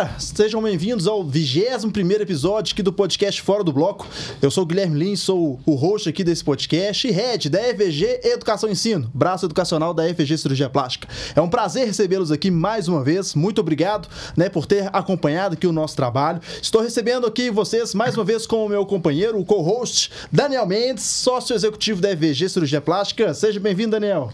galera, 0.00 0.14
sejam 0.18 0.62
bem-vindos 0.62 1.06
ao 1.06 1.22
21 1.22 2.10
episódio 2.20 2.72
aqui 2.72 2.82
do 2.82 2.92
podcast 2.92 3.42
Fora 3.42 3.62
do 3.62 3.72
Bloco. 3.72 4.06
Eu 4.40 4.50
sou 4.50 4.64
o 4.64 4.66
Guilherme 4.66 4.98
Lins, 4.98 5.20
sou 5.20 5.60
o 5.66 5.74
host 5.74 6.08
aqui 6.08 6.24
desse 6.24 6.42
podcast 6.42 7.06
e 7.06 7.10
head 7.10 7.50
da 7.50 7.60
EVG 7.68 8.20
Educação 8.24 8.68
e 8.68 8.72
Ensino, 8.72 9.10
braço 9.12 9.44
educacional 9.44 9.92
da 9.92 10.08
EVG 10.08 10.38
Cirurgia 10.38 10.70
Plástica. 10.70 11.06
É 11.34 11.40
um 11.40 11.48
prazer 11.48 11.86
recebê-los 11.86 12.32
aqui 12.32 12.50
mais 12.50 12.88
uma 12.88 13.04
vez. 13.04 13.34
Muito 13.34 13.60
obrigado 13.60 14.08
né, 14.36 14.48
por 14.48 14.64
ter 14.64 14.88
acompanhado 14.92 15.54
aqui 15.54 15.66
o 15.66 15.72
nosso 15.72 15.96
trabalho. 15.96 16.40
Estou 16.62 16.80
recebendo 16.80 17.26
aqui 17.26 17.50
vocês 17.50 17.94
mais 17.94 18.16
uma 18.16 18.24
vez 18.24 18.46
com 18.46 18.64
o 18.64 18.68
meu 18.68 18.86
companheiro, 18.86 19.38
o 19.38 19.44
co-host 19.44 20.10
Daniel 20.32 20.66
Mendes, 20.66 21.04
sócio 21.04 21.54
executivo 21.54 22.00
da 22.00 22.10
EVG 22.10 22.48
Cirurgia 22.48 22.80
Plástica. 22.80 23.34
Seja 23.34 23.60
bem-vindo, 23.60 23.90
Daniel. 23.90 24.32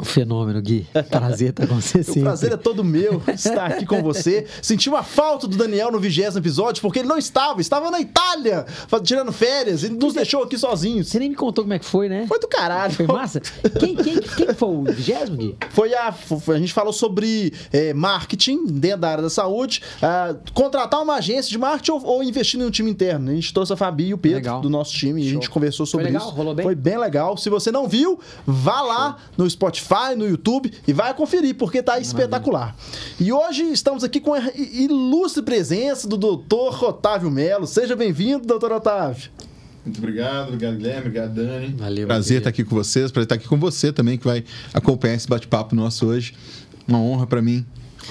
Um 0.00 0.04
fenômeno, 0.04 0.60
Gui. 0.62 0.86
Prazer 1.10 1.50
estar 1.50 1.66
com 1.66 1.80
você 1.80 2.02
sempre. 2.04 2.20
O 2.20 2.24
prazer 2.24 2.52
é 2.52 2.56
todo 2.56 2.84
meu 2.84 3.22
estar 3.34 3.66
aqui 3.66 3.86
com 3.86 4.02
você. 4.02 4.46
Senti 4.62 4.88
uma 4.88 5.02
falta 5.02 5.46
do 5.48 5.56
Daniel 5.56 5.90
no 5.90 5.98
vigésimo 5.98 6.40
episódio, 6.40 6.80
porque 6.80 7.00
ele 7.00 7.08
não 7.08 7.18
estava, 7.18 7.60
estava 7.60 7.90
na 7.90 8.00
Itália, 8.00 8.64
tirando 9.02 9.32
férias, 9.32 9.82
e 9.82 9.88
nos 9.88 10.14
deixou 10.14 10.42
aqui 10.42 10.56
sozinhos. 10.56 11.08
Você 11.08 11.18
nem 11.18 11.30
me 11.30 11.34
contou 11.34 11.64
como 11.64 11.74
é 11.74 11.78
que 11.78 11.84
foi, 11.84 12.08
né? 12.08 12.26
Foi 12.28 12.38
do 12.38 12.46
caralho. 12.46 12.92
Foi 12.92 13.06
massa? 13.06 13.40
Quem, 13.78 13.96
quem, 13.96 14.20
quem 14.20 14.54
foi 14.54 14.68
o 14.68 14.84
vigésimo, 14.84 15.36
Gui? 15.36 15.56
Foi 15.70 15.94
a. 15.94 16.08
A 16.48 16.58
gente 16.58 16.72
falou 16.72 16.92
sobre 16.92 17.52
é, 17.72 17.92
marketing 17.92 18.66
dentro 18.66 19.00
da 19.00 19.10
área 19.10 19.22
da 19.22 19.30
saúde, 19.30 19.82
contratar 20.54 21.02
uma 21.02 21.16
agência 21.16 21.50
de 21.50 21.58
marketing 21.58 21.92
ou, 21.92 22.06
ou, 22.06 22.22
investir 22.22 22.60
em 22.60 22.64
um 22.64 22.70
time 22.70 22.90
interno. 22.90 23.30
A 23.30 23.34
gente 23.34 23.52
trouxe 23.52 23.72
a 23.72 23.76
Fabi 23.76 24.08
e 24.08 24.14
o 24.14 24.18
Pedro 24.18 24.38
legal. 24.38 24.60
do 24.60 24.70
nosso 24.70 24.92
time 24.92 25.20
Show. 25.20 25.28
e 25.28 25.30
a 25.30 25.34
gente 25.34 25.50
conversou 25.50 25.86
sobre 25.86 26.06
foi 26.06 26.12
legal? 26.12 26.28
isso. 26.28 26.36
Rolou 26.36 26.54
bem? 26.54 26.64
Foi 26.64 26.74
bem 26.74 26.98
legal. 26.98 27.36
Se 27.36 27.50
você 27.50 27.72
não 27.72 27.88
viu, 27.88 28.18
vá 28.46 28.80
lá 28.80 29.10
Show. 29.10 29.44
no 29.44 29.50
Spotify 29.50 29.87
Spotify, 29.88 30.14
no 30.14 30.28
YouTube 30.28 30.70
e 30.86 30.92
vai 30.92 31.14
conferir, 31.14 31.54
porque 31.54 31.82
tá 31.82 31.98
espetacular. 31.98 32.76
E 33.18 33.32
hoje 33.32 33.62
estamos 33.64 34.04
aqui 34.04 34.20
com 34.20 34.34
a 34.34 34.42
ilustre 34.54 35.42
presença 35.42 36.06
do 36.06 36.18
doutor 36.18 36.84
Otávio 36.84 37.30
Melo. 37.30 37.66
Seja 37.66 37.96
bem-vindo, 37.96 38.46
doutor 38.46 38.70
Otávio. 38.72 39.30
Muito 39.84 39.98
obrigado, 39.98 40.48
obrigado 40.48 40.76
Guilherme, 40.76 41.00
obrigado 41.00 41.34
Dani. 41.34 41.74
Valeu. 41.78 42.06
Prazer 42.06 42.38
estar 42.38 42.50
aqui 42.50 42.62
com 42.62 42.76
vocês, 42.76 43.10
prazer 43.10 43.24
estar 43.24 43.34
aqui 43.36 43.48
com 43.48 43.58
você 43.58 43.90
também, 43.90 44.18
que 44.18 44.26
vai 44.26 44.44
acompanhar 44.74 45.14
esse 45.14 45.26
bate-papo 45.26 45.74
nosso 45.74 46.06
hoje. 46.06 46.34
Uma 46.86 47.00
honra 47.00 47.26
para 47.26 47.40
mim 47.40 47.64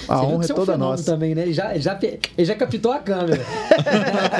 a 0.07 0.21
honra 0.21 0.45
é 0.45 0.47
toda 0.47 0.77
nossa. 0.77 1.03
também, 1.03 1.35
né? 1.35 1.43
Ele 1.43 1.53
já, 1.53 1.71
ele 1.73 1.81
já, 1.81 1.99
ele 2.01 2.45
já 2.45 2.55
captou 2.55 2.91
a 2.91 2.99
câmera. 2.99 3.45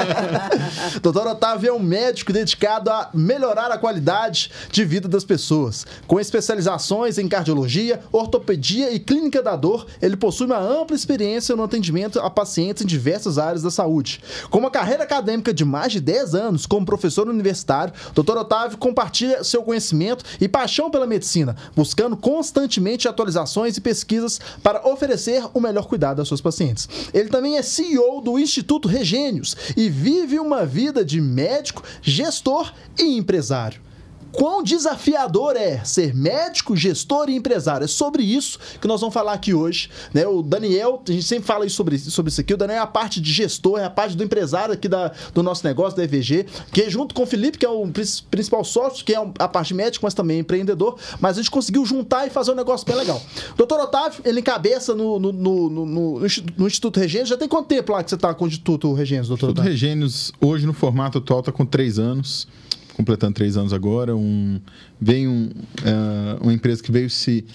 Doutor 1.02 1.28
Otávio 1.28 1.70
é 1.70 1.74
um 1.74 1.80
médico 1.80 2.32
dedicado 2.32 2.90
a 2.90 3.10
melhorar 3.14 3.72
a 3.72 3.78
qualidade 3.78 4.52
de 4.72 4.86
vida 4.86 5.08
das 5.08 5.24
pessoas. 5.24 5.86
Com 6.06 6.20
especializações 6.20 7.18
em 7.18 7.28
cardiologia, 7.28 8.00
ortopedia 8.12 8.92
e 8.92 9.00
clínica 9.00 9.42
da 9.42 9.56
dor, 9.56 9.88
ele 10.02 10.16
possui 10.16 10.46
uma 10.46 10.60
ampla 10.60 10.96
experiência 10.96 11.56
no 11.56 11.64
atendimento 11.64 12.20
a 12.20 12.30
pacientes 12.30 12.84
em 12.84 12.88
diversas 12.88 13.38
áreas 13.38 13.64
da 13.64 13.72
saúde. 13.72 14.22
Com 14.50 14.60
uma 14.60 14.72
carreira 14.72 15.04
acadêmica 15.04 15.54
de 15.54 15.66
mais 15.66 15.92
de 15.92 16.00
10 16.00 16.36
anos 16.36 16.66
como 16.66 16.86
professor 16.86 17.28
universitário, 17.28 17.94
Dr. 18.14 18.38
Otávio 18.38 18.78
compartilha 18.78 19.44
seu 19.44 19.64
conhecimento 19.64 20.24
e 20.40 20.48
paixão 20.48 20.90
pela 20.90 21.08
medicina, 21.08 21.56
buscando 21.76 22.16
constantemente 22.16 23.08
atualizações 23.08 23.78
e 23.78 23.82
pesquisas 23.82 24.40
para 24.62 24.88
oferecer 24.88 25.44
o 25.54 25.60
melhor 25.60 25.88
cuidado 25.88 26.22
às 26.22 26.28
suas 26.28 26.42
pacientes. 26.42 26.88
Ele 27.14 27.30
também 27.30 27.58
é 27.58 27.62
CEO 27.62 28.22
do 28.22 28.38
Instituto 28.40 28.88
Regênios 28.88 29.56
e 29.76 29.90
vive 29.90 30.40
uma 30.40 30.66
vida 30.66 31.04
de 31.04 31.20
médico, 31.22 31.84
gestor 32.02 32.74
e 32.98 33.18
empresário 33.18 33.87
quão 34.32 34.64
desafiador 34.64 35.56
é 35.56 35.84
ser 35.84 36.14
médico, 36.14 36.76
gestor 36.76 37.30
e 37.30 37.36
empresário. 37.36 37.86
É 37.86 37.88
sobre 37.88 38.24
isso 38.24 38.60
que 38.80 38.88
nós 38.88 39.02
vamos 39.02 39.14
falar 39.14 39.34
aqui 39.34 39.54
hoje. 39.54 39.90
Né? 40.14 40.26
O 40.28 40.42
Daniel, 40.42 41.02
a 41.08 41.12
gente 41.12 41.24
sempre 41.24 41.46
fala 41.46 41.68
sobre, 41.70 41.98
sobre 41.98 42.30
isso 42.32 42.42
aqui, 42.42 42.54
o 42.54 42.58
Daniel 42.58 42.80
é 42.80 42.82
a 42.82 42.88
parte 42.88 43.20
de 43.20 43.32
gestor, 43.32 43.80
é 43.80 43.86
a 43.86 43.90
parte 43.90 44.16
do 44.16 44.24
empresário 44.24 44.74
aqui 44.74 44.88
da, 44.88 45.12
do 45.34 45.42
nosso 45.42 45.66
negócio, 45.66 45.98
da 45.98 46.04
EVG, 46.04 46.46
que 46.72 46.90
junto 46.90 47.14
com 47.14 47.24
o 47.24 47.26
Felipe, 47.26 47.58
que 47.58 47.66
é 47.66 47.70
o 47.70 47.88
principal 48.30 48.64
sócio, 48.64 49.04
que 49.04 49.14
é 49.14 49.32
a 49.40 49.48
parte 49.48 49.74
médica, 49.74 50.06
mas 50.06 50.14
também 50.14 50.40
empreendedor, 50.40 50.98
mas 51.20 51.38
a 51.38 51.42
gente 51.42 51.52
conseguiu 51.52 51.86
juntar 51.86 52.28
e 52.28 52.30
fazer 52.30 52.52
um 52.52 52.56
negócio 52.56 52.86
bem 52.86 52.96
legal. 52.96 53.22
Doutor 53.56 53.80
Otávio, 53.80 54.22
ele 54.24 54.40
encabeça 54.40 54.94
no, 54.94 55.20
no, 55.20 55.32
no, 55.32 55.70
no, 55.70 56.20
no 56.58 56.68
Instituto 56.68 57.00
Regênios. 57.00 57.30
Já 57.30 57.38
tem 57.38 57.48
quanto 57.48 57.68
tempo 57.68 57.92
lá 57.92 58.04
que 58.04 58.10
você 58.10 58.16
está 58.16 58.34
com 58.34 58.46
o 58.46 58.48
Instituto 58.48 58.94
Regênios, 58.94 59.28
doutor 59.28 59.50
Instituto 59.50 59.66
Regênios, 59.66 60.32
hoje 60.40 60.66
no 60.66 60.74
formato 60.74 61.18
atual, 61.18 61.40
está 61.40 61.52
com 61.52 61.66
três 61.66 62.00
anos 62.00 62.48
completando 62.98 63.34
três 63.34 63.56
anos 63.56 63.72
agora. 63.72 64.16
Um, 64.16 64.60
veio 65.00 65.30
um, 65.30 65.46
uh, 65.46 66.42
uma 66.42 66.54
empresa 66.54 66.82
que 66.82 66.92
veio 66.92 67.10
se 67.10 67.46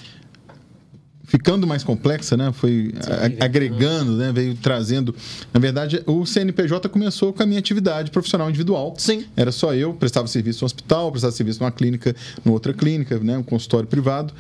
ficando 1.25 1.66
mais 1.66 1.82
complexa, 1.82 2.36
né? 2.36 2.53
Foi 2.53 2.92
Sim, 3.00 3.36
agregando, 3.41 4.16
né? 4.16 4.31
Veio 4.32 4.54
trazendo. 4.54 5.14
Na 5.52 5.58
verdade, 5.58 6.02
o 6.06 6.25
CNPJ 6.25 6.88
começou 6.88 7.32
com 7.32 7.42
a 7.42 7.47
minha 7.47 7.58
atividade 7.58 8.10
profissional 8.10 8.48
individual. 8.48 8.94
Sim. 8.98 9.25
Era 9.36 9.50
só 9.50 9.75
eu, 9.75 9.94
prestava 9.94 10.26
serviço 10.28 10.62
no 10.62 10.66
hospital, 10.66 11.10
prestava 11.10 11.32
serviço 11.32 11.60
numa 11.60 11.72
clínica, 11.72 12.14
numa 12.44 12.52
outra 12.52 12.72
clínica, 12.72 13.19
né? 13.19 13.36
Um 13.36 13.42
consultório 13.42 13.88
privado. 13.88 14.32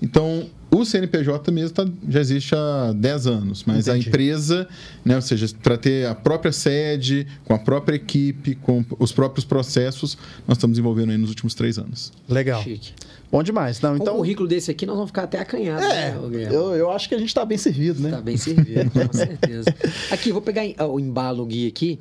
Então, 0.00 0.48
o 0.70 0.84
CNPJ 0.84 1.50
mesmo 1.50 1.74
tá, 1.74 1.86
já 2.08 2.20
existe 2.20 2.54
há 2.54 2.92
10 2.94 3.26
anos, 3.26 3.64
mas 3.66 3.88
Entendi. 3.88 4.06
a 4.06 4.08
empresa, 4.08 4.68
né, 5.04 5.16
ou 5.16 5.22
seja, 5.22 5.46
para 5.62 5.76
ter 5.76 6.06
a 6.06 6.14
própria 6.14 6.52
sede, 6.52 7.26
com 7.44 7.54
a 7.54 7.58
própria 7.58 7.96
equipe, 7.96 8.54
com 8.54 8.84
os 8.98 9.10
próprios 9.10 9.44
processos, 9.44 10.16
nós 10.46 10.56
estamos 10.56 10.74
desenvolvendo 10.74 11.10
aí 11.10 11.18
nos 11.18 11.30
últimos 11.30 11.54
três 11.54 11.78
anos. 11.78 12.12
Legal. 12.28 12.62
Chique. 12.62 12.92
Bom 13.30 13.42
demais. 13.42 13.80
Não, 13.80 13.96
então... 13.96 14.14
Um 14.14 14.18
currículo 14.18 14.48
desse 14.48 14.70
aqui, 14.70 14.86
nós 14.86 14.94
vamos 14.94 15.10
ficar 15.10 15.24
até 15.24 15.38
acanhados. 15.38 15.84
É, 15.84 16.12
né, 16.12 16.48
eu, 16.50 16.74
eu 16.74 16.90
acho 16.90 17.08
que 17.08 17.14
a 17.14 17.18
gente 17.18 17.28
está 17.28 17.44
bem 17.44 17.58
servido, 17.58 18.00
né? 18.00 18.10
Está 18.10 18.20
bem 18.20 18.36
servido, 18.36 18.90
com 18.90 19.12
certeza. 19.12 19.74
Aqui, 20.10 20.32
vou 20.32 20.40
pegar 20.40 20.62
o 20.86 21.00
embalo 21.00 21.44
Gui 21.44 21.66
aqui. 21.66 21.98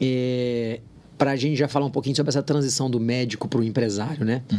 É, 0.00 0.80
para 1.22 1.30
a 1.30 1.36
gente 1.36 1.56
já 1.56 1.68
falar 1.68 1.86
um 1.86 1.90
pouquinho 1.90 2.16
sobre 2.16 2.30
essa 2.30 2.42
transição 2.42 2.90
do 2.90 2.98
médico 2.98 3.46
para 3.46 3.60
o 3.60 3.62
empresário, 3.62 4.24
né? 4.24 4.42
Uhum. 4.52 4.58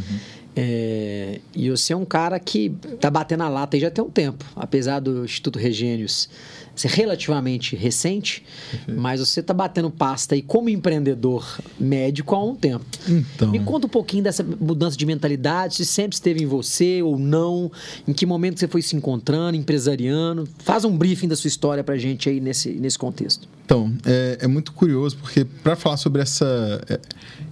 É, 0.55 1.41
e 1.53 1.69
você 1.69 1.91
é 1.91 1.97
um 1.97 2.05
cara 2.05 2.39
que 2.39 2.73
está 2.85 3.11
batendo 3.11 3.43
a 3.43 3.49
lata 3.49 3.75
aí 3.75 3.81
já 3.81 3.91
tem 3.91 4.01
um 4.01 4.09
tempo, 4.09 4.45
apesar 4.55 5.01
do 5.01 5.25
Instituto 5.25 5.59
Regênios 5.59 6.29
ser 6.75 6.89
relativamente 6.89 7.75
recente, 7.75 8.43
uhum. 8.87 8.95
mas 8.97 9.19
você 9.19 9.39
está 9.39 9.53
batendo 9.53 9.91
pasta 9.91 10.35
aí 10.35 10.41
como 10.41 10.69
empreendedor 10.69 11.59
médico 11.79 12.35
há 12.35 12.43
um 12.43 12.55
tempo. 12.55 12.85
Então... 13.07 13.51
Me 13.51 13.59
conta 13.59 13.85
um 13.85 13.89
pouquinho 13.89 14.23
dessa 14.23 14.43
mudança 14.43 14.97
de 14.97 15.05
mentalidade, 15.05 15.75
se 15.75 15.85
sempre 15.85 16.15
esteve 16.15 16.43
em 16.43 16.47
você 16.47 17.01
ou 17.01 17.17
não, 17.19 17.71
em 18.07 18.13
que 18.13 18.25
momento 18.25 18.59
você 18.59 18.67
foi 18.67 18.81
se 18.81 18.95
encontrando, 18.95 19.55
empresariando. 19.55 20.47
Faz 20.59 20.83
um 20.83 20.97
briefing 20.97 21.27
da 21.27 21.35
sua 21.35 21.47
história 21.47 21.83
para 21.83 21.97
gente 21.97 22.27
aí 22.27 22.39
nesse, 22.39 22.71
nesse 22.71 22.97
contexto. 22.97 23.47
Então, 23.65 23.93
é, 24.05 24.39
é 24.41 24.47
muito 24.47 24.73
curioso, 24.73 25.17
porque 25.17 25.45
para 25.45 25.75
falar 25.75 25.97
sobre 25.97 26.21
essa, 26.21 26.81
é, 26.89 26.99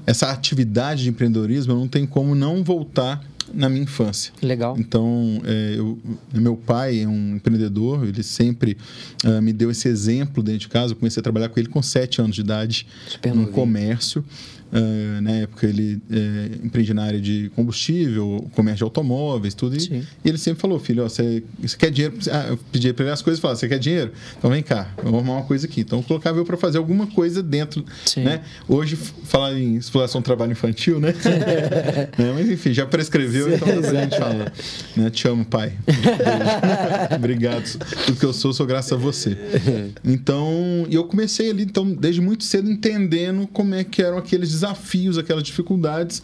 essa 0.05 0.29
atividade 0.29 1.03
de 1.03 1.09
empreendedorismo, 1.09 1.73
eu 1.73 1.77
não 1.77 1.87
tenho 1.87 2.07
como 2.07 2.33
não 2.35 2.63
voltar 2.63 3.23
na 3.53 3.69
minha 3.69 3.83
infância. 3.83 4.33
Legal. 4.41 4.75
Então, 4.77 5.41
é, 5.45 5.75
eu, 5.77 5.99
meu 6.33 6.55
pai 6.55 7.01
é 7.01 7.07
um 7.07 7.35
empreendedor, 7.35 8.05
ele 8.05 8.23
sempre 8.23 8.77
uh, 9.23 9.41
me 9.41 9.53
deu 9.53 9.71
esse 9.71 9.87
exemplo 9.87 10.41
dentro 10.41 10.61
de 10.61 10.69
casa. 10.69 10.93
Eu 10.93 10.97
comecei 10.97 11.19
a 11.19 11.23
trabalhar 11.23 11.49
com 11.49 11.59
ele 11.59 11.69
com 11.69 11.81
sete 11.81 12.21
anos 12.21 12.35
de 12.35 12.41
idade, 12.41 12.87
Super 13.07 13.33
no 13.35 13.47
comércio. 13.47 14.23
Uh, 14.71 15.21
na 15.21 15.31
época 15.31 15.67
ele 15.67 16.01
é, 16.09 16.65
empreende 16.65 16.93
na 16.93 17.03
área 17.03 17.19
de 17.19 17.51
combustível, 17.55 18.49
comércio 18.55 18.77
de 18.77 18.83
automóveis, 18.83 19.53
tudo. 19.53 19.75
E, 19.75 19.97
e, 20.23 20.29
ele 20.29 20.37
sempre 20.37 20.61
falou, 20.61 20.79
filho, 20.79 21.03
ó, 21.03 21.09
você, 21.09 21.43
você 21.59 21.75
quer 21.75 21.91
dinheiro? 21.91 22.17
Ah, 22.31 22.45
eu 22.49 22.57
pedia 22.71 22.93
para 22.93 23.05
ele 23.05 23.13
as 23.13 23.21
coisas 23.21 23.39
e 23.39 23.41
falava, 23.41 23.59
você 23.59 23.67
quer 23.67 23.79
dinheiro? 23.79 24.11
Então 24.37 24.49
vem 24.49 24.63
cá, 24.63 24.89
vamos 24.97 25.19
arrumar 25.19 25.33
uma 25.39 25.43
coisa 25.43 25.67
aqui. 25.67 25.81
Então 25.81 25.99
eu 25.99 26.03
colocava 26.03 26.37
eu 26.37 26.45
para 26.45 26.55
fazer 26.55 26.77
alguma 26.77 27.05
coisa 27.07 27.43
dentro. 27.43 27.83
Né? 28.15 28.41
Hoje, 28.67 28.95
falar 28.95 29.53
em 29.53 29.75
exploração 29.75 30.21
de 30.21 30.25
trabalho 30.25 30.53
infantil, 30.53 30.99
né? 30.99 31.13
né? 32.17 32.33
Mas 32.33 32.49
enfim, 32.49 32.73
já 32.73 32.85
prescreveu, 32.85 33.53
então 33.53 33.67
a 33.67 34.01
gente 34.01 34.17
fala. 34.17 34.51
Né? 34.95 35.09
Te 35.09 35.27
amo, 35.27 35.43
pai. 35.43 35.73
Obrigado. 37.15 37.77
Tudo 38.05 38.17
que 38.17 38.25
eu 38.25 38.33
sou, 38.33 38.53
sou 38.53 38.65
graças 38.65 38.93
a 38.93 38.95
você. 38.95 39.37
Então, 40.03 40.85
eu 40.89 41.03
comecei 41.05 41.49
ali, 41.49 41.63
então, 41.63 41.89
desde 41.93 42.21
muito 42.21 42.43
cedo, 42.43 42.69
entendendo 42.69 43.47
como 43.47 43.75
é 43.75 43.83
que 43.83 44.01
eram 44.01 44.17
aqueles 44.17 44.60
desafios, 44.61 45.17
aquelas 45.17 45.43
dificuldades. 45.43 46.21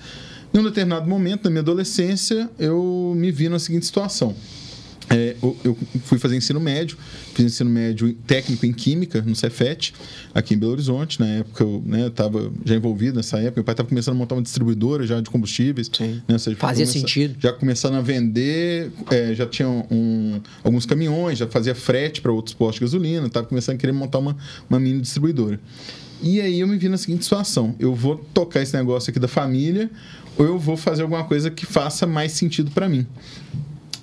Em 0.54 0.60
um 0.60 0.64
determinado 0.64 1.08
momento 1.10 1.44
da 1.44 1.50
minha 1.50 1.62
adolescência, 1.62 2.50
eu 2.58 3.14
me 3.16 3.32
vi 3.32 3.50
na 3.50 3.60
seguinte 3.60 3.86
situação. 3.86 4.36
É, 5.10 5.38
eu 5.42 5.78
fui 6.04 6.20
fazer 6.20 6.36
ensino 6.36 6.60
médio, 6.60 6.98
fiz 7.34 7.46
ensino 7.46 7.70
médio 7.70 8.14
técnico 8.28 8.66
em 8.66 8.74
Química, 8.74 9.22
no 9.22 9.34
Cefet, 9.36 9.94
aqui 10.34 10.54
em 10.54 10.58
Belo 10.58 10.74
Horizonte. 10.74 11.18
Na 11.20 11.28
época 11.28 11.64
eu 11.64 12.08
estava 12.08 12.42
né, 12.42 12.52
já 12.66 12.76
envolvido 12.76 13.16
nessa 13.16 13.38
época. 13.38 13.54
Meu 13.58 13.64
pai 13.64 13.74
estava 13.74 13.88
começando 13.88 14.16
a 14.16 14.18
montar 14.18 14.36
uma 14.36 14.42
distribuidora 14.42 15.08
já 15.08 15.22
de 15.22 15.30
combustíveis. 15.30 15.90
Né, 16.28 16.38
seja, 16.38 16.58
fazia 16.58 16.86
sentido. 16.86 17.38
Já 17.40 17.54
começando 17.54 17.96
a 17.96 18.02
vender, 18.02 18.92
é, 19.10 19.34
já 19.34 19.46
tinha 19.46 19.70
um, 19.70 20.42
alguns 20.62 20.86
caminhões, 20.86 21.38
já 21.38 21.48
fazia 21.48 21.74
frete 21.74 22.20
para 22.20 22.32
outros 22.32 22.54
postos 22.54 22.80
de 22.80 22.82
gasolina, 22.82 23.28
estava 23.28 23.48
começando 23.48 23.76
a 23.76 23.78
querer 23.78 23.94
montar 23.94 24.20
uma, 24.20 24.36
uma 24.70 24.80
mini 24.80 25.00
distribuidora. 25.00 25.58
E 26.22 26.42
aí 26.42 26.60
eu 26.60 26.68
me 26.68 26.78
vi 26.78 26.90
na 26.90 26.98
seguinte 26.98 27.24
situação: 27.24 27.76
eu 27.80 27.94
vou 27.94 28.18
tocar 28.34 28.62
esse 28.62 28.76
negócio 28.76 29.10
aqui 29.10 29.20
da 29.20 29.28
família 29.28 29.90
ou 30.38 30.46
eu 30.46 30.60
vou 30.60 30.78
fazer 30.78 31.02
alguma 31.04 31.24
coisa 31.24 31.50
que 31.50 31.66
faça 31.66 32.06
mais 32.06 32.32
sentido 32.32 32.72
para 32.72 32.88
mim. 32.88 33.06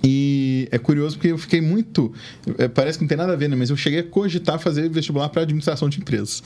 E 0.06 0.68
é 0.70 0.76
curioso 0.76 1.16
porque 1.16 1.28
eu 1.28 1.38
fiquei 1.38 1.62
muito. 1.62 2.12
É, 2.58 2.68
parece 2.68 2.98
que 2.98 3.04
não 3.04 3.08
tem 3.08 3.16
nada 3.16 3.32
a 3.32 3.36
ver, 3.36 3.48
né? 3.48 3.56
Mas 3.56 3.70
eu 3.70 3.76
cheguei 3.76 4.00
a 4.00 4.02
cogitar 4.02 4.58
fazer 4.58 4.90
vestibular 4.90 5.30
para 5.30 5.42
administração 5.42 5.88
de 5.88 5.98
empresas. 5.98 6.42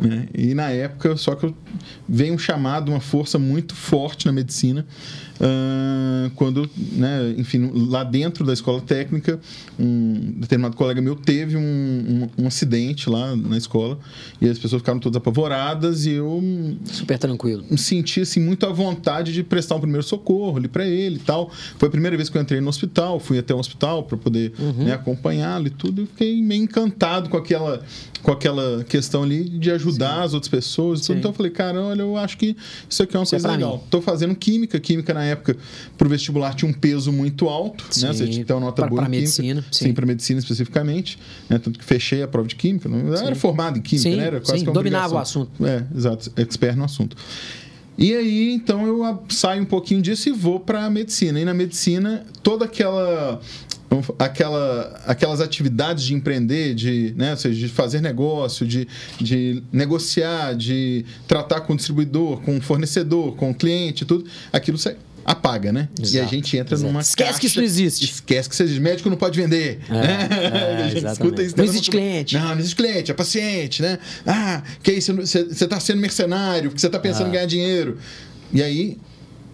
Né? 0.00 0.28
E 0.32 0.54
na 0.54 0.70
época, 0.70 1.14
só 1.18 1.34
que 1.34 1.54
veio 2.08 2.32
um 2.32 2.38
chamado, 2.38 2.90
uma 2.90 3.00
força 3.00 3.38
muito 3.38 3.74
forte 3.74 4.24
na 4.24 4.32
medicina 4.32 4.86
uh, 5.40 6.30
quando, 6.34 6.68
né, 6.76 7.34
enfim, 7.36 7.70
lá 7.74 8.04
dentro 8.04 8.44
da 8.44 8.52
escola 8.52 8.80
técnica, 8.80 9.40
um 9.78 10.34
determinado 10.36 10.76
colega 10.76 11.00
meu 11.00 11.16
teve 11.16 11.56
um, 11.56 11.60
um, 11.60 12.44
um, 12.44 12.46
acidente 12.46 13.08
lá 13.08 13.34
na 13.34 13.56
escola 13.56 13.98
e 14.40 14.48
as 14.48 14.58
pessoas 14.58 14.82
ficaram 14.82 15.00
todas 15.00 15.16
apavoradas 15.16 16.06
e 16.06 16.12
eu 16.12 16.42
super 16.84 17.18
tranquilo. 17.18 17.64
me 17.70 17.78
senti 17.78 18.20
assim 18.20 18.40
muito 18.40 18.66
à 18.66 18.70
vontade 18.70 19.32
de 19.32 19.42
prestar 19.42 19.76
um 19.76 19.80
primeiro 19.80 20.02
socorro 20.02 20.58
ali 20.58 20.68
para 20.68 20.86
ele 20.86 21.16
e 21.16 21.20
tal. 21.20 21.50
Foi 21.78 21.88
a 21.88 21.90
primeira 21.90 22.16
vez 22.16 22.28
que 22.28 22.36
eu 22.36 22.42
entrei 22.42 22.60
no 22.60 22.68
hospital 22.68 23.20
fui 23.22 23.38
até 23.38 23.54
o 23.54 23.58
hospital 23.58 24.02
para 24.02 24.18
poder 24.18 24.52
uhum. 24.58 24.84
né, 24.84 24.92
acompanhá-lo 24.92 25.66
e 25.66 25.70
tudo. 25.70 26.02
E 26.02 26.06
fiquei 26.06 26.42
meio 26.42 26.62
encantado 26.62 27.28
com 27.28 27.36
aquela 27.36 27.82
com 28.22 28.30
aquela 28.30 28.84
questão 28.84 29.22
ali 29.22 29.44
de 29.44 29.70
ajudar 29.70 30.18
Sim. 30.18 30.24
as 30.24 30.34
outras 30.34 30.48
pessoas 30.50 31.08
então 31.10 31.30
eu 31.30 31.34
falei 31.34 31.50
cara 31.50 31.80
olha 31.80 32.02
eu 32.02 32.16
acho 32.16 32.36
que 32.38 32.56
isso 32.88 33.02
aqui 33.02 33.16
é 33.16 33.18
uma 33.18 33.24
isso 33.24 33.34
é 33.34 33.38
coisa 33.38 33.48
é 33.48 33.56
legal. 33.56 33.82
estou 33.84 34.00
fazendo 34.00 34.34
química. 34.34 34.78
Química 34.78 35.12
na 35.12 35.24
época 35.24 35.56
para 35.96 36.06
o 36.06 36.10
vestibular 36.10 36.54
tinha 36.54 36.70
um 36.70 36.74
peso 36.74 37.12
muito 37.12 37.48
alto 37.48 37.84
Sim. 37.90 38.06
né 38.06 38.12
você 38.12 38.26
tinha 38.26 38.44
que 38.44 38.52
uma 38.52 38.60
nota 38.60 38.82
pra, 38.82 38.88
boa 38.88 39.02
para 39.02 39.10
medicina 39.10 39.64
Sim, 39.70 39.86
Sim. 39.86 39.92
para 39.94 40.06
medicina 40.06 40.38
especificamente 40.38 41.18
né? 41.48 41.58
tanto 41.58 41.78
que 41.78 41.84
fechei 41.84 42.22
a 42.22 42.28
prova 42.28 42.48
de 42.48 42.56
química. 42.56 42.88
Não 42.88 43.14
era 43.14 43.34
formado 43.34 43.78
em 43.78 43.82
química 43.82 44.10
né? 44.10 44.26
era 44.26 44.40
quase 44.40 44.60
Sim. 44.60 44.66
que 44.66 44.72
dominava 44.72 45.14
o 45.14 45.18
assunto. 45.18 45.50
É 45.64 45.84
exato. 45.94 46.32
Expert 46.36 46.76
no 46.76 46.84
assunto. 46.84 47.16
E 47.98 48.14
aí, 48.14 48.54
então, 48.54 48.86
eu 48.86 49.22
saio 49.28 49.62
um 49.62 49.66
pouquinho 49.66 50.00
disso 50.00 50.28
e 50.28 50.32
vou 50.32 50.58
para 50.58 50.86
a 50.86 50.90
medicina. 50.90 51.38
E 51.38 51.44
na 51.44 51.52
medicina, 51.52 52.24
toda 52.42 52.64
aquela 52.64 53.40
aquela, 54.18 55.00
aquelas 55.06 55.40
atividades 55.40 56.04
de 56.04 56.14
empreender, 56.14 56.74
de, 56.74 57.12
né, 57.16 57.32
ou 57.32 57.36
seja, 57.36 57.58
de 57.58 57.68
fazer 57.68 58.00
negócio, 58.00 58.66
de, 58.66 58.86
de 59.20 59.62
negociar, 59.72 60.54
de 60.54 61.04
tratar 61.26 61.60
com 61.62 61.72
o 61.72 61.76
distribuidor, 61.76 62.40
com 62.42 62.56
o 62.56 62.60
fornecedor, 62.60 63.34
com 63.36 63.50
o 63.50 63.54
cliente, 63.54 64.04
tudo, 64.04 64.24
aquilo 64.52 64.78
você 64.78 64.96
apaga, 65.24 65.72
né? 65.72 65.88
Exato, 65.98 66.16
e 66.16 66.20
a 66.20 66.26
gente 66.26 66.56
entra 66.56 66.74
exato. 66.74 66.88
numa 66.88 67.00
Esquece 67.00 67.28
caixa, 67.28 67.40
que 67.40 67.46
isso 67.46 67.58
não 67.58 67.64
existe. 67.64 68.04
Esquece 68.04 68.48
que 68.48 68.54
isso 68.54 68.62
existe. 68.62 68.80
Médico 68.80 69.08
não 69.08 69.16
pode 69.16 69.40
vender. 69.40 69.80
É, 69.88 69.92
né? 69.92 70.28
é, 70.80 70.82
a 70.84 70.88
gente 70.88 71.06
escuta 71.06 71.42
isso. 71.42 71.56
Não 71.56 71.64
existe 71.64 71.90
cliente. 71.90 72.36
Não, 72.36 72.48
não 72.48 72.58
existe 72.58 72.76
cliente, 72.76 73.10
é 73.10 73.14
paciente, 73.14 73.82
né? 73.82 73.98
Ah, 74.26 74.62
que 74.82 74.92
isso? 74.92 75.14
Você 75.14 75.40
está 75.48 75.78
sendo 75.78 76.00
mercenário, 76.00 76.70
porque 76.70 76.80
você 76.80 76.86
está 76.86 76.98
pensando 76.98 77.26
ah. 77.26 77.28
em 77.28 77.32
ganhar 77.32 77.46
dinheiro. 77.46 77.98
E 78.52 78.62
aí, 78.62 78.98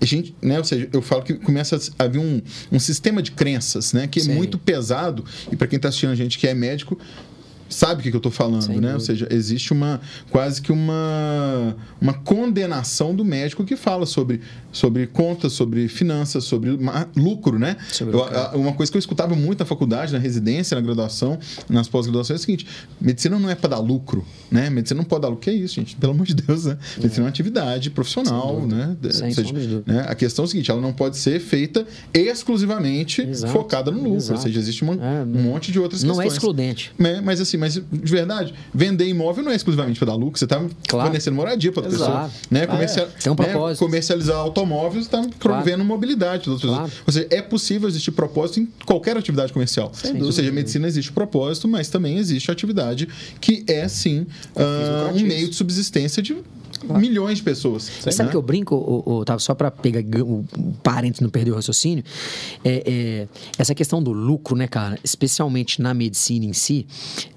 a 0.01 0.05
gente, 0.05 0.35
né, 0.41 0.59
ou 0.59 0.65
seja, 0.65 0.89
eu 0.93 1.03
falo 1.03 1.23
que 1.23 1.35
começa 1.35 1.79
a 1.99 2.05
haver 2.05 2.19
um, 2.19 2.41
um 2.71 2.79
sistema 2.79 3.23
de 3.23 3.33
crenças, 3.33 3.93
né, 3.93 4.07
que 4.07 4.21
é 4.21 4.23
Sim. 4.23 4.35
muito 4.35 4.59
pesado, 4.59 5.25
e 5.51 5.57
para 5.57 5.67
quem 5.67 5.77
está 5.77 5.89
assistindo 5.89 6.11
a 6.11 6.15
gente 6.15 6.39
que 6.39 6.47
é 6.47 6.55
médico, 6.55 6.99
sabe 7.69 8.01
o 8.01 8.03
que, 8.03 8.11
que 8.11 8.17
eu 8.17 8.19
estou 8.19 8.33
falando, 8.33 8.63
Sem 8.63 8.77
né? 8.77 8.81
Dúvida. 8.81 8.95
Ou 8.95 9.01
seja, 9.01 9.29
existe 9.31 9.73
uma 9.73 10.01
quase 10.31 10.61
que 10.63 10.73
uma, 10.73 11.77
uma 12.01 12.15
condenação 12.15 13.15
do 13.15 13.25
médico 13.25 13.65
que 13.65 13.77
fala 13.77 14.07
sobre, 14.07 14.41
sobre 14.73 15.07
contas, 15.07 15.53
sobre 15.53 15.89
finanças, 15.89 16.45
sobre 16.45 16.79
lucro, 17.17 17.59
né? 17.59 17.77
Sobre 17.91 18.17
eu, 18.17 18.61
uma 18.61 18.73
coisa 18.73 18.91
que 18.91 18.97
eu 18.97 19.01
escutava 19.01 19.35
muito 19.35 19.61
na 19.61 19.67
faculdade, 19.67 20.13
na 20.13 20.19
residência, 20.19 20.75
na 20.75 20.81
graduação, 20.81 21.39
nas 21.69 21.89
pós-graduações 21.89 22.41
é 22.41 22.43
o 22.43 22.45
seguinte: 22.45 22.67
medicina 23.01 23.39
não 23.39 23.51
é 23.51 23.55
para 23.55 23.71
dar 23.71 23.79
lucro, 23.79 24.25
né? 24.51 24.71
Medicina 24.71 24.99
não 24.99 25.05
pode 25.05 25.23
dar 25.23 25.29
lucro. 25.29 25.43
Que 25.43 25.51
é 25.51 25.55
isso, 25.55 25.75
gente? 25.75 25.97
Pelo 25.97 26.13
amor 26.13 26.27
de 26.27 26.35
Deus, 26.35 26.65
né? 26.65 26.79
É. 26.97 27.03
Medicina 27.03 27.23
é 27.23 27.25
uma 27.25 27.29
atividade 27.29 27.91
profissional, 27.91 28.67
né? 28.67 28.97
Sem 29.11 29.33
seja, 29.33 29.83
né? 29.87 30.07
A 30.09 30.15
questão 30.15 30.45
é 30.45 30.47
o 30.47 30.49
seguinte: 30.49 30.71
ela 30.71 30.81
não 30.81 30.93
pode 30.93 31.17
ser 31.17 31.41
feita 31.41 31.87
exclusivamente 32.13 33.23
Exato. 33.23 33.53
focada 33.53 33.91
no 33.91 33.99
lucro. 33.99 34.17
Exato. 34.17 34.35
Ou 34.35 34.43
seja, 34.47 34.59
existe 34.59 34.83
uma, 34.83 34.95
é, 34.95 35.23
um 35.23 35.43
monte 35.43 35.71
de 35.71 35.79
outras 35.79 36.03
não 36.03 36.17
questões. 36.17 36.27
Não 36.27 36.33
é 36.33 36.37
excludente. 36.37 36.93
É, 36.99 37.21
mas 37.21 37.41
assim, 37.41 37.57
mas 37.59 37.75
de 37.75 37.83
verdade, 38.13 38.55
vender 38.73 39.07
imóvel 39.07 39.45
não 39.45 39.53
é 39.53 39.55
exclusivamente 39.55 39.99
para 39.99 40.07
dar 40.07 40.15
lucro, 40.15 40.39
você 40.39 40.45
está 40.45 40.59
claro. 40.89 41.09
fornecendo 41.09 41.37
moradia 41.37 41.73
para 41.73 41.83
outra 41.83 41.99
pessoa. 41.99 42.31
Né? 42.51 42.67
Comercial, 42.67 43.07
ah, 43.07 43.13
é. 43.17 43.23
Tem 43.23 43.33
um 43.33 43.35
né? 43.35 43.45
propósito. 43.45 43.81
Né? 43.81 43.87
Comercializar 43.87 44.37
automóveis 44.37 45.05
está 45.05 45.19
promovendo 45.39 45.65
claro. 45.65 45.85
mobilidade 45.85 46.45
claro. 46.45 46.61
pessoas. 46.61 46.93
Ou 47.07 47.13
seja, 47.13 47.27
é 47.31 47.43
possível 47.43 47.89
existir 47.89 48.11
propósito 48.13 48.61
em 48.61 48.69
qualquer 48.85 49.17
atividade 49.17 49.53
comercial. 49.53 49.91
Sem 49.95 50.23
Ou 50.23 50.33
seja, 50.33 50.51
a 50.51 50.53
medicina 50.53 50.87
existe 50.87 51.13
propósito, 51.13 51.69
mas 51.69 51.89
também 51.89 52.19
existe 52.19 52.51
atividade 52.51 53.09
que 53.41 53.65
é 53.67 53.87
sim 53.89 54.27
uh, 54.55 55.15
um 55.15 55.21
meio 55.21 55.49
de 55.49 55.55
subsistência 55.55 56.23
de. 56.23 56.37
Milhões 56.85 57.39
de 57.39 57.45
pessoas. 57.45 57.83
Sabe 58.01 58.25
né? 58.25 58.31
que 58.31 58.37
eu 58.37 58.43
brinco, 58.43 58.75
o, 58.75 59.19
o, 59.19 59.25
tá, 59.25 59.39
só 59.39 59.55
para 59.55 59.71
pegar 59.71 60.01
o, 60.23 60.45
o 60.57 60.73
parente 60.83 61.23
não 61.23 61.31
perder 61.31 61.53
o 61.53 61.55
raciocínio, 61.55 62.05
é, 62.65 62.83
é, 62.87 63.29
essa 63.59 63.75
questão 63.75 64.03
do 64.03 64.13
lucro, 64.13 64.57
né, 64.57 64.67
cara, 64.67 64.99
especialmente 65.03 65.81
na 65.83 65.93
medicina 65.95 66.45
em 66.45 66.53
si, 66.53 66.87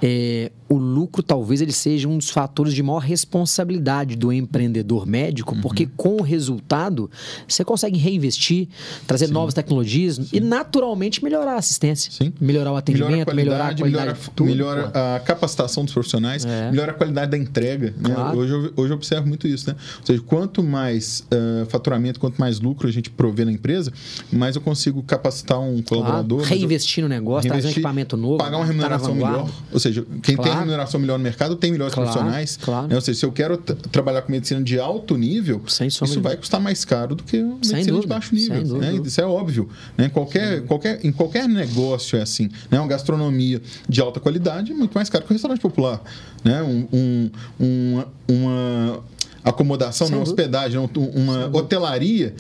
é, 0.01 0.51
o 0.71 0.77
lucro 0.77 1.21
talvez 1.21 1.59
ele 1.59 1.73
seja 1.73 2.07
um 2.07 2.17
dos 2.17 2.29
fatores 2.29 2.73
de 2.73 2.81
maior 2.81 2.99
responsabilidade 2.99 4.15
do 4.15 4.31
empreendedor 4.31 5.05
médico, 5.05 5.53
uhum. 5.53 5.59
porque 5.59 5.85
com 5.97 6.15
o 6.15 6.21
resultado 6.21 7.11
você 7.45 7.65
consegue 7.65 7.99
reinvestir, 7.99 8.69
trazer 9.05 9.27
Sim. 9.27 9.33
novas 9.33 9.53
tecnologias 9.53 10.15
Sim. 10.15 10.29
e 10.31 10.39
naturalmente 10.39 11.21
melhorar 11.21 11.55
a 11.55 11.57
assistência, 11.57 12.09
Sim. 12.09 12.31
melhorar 12.39 12.71
o 12.71 12.77
atendimento, 12.77 13.35
melhorar 13.35 13.71
a 13.71 13.75
qualidade, 13.75 13.83
melhora 13.83 14.11
a, 14.11 14.15
qualidade 14.15 14.41
melhora, 14.41 14.81
melhora 14.81 15.15
a 15.15 15.19
capacitação 15.19 15.83
dos 15.83 15.93
profissionais, 15.93 16.45
é. 16.45 16.71
melhora 16.71 16.91
a 16.91 16.95
qualidade 16.95 17.31
da 17.31 17.37
entrega. 17.37 17.93
Né? 17.97 18.15
Claro. 18.15 18.37
Hoje, 18.37 18.53
eu, 18.53 18.73
hoje 18.77 18.93
eu 18.93 18.95
observo 18.95 19.27
muito 19.27 19.47
isso, 19.47 19.67
né? 19.69 19.75
Ou 19.99 20.05
seja, 20.05 20.21
quanto 20.21 20.63
mais 20.63 21.27
uh, 21.33 21.65
faturamento, 21.65 22.17
quanto 22.17 22.37
mais 22.37 22.61
lucro 22.61 22.87
a 22.87 22.91
gente 22.91 23.09
provê 23.09 23.43
na 23.43 23.51
empresa, 23.51 23.91
mais 24.31 24.55
eu 24.55 24.61
consigo 24.61 25.03
capacitar 25.03 25.59
um 25.59 25.81
colaborador. 25.81 26.39
Claro. 26.39 26.55
Reinvestir 26.55 27.03
no 27.03 27.09
negócio, 27.09 27.49
trazer 27.49 27.67
um 27.67 27.71
equipamento 27.71 28.15
novo. 28.15 28.37
Pagar 28.37 28.55
uma 28.55 28.65
remuneração 28.65 29.13
melhor. 29.13 29.49
Ou 29.69 29.79
seja, 29.79 30.05
quem 30.23 30.37
claro. 30.37 30.51
tem 30.51 30.60
remuneração 30.61 30.99
melhor 30.99 31.17
no 31.17 31.23
mercado 31.23 31.55
tem 31.55 31.71
melhores 31.71 31.93
claro, 31.93 32.09
profissionais. 32.09 32.57
Claro. 32.61 32.87
Né? 32.87 32.95
Ou 32.95 33.01
seja, 33.01 33.19
se 33.19 33.25
eu 33.25 33.31
quero 33.31 33.57
trabalhar 33.57 34.21
com 34.21 34.31
medicina 34.31 34.61
de 34.61 34.79
alto 34.79 35.17
nível, 35.17 35.61
isso 35.67 36.21
vai 36.21 36.35
custar 36.37 36.59
mais 36.59 36.85
caro 36.85 37.15
do 37.15 37.23
que 37.23 37.41
medicina 37.41 37.79
dúvida, 37.79 38.01
de 38.01 38.07
baixo 38.07 38.35
nível. 38.35 38.77
Né? 38.77 38.93
Isso 39.03 39.21
é 39.21 39.25
óbvio. 39.25 39.69
Né? 39.97 40.09
Qualquer, 40.09 40.61
qualquer, 40.65 40.99
em 41.03 41.11
qualquer 41.11 41.47
negócio 41.47 42.17
é 42.17 42.21
assim. 42.21 42.49
Né? 42.69 42.79
Uma 42.79 42.87
gastronomia 42.87 43.61
de 43.87 44.01
alta 44.01 44.19
qualidade 44.19 44.71
é 44.71 44.75
muito 44.75 44.93
mais 44.93 45.09
caro 45.09 45.25
que 45.25 45.31
um 45.31 45.35
restaurante 45.35 45.61
popular. 45.61 46.01
Né? 46.43 46.61
Um, 46.63 46.87
um, 46.91 47.31
um, 47.59 48.03
uma 48.27 49.03
acomodação, 49.43 50.09
não, 50.09 50.21
hospedagem, 50.21 50.79
uma 50.95 51.47
hotelaria 51.55 52.33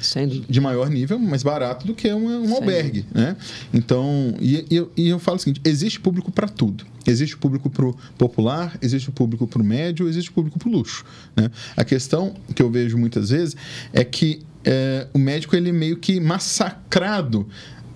de 0.47 0.61
maior 0.61 0.89
nível, 0.89 1.17
mais 1.17 1.43
barato 1.43 1.85
do 1.85 1.93
que 1.93 2.11
uma, 2.11 2.37
um 2.39 2.55
albergue, 2.55 3.05
né? 3.13 3.35
Então, 3.73 4.35
e, 4.39 4.65
e, 4.69 5.03
e, 5.03 5.09
eu 5.09 5.19
falo 5.19 5.37
o 5.37 5.39
seguinte, 5.39 5.61
existe 5.63 5.99
público 5.99 6.31
para 6.31 6.47
tudo. 6.47 6.85
Existe 7.05 7.35
público 7.35 7.69
para 7.69 7.85
o 7.85 7.95
popular, 8.17 8.77
existe 8.81 9.09
público 9.11 9.47
para 9.47 9.61
o 9.61 9.65
médio, 9.65 10.07
existe 10.07 10.31
público 10.31 10.59
para 10.59 10.69
o 10.69 10.71
luxo. 10.71 11.03
Né? 11.35 11.49
A 11.75 11.83
questão 11.83 12.35
que 12.53 12.61
eu 12.61 12.69
vejo 12.69 12.97
muitas 12.97 13.31
vezes 13.31 13.55
é 13.91 14.03
que 14.03 14.41
é, 14.63 15.07
o 15.13 15.17
médico 15.17 15.55
ele 15.55 15.69
é 15.69 15.73
meio 15.73 15.97
que 15.97 16.19
massacrado 16.19 17.47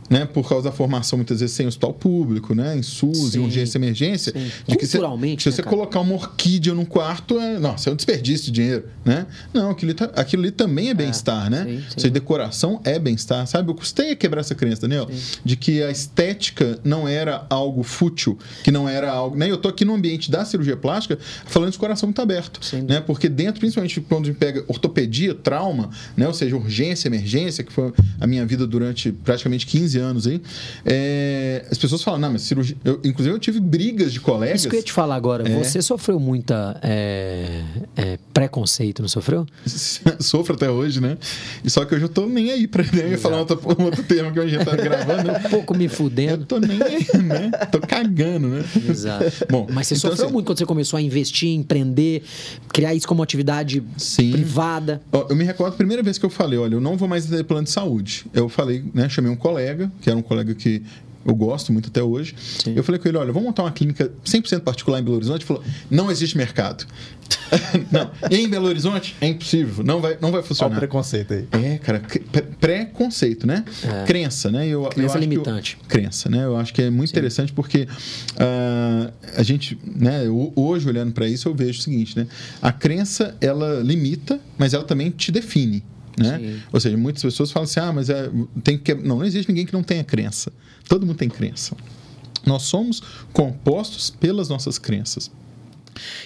né, 0.10 0.26
por 0.26 0.48
causa 0.48 0.70
da 0.70 0.72
formação 0.72 1.18
muitas 1.18 1.40
vezes 1.40 1.56
sem 1.56 1.66
hospital 1.68 1.94
público, 1.94 2.54
né, 2.54 2.78
em 2.78 2.84
SUS, 2.84 3.32
Sim. 3.32 3.40
em 3.40 3.44
urgência 3.44 3.78
e 3.78 3.80
emergência, 3.80 4.34
Sim. 4.34 4.52
de 4.68 4.76
que 4.78 4.86
se, 4.86 4.98
se 4.98 5.00
né, 5.00 5.36
você 5.38 5.64
colocar 5.64 6.00
uma 6.00 6.14
orquídea 6.14 6.74
num 6.74 6.86
quarto, 6.86 7.40
é, 7.40 7.58
nossa, 7.60 7.90
é 7.90 7.94
um 7.94 7.96
desperdício 7.96 8.46
de 8.48 8.52
dinheiro, 8.52 8.86
né? 9.04 9.26
Não, 9.54 9.72
aquilo 9.72 9.92
ali, 9.92 9.98
tá, 9.98 10.12
aquilo 10.16 10.44
ali 10.44 10.52
também 10.52 10.88
é, 10.88 10.92
é 10.92 10.94
bem-estar, 10.94 11.50
né? 11.50 11.66
Sim, 11.66 11.76
Ou 11.76 12.00
seja, 12.00 12.10
decoração 12.10 12.80
é 12.84 13.00
bem-estar, 13.00 13.46
sabe? 13.48 13.70
Eu 13.70 13.76
custei 13.76 14.12
a 14.12 14.16
quebrar 14.16 14.42
essa 14.42 14.56
crença, 14.56 14.82
Daniel, 14.82 15.10
de 15.44 15.56
que 15.56 15.82
a 15.82 15.90
estética 15.90 16.80
não 16.84 17.08
era 17.08 17.46
algo 17.50 17.84
fútil, 17.84 18.38
que 18.64 18.72
não 18.72 18.88
era 18.88 19.12
algo, 19.12 19.36
né? 19.36 19.50
Eu 19.50 19.58
tô 19.58 19.70
aqui 19.70 19.84
no 19.84 19.94
ambiente 19.94 20.30
da 20.30 20.46
cirurgia 20.46 20.78
plástica 20.78 21.18
falando 21.46 21.72
de 21.72 21.78
coração 21.78 22.08
muito 22.08 22.22
aberto, 22.22 22.60
né? 22.88 23.02
Porque 23.02 23.28
dentro, 23.28 23.60
principalmente 23.60 24.00
quando 24.02 24.26
a 24.26 24.28
gente 24.28 24.38
pega 24.38 24.64
ortopedia, 24.68 25.34
trauma, 25.34 25.90
né? 26.16 26.28
Ou 26.28 26.34
seja, 26.34 26.56
urgência, 26.56 27.08
emergência, 27.08 27.64
que 27.64 27.72
foi 27.72 27.94
a 28.20 28.28
minha 28.28 28.46
vida 28.46 28.68
durante 28.68 29.12
praticamente 29.12 29.66
15 29.66 29.95
15 29.96 30.00
anos 30.00 30.28
aí, 30.28 30.42
é, 30.86 31.66
as 31.72 31.78
pessoas 31.78 32.04
falam, 32.04 32.20
não, 32.20 32.32
mas 32.32 32.42
cirurgia. 32.42 32.76
Eu, 32.84 33.00
inclusive, 33.04 33.34
eu 33.34 33.40
tive 33.40 33.60
brigas 33.60 34.12
de 34.12 34.20
colegas. 34.20 34.62
Isso 34.62 34.70
que 34.70 34.76
eu 34.76 34.80
ia 34.80 34.84
te 34.84 34.92
falar 34.92 35.16
agora. 35.16 35.48
É. 35.50 35.64
Você 35.64 35.82
sofreu 35.82 36.20
muita 36.20 36.80
é, 36.82 37.62
é 37.96 38.20
preconceito, 38.34 39.02
não 39.02 39.10
sofreu? 39.10 39.46
Sofro 40.20 40.56
até 40.56 40.70
hoje, 40.70 41.00
né? 41.00 41.18
E 41.64 41.70
só 41.70 41.86
que 41.86 41.96
hoje 41.96 42.06
eu 42.06 42.10
tô 42.10 42.26
nem 42.26 42.52
aí 42.52 42.68
pra 42.68 42.84
nem 42.92 43.18
falar 43.18 43.40
outro, 43.40 43.60
um 43.80 43.84
outro 43.84 44.04
tema 44.04 44.32
que 44.32 44.40
a 44.40 44.48
gente 44.48 44.66
tá 44.66 44.76
gravando. 44.76 45.24
Né? 45.24 45.42
um 45.46 45.50
pouco 45.50 45.76
me 45.76 45.88
fudendo. 45.88 46.44
Eu 46.44 46.46
tô 46.46 46.60
nem 46.60 46.82
aí, 46.82 47.06
né? 47.24 47.52
Tô 47.72 47.80
cagando, 47.80 48.48
né? 48.48 48.64
Exato. 48.90 49.26
Bom, 49.50 49.68
mas 49.72 49.88
você 49.88 49.96
então, 49.96 50.12
sofreu 50.12 50.26
assim, 50.26 50.34
muito 50.34 50.46
quando 50.46 50.58
você 50.58 50.66
começou 50.66 50.98
a 50.98 51.02
investir, 51.02 51.50
empreender, 51.50 52.24
criar 52.72 52.94
isso 52.94 53.08
como 53.08 53.22
atividade 53.24 53.84
sim. 53.98 54.32
privada. 54.32 55.02
Eu 55.30 55.36
me 55.36 55.44
recordo 55.44 55.74
a 55.74 55.78
primeira 55.78 56.04
vez 56.04 56.18
que 56.18 56.26
eu 56.26 56.30
falei, 56.30 56.58
olha, 56.58 56.76
eu 56.76 56.82
não 56.82 56.98
vou 56.98 57.08
mais 57.08 57.26
ter 57.26 57.44
plano 57.44 57.64
de 57.64 57.72
saúde. 57.72 58.26
Eu 58.34 58.50
falei, 58.50 58.84
né? 58.94 59.08
Chamei 59.10 59.32
um 59.32 59.36
colega, 59.36 59.85
que 60.02 60.10
era 60.10 60.18
um 60.18 60.22
colega 60.22 60.54
que 60.54 60.84
eu 61.26 61.34
gosto 61.34 61.74
muito 61.74 61.90
até 61.90 62.04
hoje. 62.04 62.36
Sim. 62.38 62.74
Eu 62.76 62.84
falei 62.84 63.02
com 63.02 63.08
ele: 63.08 63.18
olha, 63.18 63.34
vamos 63.34 63.48
montar 63.48 63.64
uma 63.64 63.72
clínica 63.72 64.12
100% 64.24 64.60
particular 64.60 65.00
em 65.00 65.04
Belo 65.04 65.16
Horizonte. 65.16 65.42
Ele 65.42 65.48
falou: 65.48 65.64
não 65.90 66.12
existe 66.12 66.38
mercado. 66.38 66.86
não, 67.92 68.12
em 68.30 68.48
Belo 68.48 68.68
Horizonte 68.68 69.16
é 69.20 69.28
impossível, 69.28 69.84
não 69.84 70.00
vai, 70.00 70.16
não 70.22 70.32
vai 70.32 70.44
funcionar. 70.44 70.70
Olha 70.70 70.78
o 70.78 70.80
preconceito 70.80 71.34
aí. 71.34 71.48
É, 71.52 71.78
cara, 71.80 72.02
preconceito, 72.60 73.48
né? 73.48 73.66
É. 73.84 74.06
Crença, 74.06 74.52
né? 74.52 74.68
Eu, 74.68 74.84
crença 74.84 75.18
eu 75.18 75.22
limitante. 75.22 75.78
Eu, 75.82 75.88
crença, 75.88 76.30
né? 76.30 76.46
Eu 76.46 76.56
acho 76.56 76.72
que 76.72 76.84
é 76.84 76.90
muito 76.92 77.10
Sim. 77.10 77.14
interessante 77.16 77.52
porque 77.52 77.88
uh, 78.34 79.12
a 79.36 79.42
gente, 79.42 79.78
né, 79.84 80.22
hoje 80.56 80.88
olhando 80.88 81.14
para 81.14 81.28
isso, 81.28 81.48
eu 81.48 81.56
vejo 81.56 81.80
o 81.80 81.82
seguinte, 81.82 82.16
né? 82.16 82.28
A 82.62 82.72
crença, 82.72 83.36
ela 83.42 83.80
limita, 83.82 84.40
mas 84.58 84.76
ela 84.76 84.84
também 84.84 85.10
te 85.10 85.32
define. 85.32 85.84
Né? 86.18 86.62
Ou 86.72 86.80
seja, 86.80 86.98
muitas 86.98 87.22
pessoas 87.22 87.52
falam 87.52 87.66
assim: 87.66 87.80
ah, 87.80 87.92
mas 87.92 88.10
é, 88.10 88.30
tem 88.64 88.78
que. 88.78 88.94
Não, 88.94 89.18
não 89.18 89.26
existe 89.26 89.48
ninguém 89.50 89.66
que 89.66 89.74
não 89.74 89.84
tenha 89.84 90.04
crença. 90.04 90.52
Todo 90.88 91.06
mundo 91.06 91.18
tem 91.18 91.30
crença. 91.30 91.76
Nós 92.46 92.64
somos 92.64 93.02
compostos 93.34 94.10
pelas 94.10 94.50
nossas 94.50 94.78
crenças. 94.78 95.32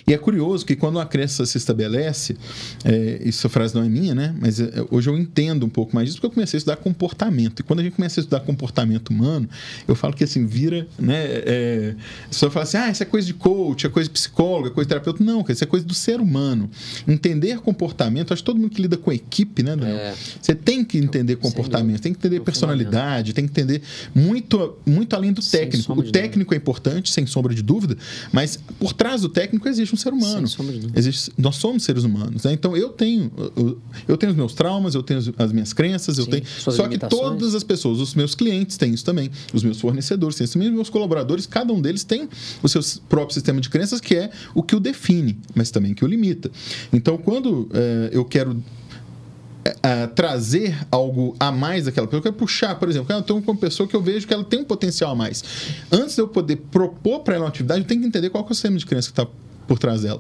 E 0.08 0.14
é 0.14 0.18
curioso 0.18 0.66
que 0.66 0.76
quando 0.76 0.96
uma 0.96 1.06
crença 1.06 1.46
se 1.46 1.58
estabelece, 1.58 2.36
é, 2.84 3.22
isso 3.24 3.46
a 3.48 3.50
frase 3.50 3.76
não 3.76 3.84
é 3.84 3.90
minha, 3.90 4.16
né? 4.16 4.36
Mas 4.40 4.60
é, 4.60 4.72
hoje 4.90 5.10
eu 5.10 5.18
entendo 5.18 5.66
um 5.66 5.70
pouco 5.70 5.96
mais 5.96 6.08
disso 6.08 6.18
porque 6.18 6.28
eu 6.28 6.32
comecei 6.32 6.58
a 6.58 6.60
estudar 6.60 6.78
comportamento. 6.78 7.60
E 7.60 7.64
quando 7.64 7.80
a 7.80 7.84
gente 7.84 7.96
começa 7.96 8.20
a 8.20 8.22
estudar 8.22 8.40
comportamento 8.42 9.10
humano, 9.10 9.50
eu 9.88 9.96
falo 9.96 10.14
que 10.14 10.24
assim, 10.24 10.46
vira, 10.46 10.88
né? 10.98 11.18
É, 11.26 11.96
a 12.26 12.30
pessoa 12.30 12.52
fala 12.52 12.64
assim, 12.64 12.78
ah, 12.78 12.90
isso 12.90 13.04
é 13.04 13.06
coisa 13.06 13.28
de 13.28 13.34
coach, 13.34 13.86
é 13.86 13.90
coisa 13.90 14.08
de 14.08 14.14
psicólogo, 14.14 14.68
é 14.68 14.72
coisa 14.72 14.86
de 14.86 14.90
terapeuta. 14.90 15.24
Não, 15.24 15.46
isso 15.48 15.64
é 15.64 15.68
coisa 15.68 15.86
do 15.86 15.94
ser 15.94 16.20
humano. 16.20 16.70
Entender 17.08 17.60
comportamento, 17.60 18.34
acho 18.34 18.42
que 18.42 18.46
todo 18.46 18.60
mundo 18.60 18.70
que 18.70 18.82
lida 18.82 18.98
com 18.98 19.12
equipe, 19.12 19.64
né, 19.64 19.76
Daniel? 19.76 19.98
É. 19.98 20.16
Você 20.42 20.56
tem 20.56 20.84
que 20.84 20.98
entender 20.98 21.36
comportamento, 21.36 22.02
tem 22.02 22.14
que 22.14 22.20
entender 22.20 22.40
personalidade, 22.42 23.34
tem 23.34 23.46
que 23.46 23.52
entender 23.52 23.82
muito, 24.14 24.78
muito 24.86 25.16
além 25.16 25.34
do 25.34 25.42
técnico. 25.42 25.94
O 25.94 26.12
técnico 26.12 26.54
é 26.54 26.58
importante, 26.58 27.12
sem 27.12 27.26
sombra 27.26 27.54
de 27.54 27.62
dúvida, 27.62 27.98
mas 28.32 28.58
por 28.80 28.94
trás 28.94 29.22
do 29.22 29.30
técnico 29.30 29.59
existe 29.68 29.94
um 29.94 29.98
ser 29.98 30.14
humano. 30.14 30.48
Sim, 30.48 30.92
existe, 30.96 31.32
nós 31.38 31.56
somos 31.56 31.84
seres 31.84 32.04
humanos. 32.04 32.44
Né? 32.44 32.54
Então 32.54 32.76
eu 32.76 32.90
tenho, 32.90 33.32
eu, 33.56 33.82
eu, 34.08 34.18
tenho 34.18 34.32
os 34.32 34.38
meus 34.38 34.54
traumas, 34.54 34.96
eu 34.96 35.04
tenho 35.04 35.20
as 35.38 35.52
minhas 35.52 35.74
crenças, 35.74 36.18
eu 36.18 36.26
Sim, 36.26 36.32
tenho. 36.32 36.44
Só 36.46 36.88
que 36.88 36.98
todas 36.98 37.56
as 37.56 37.64
pessoas, 37.64 38.00
os 38.00 38.14
meus 38.14 38.36
clientes 38.36 38.78
têm 38.78 38.94
isso 38.94 39.06
também, 39.06 39.30
os 39.54 39.64
meus 39.64 39.80
fornecedores 39.80 40.36
têm 40.36 40.46
isso 40.46 40.54
também, 40.54 40.70
os 40.70 40.76
meus 40.76 40.90
colaboradores, 40.90 41.46
cada 41.46 41.74
um 41.74 41.82
deles 41.82 42.04
tem 42.04 42.30
o 42.62 42.70
seu 42.70 42.82
próprio 43.08 43.34
sistema 43.34 43.60
de 43.60 43.70
crenças 43.70 44.00
que 44.00 44.16
é 44.16 44.30
o 44.54 44.64
que 44.64 44.76
o 44.76 44.80
define, 44.80 45.38
mas 45.56 45.72
também 45.72 45.94
que 45.94 46.06
o 46.06 46.08
limita. 46.08 46.52
Então 46.94 47.18
quando 47.18 47.70
é, 47.74 48.10
eu 48.12 48.26
quero 48.26 48.62
Uh, 49.70 50.08
trazer 50.16 50.76
algo 50.90 51.36
a 51.38 51.52
mais 51.52 51.86
daquela 51.86 52.08
pessoa, 52.08 52.20
eu 52.20 52.24
quero 52.24 52.36
puxar, 52.36 52.76
por 52.80 52.90
exemplo, 52.90 53.14
eu 53.14 53.22
tenho 53.22 53.40
uma 53.40 53.56
pessoa 53.56 53.88
que 53.88 53.96
eu 53.96 54.02
vejo 54.02 54.26
que 54.26 54.34
ela 54.34 54.44
tem 54.44 54.62
um 54.62 54.64
potencial 54.64 55.12
a 55.12 55.16
mais. 55.16 55.44
Antes 55.92 56.16
de 56.16 56.22
eu 56.22 56.30
poder 56.30 56.56
propor 56.72 57.20
para 57.20 57.36
ela 57.36 57.44
uma 57.44 57.50
atividade, 57.50 57.82
eu 57.82 57.86
tenho 57.86 58.00
que 58.00 58.08
entender 58.08 58.30
qual 58.30 58.44
é 58.44 58.50
o 58.50 58.54
sistema 58.54 58.78
de 58.78 58.86
crença 58.86 59.10
que 59.10 59.12
está 59.12 59.28
por 59.70 59.78
trás 59.78 60.02
dela. 60.02 60.20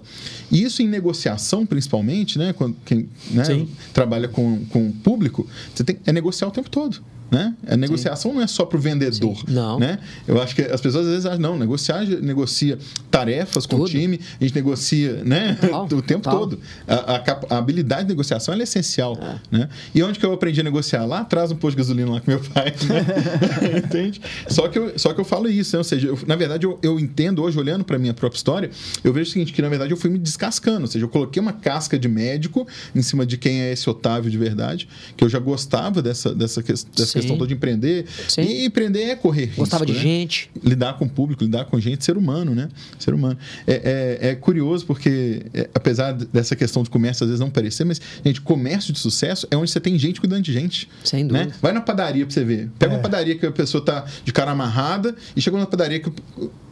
E 0.51 0.61
isso 0.61 0.83
em 0.83 0.87
negociação, 0.87 1.65
principalmente, 1.65 2.37
né? 2.37 2.53
Quando 2.53 2.77
quem 2.85 3.09
né, 3.31 3.43
trabalha 3.91 4.27
com, 4.27 4.63
com 4.65 4.87
o 4.87 4.93
público, 4.93 5.47
você 5.73 5.83
tem, 5.83 5.97
é 6.05 6.13
negociar 6.13 6.47
o 6.47 6.51
tempo 6.51 6.69
todo. 6.69 7.01
Né? 7.31 7.53
A 7.67 7.77
negociação 7.77 8.31
Sim. 8.31 8.37
não 8.37 8.43
é 8.43 8.47
só 8.47 8.65
para 8.65 8.77
o 8.77 8.81
vendedor. 8.81 9.37
Sim. 9.37 9.53
Não. 9.53 9.79
Né? 9.79 9.99
Eu 10.27 10.41
acho 10.41 10.55
que 10.55 10.61
as 10.63 10.81
pessoas 10.81 11.05
às 11.05 11.11
vezes 11.11 11.25
acham, 11.25 11.39
não, 11.39 11.57
negociar, 11.57 12.03
negocia 12.05 12.77
tarefas 13.11 13.65
com 13.65 13.77
Tudo. 13.77 13.87
o 13.87 13.89
time, 13.89 14.19
a 14.39 14.43
gente 14.43 14.55
negocia 14.55 15.23
né? 15.23 15.57
o 15.91 16.01
tempo 16.01 16.23
Tal. 16.23 16.39
todo. 16.39 16.59
A, 16.87 16.93
a, 16.93 17.55
a, 17.55 17.57
habilidade 17.57 18.03
de 18.03 18.09
negociação 18.09 18.53
é 18.53 18.57
essencial. 18.59 19.17
É. 19.21 19.57
Né? 19.57 19.69
E 19.93 20.01
onde 20.01 20.17
que 20.17 20.25
eu 20.25 20.33
aprendi 20.33 20.61
a 20.61 20.63
negociar? 20.63 21.05
Lá 21.05 21.19
atrás, 21.19 21.51
no 21.51 21.57
posto 21.57 21.75
de 21.75 21.77
gasolina 21.77 22.11
lá 22.11 22.21
com 22.21 22.31
meu 22.31 22.39
pai. 22.39 22.73
Né? 22.87 23.77
Entende? 23.85 24.21
Só 24.47 24.67
que, 24.67 24.79
eu, 24.79 24.97
só 24.97 25.13
que 25.13 25.21
eu 25.21 25.25
falo 25.25 25.47
isso, 25.47 25.75
né? 25.75 25.77
ou 25.79 25.83
seja, 25.83 26.07
eu, 26.07 26.19
na 26.25 26.35
verdade 26.35 26.65
eu, 26.65 26.79
eu 26.81 26.99
entendo 26.99 27.43
hoje, 27.43 27.57
olhando 27.59 27.83
para 27.83 27.95
a 27.95 27.99
minha 27.99 28.13
própria 28.13 28.37
história, 28.37 28.69
eu 29.03 29.13
vejo 29.13 29.29
o 29.29 29.33
seguinte, 29.33 29.53
que 29.53 29.61
na 29.61 29.69
verdade 29.69 29.91
eu 29.91 29.97
fui 29.97 30.09
me 30.09 30.17
descascando, 30.17 30.81
ou 30.81 30.87
seja, 30.87 31.05
eu 31.05 31.09
coloquei 31.09 31.41
uma 31.41 31.53
casca 31.53 31.97
de 31.97 32.07
médico 32.07 32.67
em 32.95 33.01
cima 33.01 33.25
de 33.25 33.37
quem 33.37 33.61
é 33.61 33.71
esse 33.71 33.89
Otávio 33.89 34.31
de 34.31 34.37
verdade, 34.37 34.87
que 35.15 35.23
eu 35.23 35.29
já 35.29 35.39
gostava 35.39 36.01
dessa, 36.01 36.33
dessa, 36.33 36.61
dessa 36.61 37.18
questão 37.19 37.37
toda 37.37 37.47
de 37.47 37.53
empreender. 37.53 38.05
Sim. 38.27 38.41
E 38.41 38.65
empreender 38.65 39.03
é 39.03 39.15
correr 39.15 39.45
risco, 39.45 39.61
Gostava 39.61 39.85
de 39.85 39.93
né? 39.93 39.99
gente. 39.99 40.49
Lidar 40.63 40.97
com 40.97 41.05
o 41.05 41.09
público, 41.09 41.43
lidar 41.43 41.65
com 41.65 41.79
gente, 41.79 42.03
ser 42.03 42.17
humano, 42.17 42.53
né? 42.53 42.69
Ser 42.97 43.13
humano. 43.13 43.37
É, 43.67 44.17
é, 44.21 44.29
é 44.29 44.35
curioso 44.35 44.85
porque, 44.85 45.43
é, 45.53 45.69
apesar 45.73 46.13
dessa 46.13 46.55
questão 46.55 46.83
de 46.83 46.89
comércio 46.89 47.23
às 47.23 47.29
vezes 47.29 47.39
não 47.39 47.49
parecer, 47.49 47.83
mas, 47.83 48.01
gente, 48.23 48.41
comércio 48.41 48.93
de 48.93 48.99
sucesso 48.99 49.47
é 49.49 49.57
onde 49.57 49.71
você 49.71 49.79
tem 49.79 49.97
gente 49.97 50.19
cuidando 50.19 50.43
de 50.43 50.53
gente. 50.53 50.89
Sem 51.03 51.23
né? 51.23 51.29
dúvida. 51.29 51.45
Né? 51.47 51.55
Vai 51.61 51.71
na 51.73 51.81
padaria 51.81 52.25
pra 52.25 52.33
você 52.33 52.43
ver. 52.43 52.69
Pega 52.77 52.93
uma 52.93 52.99
é. 52.99 53.01
padaria 53.01 53.35
que 53.35 53.45
a 53.45 53.51
pessoa 53.51 53.83
tá 53.83 54.05
de 54.23 54.31
cara 54.31 54.51
amarrada 54.51 55.15
e 55.35 55.41
chega 55.41 55.57
na 55.57 55.65
padaria 55.65 55.99
que 55.99 56.11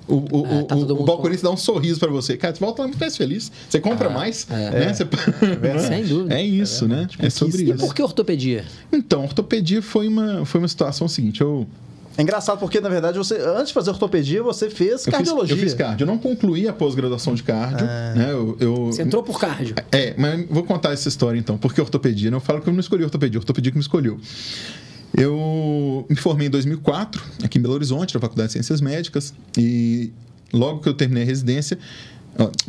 o, 0.07 0.15
o, 0.15 0.45
é, 0.45 0.63
tá 0.63 0.75
o, 0.75 1.01
o 1.01 1.03
balconista 1.03 1.47
dá 1.47 1.53
um 1.53 1.57
sorriso 1.57 1.99
para 1.99 2.09
você. 2.09 2.37
Cara, 2.37 2.53
você 2.53 2.59
volta 2.59 2.83
muito 2.83 2.99
mais 2.99 3.15
feliz. 3.17 3.51
Você 3.69 3.79
compra 3.79 4.07
ah, 4.07 4.13
mais. 4.13 4.47
É. 4.49 4.71
Né? 4.71 4.93
Você... 4.93 5.07
É, 5.67 5.79
sem 5.79 6.05
dúvida. 6.05 6.35
É 6.35 6.43
isso, 6.43 6.85
é 6.85 6.87
né? 6.87 7.07
É 7.19 7.29
sobre 7.29 7.63
isso. 7.63 7.73
E 7.73 7.77
por 7.77 7.93
que 7.93 8.01
ortopedia? 8.01 8.65
Então, 8.91 9.23
ortopedia 9.23 9.81
foi 9.81 10.07
uma, 10.07 10.45
foi 10.45 10.59
uma 10.59 10.67
situação 10.67 11.07
seguinte. 11.07 11.41
Eu 11.41 11.67
é 12.17 12.23
engraçado 12.23 12.57
porque, 12.57 12.81
na 12.81 12.89
verdade, 12.89 13.15
você 13.15 13.35
antes 13.35 13.67
de 13.67 13.73
fazer 13.73 13.91
ortopedia, 13.91 14.41
você 14.41 14.71
fez 14.71 15.05
eu 15.05 15.11
cardiologia. 15.11 15.55
Fiz, 15.55 15.63
eu 15.63 15.69
fiz 15.69 15.77
cardio. 15.77 16.03
Eu 16.03 16.07
não 16.07 16.17
concluí 16.17 16.67
a 16.67 16.73
pós-graduação 16.73 17.35
de 17.35 17.43
cardio. 17.43 17.87
Ah. 17.87 18.13
Né? 18.15 18.31
Eu, 18.31 18.57
eu, 18.59 18.85
você 18.87 19.03
entrou 19.03 19.21
por 19.21 19.39
cardio. 19.39 19.75
É, 19.91 20.15
mas 20.17 20.47
vou 20.49 20.63
contar 20.63 20.93
essa 20.93 21.07
história 21.07 21.37
então. 21.37 21.59
Por 21.59 21.73
que 21.73 21.79
ortopedia? 21.79 22.31
Eu 22.31 22.39
falo 22.39 22.59
que 22.59 22.67
eu 22.67 22.73
não 22.73 22.79
escolhi 22.79 23.03
ortopedia, 23.03 23.39
ortopedia 23.39 23.71
que 23.71 23.77
me 23.77 23.83
escolheu. 23.83 24.19
Eu 25.17 26.05
me 26.07 26.15
formei 26.15 26.45
em 26.45 26.49
2004, 26.51 27.19
aqui 27.43 27.57
em 27.57 27.61
Belo 27.61 27.73
Horizonte, 27.73 28.13
na 28.13 28.21
Faculdade 28.21 28.49
de 28.49 28.53
Ciências 28.53 28.79
Médicas, 28.79 29.33
e 29.57 30.11
logo 30.53 30.79
que 30.79 30.87
eu 30.87 30.93
terminei 30.93 31.23
a 31.23 31.25
residência, 31.25 31.79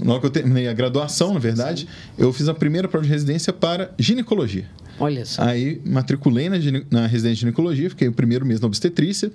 logo 0.02 0.20
que 0.20 0.26
eu 0.26 0.30
terminei 0.30 0.66
a 0.66 0.72
graduação, 0.72 1.34
na 1.34 1.38
verdade, 1.38 1.82
Sim. 1.82 1.88
eu 2.16 2.32
fiz 2.32 2.48
a 2.48 2.54
primeira 2.54 2.88
prova 2.88 3.04
de 3.04 3.12
residência 3.12 3.52
para 3.52 3.92
ginecologia. 3.98 4.64
Olha 4.98 5.26
só. 5.26 5.42
Aí 5.42 5.78
matriculei 5.84 6.48
na, 6.48 6.56
na 6.90 7.06
residência 7.06 7.34
de 7.34 7.40
ginecologia, 7.40 7.90
fiquei 7.90 8.08
o 8.08 8.12
primeiro 8.12 8.46
mês 8.46 8.60
na 8.60 8.66
obstetrícia, 8.66 9.30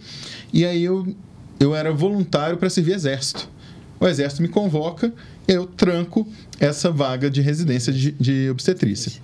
e 0.52 0.66
aí 0.66 0.84
eu, 0.84 1.16
eu 1.60 1.76
era 1.76 1.92
voluntário 1.92 2.58
para 2.58 2.68
servir 2.68 2.94
exército. 2.94 3.48
O 4.00 4.08
exército 4.08 4.42
me 4.42 4.48
convoca, 4.48 5.14
eu 5.48 5.68
tranco 5.68 6.28
essa 6.60 6.90
vaga 6.90 7.30
de 7.30 7.42
residência 7.42 7.94
de, 7.94 8.12
de 8.14 8.50
obstetrícia. 8.50 9.22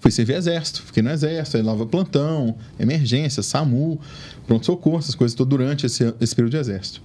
Fui 0.00 0.10
servir 0.10 0.34
exército, 0.34 0.82
fiquei 0.82 1.02
no 1.02 1.10
exército, 1.10 1.58
aí 1.58 1.62
lava 1.62 1.84
plantão, 1.84 2.56
emergência, 2.78 3.42
SAMU, 3.42 4.00
pronto-socorro, 4.46 4.98
essas 4.98 5.14
coisas 5.14 5.34
todo 5.34 5.48
durante 5.48 5.84
esse, 5.86 6.14
esse 6.20 6.34
período 6.34 6.52
de 6.52 6.56
exército. 6.56 7.02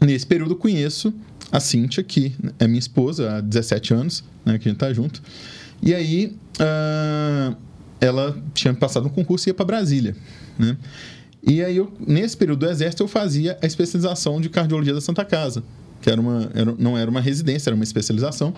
Nesse 0.00 0.26
período 0.26 0.56
conheço 0.56 1.14
a 1.50 1.60
Cíntia, 1.60 2.02
que 2.02 2.34
é 2.58 2.66
minha 2.66 2.78
esposa 2.78 3.36
há 3.36 3.40
17 3.40 3.94
anos, 3.94 4.24
né, 4.44 4.58
que 4.58 4.68
a 4.68 4.72
gente 4.72 4.78
tá 4.78 4.92
junto. 4.92 5.22
E 5.80 5.94
aí 5.94 6.36
uh, 6.60 7.56
ela 8.00 8.36
tinha 8.52 8.74
passado 8.74 9.06
um 9.06 9.10
concurso 9.10 9.48
e 9.48 9.50
ia 9.50 9.54
para 9.54 9.64
Brasília, 9.64 10.16
né? 10.58 10.76
E 11.42 11.62
aí 11.62 11.76
eu, 11.76 11.92
nesse 12.04 12.36
período 12.36 12.66
do 12.66 12.70
exército 12.70 13.04
eu 13.04 13.08
fazia 13.08 13.56
a 13.62 13.66
especialização 13.66 14.40
de 14.40 14.48
cardiologia 14.48 14.92
da 14.92 15.00
Santa 15.00 15.24
Casa, 15.24 15.62
que 16.02 16.10
era 16.10 16.20
uma 16.20 16.50
era, 16.52 16.74
não 16.76 16.98
era 16.98 17.08
uma 17.08 17.20
residência, 17.20 17.70
era 17.70 17.76
uma 17.76 17.84
especialização. 17.84 18.52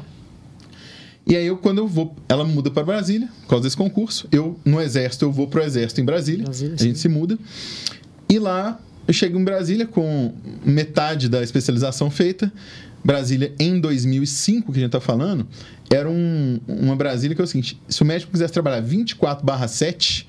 E 1.26 1.36
aí 1.36 1.46
eu 1.46 1.56
quando 1.56 1.78
eu 1.78 1.86
vou, 1.86 2.16
ela 2.28 2.44
muda 2.44 2.70
para 2.70 2.82
Brasília 2.82 3.28
por 3.42 3.48
causa 3.48 3.64
desse 3.64 3.76
concurso. 3.76 4.28
Eu 4.32 4.58
no 4.64 4.80
exército 4.80 5.24
eu 5.24 5.32
vou 5.32 5.46
para 5.46 5.60
o 5.60 5.64
exército 5.64 6.00
em 6.00 6.04
Brasília, 6.04 6.44
Brasília 6.44 6.74
a 6.78 6.82
gente 6.82 6.98
se 6.98 7.08
muda. 7.08 7.38
E 8.28 8.38
lá 8.38 8.80
eu 9.06 9.14
chego 9.14 9.38
em 9.38 9.44
Brasília 9.44 9.86
com 9.86 10.32
metade 10.64 11.28
da 11.28 11.42
especialização 11.42 12.10
feita. 12.10 12.52
Brasília 13.02 13.54
em 13.58 13.80
2005, 13.80 14.72
que 14.72 14.78
a 14.78 14.82
gente 14.82 14.88
está 14.88 15.00
falando, 15.00 15.46
era 15.90 16.08
um, 16.08 16.60
uma 16.68 16.94
Brasília 16.94 17.34
que 17.34 17.40
é 17.40 17.44
o 17.44 17.46
seguinte: 17.46 17.80
se 17.88 18.02
o 18.02 18.04
médico 18.04 18.30
quisesse 18.30 18.52
trabalhar 18.52 18.82
24/7, 18.82 20.26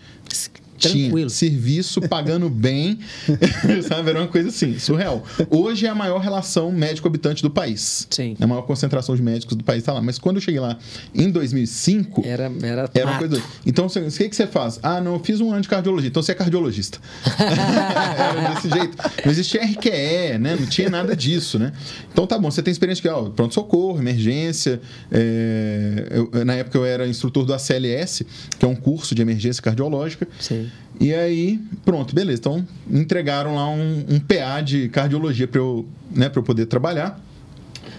Tranquilo. 0.82 1.12
Tinha 1.16 1.30
serviço, 1.30 2.02
pagando 2.02 2.50
bem, 2.50 3.00
sabe? 3.88 4.10
Era 4.10 4.20
uma 4.20 4.28
coisa 4.28 4.50
assim, 4.50 4.78
surreal. 4.80 5.24
Hoje 5.50 5.86
é 5.86 5.90
a 5.90 5.96
maior 5.96 6.20
relação 6.20 6.72
médico-habitante 6.72 7.42
do 7.42 7.50
país. 7.50 8.08
Sim. 8.10 8.36
É 8.40 8.44
a 8.44 8.48
maior 8.48 8.64
concentração 8.64 9.16
de 9.16 9.22
médicos 9.22 9.56
do 9.56 9.64
país 9.64 9.80
está 9.80 9.94
lá. 9.94 10.02
Mas 10.02 10.18
quando 10.18 10.38
eu 10.38 10.42
cheguei 10.42 10.60
lá 10.60 10.78
em 11.14 11.30
2005... 11.30 12.24
Era, 12.26 12.52
era, 12.64 12.90
era 12.94 13.10
uma 13.10 13.18
coisa... 13.18 13.42
Então, 13.66 13.86
o 13.86 13.90
que, 13.90 14.30
que 14.30 14.36
você 14.36 14.48
faz? 14.48 14.80
Ah, 14.82 15.00
não, 15.00 15.14
eu 15.14 15.20
fiz 15.20 15.40
um 15.40 15.52
ano 15.52 15.62
de 15.62 15.70
cardiologia. 15.70 16.10
Então, 16.10 16.22
você 16.22 16.32
é 16.32 16.36
cardiologista. 16.36 17.00
era 17.38 18.54
desse 18.54 18.70
jeito. 18.70 18.98
Não 19.24 19.32
existia 19.32 19.62
RQE, 19.62 20.38
né? 20.40 20.58
Não 20.60 20.66
tinha 20.66 20.90
nada 20.90 21.16
disso, 21.16 21.60
né? 21.60 21.72
Então, 22.12 22.26
tá 22.26 22.38
bom. 22.38 22.50
Você 22.50 22.62
tem 22.62 22.72
experiência 22.72 23.02
de 23.02 23.30
pronto-socorro, 23.32 24.00
emergência. 24.00 24.82
É... 25.12 26.08
Eu, 26.12 26.46
na 26.46 26.56
época, 26.56 26.78
eu 26.78 26.86
era 26.86 27.08
instrutor 27.08 27.46
do 27.46 27.54
ACLS, 27.54 28.26
que 28.58 28.66
é 28.66 28.68
um 28.68 28.76
curso 28.76 29.14
de 29.14 29.22
emergência 29.22 29.62
cardiológica. 29.62 30.28
Sim. 30.40 30.71
E 31.02 31.16
aí, 31.16 31.60
pronto, 31.84 32.14
beleza. 32.14 32.40
Então, 32.40 32.68
entregaram 32.88 33.56
lá 33.56 33.68
um, 33.68 34.06
um 34.08 34.20
PA 34.20 34.62
de 34.62 34.88
cardiologia 34.90 35.48
para 35.48 35.60
eu, 35.60 35.88
né, 36.12 36.32
eu 36.34 36.44
poder 36.44 36.68
trabalhar. 36.68 37.20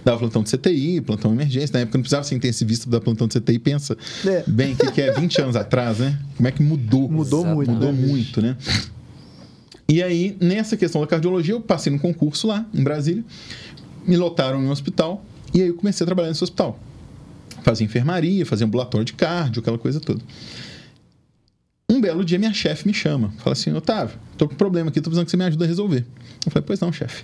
Dava 0.05 0.21
plantão 0.21 0.43
de 0.45 0.57
CTI, 0.57 1.01
plantão 1.01 1.33
de 1.33 1.37
emergência. 1.37 1.73
Na 1.75 1.81
época 1.81 1.99
não 1.99 2.03
precisava 2.03 2.23
ser 2.23 2.37
intensivista 2.37 2.89
da 2.89 3.01
plantão 3.01 3.27
de 3.27 3.41
CTI. 3.41 3.59
Pensa 3.59 3.97
é. 4.25 4.45
bem, 4.47 4.75
o 4.75 4.77
que, 4.77 4.93
que 4.93 5.01
é 5.03 5.13
20 5.13 5.41
anos 5.43 5.57
atrás, 5.57 5.99
né? 5.99 6.17
Como 6.37 6.49
é 6.49 6.53
que 6.53 6.63
mudou? 6.63 7.09
Mudou 7.09 7.45
muito. 7.45 7.73
Mudou 7.73 7.93
né? 7.93 8.07
muito, 8.07 8.41
né? 8.41 8.57
E 9.89 10.01
aí, 10.01 10.37
nessa 10.41 10.77
questão 10.77 11.01
da 11.01 11.07
cardiologia, 11.09 11.55
eu 11.55 11.61
passei 11.61 11.93
no 11.93 11.99
concurso 11.99 12.47
lá, 12.47 12.65
em 12.73 12.85
Brasília, 12.85 13.25
me 14.07 14.17
lotaram 14.17 14.63
em 14.63 14.67
um 14.67 14.71
hospital, 14.71 15.25
e 15.53 15.61
aí 15.61 15.69
eu 15.69 15.75
comecei 15.75 16.05
a 16.05 16.07
trabalhar 16.07 16.29
nesse 16.29 16.43
hospital. 16.43 16.79
Fazia 17.63 17.85
enfermaria, 17.85 18.47
fazia 18.47 18.67
ambulatório 18.67 19.05
de 19.05 19.13
cardio, 19.13 19.61
aquela 19.61 19.79
coisa 19.79 20.01
toda. 20.01 20.23
Um 21.93 22.01
belo 22.01 22.25
dia, 22.25 22.39
minha 22.39 22.55
chefe 22.55 22.87
me 22.87 22.95
chama. 22.95 23.35
Fala 23.39 23.53
assim, 23.53 23.71
Otávio, 23.75 24.17
tô 24.39 24.49
com 24.49 24.55
um 24.55 24.57
problema 24.57 24.89
aqui, 24.89 24.99
tô 24.99 25.11
precisando 25.11 25.27
que 25.27 25.31
você 25.31 25.37
me 25.37 25.45
ajude 25.45 25.63
a 25.63 25.67
resolver. 25.67 26.07
Eu 26.47 26.51
falei, 26.51 26.65
pois 26.67 26.81
não, 26.81 26.91
chefe. 26.91 27.23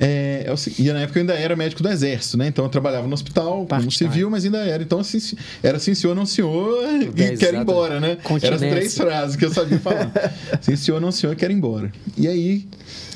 É, 0.00 0.46
é 0.48 0.80
e 0.80 0.90
na 0.90 1.00
época 1.00 1.18
eu 1.18 1.20
ainda 1.20 1.34
era 1.34 1.54
médico 1.54 1.82
do 1.82 1.88
exército, 1.88 2.38
né? 2.38 2.48
Então 2.48 2.64
eu 2.64 2.68
trabalhava 2.70 3.06
no 3.06 3.12
hospital 3.12 3.66
como 3.66 3.92
civil, 3.92 4.30
mas 4.30 4.44
ainda 4.44 4.58
era. 4.58 4.82
Então, 4.82 4.98
assim, 4.98 5.18
era 5.62 5.78
sim, 5.78 5.94
senhor, 5.94 6.16
não 6.16 6.24
senhor, 6.24 6.82
e 7.14 7.36
quero 7.36 7.58
ir 7.58 7.60
embora, 7.60 8.00
né? 8.00 8.16
Eram 8.42 8.56
as 8.56 8.60
três 8.60 8.96
frases 8.96 9.36
que 9.36 9.44
eu 9.44 9.52
sabia 9.52 9.78
falar. 9.78 10.10
sim, 10.62 10.74
senhor, 10.74 10.98
não 10.98 11.12
senhor, 11.12 11.36
quero 11.36 11.52
ir 11.52 11.56
embora. 11.56 11.92
E 12.16 12.26
aí, 12.26 12.66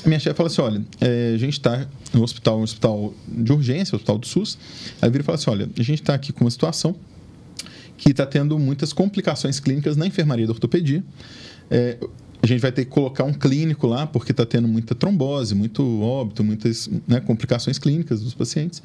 a 0.05 0.07
minha 0.07 0.19
chefe 0.19 0.37
falou 0.37 0.51
assim: 0.51 0.61
olha, 0.61 0.81
é, 1.01 1.33
a 1.33 1.37
gente 1.37 1.53
está 1.53 1.85
no 2.13 2.21
hospital, 2.21 2.59
um 2.59 2.63
hospital 2.63 3.13
de 3.27 3.51
urgência, 3.51 3.95
hospital 3.95 4.19
do 4.19 4.27
SUS. 4.27 4.57
Aí 5.01 5.09
vira 5.09 5.23
e 5.23 5.25
fala 5.25 5.37
assim: 5.37 5.49
olha, 5.49 5.69
a 5.77 5.83
gente 5.83 6.01
está 6.01 6.13
aqui 6.13 6.31
com 6.31 6.45
uma 6.45 6.51
situação 6.51 6.95
que 7.99 8.11
está 8.11 8.25
tendo 8.25 8.57
muitas 8.57 8.93
complicações 8.93 9.59
clínicas 9.59 9.97
na 9.97 10.07
enfermaria 10.07 10.47
da 10.47 10.53
ortopedia. 10.53 11.03
É, 11.69 11.97
a 12.41 12.47
gente 12.47 12.61
vai 12.61 12.71
ter 12.71 12.85
que 12.85 12.91
colocar 12.91 13.25
um 13.25 13.33
clínico 13.33 13.85
lá, 13.85 14.07
porque 14.07 14.31
está 14.31 14.45
tendo 14.45 14.67
muita 14.67 14.95
trombose, 14.95 15.53
muito 15.53 16.01
óbito, 16.01 16.41
muitas 16.41 16.89
né, 17.05 17.19
complicações 17.19 17.77
clínicas 17.77 18.21
dos 18.21 18.33
pacientes. 18.33 18.81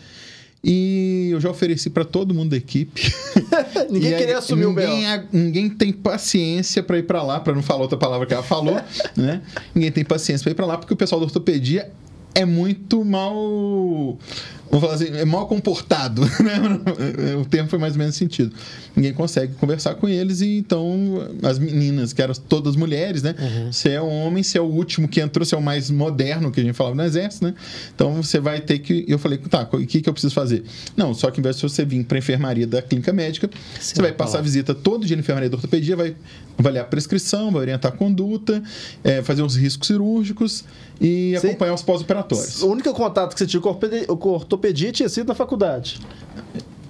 E 0.64 1.28
eu 1.30 1.40
já 1.40 1.48
ofereci 1.50 1.88
para 1.90 2.04
todo 2.04 2.34
mundo 2.34 2.50
da 2.50 2.56
equipe. 2.56 3.14
ninguém 3.88 4.16
queria 4.16 4.38
assumir 4.38 4.66
ninguém, 4.66 5.06
o 5.16 5.26
Ninguém 5.32 5.70
tem 5.70 5.92
paciência 5.92 6.82
para 6.82 6.98
ir 6.98 7.04
para 7.04 7.22
lá, 7.22 7.38
para 7.38 7.54
não 7.54 7.62
falar 7.62 7.82
outra 7.82 7.98
palavra 7.98 8.26
que 8.26 8.34
ela 8.34 8.42
falou, 8.42 8.80
né? 9.14 9.42
Ninguém 9.72 9.92
tem 9.92 10.04
paciência 10.04 10.42
para 10.42 10.50
ir 10.50 10.54
para 10.54 10.66
lá, 10.66 10.76
porque 10.76 10.92
o 10.92 10.96
pessoal 10.96 11.20
da 11.20 11.26
ortopedia 11.26 11.92
é 12.34 12.44
muito 12.44 13.04
mal 13.04 14.18
vamos 14.74 14.80
falar 14.80 14.94
assim, 14.94 15.16
é 15.16 15.24
mal 15.24 15.46
comportado, 15.46 16.22
né? 16.42 17.34
O 17.40 17.44
termo 17.44 17.68
foi 17.68 17.78
mais 17.78 17.94
ou 17.94 17.98
menos 17.98 18.16
sentido. 18.16 18.52
Ninguém 18.96 19.12
consegue 19.12 19.54
conversar 19.54 19.94
com 19.94 20.08
eles 20.08 20.40
e 20.40 20.58
então 20.58 21.28
as 21.42 21.58
meninas, 21.58 22.12
que 22.12 22.20
eram 22.20 22.34
todas 22.34 22.74
mulheres, 22.74 23.22
né? 23.22 23.34
Uhum. 23.38 23.72
Você 23.72 23.90
é 23.90 24.02
um 24.02 24.26
homem, 24.26 24.42
você 24.42 24.58
é 24.58 24.60
o 24.60 24.64
último 24.64 25.06
que 25.06 25.20
entrou, 25.20 25.44
você 25.44 25.54
é 25.54 25.58
o 25.58 25.62
mais 25.62 25.90
moderno 25.90 26.50
que 26.50 26.60
a 26.60 26.64
gente 26.64 26.74
falava 26.74 26.96
no 26.96 27.02
exército, 27.02 27.44
né? 27.44 27.54
Então 27.94 28.22
você 28.22 28.40
vai 28.40 28.60
ter 28.60 28.80
que. 28.80 29.04
Eu 29.06 29.18
falei, 29.18 29.38
tá, 29.38 29.68
o 29.72 29.86
que, 29.86 30.00
que 30.00 30.08
eu 30.08 30.12
preciso 30.12 30.34
fazer? 30.34 30.64
Não, 30.96 31.14
só 31.14 31.30
que 31.30 31.38
ao 31.38 31.40
invés 31.40 31.56
de 31.56 31.62
você 31.62 31.84
vir 31.84 32.04
para 32.04 32.16
a 32.16 32.20
enfermaria 32.20 32.66
da 32.66 32.82
clínica 32.82 33.12
médica, 33.12 33.48
você, 33.78 33.94
você 33.94 34.02
vai 34.02 34.12
passar 34.12 34.38
a 34.38 34.42
visita 34.42 34.74
todo 34.74 35.06
dia 35.06 35.16
na 35.16 35.20
enfermaria 35.20 35.48
da 35.48 35.56
ortopedia, 35.56 35.96
vai 35.96 36.16
avaliar 36.58 36.84
a 36.84 36.88
prescrição, 36.88 37.50
vai 37.50 37.62
orientar 37.62 37.92
a 37.92 37.96
conduta, 37.96 38.62
é, 39.02 39.22
fazer 39.22 39.42
uns 39.42 39.56
riscos 39.56 39.86
cirúrgicos 39.86 40.64
e 41.00 41.34
acompanhar 41.36 41.74
os 41.74 41.82
pós-operatórios. 41.82 42.62
O 42.62 42.68
único 42.68 42.92
contato 42.92 43.32
que 43.32 43.38
você 43.38 43.46
tinha 43.46 43.60
com 43.60 43.68
a 43.68 44.32
ortopedia 44.32 44.63
tinha 44.72 45.08
sido 45.08 45.28
na 45.28 45.34
faculdade. 45.34 46.00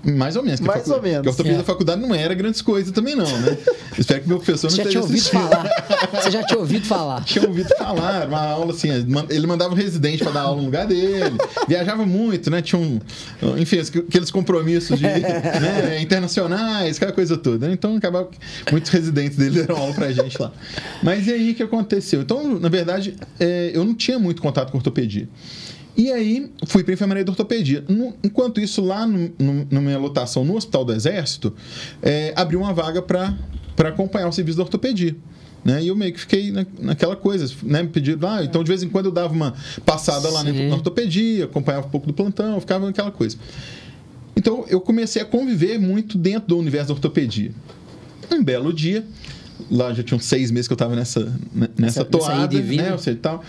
Mais 0.05 0.37
ou 0.37 0.43
menos. 0.43 0.61
Mais 0.61 0.83
facu... 0.83 0.97
ou 0.97 1.03
menos. 1.03 1.17
Porque 1.17 1.29
a 1.29 1.31
ortopedia 1.31 1.55
é. 1.55 1.59
da 1.59 1.65
faculdade 1.65 2.03
não 2.03 2.15
era 2.15 2.35
grandes 2.35 2.61
coisas 2.61 2.93
também, 2.93 3.15
não, 3.15 3.25
né? 3.25 3.57
Espero 3.99 4.21
que 4.21 4.29
meu 4.29 4.39
professor 4.39 4.71
não 4.71 4.77
Você 4.77 4.83
já 4.83 4.91
tinha 4.91 5.03
ouvido 5.03 5.25
falar. 5.25 5.65
Você 6.13 6.31
já 6.31 6.43
tinha 6.45 6.59
ouvido 6.59 6.87
falar. 6.87 7.25
Tinha 7.25 7.49
ouvido 7.49 7.69
falar. 7.79 8.29
Uma 8.29 8.41
aula 8.41 8.73
assim, 8.73 8.89
ele 9.31 9.47
mandava 9.47 9.73
um 9.73 9.77
residente 9.77 10.23
para 10.23 10.33
dar 10.33 10.41
aula 10.43 10.59
no 10.59 10.65
lugar 10.67 10.87
dele. 10.87 11.37
Viajava 11.67 12.05
muito, 12.05 12.51
né? 12.51 12.61
Tinha 12.61 12.81
um. 12.81 13.01
Enfim, 13.57 13.79
aqueles 13.79 14.31
compromissos 14.31 14.99
de, 14.99 15.05
né, 15.07 16.01
internacionais, 16.01 16.97
aquela 16.97 17.13
coisa 17.13 17.37
toda. 17.37 17.69
Né? 17.69 17.73
Então, 17.73 17.97
acabava. 17.97 18.29
Muitos 18.71 18.91
residentes 18.91 19.39
dele 19.39 19.63
deram 19.63 19.77
aula 19.77 19.95
pra 19.95 20.13
gente 20.13 20.41
lá. 20.41 20.53
Mas 21.03 21.27
e 21.27 21.33
aí 21.33 21.53
o 21.53 21.55
que 21.55 21.63
aconteceu? 21.63 22.21
Então, 22.21 22.59
na 22.59 22.69
verdade, 22.69 23.17
é, 23.41 23.71
eu 23.73 23.85
não 23.85 23.95
tinha 23.95 24.19
muito 24.19 24.43
contato 24.43 24.71
com 24.71 24.79
ortopedia. 24.79 25.29
E 25.97 26.11
aí 26.11 26.51
fui 26.67 26.83
para 26.83 26.93
a 26.93 26.95
enfermaria 26.95 27.25
de 27.25 27.31
ortopedia. 27.31 27.85
No, 27.89 28.15
enquanto 28.23 28.61
isso, 28.61 28.83
lá 28.83 29.07
no, 29.07 29.31
no, 29.39 29.67
na 29.71 29.81
minha 29.81 29.99
lotação 29.99 30.45
no 30.45 30.57
Hospital 30.57 30.85
do 30.85 30.93
Exército, 30.93 31.55
é, 32.03 32.33
abriu 32.35 32.61
uma 32.61 32.73
vaga 32.73 33.01
para 33.01 33.35
acompanhar 33.89 34.29
o 34.29 34.33
serviço 34.33 34.59
da 34.59 34.65
ortopedia. 34.65 35.15
Né? 35.65 35.85
E 35.85 35.89
eu 35.89 35.97
meio 35.97 36.13
que 36.13 36.21
fiquei 36.21 36.51
na, 36.51 36.67
naquela 36.79 37.17
coisa, 37.17 37.53
né? 37.63 37.89
Pedi, 37.91 38.19
ah, 38.23 38.45
então 38.45 38.63
de 38.63 38.69
vez 38.69 38.83
em 38.83 38.89
quando 38.89 39.07
eu 39.07 39.13
dava 39.13 39.33
uma 39.33 39.55
passada 39.87 40.29
lá 40.31 40.45
na, 40.45 40.53
na 40.53 40.75
ortopedia, 40.75 41.45
acompanhava 41.45 41.87
um 41.87 41.91
pouco 41.91 42.07
do 42.07 42.13
plantão, 42.13 42.61
ficava 42.61 42.85
naquela 42.85 43.11
coisa. 43.11 43.39
Então 44.37 44.67
eu 44.69 44.81
comecei 44.81 45.23
a 45.23 45.25
conviver 45.25 45.79
muito 45.79 46.19
dentro 46.19 46.49
do 46.49 46.59
universo 46.59 46.89
da 46.89 46.95
ortopedia. 46.95 47.51
Um 48.31 48.45
belo 48.45 48.75
dia, 48.75 49.07
lá 49.71 49.95
já 49.95 50.03
tinham 50.03 50.19
seis 50.19 50.51
meses 50.51 50.67
que 50.69 50.73
eu 50.73 50.77
estava 50.77 50.95
nessa, 50.95 51.33
né, 51.55 51.69
nessa 51.79 52.01
Essa, 52.01 52.05
toada, 52.05 52.61
né? 52.61 52.91
Eu 52.91 52.99
sei, 52.99 53.15
tal 53.15 53.43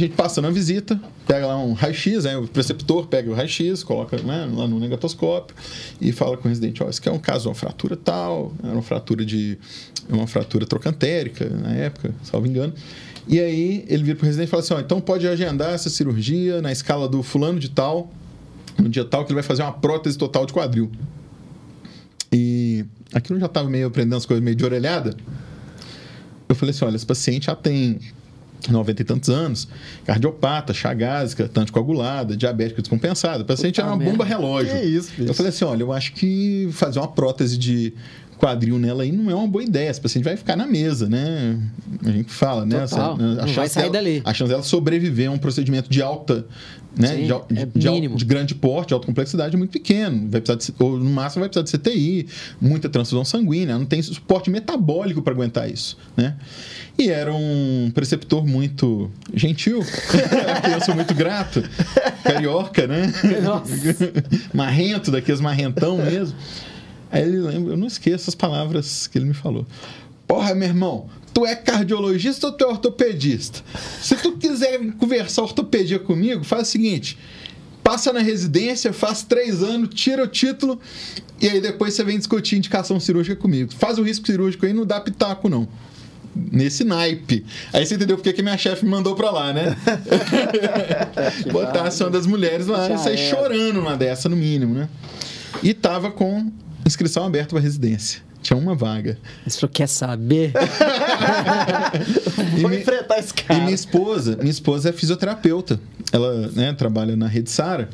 gente 0.00 0.16
passa 0.16 0.40
na 0.40 0.50
visita, 0.50 1.00
pega 1.26 1.46
lá 1.46 1.58
um 1.58 1.72
raio-x, 1.72 2.24
né? 2.24 2.36
o 2.36 2.46
preceptor 2.48 3.06
pega 3.06 3.30
o 3.30 3.34
raio-x, 3.34 3.82
coloca 3.82 4.16
né, 4.18 4.48
lá 4.52 4.66
no 4.66 4.78
negatoscópio 4.78 5.54
e 6.00 6.12
fala 6.12 6.36
com 6.36 6.46
o 6.46 6.48
residente, 6.48 6.82
ó, 6.82 6.86
oh, 6.86 6.90
isso 6.90 7.00
aqui 7.00 7.08
é 7.08 7.12
um 7.12 7.18
caso 7.18 7.42
de 7.42 7.48
uma 7.48 7.54
fratura 7.54 7.96
tal, 7.96 8.52
era 8.62 8.72
uma 8.72 8.82
fratura 8.82 9.24
de 9.24 9.58
uma 10.08 10.26
fratura 10.26 10.66
trocantérica 10.66 11.48
na 11.48 11.72
época, 11.72 12.12
salvo 12.22 12.46
engano. 12.46 12.72
E 13.28 13.38
aí 13.38 13.84
ele 13.88 14.02
vira 14.02 14.16
para 14.16 14.24
o 14.24 14.26
residente 14.26 14.48
e 14.48 14.50
fala 14.50 14.62
assim, 14.62 14.74
ó, 14.74 14.78
oh, 14.78 14.80
então 14.80 15.00
pode 15.00 15.26
agendar 15.28 15.72
essa 15.72 15.88
cirurgia 15.88 16.60
na 16.60 16.72
escala 16.72 17.08
do 17.08 17.22
fulano 17.22 17.58
de 17.58 17.70
tal, 17.70 18.10
no 18.78 18.88
dia 18.88 19.04
tal 19.04 19.24
que 19.24 19.30
ele 19.30 19.34
vai 19.34 19.44
fazer 19.44 19.62
uma 19.62 19.72
prótese 19.72 20.16
total 20.16 20.46
de 20.46 20.52
quadril. 20.52 20.90
E 22.32 22.84
aquilo 23.12 23.38
já 23.38 23.46
estava 23.46 23.68
meio 23.68 23.86
aprendendo 23.86 24.16
as 24.16 24.26
coisas 24.26 24.42
meio 24.42 24.56
de 24.56 24.64
orelhada. 24.64 25.14
Eu 26.48 26.54
falei 26.54 26.70
assim, 26.70 26.84
olha, 26.84 26.96
esse 26.96 27.06
paciente 27.06 27.46
já 27.46 27.54
tem 27.54 28.00
90 28.68 29.02
e 29.02 29.04
tantos 29.04 29.28
anos, 29.30 29.68
cardiopata, 30.04 30.74
chagásica, 30.74 31.50
anticoagulada, 31.56 32.36
diabética 32.36 32.82
descompensada. 32.82 33.42
O 33.42 33.46
paciente 33.46 33.76
Puta 33.76 33.86
era 33.86 33.94
uma 33.94 34.04
bomba 34.04 34.24
relógio. 34.24 34.72
Que 34.72 34.84
isso, 34.84 35.12
Eu 35.18 35.32
falei 35.34 35.50
assim: 35.50 35.64
olha, 35.64 35.82
eu 35.82 35.92
acho 35.92 36.12
que 36.12 36.68
fazer 36.72 36.98
uma 36.98 37.08
prótese 37.08 37.56
de 37.56 37.94
quadril 38.40 38.78
nela 38.78 39.02
aí 39.02 39.12
não 39.12 39.30
é 39.30 39.34
uma 39.34 39.46
boa 39.46 39.62
ideia. 39.62 39.90
Esse 39.90 40.00
paciente 40.00 40.24
vai 40.24 40.36
ficar 40.36 40.56
na 40.56 40.66
mesa, 40.66 41.08
né? 41.08 41.60
A 42.04 42.10
gente 42.10 42.32
fala, 42.32 42.64
né? 42.64 42.86
Total. 42.86 43.12
A, 43.12 43.42
a 43.42 43.46
não 43.46 43.52
vai 43.52 43.68
sair 43.68 43.82
dela, 43.90 43.92
dali. 43.92 44.22
A 44.24 44.32
chance 44.32 44.50
dela 44.50 44.62
sobreviver 44.62 45.28
a 45.28 45.32
um 45.32 45.38
procedimento 45.38 45.90
de 45.90 46.02
alta 46.02 46.46
né? 46.96 47.08
Sim, 47.08 47.26
de, 47.26 47.32
é 47.32 47.66
de, 47.66 48.08
de, 48.08 48.24
grande 48.24 48.54
porte, 48.54 48.88
de 48.88 48.94
alta 48.94 49.06
complexidade, 49.06 49.54
é 49.54 49.58
muito 49.58 49.70
pequeno. 49.70 50.28
Vai 50.28 50.40
precisar 50.40 50.72
de, 50.72 50.84
ou 50.84 50.98
no 50.98 51.10
máximo 51.10 51.40
vai 51.40 51.48
precisar 51.48 51.78
de 51.78 51.90
CTI, 51.90 52.26
muita 52.60 52.88
transfusão 52.88 53.24
sanguínea, 53.24 53.78
não 53.78 53.86
tem 53.86 54.02
suporte 54.02 54.50
metabólico 54.50 55.22
para 55.22 55.32
aguentar 55.32 55.70
isso. 55.70 55.96
Né? 56.16 56.34
E 56.98 57.08
era 57.08 57.32
um 57.32 57.90
preceptor 57.94 58.44
muito 58.44 59.10
gentil, 59.32 59.78
eu 60.74 60.80
sou 60.84 60.94
muito 60.94 61.14
grato, 61.14 61.62
carioca, 62.24 62.86
né? 62.86 63.12
Marrento, 64.52 65.10
daqueles 65.10 65.40
marrentão 65.40 65.96
mesmo. 65.96 66.36
Aí 67.10 67.22
ele 67.22 67.38
lembra, 67.38 67.72
eu 67.72 67.76
não 67.76 67.86
esqueço 67.86 68.30
as 68.30 68.34
palavras 68.34 69.06
que 69.06 69.18
ele 69.18 69.26
me 69.26 69.34
falou. 69.34 69.66
Porra, 70.26 70.54
meu 70.54 70.68
irmão, 70.68 71.08
tu 71.34 71.44
é 71.44 71.56
cardiologista 71.56 72.46
ou 72.46 72.52
tu 72.52 72.64
é 72.64 72.68
ortopedista? 72.68 73.60
Se 74.00 74.14
tu 74.16 74.32
quiser 74.32 74.78
conversar 74.92 75.42
ortopedia 75.42 75.98
comigo, 75.98 76.44
faz 76.44 76.68
o 76.68 76.70
seguinte: 76.70 77.18
passa 77.82 78.12
na 78.12 78.20
residência, 78.20 78.92
faz 78.92 79.22
três 79.22 79.62
anos, 79.62 79.90
tira 79.92 80.22
o 80.22 80.28
título 80.28 80.80
e 81.40 81.48
aí 81.48 81.60
depois 81.60 81.94
você 81.94 82.04
vem 82.04 82.18
discutir 82.18 82.56
indicação 82.56 83.00
cirúrgica 83.00 83.34
comigo. 83.34 83.72
Faz 83.74 83.98
o 83.98 84.02
risco 84.02 84.26
cirúrgico 84.26 84.66
aí, 84.66 84.72
não 84.72 84.84
dá 84.84 85.00
pitaco, 85.00 85.48
não. 85.48 85.66
Nesse 86.36 86.84
naipe. 86.84 87.44
Aí 87.72 87.84
você 87.84 87.94
entendeu 87.96 88.16
porque 88.16 88.32
que 88.32 88.42
minha 88.42 88.56
chefe 88.56 88.84
me 88.84 88.90
mandou 88.90 89.16
pra 89.16 89.30
lá, 89.30 89.52
né? 89.52 89.76
Botasse 91.50 92.02
uma 92.04 92.10
das 92.10 92.26
mulheres 92.26 92.66
lá 92.66 92.88
e 92.88 92.98
sair 92.98 93.18
chorando 93.18 93.80
uma 93.80 93.96
dessa, 93.96 94.28
no 94.28 94.36
mínimo, 94.36 94.74
né? 94.74 94.88
E 95.62 95.74
tava 95.74 96.10
com 96.10 96.52
inscrição 96.86 97.24
aberta 97.24 97.50
pra 97.50 97.60
residência. 97.60 98.22
Tinha 98.42 98.58
uma 98.58 98.74
vaga. 98.74 99.18
Tu 99.58 99.68
quer 99.68 99.86
saber? 99.86 100.52
Vou 102.58 102.72
enfrentar 102.72 103.18
esse 103.18 103.34
cara. 103.34 103.60
E 103.60 103.62
minha 103.62 103.74
esposa, 103.74 104.36
minha 104.36 104.50
esposa 104.50 104.88
é 104.88 104.92
fisioterapeuta. 104.92 105.78
Ela 106.10 106.48
né, 106.48 106.72
trabalha 106.72 107.14
na 107.16 107.26
Rede 107.26 107.50
Sara. 107.50 107.90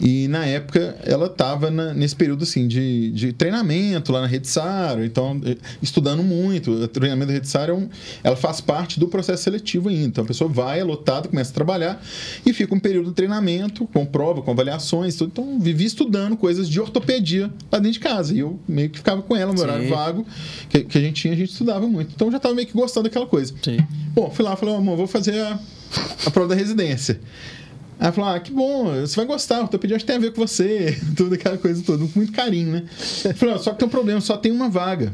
E 0.00 0.28
na 0.28 0.46
época 0.46 0.96
ela 1.04 1.26
estava 1.26 1.70
nesse 1.70 2.16
período 2.16 2.44
assim 2.44 2.66
de, 2.66 3.10
de 3.10 3.32
treinamento 3.32 4.10
lá 4.10 4.22
na 4.22 4.26
Rede 4.26 4.48
Sara, 4.48 5.04
então 5.04 5.38
eh, 5.44 5.56
estudando 5.82 6.22
muito. 6.22 6.70
O 6.70 6.88
treinamento 6.88 7.28
da 7.28 7.34
Rede 7.34 7.48
Sara 7.48 7.72
é 7.72 7.74
um, 7.74 7.88
ela 8.24 8.36
faz 8.36 8.60
parte 8.60 8.98
do 8.98 9.08
processo 9.08 9.42
seletivo 9.42 9.90
ainda. 9.90 10.06
Então 10.06 10.24
a 10.24 10.26
pessoa 10.26 10.48
vai, 10.48 10.80
é 10.80 10.84
lotada, 10.84 11.28
começa 11.28 11.50
a 11.50 11.54
trabalhar 11.54 12.02
e 12.46 12.52
fica 12.52 12.74
um 12.74 12.80
período 12.80 13.10
de 13.10 13.14
treinamento, 13.14 13.86
com 13.92 14.06
prova, 14.06 14.40
com 14.40 14.50
avaliações. 14.50 15.16
Tudo. 15.16 15.30
Então 15.32 15.60
vivi 15.60 15.84
estudando 15.84 16.36
coisas 16.36 16.68
de 16.68 16.80
ortopedia 16.80 17.50
lá 17.70 17.78
dentro 17.78 17.92
de 17.92 18.00
casa. 18.00 18.34
E 18.34 18.38
eu 18.38 18.58
meio 18.66 18.88
que 18.88 18.98
ficava 18.98 19.20
com 19.20 19.36
ela 19.36 19.52
no 19.52 19.60
horário 19.60 19.88
vago 19.88 20.26
que, 20.68 20.80
que, 20.80 20.96
a 20.96 21.00
gente 21.00 21.20
tinha, 21.20 21.34
a 21.34 21.36
gente 21.36 21.52
estudava 21.52 21.86
muito. 21.86 22.12
Então 22.14 22.30
já 22.30 22.38
estava 22.38 22.54
meio 22.54 22.66
que 22.66 22.72
gostando 22.72 23.04
daquela 23.04 23.26
coisa. 23.26 23.52
Sim. 23.62 23.78
Bom, 24.14 24.30
fui 24.30 24.44
lá 24.44 24.54
e 24.54 24.56
falei, 24.56 24.74
amor, 24.74 24.96
vou 24.96 25.06
fazer 25.06 25.38
a, 25.40 25.58
a 26.24 26.30
prova 26.30 26.48
da 26.48 26.54
residência. 26.54 27.20
Ela 28.00 28.12
falou: 28.12 28.30
Ah, 28.30 28.40
que 28.40 28.50
bom, 28.50 28.86
você 28.98 29.14
vai 29.14 29.26
gostar, 29.26 29.60
o 29.60 29.68
que 29.68 30.06
tem 30.06 30.16
a 30.16 30.20
ver 30.20 30.32
com 30.32 30.46
você, 30.46 30.98
tudo 31.14 31.34
aquela 31.34 31.58
coisa 31.58 31.82
toda, 31.84 32.06
com 32.06 32.18
muito 32.18 32.32
carinho, 32.32 32.72
né? 32.72 32.84
Falei: 33.36 33.58
Só 33.58 33.72
que 33.72 33.78
tem 33.78 33.86
um 33.86 33.90
problema, 33.90 34.20
só 34.22 34.38
tem 34.38 34.50
uma 34.50 34.70
vaga. 34.70 35.12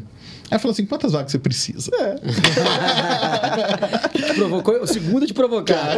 Aí 0.50 0.59
falou 0.59 0.72
assim: 0.72 0.87
quantas 0.87 1.12
vagas 1.12 1.32
você 1.32 1.38
precisa? 1.38 1.90
É. 1.94 2.16
provocou, 4.37 4.82
o 4.82 4.87
segundo 4.87 5.26
te 5.26 5.35
provocar. 5.35 5.96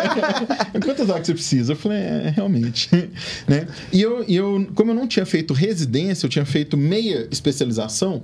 Quantas 0.84 1.08
horas 1.08 1.26
você 1.26 1.34
precisa? 1.34 1.72
Eu 1.72 1.76
falei, 1.76 1.98
é, 1.98 2.32
realmente. 2.34 2.88
né? 3.46 3.66
E 3.92 4.00
eu, 4.00 4.24
e 4.26 4.36
eu, 4.36 4.66
como 4.74 4.90
eu 4.90 4.94
não 4.94 5.06
tinha 5.06 5.26
feito 5.26 5.52
residência, 5.52 6.26
eu 6.26 6.30
tinha 6.30 6.44
feito 6.44 6.76
meia 6.76 7.28
especialização, 7.30 8.22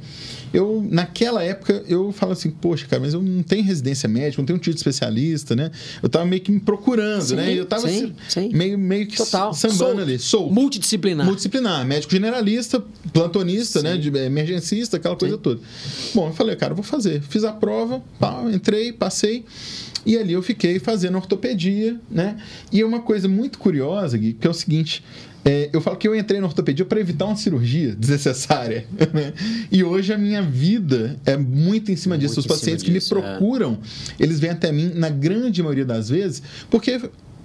eu, 0.52 0.86
naquela 0.88 1.42
época, 1.42 1.82
eu 1.88 2.12
falo 2.12 2.32
assim, 2.32 2.50
poxa, 2.50 2.86
cara, 2.86 3.00
mas 3.00 3.14
eu 3.14 3.22
não 3.22 3.42
tenho 3.42 3.64
residência 3.64 4.08
médica, 4.08 4.40
não 4.40 4.46
tenho 4.46 4.56
um 4.56 4.60
título 4.60 4.74
de 4.74 4.80
especialista, 4.80 5.56
né? 5.56 5.70
Eu 6.02 6.08
tava 6.08 6.24
meio 6.24 6.42
que 6.42 6.52
me 6.52 6.60
procurando, 6.60 7.22
sim, 7.22 7.36
né? 7.36 7.52
E 7.52 7.56
eu 7.56 7.66
tava 7.66 7.88
sim, 7.88 8.12
sim. 8.28 8.50
meio, 8.52 8.78
meio 8.78 9.06
que 9.06 9.16
Total. 9.16 9.52
sambando 9.54 9.76
Sou 9.76 10.00
ali. 10.00 10.18
Sou. 10.18 10.52
Multidisciplinar. 10.52 11.24
Multidisciplinar. 11.24 11.86
Médico 11.86 12.12
generalista, 12.12 12.82
plantonista, 13.12 13.82
né? 13.82 13.96
De 13.96 14.08
emergencista, 14.08 14.98
aquela 14.98 15.16
coisa 15.16 15.38
toda. 15.42 15.61
Bom, 16.14 16.28
eu 16.28 16.33
falei, 16.33 16.57
cara, 16.57 16.72
eu 16.72 16.76
vou 16.76 16.85
fazer. 16.85 17.20
Fiz 17.22 17.44
a 17.44 17.52
prova, 17.52 18.02
pá, 18.18 18.42
entrei, 18.50 18.92
passei. 18.92 19.44
E 20.05 20.18
ali 20.18 20.33
eu 20.33 20.42
fiquei 20.42 20.78
fazendo 20.78 21.16
ortopedia, 21.16 21.96
né? 22.11 22.37
E 22.72 22.81
é 22.81 22.87
uma 22.87 23.00
coisa 23.00 23.28
muito 23.28 23.59
curiosa, 23.59 24.18
Gui, 24.18 24.33
que 24.33 24.46
é 24.46 24.50
o 24.50 24.55
seguinte. 24.55 25.05
É, 25.44 25.70
eu 25.72 25.81
falo 25.81 25.96
que 25.96 26.07
eu 26.07 26.14
entrei 26.14 26.40
na 26.40 26.46
ortopedia 26.46 26.85
para 26.85 27.00
evitar 27.00 27.24
uma 27.24 27.37
cirurgia 27.37 27.94
desnecessária. 27.98 28.87
Né? 29.12 29.33
E 29.70 29.83
hoje 29.83 30.12
a 30.12 30.18
minha 30.18 30.40
vida 30.40 31.18
é 31.26 31.37
muito 31.37 31.90
em 31.90 31.96
cima 31.96 32.16
disso. 32.16 32.37
Muito 32.37 32.50
Os 32.50 32.59
pacientes 32.59 32.85
que 32.85 32.90
disso, 32.90 33.14
me 33.14 33.20
é. 33.20 33.24
procuram, 33.24 33.78
eles 34.18 34.38
vêm 34.38 34.50
até 34.50 34.70
mim, 34.70 34.92
na 34.94 35.09
grande 35.09 35.61
maioria 35.62 35.85
das 35.85 36.09
vezes, 36.09 36.42
porque 36.70 37.00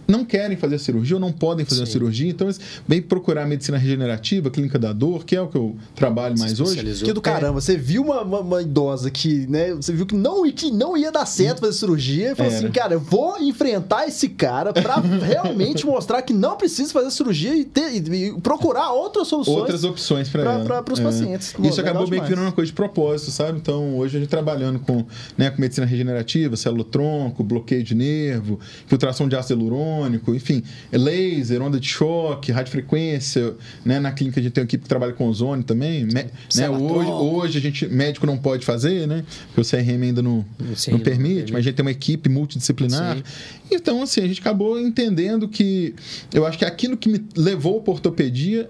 não 0.07 0.23
querem 0.25 0.55
fazer 0.57 0.75
a 0.75 0.79
cirurgia 0.79 1.15
ou 1.15 1.19
não 1.19 1.31
podem 1.31 1.65
fazer 1.65 1.83
a 1.83 1.85
Sim. 1.85 1.91
cirurgia, 1.93 2.29
então 2.29 2.47
eles 2.47 2.59
vêm 2.87 3.01
procurar 3.01 3.43
a 3.43 3.45
medicina 3.45 3.77
regenerativa, 3.77 4.47
a 4.47 4.51
clínica 4.51 4.79
da 4.79 4.93
dor, 4.93 5.25
que 5.25 5.35
é 5.35 5.41
o 5.41 5.47
que 5.47 5.57
eu 5.57 5.75
trabalho 5.95 6.37
mais 6.39 6.59
hoje. 6.59 7.03
Que 7.03 7.13
do 7.13 7.21
caramba, 7.21 7.59
você 7.59 7.75
viu 7.77 8.03
uma, 8.03 8.21
uma, 8.21 8.39
uma 8.39 8.61
idosa 8.61 9.09
que, 9.11 9.45
né, 9.47 9.73
você 9.73 9.91
viu 9.93 10.05
que 10.05 10.15
não, 10.15 10.49
que 10.51 10.71
não 10.71 10.95
ia 10.97 11.11
dar 11.11 11.25
certo 11.25 11.59
fazer 11.59 11.73
cirurgia 11.73 12.31
e 12.31 12.35
falou 12.35 12.51
Era. 12.51 12.61
assim, 12.61 12.71
cara, 12.71 12.93
eu 12.93 12.99
vou 12.99 13.37
enfrentar 13.41 14.07
esse 14.07 14.29
cara 14.29 14.71
pra 14.73 14.95
realmente 15.21 15.85
mostrar 15.85 16.21
que 16.21 16.33
não 16.33 16.55
precisa 16.57 16.91
fazer 16.93 17.11
cirurgia 17.11 17.55
e, 17.55 17.65
ter, 17.65 17.91
e- 17.93 18.27
e 18.27 18.41
procurar 18.41 18.91
outras 18.91 19.27
soluções. 19.27 19.57
outras 19.57 19.83
opções 19.83 20.29
para 20.29 20.59
pra- 20.63 20.83
pros 20.83 20.99
pacientes. 20.99 21.53
Pô, 21.53 21.67
Isso 21.67 21.81
acabou 21.81 22.07
meio 22.07 22.21
que 22.21 22.29
virando 22.29 22.45
uma 22.45 22.51
coisa 22.51 22.67
de 22.67 22.73
propósito, 22.75 23.31
sabe? 23.31 23.57
Então, 23.57 23.97
hoje 23.97 24.17
a 24.17 24.19
gente 24.19 24.29
trabalhando 24.29 24.79
com, 24.79 25.05
né, 25.37 25.49
com 25.49 25.59
medicina 25.61 25.85
regenerativa, 25.85 26.55
célula-tronco, 26.55 27.43
bloqueio 27.43 27.83
de 27.83 27.93
nervo, 27.95 28.59
filtração 28.87 29.27
de 29.27 29.35
ácido 29.35 29.59
hialurônico, 29.61 29.96
enfim, 30.35 30.63
laser, 30.91 31.61
onda 31.61 31.79
de 31.79 31.87
choque, 31.87 32.51
radiofrequência, 32.51 33.55
né? 33.85 33.99
Na 33.99 34.11
clínica 34.11 34.39
a 34.39 34.43
gente 34.43 34.53
tem 34.53 34.61
uma 34.63 34.65
equipe 34.67 34.83
que 34.83 34.89
trabalha 34.89 35.13
com 35.13 35.27
ozônio 35.27 35.63
também, 35.63 36.05
me- 36.05 36.13
né? 36.13 36.69
Hoje, 36.69 37.09
hoje 37.09 37.57
a 37.57 37.61
gente, 37.61 37.87
médico 37.87 38.25
não 38.25 38.37
pode 38.37 38.65
fazer, 38.65 39.07
né? 39.07 39.23
Porque 39.53 39.61
o 39.61 39.65
CRM 39.65 40.03
ainda 40.03 40.21
não, 40.21 40.45
Sim, 40.75 40.91
não 40.91 40.97
não 40.97 41.03
permite, 41.03 41.27
permite. 41.33 41.53
mas 41.53 41.59
a 41.59 41.63
gente 41.63 41.75
tem 41.75 41.85
uma 41.85 41.91
equipe 41.91 42.29
multidisciplinar. 42.29 43.17
Sim. 43.17 43.23
Então, 43.71 44.01
assim, 44.01 44.21
a 44.21 44.27
gente 44.27 44.39
acabou 44.41 44.79
entendendo 44.79 45.47
que 45.47 45.93
eu 46.33 46.45
acho 46.45 46.57
que 46.57 46.65
aquilo 46.65 46.95
que 46.97 47.09
me 47.09 47.23
levou 47.35 47.81
para 47.81 47.93
ortopedia 47.93 48.69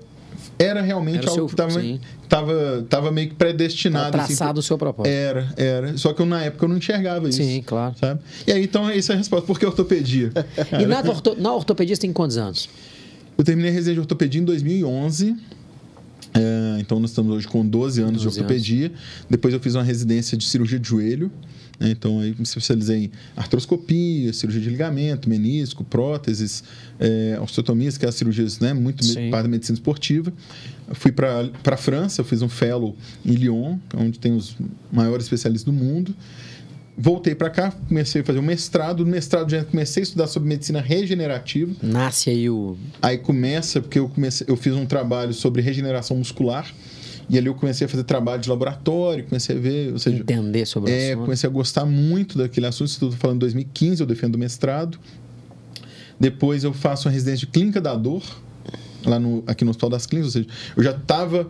era 0.59 0.81
realmente 0.81 1.19
Era 1.19 1.29
algo 1.29 1.35
seu- 1.35 1.45
que 1.47 1.53
estava 1.53 1.99
tava, 2.27 2.85
tava 2.89 3.11
meio 3.11 3.29
que 3.29 3.35
predestinado. 3.35 4.11
Tá 4.11 4.23
assim, 4.23 4.35
traçado 4.35 4.59
o 4.59 4.63
seu 4.63 4.77
propósito. 4.77 5.11
Era, 5.13 5.53
era. 5.55 5.97
Só 5.97 6.13
que 6.13 6.21
eu, 6.21 6.25
na 6.25 6.43
época 6.43 6.65
eu 6.65 6.69
não 6.69 6.77
enxergava 6.77 7.29
isso. 7.29 7.37
Sim, 7.37 7.61
claro. 7.65 7.95
Sabe? 7.99 8.19
E 8.45 8.51
aí, 8.51 8.63
então, 8.63 8.89
essa 8.89 9.13
é 9.13 9.15
a 9.15 9.17
resposta. 9.17 9.45
Por 9.45 9.59
que 9.59 9.65
ortopedia? 9.65 10.31
E 10.79 10.85
na, 10.85 10.99
orto, 10.99 11.35
na 11.39 11.53
ortopedia 11.53 11.95
você 11.95 12.01
tem 12.01 12.11
quantos 12.13 12.37
anos? 12.37 12.69
Eu 13.37 13.43
terminei 13.43 13.69
a 13.69 13.73
residência 13.73 13.93
de 13.95 13.99
ortopedia 14.01 14.41
em 14.41 14.45
2011. 14.45 15.35
É, 16.33 16.77
então, 16.79 16.99
nós 16.99 17.11
estamos 17.11 17.35
hoje 17.35 17.47
com 17.47 17.65
12 17.65 18.01
anos 18.01 18.23
12 18.23 18.35
de 18.35 18.41
ortopedia. 18.41 18.91
Depois, 19.29 19.53
eu 19.53 19.59
fiz 19.59 19.75
uma 19.75 19.83
residência 19.83 20.37
de 20.37 20.45
cirurgia 20.45 20.79
de 20.79 20.87
joelho. 20.87 21.31
Né? 21.79 21.89
Então, 21.91 22.19
aí 22.19 22.33
me 22.37 22.43
especializei 22.43 23.05
em 23.05 23.11
artroscopia, 23.35 24.33
cirurgia 24.33 24.61
de 24.61 24.69
ligamento, 24.69 25.29
menisco, 25.29 25.83
próteses, 25.83 26.63
é, 26.99 27.37
osteotomias, 27.41 27.97
que 27.97 28.05
é 28.05 28.09
as 28.09 28.15
cirurgias 28.15 28.59
né, 28.59 28.73
muito 28.73 29.03
Sim. 29.03 29.29
parte 29.29 29.43
da 29.43 29.49
medicina 29.49 29.75
esportiva. 29.75 30.33
Fui 30.93 31.11
para 31.11 31.49
a 31.65 31.77
França, 31.77 32.23
fiz 32.23 32.41
um 32.41 32.49
fellow 32.49 32.95
em 33.25 33.33
Lyon, 33.33 33.77
onde 33.95 34.17
tem 34.19 34.33
os 34.33 34.55
maiores 34.91 35.25
especialistas 35.25 35.65
do 35.65 35.73
mundo. 35.73 36.15
Voltei 36.99 37.35
para 37.35 37.51
cá, 37.51 37.71
comecei 37.87 38.21
a 38.21 38.25
fazer 38.25 38.39
um 38.39 38.43
mestrado. 38.43 39.05
No 39.05 39.11
mestrado 39.11 39.51
já 39.51 39.63
comecei 39.63 40.01
a 40.01 40.03
estudar 40.03 40.25
sobre 40.25 40.49
medicina 40.49 40.81
regenerativa. 40.81 41.71
Nasce 41.79 42.31
aí 42.31 42.49
o. 42.49 42.75
Aí 42.99 43.19
começa, 43.19 43.79
porque 43.79 43.99
eu, 43.99 44.09
comecei, 44.09 44.47
eu 44.49 44.55
fiz 44.55 44.73
um 44.73 44.85
trabalho 44.85 45.31
sobre 45.31 45.61
regeneração 45.61 46.17
muscular. 46.17 46.73
E 47.29 47.37
ali 47.37 47.47
eu 47.47 47.55
comecei 47.55 47.85
a 47.85 47.89
fazer 47.89 48.03
trabalho 48.03 48.41
de 48.41 48.49
laboratório, 48.49 49.25
comecei 49.25 49.57
a 49.57 49.59
ver, 49.59 49.91
ou 49.91 49.99
seja, 49.99 50.17
Entender 50.17 50.65
sobre 50.65 50.91
o 50.91 50.93
é, 50.93 51.09
assunto. 51.11 51.23
comecei 51.25 51.49
a 51.49 51.51
gostar 51.51 51.85
muito 51.85 52.37
daquele 52.37 52.65
assunto. 52.67 52.97
Tô 52.99 53.11
falando 53.11 53.37
em 53.37 53.39
2015, 53.39 54.01
eu 54.01 54.07
defendo 54.07 54.35
o 54.35 54.37
mestrado. 54.37 54.97
Depois 56.19 56.63
eu 56.63 56.73
faço 56.73 57.07
uma 57.07 57.13
residência 57.13 57.45
de 57.45 57.47
clínica 57.47 57.81
da 57.81 57.95
dor, 57.95 58.23
lá 59.07 59.19
no, 59.19 59.43
aqui 59.47 59.63
no 59.63 59.71
Hospital 59.71 59.89
das 59.89 60.05
Clínicas, 60.05 60.35
ou 60.35 60.41
seja, 60.43 60.53
eu 60.75 60.83
já 60.83 60.91
estava, 60.91 61.47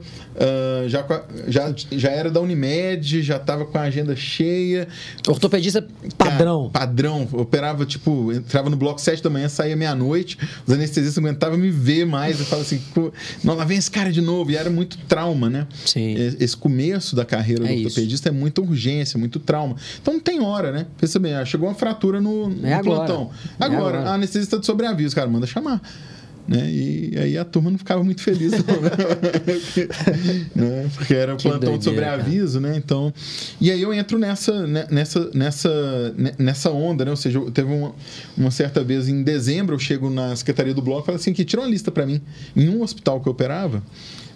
já, 0.88 1.04
com 1.04 1.14
a- 1.14 1.24
já, 1.48 1.74
já 1.92 2.10
era 2.10 2.30
da 2.30 2.40
Unimed, 2.40 3.22
já 3.24 3.38
estava 3.38 3.66
com 3.66 3.78
a 3.78 3.82
agenda 3.82 4.16
cheia. 4.16 4.88
Ortopedista 5.28 5.86
padrão. 6.18 6.70
Cara, 6.72 6.86
padrão. 6.88 7.28
Operava, 7.34 7.86
tipo, 7.86 8.32
entrava 8.32 8.70
no 8.70 8.76
bloco 8.78 9.00
7 9.02 9.24
da 9.24 9.30
manhã, 9.30 9.50
saía 9.50 9.76
meia-noite, 9.76 10.38
os 10.66 10.74
anestesistas 10.74 11.22
não 11.22 11.30
aguentavam 11.30 11.58
me 11.58 11.70
ver 11.70 12.06
mais. 12.06 12.40
Eu 12.40 12.46
falava 12.46 12.66
assim, 12.66 12.82
pô, 12.94 13.12
não, 13.44 13.56
lá 13.56 13.64
vem 13.66 13.78
esse 13.78 13.90
cara 13.92 14.12
de 14.12 14.22
novo. 14.22 14.52
E 14.52 14.56
era 14.56 14.70
muito 14.70 14.98
trauma, 15.08 15.50
né? 15.50 15.68
Sim. 15.86 16.14
Esse 16.40 16.56
começo 16.56 17.16
da 17.16 17.26
carreira 17.26 17.66
É 17.66 17.68
do 17.68 17.74
isso. 17.74 17.88
ortopedista 17.88 18.30
é 18.30 18.32
muita 18.32 18.62
urgência, 18.62 19.18
muito 19.18 19.40
trauma. 19.40 19.76
Então 20.02 20.14
não 20.14 20.22
tem 20.22 20.42
hora, 20.42 20.72
né? 20.72 20.86
Pensa 21.00 21.20
bem, 21.20 21.34
ah, 21.34 21.46
chegou 21.46 21.68
uma 21.68 21.76
fratura 21.76 22.22
no, 22.22 22.50
no 22.50 22.66
É 22.68 22.74
agora. 22.74 22.98
plantão. 23.06 23.32
É 23.60 23.64
Agora, 23.66 23.80
agora. 24.00 24.10
a 24.10 24.14
anestesista 24.14 24.60
de 24.60 24.66
sobreaviso, 24.66 25.16
cara, 25.16 25.28
manda 25.30 25.46
chamar. 25.48 25.82
Né? 26.48 26.70
E 26.70 27.14
aí 27.18 27.38
a 27.38 27.44
turma 27.44 27.70
não 27.70 27.78
ficava 27.78 28.02
muito 28.04 28.22
feliz, 28.22 28.54
não, 28.54 28.82
né? 30.56 30.90
Porque 30.96 31.14
era 31.14 31.34
o 31.34 31.38
Que 31.38 31.50
plantão 31.50 31.78
de 31.78 31.86
doideira, 31.86 32.12
sobreaviso, 32.12 32.62
né? 32.62 32.78
Então, 32.78 33.14
e 33.60 33.70
aí 33.70 33.82
eu 33.82 33.94
entro 33.94 34.18
nessa, 34.18 34.66
né, 34.66 34.88
nessa, 34.90 35.30
nessa, 35.34 36.14
né, 36.18 36.32
nessa 36.40 36.72
onda, 36.72 37.04
né? 37.04 37.12
Ou 37.12 37.18
seja, 37.18 37.40
teve 37.52 37.72
uma, 37.74 37.94
uma 38.38 38.52
certa 38.52 38.82
vez 38.82 39.10
em 39.10 39.24
dezembro, 39.24 39.76
eu 39.76 39.80
chego 39.80 40.10
na 40.10 40.34
secretaria 40.38 40.74
do 40.74 40.82
bloco 40.82 41.04
e 41.04 41.06
falo 41.08 41.18
assim, 41.18 41.34
que 41.34 41.44
tira 41.44 41.62
uma 41.62 41.70
lista 41.70 41.92
para 41.92 42.06
mim, 42.06 42.22
em 42.56 42.70
um 42.70 42.82
hospital 42.82 43.20
que 43.20 43.28
eu 43.28 43.34
operava, 43.34 43.84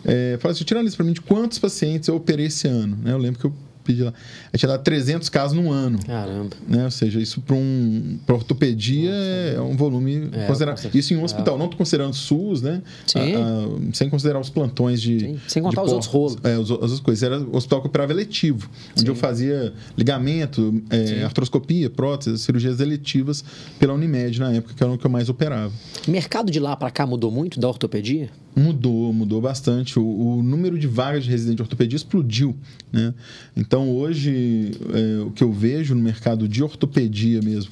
é, 0.03 0.37
fala 0.41 0.51
assim, 0.51 0.65
tira 0.65 0.79
uma 0.79 0.83
lista 0.83 0.97
para 0.97 1.05
mim 1.05 1.13
de 1.13 1.21
quantos 1.21 1.59
pacientes 1.59 2.09
eu 2.09 2.15
operei 2.15 2.47
esse 2.47 2.67
ano, 2.67 2.97
né? 3.01 3.13
Eu 3.13 3.17
lembro 3.17 3.39
que 3.39 3.45
eu 3.45 3.53
pedi 3.83 4.03
lá, 4.03 4.13
a 4.51 4.57
tinha 4.57 4.69
dado 4.69 4.83
300 4.83 5.29
casos 5.29 5.57
no 5.57 5.71
ano. 5.71 5.99
Caramba. 6.05 6.55
Né? 6.67 6.85
Ou 6.85 6.91
seja, 6.91 7.19
isso 7.19 7.41
para 7.41 7.55
um, 7.55 8.19
pra 8.25 8.35
ortopedia 8.35 9.11
é 9.11 9.61
um 9.61 9.75
volume 9.75 10.29
É, 10.31 10.45
considerável. 10.47 10.91
Isso 10.93 11.13
em 11.13 11.17
um 11.17 11.23
hospital, 11.23 11.57
não 11.57 11.65
estou 11.65 11.77
considerando 11.77 12.13
SUS, 12.13 12.61
né? 12.61 12.81
Sim. 13.05 13.35
Ah, 13.35 13.39
ah, 13.41 13.89
sem 13.93 14.09
considerar 14.09 14.39
os 14.39 14.49
plantões 14.49 15.01
de. 15.01 15.19
Sim, 15.19 15.39
sem 15.47 15.61
de 15.61 15.69
contar 15.69 15.83
os 15.83 15.91
outros 15.91 16.09
rolos. 16.09 16.37
É, 16.43 16.53
as 16.53 16.69
outras 16.69 16.99
coisas. 16.99 17.23
Era 17.23 17.39
o 17.39 17.55
hospital 17.55 17.81
que 17.81 17.87
operava 17.87 18.11
eletivo, 18.11 18.69
onde 18.97 19.09
eu 19.09 19.15
fazia 19.15 19.73
ligamento, 19.97 20.81
é, 20.89 21.23
artroscopia, 21.23 21.89
próteses, 21.89 22.41
cirurgias 22.41 22.79
eletivas 22.79 23.43
pela 23.79 23.93
Unimed 23.93 24.39
na 24.39 24.51
época, 24.51 24.73
que 24.75 24.83
era 24.83 24.91
o 24.91 24.97
que 24.97 25.05
eu 25.05 25.11
mais 25.11 25.29
operava. 25.29 25.71
Mercado 26.07 26.51
de 26.51 26.59
lá 26.59 26.75
pra 26.75 26.89
cá 26.89 27.05
mudou 27.05 27.31
muito 27.31 27.59
da 27.59 27.67
ortopedia? 27.67 28.29
Mudou, 28.55 29.13
mudou 29.13 29.39
bastante. 29.39 29.97
O, 29.97 30.03
o 30.03 30.43
número 30.43 30.77
de 30.77 30.85
vagas 30.85 31.23
de 31.23 31.29
residente 31.29 31.57
de 31.57 31.61
ortopedia 31.61 31.95
explodiu. 31.95 32.55
Né? 32.91 33.13
Então, 33.55 33.70
hoje, 33.79 34.71
é, 34.93 35.21
o 35.21 35.31
que 35.31 35.43
eu 35.43 35.51
vejo 35.51 35.95
no 35.95 36.01
mercado 36.01 36.47
de 36.47 36.63
ortopedia 36.63 37.41
mesmo, 37.41 37.71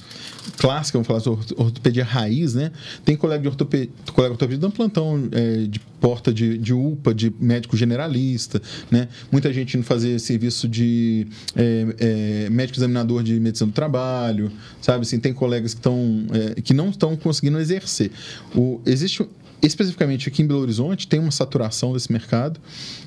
clássica, 0.56 0.96
vamos 0.96 1.06
falar 1.06 1.20
sobre 1.20 1.44
ortopedia 1.56 2.04
raiz, 2.04 2.54
né? 2.54 2.72
Tem 3.04 3.16
colega 3.16 3.42
de 3.42 3.48
ortopedia, 3.48 3.90
colega 4.12 4.30
de 4.30 4.34
ortopedia 4.34 4.58
dando 4.58 4.72
plantão 4.72 5.28
é, 5.32 5.66
de 5.66 5.78
porta 6.00 6.32
de, 6.32 6.56
de 6.56 6.72
UPA, 6.72 7.14
de 7.14 7.32
médico 7.38 7.76
generalista, 7.76 8.60
né? 8.90 9.08
Muita 9.30 9.52
gente 9.52 9.76
indo 9.76 9.84
fazer 9.84 10.18
serviço 10.18 10.66
de 10.66 11.26
é, 11.54 12.46
é, 12.46 12.50
médico 12.50 12.78
examinador 12.78 13.22
de 13.22 13.38
medicina 13.38 13.70
do 13.70 13.74
trabalho, 13.74 14.50
sabe? 14.80 15.02
Assim, 15.02 15.20
tem 15.20 15.32
colegas 15.34 15.74
que, 15.74 15.80
estão, 15.80 16.26
é, 16.32 16.60
que 16.60 16.72
não 16.72 16.90
estão 16.90 17.16
conseguindo 17.16 17.58
exercer. 17.58 18.10
O, 18.54 18.80
existe 18.86 19.22
especificamente 19.62 20.28
aqui 20.28 20.42
em 20.42 20.46
Belo 20.46 20.60
Horizonte, 20.60 21.06
tem 21.06 21.20
uma 21.20 21.30
saturação 21.30 21.92
desse 21.92 22.10
mercado. 22.10 22.60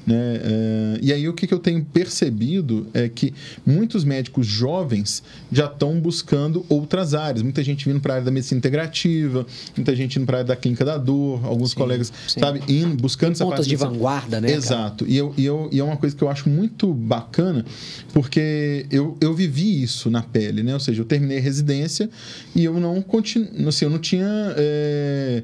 Né? 0.06 0.16
É, 0.16 1.00
e 1.02 1.14
aí 1.14 1.28
o 1.28 1.34
que, 1.34 1.48
que 1.48 1.54
eu 1.54 1.60
tenho 1.60 1.84
percebido 1.84 2.88
é 2.94 3.08
que 3.08 3.34
muitos 3.66 4.04
médicos 4.04 4.46
jovens 4.46 5.24
já 5.52 5.66
estão 5.66 6.00
buscando 6.00 6.66
outras 6.68 7.14
áreas. 7.14 7.42
Muita 7.42 7.64
gente 7.64 7.88
vindo 7.88 8.00
para 8.00 8.14
a 8.14 8.16
área 8.16 8.26
da 8.26 8.32
medicina 8.32 8.58
integrativa, 8.60 9.46
muita 9.76 9.96
gente 9.96 10.18
indo 10.18 10.26
para 10.26 10.38
a 10.38 10.40
área 10.40 10.48
da 10.50 10.56
clínica 10.56 10.84
da 10.84 10.98
dor, 10.98 11.46
alguns 11.46 11.72
Sim, 11.72 11.78
colegas, 11.78 12.14
sim. 12.28 12.40
sabe, 12.40 12.62
indo, 12.68 13.02
buscando 13.02 13.32
essa 13.32 13.44
Pontas 13.44 13.60
parte 13.60 13.70
de 13.70 13.76
vanguarda, 13.76 14.42
né? 14.42 14.52
Exato. 14.52 15.06
E, 15.08 15.18
eu, 15.18 15.34
e, 15.38 15.46
eu, 15.46 15.70
e 15.72 15.80
é 15.80 15.84
uma 15.84 15.98
coisa 15.98 16.16
que 16.16 16.24
eu 16.24 16.30
acho 16.30 16.50
muito 16.50 16.94
bacana, 16.94 17.66
porque 18.14 18.86
eu, 18.92 19.18
eu 19.22 19.34
vivi 19.34 19.82
isso 19.82 20.10
na 20.10 20.22
pele, 20.22 20.64
né? 20.64 20.74
Ou 20.74 20.80
seja, 20.80 21.02
eu 21.02 21.06
terminei 21.06 21.38
a 21.38 21.42
residência 21.42 22.10
e 22.56 22.64
eu 22.64 22.80
não 22.80 23.02
continuo, 23.02 23.68
assim, 23.68 23.86
eu 23.86 23.92
não 23.92 24.00
tinha. 24.00 24.54
é, 24.58 25.44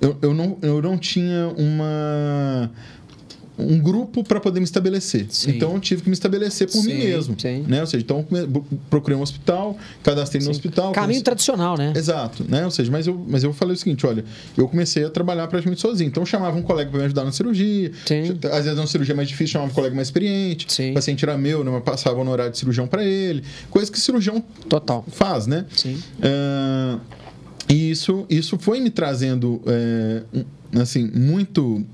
eu, 0.00 0.16
eu, 0.22 0.34
não, 0.34 0.58
eu 0.62 0.82
não 0.82 0.98
tinha 0.98 1.48
uma 1.56 2.70
um 3.58 3.78
grupo 3.78 4.24
para 4.24 4.40
poder 4.40 4.60
me 4.60 4.64
estabelecer. 4.64 5.26
Sim. 5.28 5.52
Então 5.52 5.74
eu 5.74 5.80
tive 5.80 6.02
que 6.02 6.08
me 6.08 6.14
estabelecer 6.14 6.66
por 6.66 6.80
sim, 6.80 6.94
mim 6.94 7.04
mesmo. 7.04 7.36
Sim. 7.38 7.64
Né? 7.66 7.80
Ou 7.80 7.86
seja, 7.86 8.02
então 8.02 8.26
procurei 8.88 9.16
um 9.16 9.22
hospital, 9.22 9.76
cadastrei 10.02 10.42
no 10.42 10.50
hospital. 10.50 10.92
Caminho 10.92 11.06
comecei... 11.06 11.22
tradicional, 11.22 11.76
né? 11.76 11.92
Exato. 11.94 12.44
Né? 12.48 12.64
Ou 12.64 12.70
seja, 12.70 12.90
mas 12.90 13.06
eu, 13.06 13.24
mas 13.28 13.44
eu 13.44 13.52
falei 13.52 13.74
o 13.74 13.76
seguinte: 13.76 14.06
olha, 14.06 14.24
eu 14.56 14.68
comecei 14.68 15.04
a 15.04 15.10
trabalhar 15.10 15.46
praticamente 15.48 15.80
sozinho. 15.80 16.08
Então 16.08 16.22
eu 16.22 16.26
chamava 16.26 16.56
um 16.56 16.62
colega 16.62 16.90
para 16.90 16.98
me 16.98 17.04
ajudar 17.06 17.24
na 17.24 17.32
cirurgia. 17.32 17.92
Sim. 18.06 18.38
Às 18.50 18.64
vezes 18.64 18.78
uma 18.78 18.86
cirurgia 18.86 19.14
mais 19.14 19.28
difícil, 19.28 19.52
chamava 19.52 19.70
um 19.70 19.74
colega 19.74 19.94
mais 19.94 20.08
experiente. 20.08 20.66
Sim. 20.72 20.92
O 20.92 20.94
paciente 20.94 21.24
era 21.24 21.36
meu, 21.36 21.62
né? 21.62 21.82
passava 21.84 22.22
no 22.24 22.30
horário 22.30 22.52
de 22.52 22.58
cirurgião 22.58 22.86
para 22.86 23.04
ele. 23.04 23.44
Coisa 23.70 23.90
que 23.90 24.00
cirurgião 24.00 24.42
Total. 24.68 25.04
faz, 25.10 25.46
né? 25.46 25.66
Sim. 25.76 26.02
Uh, 26.18 27.00
e 27.68 27.90
isso, 27.90 28.26
isso 28.28 28.58
foi 28.58 28.80
me 28.80 28.90
trazendo, 28.90 29.60
é, 29.66 30.22
assim, 30.74 31.10
muito 31.14 31.84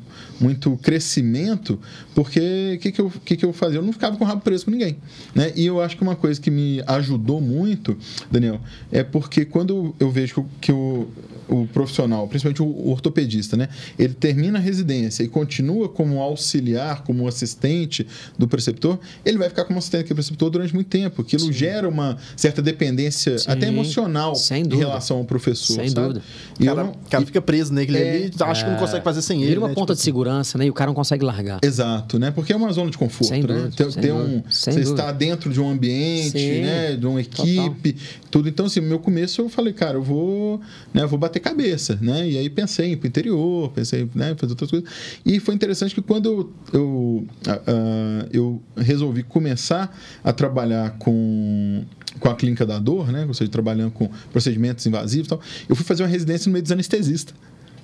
muito 0.40 0.76
crescimento, 0.82 1.78
porque 2.14 2.74
o 2.76 2.78
que, 2.78 2.92
que, 2.92 3.00
eu, 3.00 3.12
que, 3.24 3.36
que 3.36 3.44
eu 3.44 3.52
fazia? 3.52 3.78
Eu 3.78 3.82
não 3.82 3.92
ficava 3.92 4.16
com 4.16 4.24
o 4.24 4.26
rabo 4.26 4.40
preso 4.42 4.64
com 4.64 4.70
ninguém. 4.70 4.96
Né? 5.34 5.52
E 5.56 5.66
eu 5.66 5.80
acho 5.80 5.96
que 5.96 6.02
uma 6.02 6.16
coisa 6.16 6.40
que 6.40 6.50
me 6.50 6.82
ajudou 6.86 7.40
muito, 7.40 7.96
Daniel, 8.30 8.60
é 8.92 9.02
porque 9.02 9.44
quando 9.44 9.94
eu 9.98 10.10
vejo 10.10 10.46
que 10.60 10.70
o, 10.70 11.08
o 11.48 11.66
profissional, 11.66 12.28
principalmente 12.28 12.62
o 12.62 12.88
ortopedista, 12.88 13.56
né, 13.56 13.68
ele 13.98 14.14
termina 14.14 14.58
a 14.58 14.62
residência 14.62 15.22
e 15.22 15.28
continua 15.28 15.88
como 15.88 16.20
auxiliar, 16.20 17.02
como 17.02 17.26
assistente 17.26 18.06
do 18.38 18.46
preceptor, 18.46 18.98
ele 19.24 19.38
vai 19.38 19.48
ficar 19.48 19.64
como 19.64 19.78
assistente 19.78 20.08
do 20.08 20.14
preceptor 20.14 20.50
durante 20.50 20.74
muito 20.74 20.88
tempo. 20.88 21.22
Aquilo 21.22 21.46
Sim. 21.46 21.52
gera 21.52 21.88
uma 21.88 22.16
certa 22.36 22.62
dependência, 22.62 23.38
Sim. 23.38 23.50
até 23.50 23.66
emocional, 23.68 24.34
em 24.52 24.76
relação 24.76 25.18
ao 25.18 25.24
professor. 25.24 25.74
Sem 25.74 25.88
sabe? 25.88 26.08
dúvida. 26.08 26.24
E 26.60 26.62
o 26.62 26.66
cara, 26.66 26.84
não, 26.84 26.94
cara 27.10 27.26
fica 27.26 27.40
preso 27.40 27.76
é, 27.78 27.82
ali, 27.82 28.30
acha 28.40 28.66
é, 28.66 28.67
que 28.67 28.67
não 28.70 28.78
consegue 28.78 29.04
fazer 29.04 29.22
sem 29.22 29.38
ele. 29.40 29.48
Vira 29.48 29.60
uma 29.60 29.68
né? 29.68 29.74
ponta 29.74 29.94
tipo 29.94 29.98
de 29.98 30.02
segurança 30.02 30.28
segurança, 30.28 30.58
né? 30.58 30.66
E 30.66 30.70
o 30.70 30.72
cara 30.72 30.88
não 30.88 30.94
consegue 30.94 31.24
largar. 31.24 31.60
Exato, 31.62 32.18
né? 32.18 32.30
Porque 32.30 32.52
é 32.52 32.56
uma 32.56 32.72
zona 32.72 32.90
de 32.90 32.98
conforto, 32.98 33.28
sem 33.28 33.42
né? 33.42 33.46
Dúvida, 33.46 33.70
ter, 33.70 33.92
ter 34.00 34.12
um, 34.12 34.42
sem 34.50 34.72
você 34.72 34.80
dúvida. 34.80 34.90
está 34.90 35.12
dentro 35.12 35.52
de 35.52 35.60
um 35.60 35.68
ambiente, 35.68 36.38
Sim, 36.38 36.60
né? 36.60 36.96
De 36.96 37.06
uma 37.06 37.20
equipe, 37.20 37.92
total. 37.92 38.28
tudo. 38.30 38.48
Então, 38.48 38.66
assim, 38.66 38.80
no 38.80 38.88
meu 38.88 38.98
começo 38.98 39.40
eu 39.40 39.48
falei, 39.48 39.72
cara, 39.72 39.96
eu 39.96 40.02
vou, 40.02 40.60
né? 40.92 41.02
Eu 41.02 41.08
vou 41.08 41.18
bater 41.18 41.40
cabeça, 41.40 41.98
né? 42.00 42.28
E 42.28 42.38
aí 42.38 42.50
pensei 42.50 42.88
em 42.88 42.92
ir 42.92 42.96
pro 42.96 43.08
interior, 43.08 43.70
pensei, 43.70 44.08
né? 44.14 44.34
Fazer 44.36 44.52
outras 44.52 44.70
coisas. 44.70 44.88
E 45.24 45.40
foi 45.40 45.54
interessante 45.54 45.94
que 45.94 46.02
quando 46.02 46.28
eu, 46.28 46.52
eu, 46.72 47.26
uh, 47.46 48.28
eu 48.32 48.62
resolvi 48.76 49.22
começar 49.22 49.96
a 50.22 50.32
trabalhar 50.32 50.96
com 50.98 51.84
com 52.18 52.28
a 52.28 52.34
clínica 52.34 52.66
da 52.66 52.80
dor, 52.80 53.12
né? 53.12 53.24
Ou 53.28 53.34
seja, 53.34 53.48
trabalhando 53.48 53.92
com 53.92 54.10
procedimentos 54.32 54.84
invasivos 54.86 55.26
e 55.26 55.28
tal, 55.28 55.40
eu 55.68 55.76
fui 55.76 55.84
fazer 55.84 56.02
uma 56.02 56.08
residência 56.08 56.48
no 56.48 56.54
meio 56.54 56.62
dos 56.62 56.72
anestesistas 56.72 57.32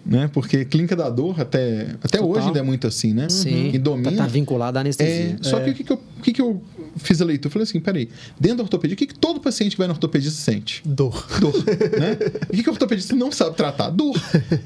né? 0.05 0.29
Porque 0.33 0.65
clínica 0.65 0.95
da 0.95 1.09
dor, 1.09 1.41
até, 1.41 1.97
até 2.03 2.21
hoje 2.21 2.47
ainda 2.47 2.59
é 2.59 2.63
muito 2.63 2.87
assim, 2.87 3.15
né? 3.15 3.29
Sim. 3.29 3.71
E 3.73 3.79
domina. 3.79 4.11
Tá, 4.11 4.17
tá 4.19 4.27
vinculado 4.27 4.77
à 4.77 4.81
anestesia. 4.83 5.39
É, 5.41 5.43
só 5.43 5.59
que 5.61 5.71
o 5.71 5.75
que, 5.75 5.85
que, 5.85 5.93
eu, 5.93 6.01
que, 6.23 6.33
que 6.33 6.43
eu 6.43 6.63
fiz 6.97 7.23
a 7.23 7.25
leitura? 7.25 7.49
Eu 7.49 7.53
falei 7.53 7.65
assim, 7.65 7.81
peraí, 7.81 8.09
dentro 8.39 8.59
da 8.59 8.63
ortopedia, 8.65 8.95
o 8.95 8.99
que, 8.99 9.07
que 9.07 9.15
todo 9.15 9.41
paciente 9.41 9.73
que 9.73 9.79
vai 9.79 9.87
no 9.87 9.95
ortopedista 9.95 10.39
sente? 10.39 10.83
Dor. 10.85 11.27
Dor, 11.41 11.55
né? 11.99 12.19
O 12.49 12.57
que, 12.57 12.63
que 12.63 12.69
o 12.69 12.73
ortopedista 12.73 13.17
não 13.17 13.33
sabe 13.33 13.57
tratar? 13.57 13.91
Dor, 13.91 14.15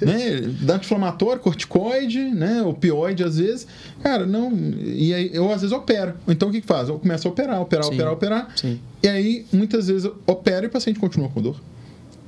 né? 0.01 0.75
Anti-inflamatório, 0.75 1.41
corticoide, 1.41 2.19
né? 2.19 2.63
Opioide, 2.63 3.23
às 3.23 3.39
vezes. 3.39 3.67
Cara, 4.03 4.27
não... 4.27 4.53
E 4.83 5.15
aí, 5.15 5.31
eu, 5.33 5.51
às 5.53 5.63
vezes, 5.63 5.75
opero. 5.75 6.15
Então, 6.27 6.49
o 6.49 6.53
que, 6.53 6.61
que 6.61 6.67
faz? 6.67 6.89
Eu 6.89 6.99
começo 6.99 7.29
a 7.29 7.31
operar, 7.31 7.61
operar, 7.61 7.85
Sim. 7.85 7.95
operar, 7.95 8.13
operar. 8.13 8.49
Sim. 8.57 8.81
E 9.03 9.09
aí, 9.09 9.47
muitas 9.53 9.87
vezes, 9.87 10.05
eu 10.05 10.17
opero 10.27 10.67
e 10.67 10.69
o 10.69 10.71
paciente 10.71 10.99
continua 10.99 11.29
com 11.29 11.41
dor 11.41 11.57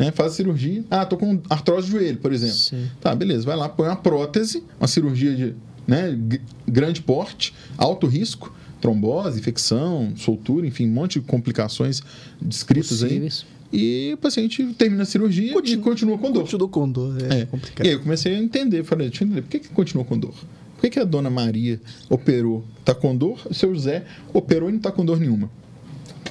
né? 0.01 0.11
Faz 0.11 0.33
a 0.33 0.35
cirurgia. 0.37 0.83
Ah, 0.91 1.05
tô 1.05 1.19
com 1.19 1.39
artrose 1.51 1.87
de 1.87 1.93
joelho, 1.93 2.17
por 2.17 2.33
exemplo. 2.33 2.57
Sim. 2.57 2.89
Tá, 3.03 3.15
beleza. 3.15 3.45
Vai 3.45 3.55
lá, 3.55 3.69
põe 3.69 3.87
uma 3.87 3.97
prótese, 3.97 4.65
uma 4.81 4.89
cirurgia 4.89 5.37
de 5.37 5.55
né, 5.87 6.19
grande 6.67 7.03
porte, 7.03 7.53
alto 7.77 8.07
risco, 8.07 8.57
trombose, 8.81 9.39
infecção, 9.39 10.15
soltura, 10.17 10.67
enfim, 10.67 10.87
um 10.87 10.93
monte 10.93 11.21
de 11.21 11.27
complicações 11.27 12.03
descritas 12.41 13.03
Possíveis. 13.03 13.45
aí. 13.47 13.61
E 13.73 14.15
o 14.15 14.17
paciente 14.17 14.65
termina 14.73 15.03
a 15.03 15.07
cirurgia 15.07 15.53
continua, 15.53 15.81
e 15.81 15.85
continua 15.85 16.19
com 16.19 16.33
dor. 16.33 16.43
Continua 16.43 16.69
com 16.69 16.91
dor, 16.91 17.17
é, 17.23 17.41
é. 17.41 17.47
complicado. 17.47 17.87
E 17.87 17.91
aí 17.91 17.95
eu 17.95 18.01
comecei 18.01 18.35
a 18.35 18.39
entender, 18.39 18.83
falei, 18.83 19.09
deixa 19.11 19.23
eu 19.23 19.27
entender, 19.27 19.43
por 19.43 19.51
que, 19.51 19.59
que 19.61 19.69
continua 19.69 20.05
com 20.05 20.19
dor? 20.19 20.35
Por 20.75 20.81
que, 20.81 20.91
que 20.91 20.99
a 20.99 21.05
dona 21.05 21.29
Maria 21.29 21.79
operou, 22.09 22.65
tá 22.87 22.95
com 22.95 23.15
dor, 23.15 23.39
o 23.49 23.53
seu 23.55 23.73
José 23.75 24.07
operou 24.33 24.71
e 24.71 24.73
não 24.73 24.81
tá 24.81 24.91
com 24.91 25.05
dor 25.05 25.21
nenhuma? 25.21 25.51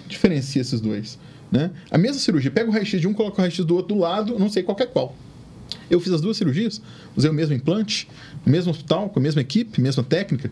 Diferencia 0.07 0.59
esses 0.59 0.81
dois. 0.81 1.19
Né? 1.51 1.71
A 1.89 1.97
mesma 1.97 2.19
cirurgia, 2.19 2.51
pega 2.51 2.69
o 2.69 2.73
raio-x 2.73 3.01
de 3.01 3.07
um, 3.07 3.13
coloca 3.13 3.37
o 3.37 3.41
raio-x 3.41 3.65
do 3.65 3.75
outro 3.75 3.95
do 3.95 4.01
lado, 4.01 4.37
não 4.37 4.49
sei 4.49 4.63
qual 4.63 4.77
é 4.79 4.85
qual. 4.85 5.15
Eu 5.89 5.99
fiz 5.99 6.13
as 6.13 6.21
duas 6.21 6.37
cirurgias, 6.37 6.81
usei 7.15 7.29
o 7.29 7.33
mesmo 7.33 7.55
implante, 7.55 8.07
o 8.45 8.49
mesmo 8.49 8.71
hospital, 8.71 9.09
com 9.09 9.19
a 9.19 9.21
mesma 9.21 9.41
equipe, 9.41 9.81
mesma 9.81 10.03
técnica. 10.03 10.51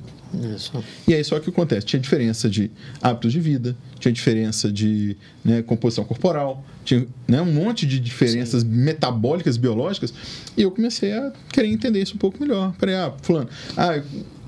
Isso. 0.55 0.71
E 1.07 1.13
aí 1.13 1.23
só 1.23 1.35
que 1.35 1.41
o 1.41 1.43
que 1.45 1.49
acontece? 1.51 1.85
Tinha 1.85 1.99
diferença 1.99 2.49
de 2.49 2.71
hábitos 3.01 3.31
de 3.31 3.39
vida, 3.39 3.75
tinha 3.99 4.11
diferença 4.11 4.71
de 4.71 5.15
né, 5.45 5.61
composição 5.61 6.03
corporal, 6.03 6.65
tinha 6.83 7.07
né, 7.27 7.41
um 7.41 7.51
monte 7.51 7.85
de 7.85 7.99
diferenças 7.99 8.63
Sim. 8.63 8.69
metabólicas, 8.69 9.57
biológicas, 9.57 10.13
e 10.55 10.63
eu 10.63 10.71
comecei 10.71 11.13
a 11.13 11.31
querer 11.51 11.67
entender 11.67 12.01
isso 12.01 12.15
um 12.15 12.19
pouco 12.19 12.39
melhor. 12.41 12.73
Falei, 12.77 12.95
ah, 12.95 13.13
fulano, 13.21 13.49
ah, 13.75 14.01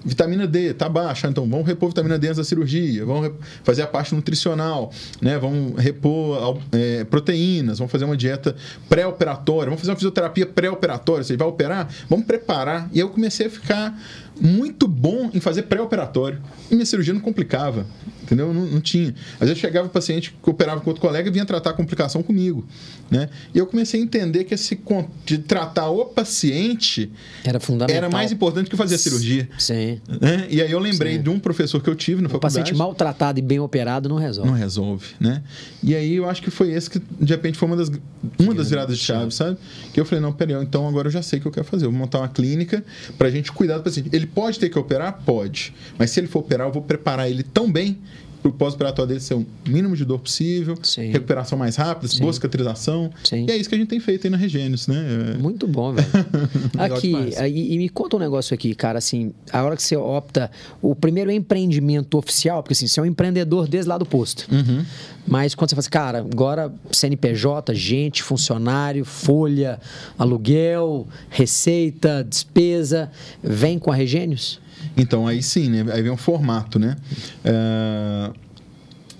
Vitamina 0.03 0.47
D 0.47 0.71
está 0.71 0.87
baixa, 0.87 1.27
então 1.27 1.47
vamos 1.47 1.65
repor 1.65 1.89
vitamina 1.89 2.17
D 2.17 2.27
antes 2.27 2.37
da 2.37 2.43
cirurgia, 2.43 3.05
vamos 3.05 3.31
fazer 3.63 3.81
a 3.81 3.87
parte 3.87 4.15
nutricional, 4.15 4.91
né? 5.21 5.37
vamos 5.37 5.79
repor 5.81 6.59
é, 6.71 7.03
proteínas, 7.03 7.79
vamos 7.79 7.91
fazer 7.91 8.05
uma 8.05 8.15
dieta 8.15 8.55
pré-operatória, 8.87 9.65
vamos 9.65 9.81
fazer 9.81 9.91
uma 9.91 9.97
fisioterapia 9.97 10.45
pré-operatória, 10.45 11.23
você 11.23 11.35
vai 11.35 11.47
operar, 11.47 11.89
vamos 12.09 12.25
preparar. 12.25 12.89
E 12.93 12.99
eu 12.99 13.09
comecei 13.09 13.47
a 13.47 13.49
ficar 13.49 13.99
muito 14.39 14.87
bom 14.87 15.29
em 15.33 15.39
fazer 15.39 15.63
pré-operatório. 15.63 16.41
E 16.69 16.75
minha 16.75 16.85
cirurgia 16.85 17.13
não 17.13 17.21
complicava 17.21 17.85
entendeu? 18.29 18.53
Não, 18.53 18.65
não, 18.65 18.79
tinha. 18.79 19.13
Às 19.39 19.47
vezes 19.47 19.57
chegava 19.57 19.87
o 19.87 19.89
paciente 19.89 20.35
que 20.41 20.49
operava 20.49 20.79
com 20.81 20.89
outro 20.89 21.01
colega 21.01 21.27
e 21.27 21.31
vinha 21.31 21.45
tratar 21.45 21.71
a 21.71 21.73
complicação 21.73 22.21
comigo, 22.21 22.65
né? 23.09 23.29
E 23.53 23.57
eu 23.57 23.65
comecei 23.65 23.99
a 23.99 24.03
entender 24.03 24.43
que 24.43 24.53
esse 24.53 24.79
de 25.25 25.39
tratar 25.39 25.89
o 25.89 26.05
paciente 26.05 27.11
era 27.43 27.59
fundamental. 27.59 27.97
Era 27.97 28.09
mais 28.09 28.31
importante 28.31 28.69
que 28.69 28.77
fazer 28.77 28.95
a 28.95 28.97
cirurgia. 28.97 29.49
Sim. 29.57 29.99
Né? 30.21 30.47
E 30.49 30.61
aí 30.61 30.71
eu 30.71 30.79
lembrei 30.79 31.17
Sim. 31.17 31.23
de 31.23 31.29
um 31.29 31.39
professor 31.39 31.81
que 31.81 31.89
eu 31.89 31.95
tive 31.95 32.21
na 32.21 32.27
o 32.27 32.31
faculdade. 32.31 32.55
O 32.55 32.59
paciente 32.61 32.77
maltratado 32.77 33.39
e 33.39 33.41
bem 33.41 33.59
operado 33.59 34.07
não 34.07 34.17
resolve. 34.17 34.49
Não 34.49 34.57
resolve, 34.57 35.07
né? 35.19 35.43
E 35.81 35.95
aí 35.95 36.15
eu 36.15 36.29
acho 36.29 36.41
que 36.41 36.51
foi 36.51 36.71
esse 36.71 36.89
que 36.89 36.99
de 36.99 37.33
repente 37.33 37.57
foi 37.57 37.67
uma 37.67 37.75
das 37.75 37.89
uma 38.37 38.53
das 38.53 38.69
viradas 38.69 38.97
de 38.97 39.03
chave, 39.03 39.31
sabe? 39.31 39.57
Que 39.93 39.99
eu 39.99 40.05
falei, 40.05 40.21
não, 40.21 40.31
peraí, 40.31 40.55
então 40.61 40.87
agora 40.87 41.07
eu 41.07 41.11
já 41.11 41.21
sei 41.21 41.39
o 41.39 41.41
que 41.41 41.47
eu 41.47 41.51
quero 41.51 41.65
fazer. 41.65 41.85
Eu 41.85 41.91
vou 41.91 41.99
montar 41.99 42.19
uma 42.19 42.27
clínica 42.27 42.83
para 43.17 43.27
a 43.27 43.31
gente 43.31 43.51
cuidar 43.51 43.77
do 43.77 43.83
paciente. 43.83 44.09
Ele 44.11 44.27
pode 44.33 44.59
ter 44.59 44.69
que 44.69 44.79
operar? 44.79 45.21
Pode. 45.25 45.73
Mas 45.97 46.11
se 46.11 46.19
ele 46.19 46.27
for 46.27 46.39
operar, 46.39 46.67
eu 46.67 46.71
vou 46.71 46.81
preparar 46.81 47.29
ele 47.29 47.43
tão 47.43 47.71
bem 47.71 47.97
o 48.43 48.51
pós-operatório 48.51 49.09
dele 49.09 49.19
ser 49.19 49.33
o 49.33 49.45
mínimo 49.67 49.95
de 49.95 50.05
dor 50.05 50.19
possível, 50.19 50.77
Sim. 50.81 51.11
recuperação 51.11 51.57
mais 51.57 51.75
rápida, 51.75 52.07
Sim. 52.07 52.21
boa 52.21 52.31
cicatrização. 52.31 53.11
Sim. 53.23 53.45
E 53.47 53.51
é 53.51 53.57
isso 53.57 53.67
que 53.67 53.75
a 53.75 53.77
gente 53.77 53.87
tem 53.87 53.99
feito 53.99 54.25
aí 54.25 54.31
na 54.31 54.37
Regênios, 54.37 54.87
né? 54.87 55.35
É... 55.35 55.37
Muito 55.37 55.67
bom, 55.67 55.93
velho. 55.93 56.07
aqui, 56.77 57.13
e, 57.13 57.75
e, 57.75 57.77
me 57.77 57.89
conta 57.89 58.15
um 58.15 58.19
negócio 58.19 58.53
aqui, 58.53 58.73
cara, 58.73 58.97
assim, 58.97 59.33
a 59.51 59.63
hora 59.63 59.75
que 59.75 59.83
você 59.83 59.95
opta, 59.95 60.49
o 60.81 60.95
primeiro 60.95 61.31
empreendimento 61.31 62.17
oficial, 62.17 62.63
porque 62.63 62.73
assim, 62.73 62.87
você 62.87 62.99
é 62.99 63.03
um 63.03 63.05
empreendedor 63.05 63.67
desde 63.67 63.89
lá 63.89 63.97
do 63.97 64.05
posto. 64.05 64.47
Uhum. 64.51 64.85
Mas 65.27 65.53
quando 65.53 65.69
você 65.69 65.75
fala 65.75 65.81
assim, 65.81 65.89
cara, 65.89 66.17
agora 66.19 66.73
CNPJ, 66.91 67.75
gente, 67.75 68.23
funcionário, 68.23 69.05
folha, 69.05 69.79
aluguel, 70.17 71.07
receita, 71.29 72.25
despesa, 72.27 73.11
vem 73.43 73.77
com 73.77 73.91
a 73.91 73.95
Regênios? 73.95 74.59
Então, 74.99 75.25
aí 75.25 75.41
sim, 75.41 75.69
né? 75.69 75.85
Aí 75.93 76.01
vem 76.01 76.11
um 76.11 76.17
formato, 76.17 76.77
né? 76.77 76.97
É, 77.43 78.31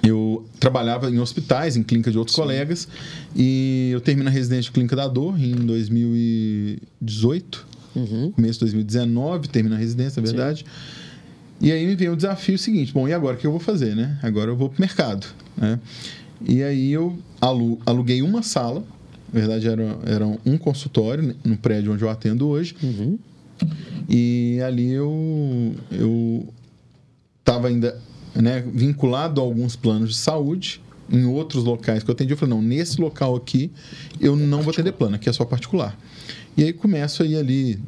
eu 0.03 0.45
trabalhava 0.59 1.09
em 1.09 1.19
hospitais, 1.19 1.77
em 1.77 1.83
clínica 1.83 2.11
de 2.11 2.17
outros 2.17 2.35
sim. 2.35 2.41
colegas, 2.41 2.87
e 3.35 3.89
eu 3.93 4.01
termino 4.01 4.27
a 4.27 4.31
residência 4.31 4.63
de 4.63 4.71
clínica 4.71 4.95
da 4.95 5.07
dor 5.07 5.39
em 5.39 5.55
2018, 5.55 7.67
uhum. 7.95 8.31
começo 8.31 8.55
de 8.55 8.65
2019, 8.65 9.47
termino 9.47 9.75
a 9.75 9.77
residência, 9.77 10.21
na 10.21 10.27
verdade. 10.27 10.59
Sim. 10.59 10.65
E 11.61 11.71
aí 11.71 11.85
me 11.85 11.95
veio 11.95 12.13
o 12.13 12.15
desafio 12.15 12.57
seguinte: 12.57 12.93
bom, 12.93 13.07
e 13.07 13.13
agora 13.13 13.35
o 13.35 13.39
que 13.39 13.47
eu 13.47 13.51
vou 13.51 13.59
fazer, 13.59 13.95
né? 13.95 14.17
Agora 14.21 14.51
eu 14.51 14.57
vou 14.57 14.69
para 14.69 14.77
o 14.77 14.81
mercado, 14.81 15.27
né? 15.57 15.79
E 16.45 16.63
aí 16.63 16.91
eu 16.91 17.17
aluguei 17.85 18.21
uma 18.21 18.41
sala, 18.41 18.83
na 19.31 19.39
verdade 19.39 19.67
era, 19.67 19.97
era 20.05 20.25
um 20.25 20.57
consultório 20.57 21.35
no 21.43 21.57
prédio 21.57 21.93
onde 21.93 22.01
eu 22.01 22.09
atendo 22.09 22.47
hoje. 22.47 22.75
Uhum. 22.81 23.19
E 24.09 24.59
ali 24.65 24.91
eu 24.91 25.75
eu 25.91 26.51
estava 27.39 27.67
ainda 27.67 27.99
né, 28.35 28.63
vinculado 28.73 29.39
a 29.39 29.43
alguns 29.43 29.75
planos 29.75 30.09
de 30.09 30.17
saúde 30.17 30.81
em 31.11 31.25
outros 31.25 31.63
locais 31.63 32.03
que 32.03 32.09
eu 32.09 32.13
atendi. 32.13 32.33
Eu 32.33 32.37
falei, 32.37 32.55
não, 32.55 32.61
nesse 32.61 32.99
local 32.99 33.35
aqui 33.35 33.71
eu 34.19 34.35
não 34.35 34.61
vou 34.61 34.71
atender 34.71 34.93
plano, 34.93 35.15
aqui 35.15 35.29
é 35.29 35.33
só 35.33 35.45
particular. 35.45 35.97
E 36.57 36.63
aí 36.63 36.73
começo 36.73 37.21
a 37.21 37.25
ir 37.25 37.35
ali 37.35 37.79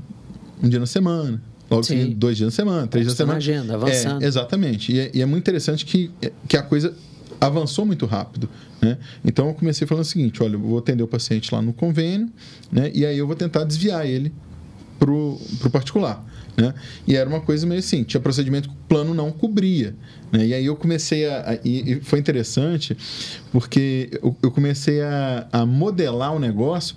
um 0.61 0.69
dia 0.69 0.79
na 0.79 0.85
semana, 0.85 1.41
logo 1.69 1.83
seguinte, 1.83 2.15
dois 2.15 2.37
dias 2.37 2.47
na 2.47 2.55
semana, 2.55 2.87
três 2.87 3.05
dias 3.05 3.15
na 3.15 3.17
semana. 3.17 3.37
agenda, 3.37 3.73
avançando. 3.73 4.23
É, 4.23 4.27
exatamente. 4.27 4.91
E 4.91 4.99
é, 4.99 5.11
e 5.13 5.21
é, 5.21 5.25
muito 5.25 5.43
interessante 5.43 5.85
que, 5.85 6.11
que 6.47 6.55
a 6.55 6.61
coisa 6.61 6.95
avançou 7.39 7.83
muito 7.83 8.05
rápido. 8.05 8.47
Né? 8.79 8.99
Então 9.25 9.47
eu 9.47 9.53
comecei 9.55 9.87
falando 9.87 10.03
o 10.03 10.07
seguinte: 10.07 10.43
olha, 10.43 10.53
eu 10.53 10.59
vou 10.59 10.77
atender 10.77 11.01
o 11.01 11.07
paciente 11.07 11.53
lá 11.53 11.61
no 11.61 11.73
convênio, 11.73 12.29
né? 12.71 12.91
e 12.93 13.05
aí 13.05 13.17
eu 13.17 13.25
vou 13.25 13.35
tentar 13.35 13.63
desviar 13.63 14.05
ele 14.05 14.31
para 15.01 15.11
o 15.11 15.71
particular. 15.71 16.23
Né? 16.55 16.73
E 17.07 17.15
era 17.15 17.27
uma 17.27 17.41
coisa 17.41 17.65
meio 17.65 17.79
assim, 17.79 18.03
tinha 18.03 18.21
procedimento 18.21 18.69
que 18.69 18.75
o 18.75 18.77
plano 18.87 19.15
não 19.15 19.31
cobria. 19.31 19.95
Né? 20.31 20.45
E 20.47 20.53
aí 20.53 20.65
eu 20.65 20.75
comecei 20.75 21.27
a. 21.27 21.51
a 21.51 21.55
e, 21.65 21.99
foi 22.03 22.19
interessante, 22.19 22.95
porque 23.51 24.09
eu, 24.21 24.35
eu 24.43 24.51
comecei 24.51 25.01
a, 25.01 25.47
a 25.51 25.65
modelar 25.65 26.35
o 26.35 26.39
negócio. 26.39 26.95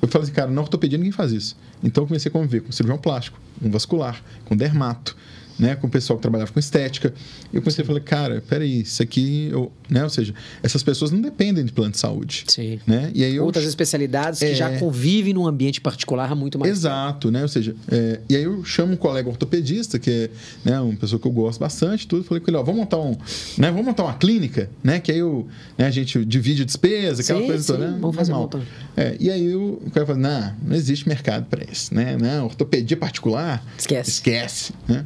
Eu 0.00 0.06
falei 0.06 0.26
assim, 0.26 0.34
cara, 0.34 0.50
na 0.50 0.60
ortopedia 0.60 0.96
ninguém 0.96 1.12
faz 1.12 1.32
isso. 1.32 1.56
Então 1.82 2.04
eu 2.04 2.06
comecei 2.06 2.28
a 2.28 2.32
conviver 2.32 2.60
com 2.60 2.70
cirurgião 2.70 2.98
plástico, 2.98 3.40
com 3.60 3.70
vascular, 3.70 4.22
com 4.44 4.56
dermato 4.56 5.16
né, 5.58 5.74
com 5.74 5.86
o 5.86 5.90
pessoal 5.90 6.18
que 6.18 6.22
trabalhava 6.22 6.52
com 6.52 6.58
estética. 6.58 7.12
Eu 7.52 7.60
comecei 7.62 7.82
a 7.82 7.86
falar, 7.86 8.00
cara, 8.00 8.42
peraí, 8.46 8.82
isso 8.82 9.02
aqui, 9.02 9.48
eu, 9.50 9.72
né, 9.88 10.02
ou 10.02 10.10
seja, 10.10 10.34
essas 10.62 10.82
pessoas 10.82 11.10
não 11.10 11.20
dependem 11.20 11.64
de 11.64 11.72
plano 11.72 11.92
de 11.92 11.98
saúde. 11.98 12.44
Sim. 12.48 12.80
Né? 12.86 13.10
E 13.14 13.24
aí 13.24 13.36
eu, 13.36 13.44
Outras 13.44 13.64
especialidades 13.64 14.42
é, 14.42 14.48
que 14.48 14.54
já 14.54 14.78
convivem 14.78 15.32
num 15.32 15.46
ambiente 15.46 15.80
particular 15.80 16.30
há 16.30 16.34
muito 16.34 16.58
mais 16.58 16.70
Exato, 16.70 17.30
né? 17.30 17.42
Ou 17.42 17.48
seja, 17.48 17.74
é, 17.90 18.20
e 18.28 18.36
aí 18.36 18.42
eu 18.42 18.64
chamo 18.64 18.94
um 18.94 18.96
colega 18.96 19.28
ortopedista, 19.28 19.98
que 19.98 20.10
é 20.10 20.30
né, 20.64 20.80
uma 20.80 20.96
pessoa 20.96 21.20
que 21.20 21.26
eu 21.26 21.32
gosto 21.32 21.60
bastante, 21.60 22.06
tudo, 22.06 22.24
falei 22.24 22.42
com 22.42 22.50
ele, 22.50 22.56
ó, 22.56 22.62
vamos 22.62 22.80
montar 22.80 22.98
um, 22.98 23.16
né, 23.58 23.70
vamos 23.70 23.86
montar 23.86 24.04
uma 24.04 24.14
clínica, 24.14 24.68
né, 24.82 24.98
que 24.98 25.12
aí 25.12 25.18
eu, 25.18 25.46
né, 25.78 25.86
a 25.86 25.90
gente 25.90 26.24
divide 26.24 26.64
despesa, 26.64 27.22
aquela 27.22 27.40
sim, 27.40 27.46
coisa 27.46 27.62
sim, 27.62 27.72
toda, 27.72 27.90
né? 27.90 27.98
Vamos 28.00 28.16
fazer 28.16 28.32
uma 28.32 28.48
é, 28.96 29.16
E 29.20 29.30
aí 29.30 29.54
o 29.54 29.80
cara 29.92 30.06
fala, 30.06 30.18
não, 30.18 30.54
não 30.68 30.76
existe 30.76 31.08
mercado 31.08 31.46
para 31.46 31.64
isso, 31.70 31.94
né? 31.94 32.16
Não, 32.16 32.46
ortopedia 32.46 32.96
particular, 32.96 33.64
esquece. 33.78 34.10
Esquece, 34.10 34.72
né? 34.88 35.04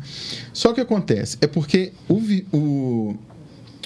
Só 0.52 0.72
que 0.72 0.80
acontece, 0.80 1.36
é 1.40 1.46
porque 1.46 1.92
o, 2.08 2.20
o, 2.52 3.16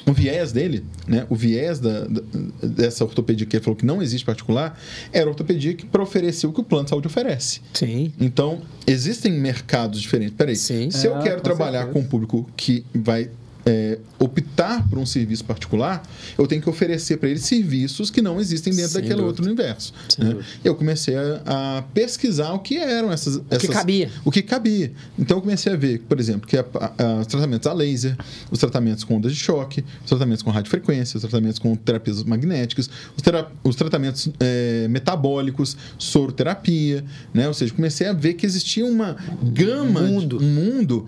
o 0.06 0.12
viés 0.12 0.52
dele, 0.52 0.84
né, 1.06 1.26
o 1.28 1.34
viés 1.34 1.78
da, 1.80 2.04
da, 2.04 2.22
dessa 2.62 3.04
ortopedia 3.04 3.46
que 3.46 3.56
ele 3.56 3.64
falou 3.64 3.76
que 3.76 3.86
não 3.86 4.02
existe 4.02 4.24
particular, 4.24 4.78
era 5.12 5.26
a 5.26 5.28
ortopedia 5.28 5.74
que 5.74 5.86
para 5.86 6.02
oferecer 6.02 6.46
o 6.46 6.52
que 6.52 6.60
o 6.60 6.64
plano 6.64 6.84
de 6.84 6.90
saúde 6.90 7.06
oferece. 7.06 7.60
Sim. 7.72 8.12
Então, 8.20 8.62
existem 8.86 9.32
mercados 9.32 10.00
diferentes. 10.00 10.34
Peraí, 10.36 10.56
Sim. 10.56 10.90
se 10.90 11.06
é, 11.06 11.10
eu 11.10 11.18
quero 11.20 11.36
com 11.36 11.42
trabalhar 11.42 11.84
certeza. 11.84 11.92
com 11.92 12.00
um 12.00 12.08
público 12.08 12.50
que 12.56 12.84
vai 12.94 13.30
é, 13.66 13.98
optar 14.18 14.86
por 14.88 14.98
um 14.98 15.06
serviço 15.06 15.44
particular, 15.44 16.02
eu 16.36 16.46
tenho 16.46 16.60
que 16.60 16.68
oferecer 16.68 17.16
para 17.16 17.28
ele 17.28 17.38
serviços 17.38 18.10
que 18.10 18.20
não 18.20 18.40
existem 18.40 18.72
dentro 18.72 18.92
Sem 18.92 19.00
daquele 19.00 19.20
dúvida. 19.20 19.28
outro 19.28 19.44
universo. 19.44 19.92
Né? 20.18 20.36
Eu 20.62 20.74
comecei 20.74 21.16
a, 21.16 21.42
a, 21.46 21.82
pesquisar 21.82 22.52
o 22.52 22.58
que 22.58 22.76
eram 22.76 23.10
essas, 23.10 23.40
essas, 23.50 23.64
O 23.64 23.66
que 23.66 23.68
cabia. 23.68 24.10
O 24.24 24.30
que 24.30 24.42
cabia. 24.42 24.92
Então 25.18 25.38
eu 25.38 25.40
comecei 25.40 25.72
a 25.72 25.76
ver, 25.76 26.00
por 26.00 26.20
exemplo, 26.20 26.46
que 26.46 26.56
a, 26.56 26.64
a, 26.64 27.20
os 27.20 27.26
tratamentos 27.26 27.66
a 27.66 27.72
laser, 27.72 28.16
os 28.50 28.58
tratamentos 28.58 29.04
com 29.04 29.16
ondas 29.16 29.32
de 29.32 29.38
choque, 29.38 29.84
os 30.02 30.08
tratamentos 30.08 30.42
com 30.42 30.50
radiofrequência, 30.50 31.16
os 31.16 31.22
tratamentos 31.22 31.58
com 31.58 31.74
terapias 31.74 32.22
magnéticas, 32.22 32.90
os, 33.16 33.22
tera, 33.22 33.50
os 33.62 33.76
tratamentos 33.76 34.28
é, 34.40 34.86
metabólicos, 34.88 35.76
soroterapia, 35.98 37.04
né? 37.32 37.48
Ou 37.48 37.54
seja, 37.54 37.72
comecei 37.72 38.06
a 38.06 38.12
ver 38.12 38.34
que 38.34 38.44
existia 38.44 38.84
uma 38.84 39.16
gama, 39.42 40.00
um 40.00 40.06
mundo, 40.06 40.38
um 40.42 40.48
mundo 40.48 41.06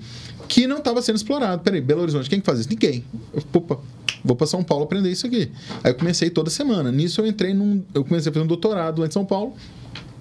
que 0.48 0.66
não 0.66 0.78
estava 0.78 1.02
sendo 1.02 1.16
explorado. 1.16 1.62
Peraí, 1.62 1.80
Belo 1.80 2.02
Horizonte, 2.02 2.30
quem 2.30 2.40
que 2.46 2.52
faz 2.52 2.60
isso? 2.60 2.68
Ninguém. 2.70 3.04
Eu, 3.34 3.42
opa, 3.52 3.78
vou 4.24 4.36
para 4.36 4.46
São 4.46 4.62
Paulo 4.62 4.84
aprender 4.84 5.10
isso 5.10 5.26
aqui. 5.26 5.50
Aí 5.82 5.90
eu 5.90 5.94
comecei 5.96 6.30
toda 6.30 6.48
semana. 6.48 6.92
Nisso 6.92 7.20
eu 7.20 7.26
entrei 7.26 7.52
num. 7.52 7.82
Eu 7.92 8.04
comecei 8.04 8.30
a 8.30 8.32
fazer 8.32 8.44
um 8.44 8.48
doutorado 8.48 9.00
lá 9.00 9.06
em 9.06 9.10
São 9.10 9.24
Paulo. 9.24 9.54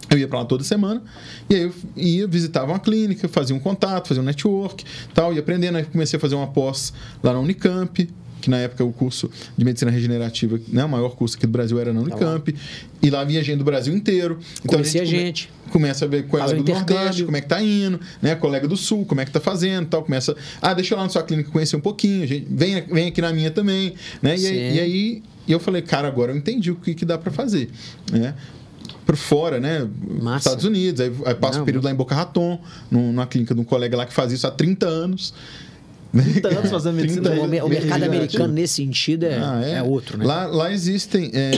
Eu 0.09 0.19
ia 0.19 0.27
para 0.27 0.39
lá 0.39 0.45
toda 0.45 0.63
semana 0.63 1.01
e 1.49 1.55
aí 1.55 1.61
eu 1.63 1.73
ia, 1.97 2.27
visitava 2.27 2.71
uma 2.71 2.79
clínica, 2.79 3.27
fazia 3.27 3.55
um 3.55 3.59
contato, 3.59 4.07
fazia 4.07 4.21
um 4.21 4.25
network, 4.25 4.85
tal, 5.15 5.33
ia 5.33 5.39
aprendendo. 5.39 5.77
Aí 5.77 5.83
comecei 5.83 6.17
a 6.17 6.19
fazer 6.19 6.35
uma 6.35 6.45
pós 6.45 6.93
lá 7.23 7.33
na 7.33 7.39
Unicamp, 7.39 8.07
que 8.45 8.49
na 8.51 8.57
época 8.57 8.83
o 8.83 8.93
curso 8.93 9.29
de 9.57 9.65
medicina 9.65 9.89
regenerativa, 9.89 10.59
né, 10.67 10.85
o 10.85 10.89
maior 10.89 11.15
curso 11.15 11.35
aqui 11.35 11.47
do 11.47 11.51
Brasil 11.51 11.79
era 11.79 11.91
na 11.91 11.99
tá 12.01 12.05
Unicamp, 12.05 12.53
tá 12.53 12.59
e 13.01 13.09
lá 13.09 13.23
vinha 13.23 13.43
gente 13.43 13.57
do 13.57 13.63
Brasil 13.63 13.93
inteiro. 13.93 14.37
Então 14.63 14.77
Conhecia 14.77 15.01
a 15.01 15.05
gente. 15.05 15.47
Come, 15.63 15.71
começa 15.71 16.05
a 16.05 16.07
ver 16.07 16.25
é 16.31 16.53
do 16.53 16.63
Nordeste, 16.63 17.23
como 17.23 17.35
é 17.35 17.41
que 17.41 17.47
tá 17.47 17.59
indo, 17.59 17.99
né, 18.21 18.35
colega 18.35 18.67
do 18.67 18.77
Sul, 18.77 19.03
como 19.03 19.19
é 19.19 19.25
que 19.25 19.31
tá 19.31 19.39
fazendo, 19.39 19.87
tal, 19.87 20.03
começa, 20.03 20.35
ah, 20.61 20.75
deixa 20.75 20.93
eu 20.93 20.97
lá 20.97 21.05
na 21.05 21.09
sua 21.09 21.23
clínica 21.23 21.49
conhecer 21.49 21.75
um 21.75 21.81
pouquinho, 21.81 22.27
gente, 22.27 22.45
vem, 22.47 22.81
vem 22.83 23.07
aqui 23.07 23.19
na 23.19 23.33
minha 23.33 23.49
também, 23.49 23.95
né? 24.21 24.37
E, 24.37 24.47
aí, 24.47 24.75
e 24.75 24.79
aí 24.79 25.23
eu 25.47 25.59
falei, 25.59 25.81
cara, 25.81 26.07
agora 26.07 26.31
eu 26.31 26.37
entendi 26.37 26.69
o 26.69 26.75
que, 26.75 26.93
que 26.93 27.03
dá 27.03 27.17
para 27.17 27.31
fazer, 27.31 27.71
né? 28.11 28.35
por 29.05 29.15
fora, 29.15 29.59
né? 29.59 29.87
Massa. 30.19 30.49
Estados 30.49 30.65
Unidos. 30.65 30.99
Aí, 30.99 31.13
aí 31.25 31.35
passa 31.35 31.61
um 31.61 31.65
período 31.65 31.85
lá 31.85 31.91
em 31.91 31.95
Boca 31.95 32.15
Raton, 32.15 32.59
numa 32.89 33.27
clínica 33.27 33.53
de 33.53 33.61
um 33.61 33.63
colega 33.63 33.95
lá 33.95 34.05
que 34.05 34.13
faz 34.13 34.31
isso 34.31 34.47
há 34.47 34.51
30 34.51 34.87
anos. 34.87 35.31
30 36.23 36.47
anos 36.47 36.71
fazendo 36.71 36.95
medicina. 36.95 37.29
o, 37.31 37.69
mercado 37.69 38.03
americano, 38.03 38.53
nesse 38.53 38.75
sentido, 38.75 39.25
é, 39.25 39.37
ah, 39.37 39.61
é? 39.63 39.71
é 39.73 39.83
outro, 39.83 40.17
né? 40.17 40.25
Lá, 40.25 40.45
lá 40.47 40.71
existem, 40.71 41.31
é, 41.33 41.51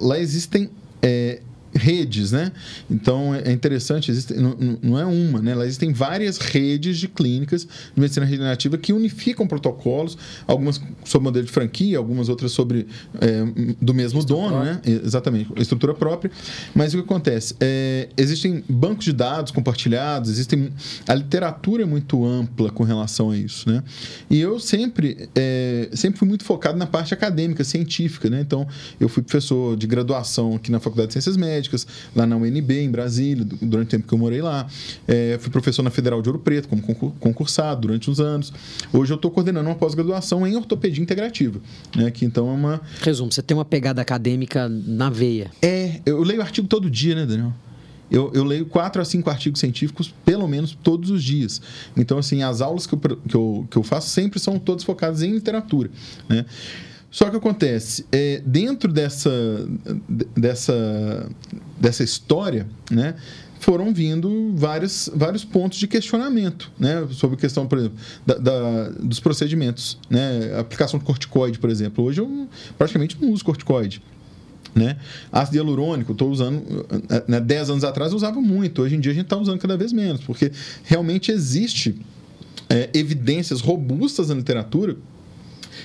lá 0.00 0.18
existem 0.18 0.68
é, 1.02 1.40
redes, 1.74 2.32
né? 2.32 2.52
Então 2.90 3.34
é 3.34 3.52
interessante, 3.52 4.10
existe, 4.10 4.34
não, 4.34 4.56
não, 4.82 4.98
é 4.98 5.04
uma, 5.04 5.42
né? 5.42 5.54
Lá 5.54 5.64
existem 5.64 5.92
várias 5.92 6.38
redes 6.38 6.98
de 6.98 7.08
clínicas 7.08 7.64
de 7.94 8.00
medicina 8.00 8.24
regenerativa 8.24 8.78
que 8.78 8.92
unificam 8.92 9.46
protocolos, 9.46 10.16
algumas 10.46 10.80
sob 11.04 11.24
modelo 11.24 11.44
de 11.44 11.52
franquia, 11.52 11.98
algumas 11.98 12.28
outras 12.28 12.52
sobre 12.52 12.86
é, 13.20 13.44
do 13.80 13.92
mesmo 13.92 14.20
estrutura 14.20 14.48
dono, 14.48 14.62
própria. 14.62 14.94
né? 14.94 15.00
Exatamente, 15.04 15.52
estrutura 15.56 15.94
própria. 15.94 16.30
Mas 16.74 16.94
o 16.94 16.98
que 16.98 17.02
acontece? 17.02 17.54
É, 17.60 18.08
existem 18.16 18.62
bancos 18.68 19.04
de 19.04 19.12
dados 19.12 19.50
compartilhados, 19.50 20.30
existem 20.30 20.70
a 21.08 21.14
literatura 21.14 21.82
é 21.82 21.86
muito 21.86 22.24
ampla 22.24 22.70
com 22.70 22.84
relação 22.84 23.30
a 23.30 23.36
isso, 23.36 23.68
né? 23.68 23.82
E 24.30 24.40
eu 24.40 24.60
sempre 24.60 25.28
é, 25.34 25.88
sempre 25.92 26.18
fui 26.18 26.28
muito 26.28 26.44
focado 26.44 26.78
na 26.78 26.86
parte 26.86 27.12
acadêmica, 27.12 27.64
científica, 27.64 28.30
né? 28.30 28.40
Então 28.40 28.66
eu 29.00 29.08
fui 29.08 29.22
professor 29.22 29.76
de 29.76 29.86
graduação 29.86 30.54
aqui 30.54 30.70
na 30.70 30.78
Faculdade 30.78 31.08
de 31.08 31.14
Ciências 31.14 31.36
Médicas 31.36 31.63
médicas, 31.64 31.86
lá 32.14 32.26
na 32.26 32.36
UNB, 32.36 32.80
em 32.80 32.90
Brasília, 32.90 33.44
durante 33.60 33.88
o 33.88 33.90
tempo 33.90 34.06
que 34.06 34.14
eu 34.14 34.18
morei 34.18 34.42
lá. 34.42 34.66
É, 35.08 35.38
fui 35.40 35.50
professor 35.50 35.82
na 35.82 35.90
Federal 35.90 36.20
de 36.20 36.28
Ouro 36.28 36.38
Preto, 36.38 36.68
como 36.68 36.82
concursado 36.82 37.82
durante 37.82 38.10
uns 38.10 38.20
anos. 38.20 38.52
Hoje 38.92 39.12
eu 39.12 39.16
estou 39.16 39.30
coordenando 39.30 39.68
uma 39.68 39.74
pós-graduação 39.74 40.46
em 40.46 40.56
ortopedia 40.56 41.02
integrativa, 41.02 41.60
né, 41.96 42.10
que 42.10 42.24
então 42.24 42.48
é 42.48 42.52
uma... 42.52 42.80
Resumo, 43.00 43.32
você 43.32 43.42
tem 43.42 43.56
uma 43.56 43.64
pegada 43.64 44.00
acadêmica 44.00 44.68
na 44.68 45.10
veia. 45.10 45.50
É, 45.62 46.00
eu 46.04 46.22
leio 46.22 46.42
artigo 46.42 46.68
todo 46.68 46.90
dia, 46.90 47.14
né, 47.14 47.26
Daniel? 47.26 47.52
Eu, 48.10 48.30
eu, 48.34 48.44
leio 48.44 48.66
quatro 48.66 49.00
a 49.00 49.04
cinco 49.04 49.30
artigos 49.30 49.58
científicos, 49.58 50.12
pelo 50.24 50.46
menos 50.46 50.76
todos 50.82 51.10
os 51.10 51.24
dias. 51.24 51.60
Então, 51.96 52.18
assim, 52.18 52.42
as 52.42 52.60
aulas 52.60 52.86
que 52.86 52.94
eu, 52.94 52.98
que 52.98 53.34
eu, 53.34 53.66
que 53.70 53.76
eu 53.76 53.82
faço 53.82 54.10
sempre 54.10 54.38
são 54.38 54.58
todas 54.58 54.84
focadas 54.84 55.22
em 55.22 55.32
literatura. 55.32 55.90
Né? 56.28 56.44
Só 57.14 57.30
que 57.30 57.36
acontece, 57.36 58.04
é, 58.10 58.42
dentro 58.44 58.92
dessa, 58.92 59.30
dessa, 60.36 61.30
dessa 61.78 62.02
história, 62.02 62.66
né, 62.90 63.14
foram 63.60 63.94
vindo 63.94 64.52
vários, 64.56 65.08
vários 65.14 65.44
pontos 65.44 65.78
de 65.78 65.86
questionamento, 65.86 66.72
né? 66.76 67.06
Sobre 67.12 67.36
a 67.36 67.38
questão, 67.38 67.68
por 67.68 67.78
exemplo, 67.78 67.96
da, 68.26 68.34
da, 68.34 68.88
dos 68.88 69.20
procedimentos, 69.20 69.96
né? 70.10 70.58
Aplicação 70.58 70.98
de 70.98 71.04
corticoide, 71.04 71.60
por 71.60 71.70
exemplo. 71.70 72.02
Hoje 72.02 72.20
eu 72.20 72.48
praticamente 72.76 73.16
não 73.22 73.30
uso 73.30 73.44
corticoide. 73.44 74.02
Né? 74.74 74.96
Ácido 75.30 75.58
hialurônico, 75.58 76.10
estou 76.10 76.28
usando. 76.28 76.84
Né, 77.28 77.38
10 77.38 77.70
anos 77.70 77.84
atrás 77.84 78.10
eu 78.10 78.16
usava 78.16 78.40
muito, 78.40 78.82
hoje 78.82 78.96
em 78.96 79.00
dia 79.00 79.12
a 79.12 79.14
gente 79.14 79.26
está 79.26 79.36
usando 79.36 79.60
cada 79.60 79.76
vez 79.76 79.92
menos, 79.92 80.20
porque 80.22 80.50
realmente 80.82 81.30
existe 81.30 81.96
é, 82.68 82.90
evidências 82.92 83.60
robustas 83.60 84.30
na 84.30 84.34
literatura 84.34 84.96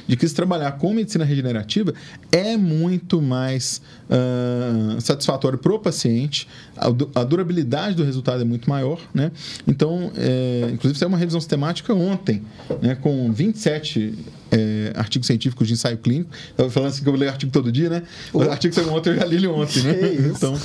de 0.08 0.16
que 0.16 0.28
se 0.28 0.36
trabalhar 0.36 0.72
com 0.74 0.94
medicina 0.94 1.26
regenerativa 1.26 1.94
é 2.32 2.58
muito 2.58 3.22
mais 3.22 3.82
uh, 4.10 5.00
satisfatório 5.02 5.58
para 5.58 5.74
o 5.74 5.80
paciente, 5.80 6.48
a, 6.76 6.88
a, 6.88 7.24
durabilidade 7.24 7.96
do 7.96 8.04
resultado 8.04 8.42
é 8.42 8.46
muito 8.46 8.70
maior, 8.70 9.00
né? 9.14 9.32
Então, 9.68 10.12
é, 10.16 10.70
inclusive, 10.72 10.98
saiu 10.98 11.10
uma 11.10 11.18
revisão 11.18 11.40
sistemática 11.40 11.94
ontem, 11.94 12.42
né, 12.82 12.96
com 12.96 13.32
27 13.32 14.14
é, 14.52 14.92
artigos 14.96 15.28
científicos 15.28 15.68
de 15.68 15.74
ensaio 15.74 15.98
clínico. 15.98 16.32
Estava 16.52 16.70
falando 16.70 16.90
assim 16.90 17.04
que 17.04 17.10
eu 17.10 17.16
leio 17.16 17.32
artigo 17.32 17.52
todo 17.52 17.72
dia, 17.72 17.90
né? 17.90 18.04
O 18.34 18.42
artigo 18.42 18.74
saiu 18.74 18.92
ontem, 18.94 19.12
eu 19.12 19.16
já 19.16 19.26
li 19.26 19.36
ele 19.36 19.48
ontem, 19.48 19.84
né? 19.84 19.94
então, 20.36 20.60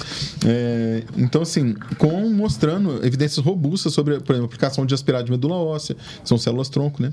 é, 0.47 1.03
então, 1.17 1.43
assim, 1.43 1.75
com 1.99 2.29
mostrando 2.31 3.05
evidências 3.05 3.45
robustas 3.45 3.93
sobre, 3.93 4.19
por 4.21 4.33
exemplo, 4.33 4.45
a 4.45 4.47
aplicação 4.47 4.87
de 4.87 4.95
aspirado 4.95 5.25
de 5.25 5.31
medula 5.31 5.57
óssea, 5.57 5.97
que 6.23 6.29
são 6.29 6.39
células 6.39 6.69
tronco, 6.69 7.03
né? 7.03 7.13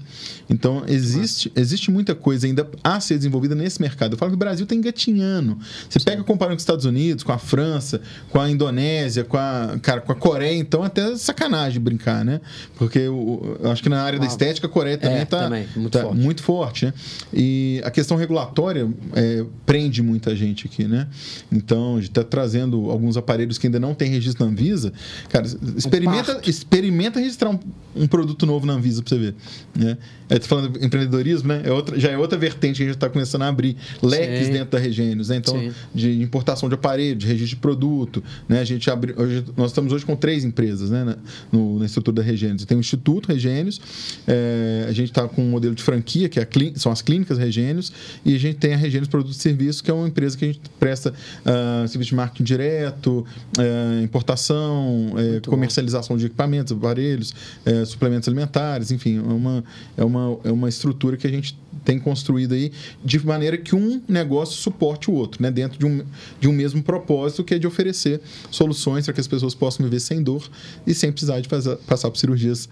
Então, 0.50 0.84
existe, 0.88 1.52
existe 1.56 1.92
muita 1.92 2.16
coisa 2.16 2.48
ainda 2.48 2.68
a 2.84 3.00
ser 3.00 3.18
desenvolvida 3.18 3.56
nesse 3.56 3.82
mercado. 3.82 4.14
Eu 4.14 4.18
falo 4.18 4.32
que 4.32 4.36
o 4.36 4.40
Brasil 4.40 4.64
está 4.64 4.76
engatinhando. 4.76 5.58
Você 5.90 6.00
pega 6.00 6.24
comparando 6.24 6.56
com 6.56 6.58
os 6.58 6.64
Estados 6.64 6.86
Unidos, 6.86 7.24
com 7.24 7.32
a 7.32 7.38
França, 7.38 8.02
com 8.30 8.40
a 8.40 8.50
Indonésia, 8.50 9.24
com 9.24 9.38
a, 9.38 9.78
cara, 9.82 10.02
com 10.02 10.12
a 10.12 10.16
Coreia, 10.16 10.58
então 10.58 10.84
até 10.84 11.16
sacanagem 11.16 11.82
brincar, 11.82 12.24
né? 12.24 12.40
Porque 12.76 13.00
eu, 13.00 13.58
eu 13.62 13.72
acho 13.72 13.84
que 13.84 13.90
na 13.90 14.02
área 14.02 14.20
da 14.20 14.26
estética 14.26 14.68
a 14.68 14.70
Coreia 14.70 14.98
também 14.98 15.24
está 15.24 15.46
é, 15.46 15.66
muito, 15.76 15.90
tá 15.90 16.06
muito 16.14 16.44
forte 16.44 16.61
forte, 16.62 16.86
né? 16.86 16.94
E 17.34 17.82
a 17.84 17.90
questão 17.90 18.16
regulatória 18.16 18.88
é, 19.16 19.44
prende 19.66 20.04
muita 20.04 20.36
gente 20.36 20.68
aqui, 20.68 20.84
né? 20.84 21.08
Então, 21.52 21.94
a 21.94 21.96
gente 21.96 22.10
está 22.10 22.24
trazendo 22.24 22.92
alguns 22.92 23.18
aparelhos 23.18 23.58
que 23.58 23.66
ainda 23.66 23.80
não 23.80 23.96
tem 23.96 24.10
registro 24.10 24.46
na 24.46 24.52
Anvisa. 24.52 24.94
Cara, 25.30 25.48
experimenta, 25.76 26.40
experimenta 26.46 27.20
registrar 27.20 27.50
um 27.50 27.60
um 27.96 28.08
produto 28.08 28.46
novo 28.46 28.66
na 28.66 28.74
Anvisa 28.74 29.02
para 29.02 29.10
você 29.10 29.18
ver. 29.18 29.36
Né? 29.76 29.98
Tô 30.40 30.48
falando 30.48 30.80
de 30.80 30.86
empreendedorismo, 30.86 31.50
né? 31.50 31.62
É 31.66 31.72
outra, 31.72 32.00
já 32.00 32.10
é 32.10 32.18
outra 32.18 32.38
vertente 32.38 32.78
que 32.78 32.84
a 32.84 32.86
gente 32.86 32.96
está 32.96 33.10
começando 33.10 33.42
a 33.42 33.48
abrir 33.50 33.76
leques 34.02 34.48
Sim. 34.48 34.54
dentro 34.54 34.72
da 34.72 34.80
Regênios, 34.80 35.28
né? 35.28 35.38
Então, 35.38 35.60
Sim. 35.60 35.72
de 35.94 36.22
importação 36.22 36.70
de 36.70 36.76
aparelho, 36.76 37.18
de 37.18 37.28
registro 37.28 37.56
de 37.58 37.62
produto, 37.62 38.24
né? 38.48 38.62
A 38.62 38.64
gente 38.64 38.90
abre, 38.90 39.14
hoje, 39.18 39.44
nós 39.58 39.72
estamos 39.72 39.92
hoje 39.92 40.06
com 40.06 40.16
três 40.16 40.46
empresas, 40.46 40.90
né? 40.90 41.04
Na, 41.04 41.18
no, 41.52 41.80
na 41.80 41.86
estrutura 41.86 42.18
da 42.18 42.24
Regênios. 42.24 42.64
Tem 42.64 42.78
o 42.78 42.80
Instituto 42.80 43.28
Regênios, 43.28 43.82
é, 44.26 44.86
a 44.88 44.94
gente 44.94 45.10
está 45.10 45.28
com 45.28 45.44
um 45.44 45.50
modelo 45.50 45.76
de 45.76 45.84
franquia, 45.84 46.30
que 46.30 46.40
é 46.40 46.48
são 46.76 46.92
as 46.92 47.02
clínicas 47.02 47.38
Regênios, 47.38 47.92
e 48.24 48.34
a 48.34 48.40
gente 48.40 48.58
tem 48.58 48.74
a 48.74 48.78
Regênios 48.78 49.10
Produtos 49.10 49.38
e 49.38 49.40
Serviços, 49.42 49.82
que 49.82 49.92
é 49.92 49.94
uma 49.94 50.08
empresa 50.08 50.38
que 50.38 50.46
a 50.46 50.48
gente 50.48 50.62
presta 50.80 51.10
uh, 51.12 51.88
serviço 51.88 52.10
de 52.10 52.16
marketing 52.16 52.44
direto, 52.44 53.26
uh, 53.58 54.04
importação, 54.04 55.14
uh, 55.14 55.50
comercialização 55.50 56.16
bom. 56.16 56.20
de 56.20 56.28
equipamentos, 56.28 56.72
aparelhos, 56.72 57.34
suplementos 57.86 58.28
alimentares, 58.28 58.92
enfim, 58.92 59.18
é 59.18 59.22
uma, 59.22 59.64
é 59.98 60.04
uma 60.04 60.40
é 60.44 60.52
uma 60.52 60.70
estrutura 60.70 61.18
que 61.18 61.28
a 61.28 61.30
gente 61.30 61.58
tem 61.84 62.00
construído 62.00 62.54
aí 62.54 62.72
de 63.04 63.26
maneira 63.26 63.58
que 63.58 63.76
um 63.76 64.02
negócio 64.08 64.56
suporte 64.56 65.10
o 65.10 65.14
outro, 65.14 65.42
né? 65.42 65.50
dentro 65.50 65.80
de 65.80 65.86
um, 65.86 66.04
de 66.40 66.48
um 66.48 66.52
mesmo 66.52 66.84
propósito, 66.84 67.44
que 67.44 67.56
é 67.56 67.60
de 67.60 67.66
oferecer 67.66 68.22
soluções 68.50 69.06
para 69.06 69.14
que 69.14 69.22
as 69.22 69.28
pessoas 69.28 69.56
possam 69.56 69.84
viver 69.84 70.00
sem 70.00 70.22
dor 70.22 70.48
e 70.86 70.94
sem 70.94 71.12
precisar 71.12 71.40
de 71.40 71.50
passar 71.88 72.10
por 72.10 72.18
cirurgias 72.18 72.70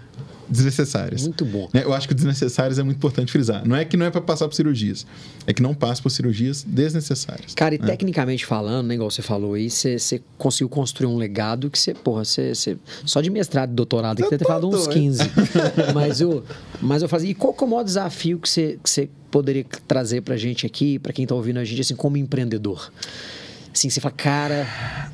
desnecessárias. 0.50 1.24
Muito 1.24 1.46
bom. 1.46 1.70
Né? 1.74 1.84
Eu 1.84 1.94
acho 1.94 2.08
que 2.08 2.14
desnecessárias 2.14 2.80
é 2.80 2.84
muito 2.84 2.98
importante 2.98 3.32
frisar. 3.32 3.66
Não 3.68 3.76
é 3.76 3.86
que 3.86 3.96
não 3.96 4.06
é 4.06 4.10
para 4.10 4.22
passar 4.22 4.48
por 4.48 4.56
cirurgias, 4.56 5.06
é 5.46 5.54
que 5.54 5.62
não 5.62 5.74
passa 5.74 6.02
por 6.02 6.10
cirurgias 6.10 6.64
desnecessárias. 6.64 7.54
Cara, 7.54 7.76
e 7.76 7.78
né? 7.78 7.88
tecnicamente 7.88 8.46
falando, 8.46 8.88
né, 8.88 8.96
igual 8.96 9.10
você 9.10 9.22
falou 9.22 9.54
aí, 9.54 9.70
você, 9.70 10.22
conseguiu 10.38 10.70
construir 10.70 11.08
um 11.08 11.18
legado 11.18 11.70
que 11.70 11.78
você, 11.78 11.94
porra, 11.94 12.26
você, 12.26 12.54
só 13.06 13.22
de 13.22 13.30
mestrado 13.30 13.72
e 13.72 13.74
doutorado, 13.74 14.18
que 14.18 14.24
você 14.24 14.38
ter 14.38 14.46
falado 14.46 14.68
uns 14.68 14.88
15. 14.88 15.20
mas, 15.94 16.22
eu, 16.22 16.44
mas 16.82 17.02
eu 17.02 17.10
fazia. 17.10 17.30
E 17.30 17.36
qual 17.36 17.54
que 17.54 17.64
é 17.64 17.68
o 17.68 17.70
maior 17.70 17.84
desafio 17.84 18.40
que 18.40 18.50
você, 18.50 18.80
que 18.84 18.90
você 18.90 19.10
poderia 19.30 19.66
trazer 19.88 20.22
pra 20.22 20.36
gente 20.38 20.66
aqui, 20.66 20.98
para 20.98 21.14
quem 21.14 21.26
tá 21.26 21.36
ouvindo 21.36 21.60
a 21.60 21.64
gente, 21.64 21.82
assim, 21.82 21.96
como 21.96 22.18
empreendedor? 22.18 22.92
Assim, 23.74 23.90
você 23.90 24.02
fala, 24.02 24.14
cara, 24.16 25.12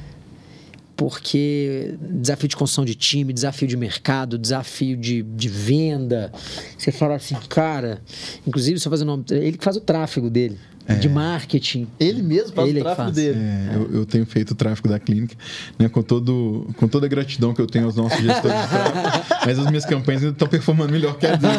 porque 0.96 1.96
desafio 2.00 2.48
de 2.48 2.56
construção 2.56 2.86
de 2.86 2.96
time, 2.96 3.34
desafio 3.34 3.68
de 3.68 3.78
mercado, 3.78 4.38
desafio 4.38 4.96
de, 4.96 5.22
de 5.24 5.50
venda. 5.50 6.32
Você 6.78 6.92
fala 6.92 7.16
assim, 7.16 7.36
cara, 7.50 8.02
inclusive, 8.48 8.80
você 8.80 8.90
faz 8.90 9.02
o 9.02 9.06
nome, 9.06 9.26
ele 9.30 9.58
que 9.58 9.64
faz 9.64 9.76
o 9.76 9.82
tráfego 9.82 10.30
dele. 10.30 10.58
É. 10.88 10.96
de 10.96 11.10
marketing. 11.10 11.88
Ele 12.00 12.22
mesmo 12.22 12.54
faz 12.54 12.70
ele 12.70 12.80
o 12.80 12.84
tráfego 12.84 13.04
faz. 13.06 13.16
dele. 13.16 13.40
É, 13.40 13.76
eu, 13.76 13.92
eu, 13.92 14.06
tenho 14.06 14.26
feito 14.26 14.52
o 14.52 14.56
tráfego 14.56 14.88
da 14.88 15.00
clínica, 15.00 15.36
né, 15.80 15.90
com, 15.90 16.04
todo, 16.04 16.68
com 16.78 16.88
toda 16.88 17.08
a 17.08 17.10
gratidão 17.10 17.54
que 17.54 17.62
eu 17.62 17.66
tenho 17.66 17.86
aos 17.86 17.96
nossos 17.96 18.20
gestores 18.20 18.62
de 18.62 18.68
tráfego, 18.68 19.26
mas 19.46 19.60
as 19.60 19.68
minhas 19.68 19.86
campanhas 19.86 20.22
ainda 20.22 20.34
estão 20.34 20.48
performando 20.48 20.92
melhor 20.92 21.18
que 21.18 21.26
a 21.26 21.36
dele. 21.36 21.54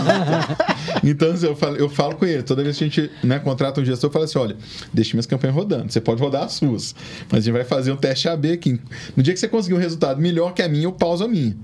Então, 1.03 1.33
assim, 1.33 1.47
eu, 1.47 1.57
falo, 1.57 1.77
eu 1.77 1.89
falo 1.89 2.15
com 2.15 2.25
ele, 2.25 2.43
toda 2.43 2.63
vez 2.63 2.79
que 2.79 2.85
a 2.85 2.87
gente 2.87 3.11
né, 3.23 3.39
contrata 3.39 3.81
um 3.81 3.85
gestor, 3.85 4.09
eu 4.09 4.13
falo 4.13 4.25
assim: 4.25 4.39
olha, 4.39 4.57
deixe 4.93 5.15
minhas 5.15 5.27
campanhas 5.27 5.57
rodando, 5.57 5.93
você 5.93 6.01
pode 6.01 6.21
rodar 6.21 6.45
as 6.45 6.53
suas, 6.53 6.95
mas 7.31 7.39
a 7.39 7.45
gente 7.45 7.55
vai 7.55 7.65
fazer 7.65 7.93
um 7.93 7.97
teste 7.97 8.29
AB 8.29 8.53
aqui. 8.53 8.81
No 9.17 9.23
dia 9.23 9.35
que 9.35 9.41
você 9.41 9.49
conseguir 9.49 9.75
um 9.75 9.81
resultado 9.81 10.21
melhor 10.21 10.55
que 10.55 10.63
a 10.63 10.69
minha, 10.69 10.85
eu 10.85 10.93
pauso 10.93 11.25
a 11.25 11.29
minha. 11.29 11.57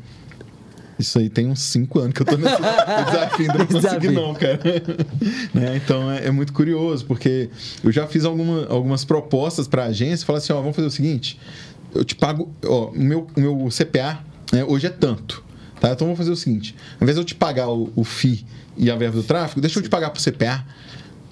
Isso 1.03 1.18
aí 1.18 1.28
tem 1.28 1.48
uns 1.48 1.61
5 1.61 1.98
anos 1.98 2.12
que 2.14 2.22
eu 2.22 2.26
tô 2.26 2.36
nesse 2.36 2.57
desafio, 3.05 3.48
não 3.59 3.66
consegui 3.66 4.09
não, 4.09 4.34
cara. 4.34 4.61
né? 5.53 5.76
Então 5.76 6.11
é, 6.11 6.26
é, 6.26 6.30
muito 6.30 6.53
curioso, 6.53 7.05
porque 7.05 7.50
eu 7.82 7.90
já 7.90 8.07
fiz 8.07 8.24
alguma, 8.24 8.66
algumas 8.68 9.05
propostas 9.05 9.66
para 9.66 9.82
a 9.82 9.86
agência, 9.86 10.24
falar 10.24 10.38
assim, 10.38 10.53
ó, 10.53 10.61
vamos 10.61 10.76
fazer 10.76 10.86
o 10.88 10.90
seguinte, 10.90 11.38
eu 11.92 12.05
te 12.05 12.14
pago, 12.14 12.50
ó, 12.64 12.90
o 12.90 12.98
meu, 12.98 13.26
o 13.36 13.40
meu 13.40 13.68
CPA 13.68 14.20
né, 14.53 14.64
hoje 14.64 14.86
é 14.86 14.90
tanto, 14.90 15.44
tá? 15.80 15.90
Então 15.90 16.07
vamos 16.07 16.18
fazer 16.18 16.30
o 16.30 16.36
seguinte, 16.36 16.74
ao 17.00 17.05
invés 17.05 17.16
de 17.16 17.20
eu 17.20 17.24
te 17.24 17.34
pagar 17.34 17.68
o, 17.68 17.92
o 17.96 18.05
FII 18.05 18.46
e 18.76 18.90
a 18.90 18.96
verba 18.96 19.16
do 19.16 19.24
tráfego, 19.24 19.61
deixa 19.61 19.80
eu 19.80 19.82
te 19.82 19.88
pagar 19.88 20.11
pro 20.11 20.22
CPA, 20.22 20.64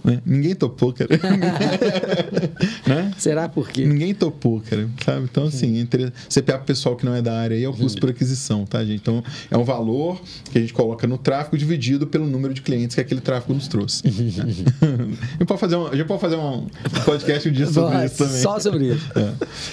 né? 0.05 0.20
Ninguém 0.24 0.55
topou, 0.55 0.92
cara. 0.92 1.11
né? 2.86 3.12
Será 3.18 3.48
por 3.48 3.68
quê? 3.68 3.84
Ninguém 3.84 4.14
topou, 4.14 4.61
cara. 4.61 4.88
Sabe? 5.05 5.24
Então, 5.30 5.44
assim, 5.44 5.78
entre... 5.78 6.12
você 6.28 6.42
pega 6.42 6.59
o 6.59 6.64
pessoal 6.64 6.96
que 6.96 7.05
não 7.05 7.14
é 7.14 7.22
da 7.22 7.38
área 7.38 7.57
aí, 7.57 7.64
é 7.64 7.68
o 7.68 7.72
custo 7.72 8.01
por 8.01 8.11
aquisição, 8.11 8.64
tá, 8.64 8.84
gente? 8.84 9.01
Então, 9.01 9.22
é 9.51 9.57
um 9.57 9.64
valor 9.64 10.20
que 10.51 10.59
a 10.59 10.61
gente 10.61 10.72
coloca 10.72 11.07
no 11.07 11.18
tráfego 11.18 11.57
dividido 11.57 12.07
pelo 12.07 12.26
número 12.26 12.55
de 12.55 12.62
clientes 12.62 12.94
que 12.94 13.01
aquele 13.01 13.20
tráfego 13.20 13.55
nos 13.55 13.68
trouxe. 13.68 14.03
né? 14.07 14.66
a, 15.38 15.46
pode 15.46 15.61
fazer 15.61 15.76
um, 15.76 15.86
a 15.86 15.96
gente 15.96 16.07
pode 16.07 16.20
fazer 16.20 16.36
um 16.36 16.66
podcast 17.05 17.48
um 17.48 17.53
dia 17.53 17.66
sobre 17.66 18.05
isso 18.05 18.16
também. 18.16 18.42
Só 18.42 18.59
sobre 18.59 18.94
isso. 18.94 19.07
É. 19.16 19.32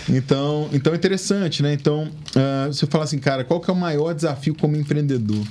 Então, 0.10 0.70
então, 0.74 0.94
é 0.94 0.96
interessante, 0.96 1.64
né? 1.64 1.74
Então, 1.74 2.04
uh, 2.36 2.72
você 2.72 2.86
fala 2.86 3.04
assim, 3.04 3.20
cara, 3.20 3.44
qual 3.44 3.60
que 3.60 3.70
é 3.70 3.74
o 3.74 3.78
maior 3.78 4.14
desafio 4.14 4.56
como 4.56 4.76
empreendedor? 4.76 5.44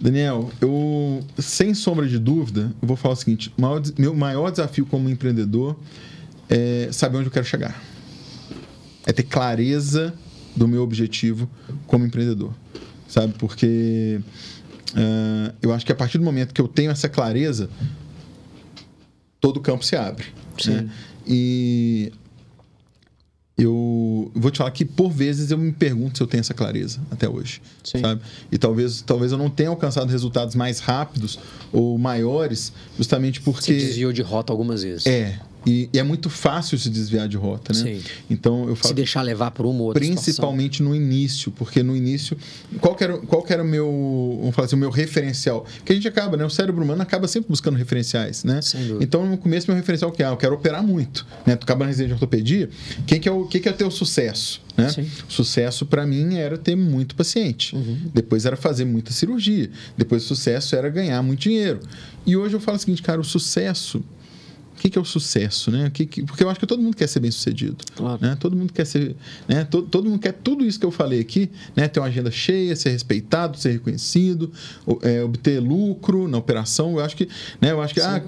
Daniel, 0.00 0.50
eu, 0.60 1.24
sem 1.38 1.72
sombra 1.74 2.06
de 2.06 2.18
dúvida, 2.18 2.72
eu 2.80 2.88
vou 2.88 2.96
falar 2.96 3.14
o 3.14 3.16
seguinte: 3.16 3.52
maior, 3.56 3.82
meu 3.96 4.14
maior 4.14 4.50
desafio 4.50 4.86
como 4.86 5.08
empreendedor 5.08 5.76
é 6.48 6.88
saber 6.92 7.18
onde 7.18 7.28
eu 7.28 7.32
quero 7.32 7.46
chegar. 7.46 7.80
É 9.06 9.12
ter 9.12 9.24
clareza 9.24 10.14
do 10.56 10.66
meu 10.66 10.82
objetivo 10.82 11.48
como 11.86 12.04
empreendedor. 12.06 12.52
Sabe? 13.08 13.34
Porque 13.38 14.20
uh, 14.92 15.54
eu 15.62 15.72
acho 15.72 15.84
que 15.84 15.92
a 15.92 15.94
partir 15.94 16.18
do 16.18 16.24
momento 16.24 16.52
que 16.52 16.60
eu 16.60 16.68
tenho 16.68 16.90
essa 16.90 17.08
clareza, 17.08 17.68
todo 19.40 19.58
o 19.58 19.60
campo 19.60 19.84
se 19.84 19.96
abre. 19.96 20.26
Né? 20.66 20.90
E 21.26 22.12
eu 23.56 24.30
vou 24.34 24.50
te 24.50 24.58
falar 24.58 24.70
que 24.72 24.84
por 24.84 25.10
vezes 25.10 25.50
eu 25.50 25.58
me 25.58 25.70
pergunto 25.70 26.16
se 26.18 26.22
eu 26.22 26.26
tenho 26.26 26.40
essa 26.40 26.52
clareza 26.52 27.00
até 27.10 27.28
hoje, 27.28 27.62
Sim. 27.84 28.00
sabe? 28.00 28.20
E 28.50 28.58
talvez, 28.58 29.00
talvez 29.02 29.30
eu 29.30 29.38
não 29.38 29.48
tenha 29.48 29.68
alcançado 29.68 30.10
resultados 30.10 30.56
mais 30.56 30.80
rápidos 30.80 31.38
ou 31.72 31.96
maiores, 31.96 32.72
justamente 32.98 33.40
porque 33.40 33.72
Você 33.72 33.78
desviou 33.78 34.12
de 34.12 34.22
rota 34.22 34.52
algumas 34.52 34.82
vezes. 34.82 35.06
É, 35.06 35.38
e, 35.66 35.88
e, 35.92 35.98
é 35.98 36.02
muito 36.02 36.28
fácil 36.28 36.78
se 36.78 36.90
desviar 36.90 37.28
de 37.28 37.36
rota, 37.36 37.72
né? 37.72 37.82
Sim. 37.82 38.02
Então 38.28 38.68
eu 38.68 38.76
falo, 38.76 38.88
se 38.88 38.94
deixar 38.94 39.22
levar 39.22 39.50
por 39.50 39.66
uma 39.66 39.80
ou 39.80 39.86
outra 39.86 40.00
Principalmente 40.00 40.78
situação. 40.78 40.88
no 40.88 40.94
início, 40.94 41.52
porque 41.52 41.82
no 41.82 41.96
início 41.96 42.36
qual 42.80 42.94
que 42.94 43.04
era, 43.04 43.18
qual 43.18 43.42
que 43.42 43.52
era 43.52 43.62
o 43.62 43.66
meu, 43.66 44.38
vamos 44.40 44.54
falar 44.54 44.66
assim, 44.66 44.76
o 44.76 44.78
meu 44.78 44.90
referencial? 44.90 45.66
Que 45.84 45.92
a 45.92 45.94
gente 45.94 46.08
acaba, 46.08 46.36
né? 46.36 46.44
O 46.44 46.50
cérebro 46.50 46.82
humano 46.82 47.02
acaba 47.02 47.26
sempre 47.28 47.48
buscando 47.48 47.76
referenciais, 47.76 48.44
né? 48.44 48.60
Então 49.00 49.26
no 49.26 49.38
começo 49.38 49.66
meu 49.68 49.76
referencial 49.76 50.10
que 50.12 50.22
é, 50.22 50.26
ah, 50.26 50.30
eu 50.30 50.36
quero 50.36 50.54
operar 50.54 50.82
muito, 50.82 51.26
né? 51.46 51.56
Tu 51.56 51.64
acaba 51.64 51.84
na 51.84 51.88
residência 51.88 52.08
de 52.08 52.14
ortopedia, 52.14 52.68
quem 53.06 53.20
que 53.20 53.28
é 53.28 53.32
o 53.32 53.46
que 53.46 53.60
que 53.60 53.68
é 53.68 53.72
ter 53.72 53.84
o 53.84 53.90
sucesso, 53.90 54.62
né? 54.76 54.88
Sim. 54.88 55.10
Sucesso 55.28 55.86
para 55.86 56.06
mim 56.06 56.36
era 56.36 56.58
ter 56.58 56.76
muito 56.76 57.14
paciente. 57.14 57.74
Uhum. 57.74 58.10
Depois 58.12 58.44
era 58.44 58.56
fazer 58.56 58.84
muita 58.84 59.12
cirurgia. 59.12 59.70
Depois 59.96 60.24
o 60.24 60.26
sucesso 60.26 60.76
era 60.76 60.88
ganhar 60.88 61.22
muito 61.22 61.40
dinheiro. 61.40 61.80
E 62.26 62.36
hoje 62.36 62.54
eu 62.54 62.60
falo 62.60 62.76
o 62.76 62.80
seguinte, 62.80 63.02
cara, 63.02 63.20
o 63.20 63.24
sucesso 63.24 64.02
que, 64.84 64.90
que 64.90 64.98
é 64.98 65.00
o 65.00 65.04
sucesso, 65.04 65.70
né? 65.70 65.90
Que, 65.90 66.04
que, 66.04 66.22
porque 66.22 66.44
eu 66.44 66.50
acho 66.50 66.60
que 66.60 66.66
todo 66.66 66.82
mundo 66.82 66.94
quer 66.94 67.06
ser 67.06 67.18
bem 67.18 67.30
sucedido. 67.30 67.76
Claro. 67.96 68.18
Né? 68.20 68.36
Todo 68.38 68.54
mundo 68.54 68.70
quer 68.70 68.84
ser. 68.84 69.16
Né? 69.48 69.64
Todo, 69.64 69.86
todo 69.88 70.10
mundo 70.10 70.18
quer 70.20 70.32
tudo 70.32 70.64
isso 70.64 70.78
que 70.78 70.84
eu 70.84 70.90
falei 70.90 71.20
aqui, 71.20 71.50
né? 71.74 71.88
Ter 71.88 72.00
uma 72.00 72.06
agenda 72.06 72.30
cheia, 72.30 72.76
ser 72.76 72.90
respeitado, 72.90 73.56
ser 73.56 73.72
reconhecido, 73.72 74.52
é, 75.00 75.22
obter 75.22 75.58
lucro 75.58 76.28
na 76.28 76.36
operação. 76.36 76.98
Eu 76.98 77.04
acho 77.04 77.16
que. 77.16 77.26
Né? 77.60 77.70
Eu 77.72 77.80
acho 77.80 77.94
que. 77.94 78.00
Ah, 78.00 78.22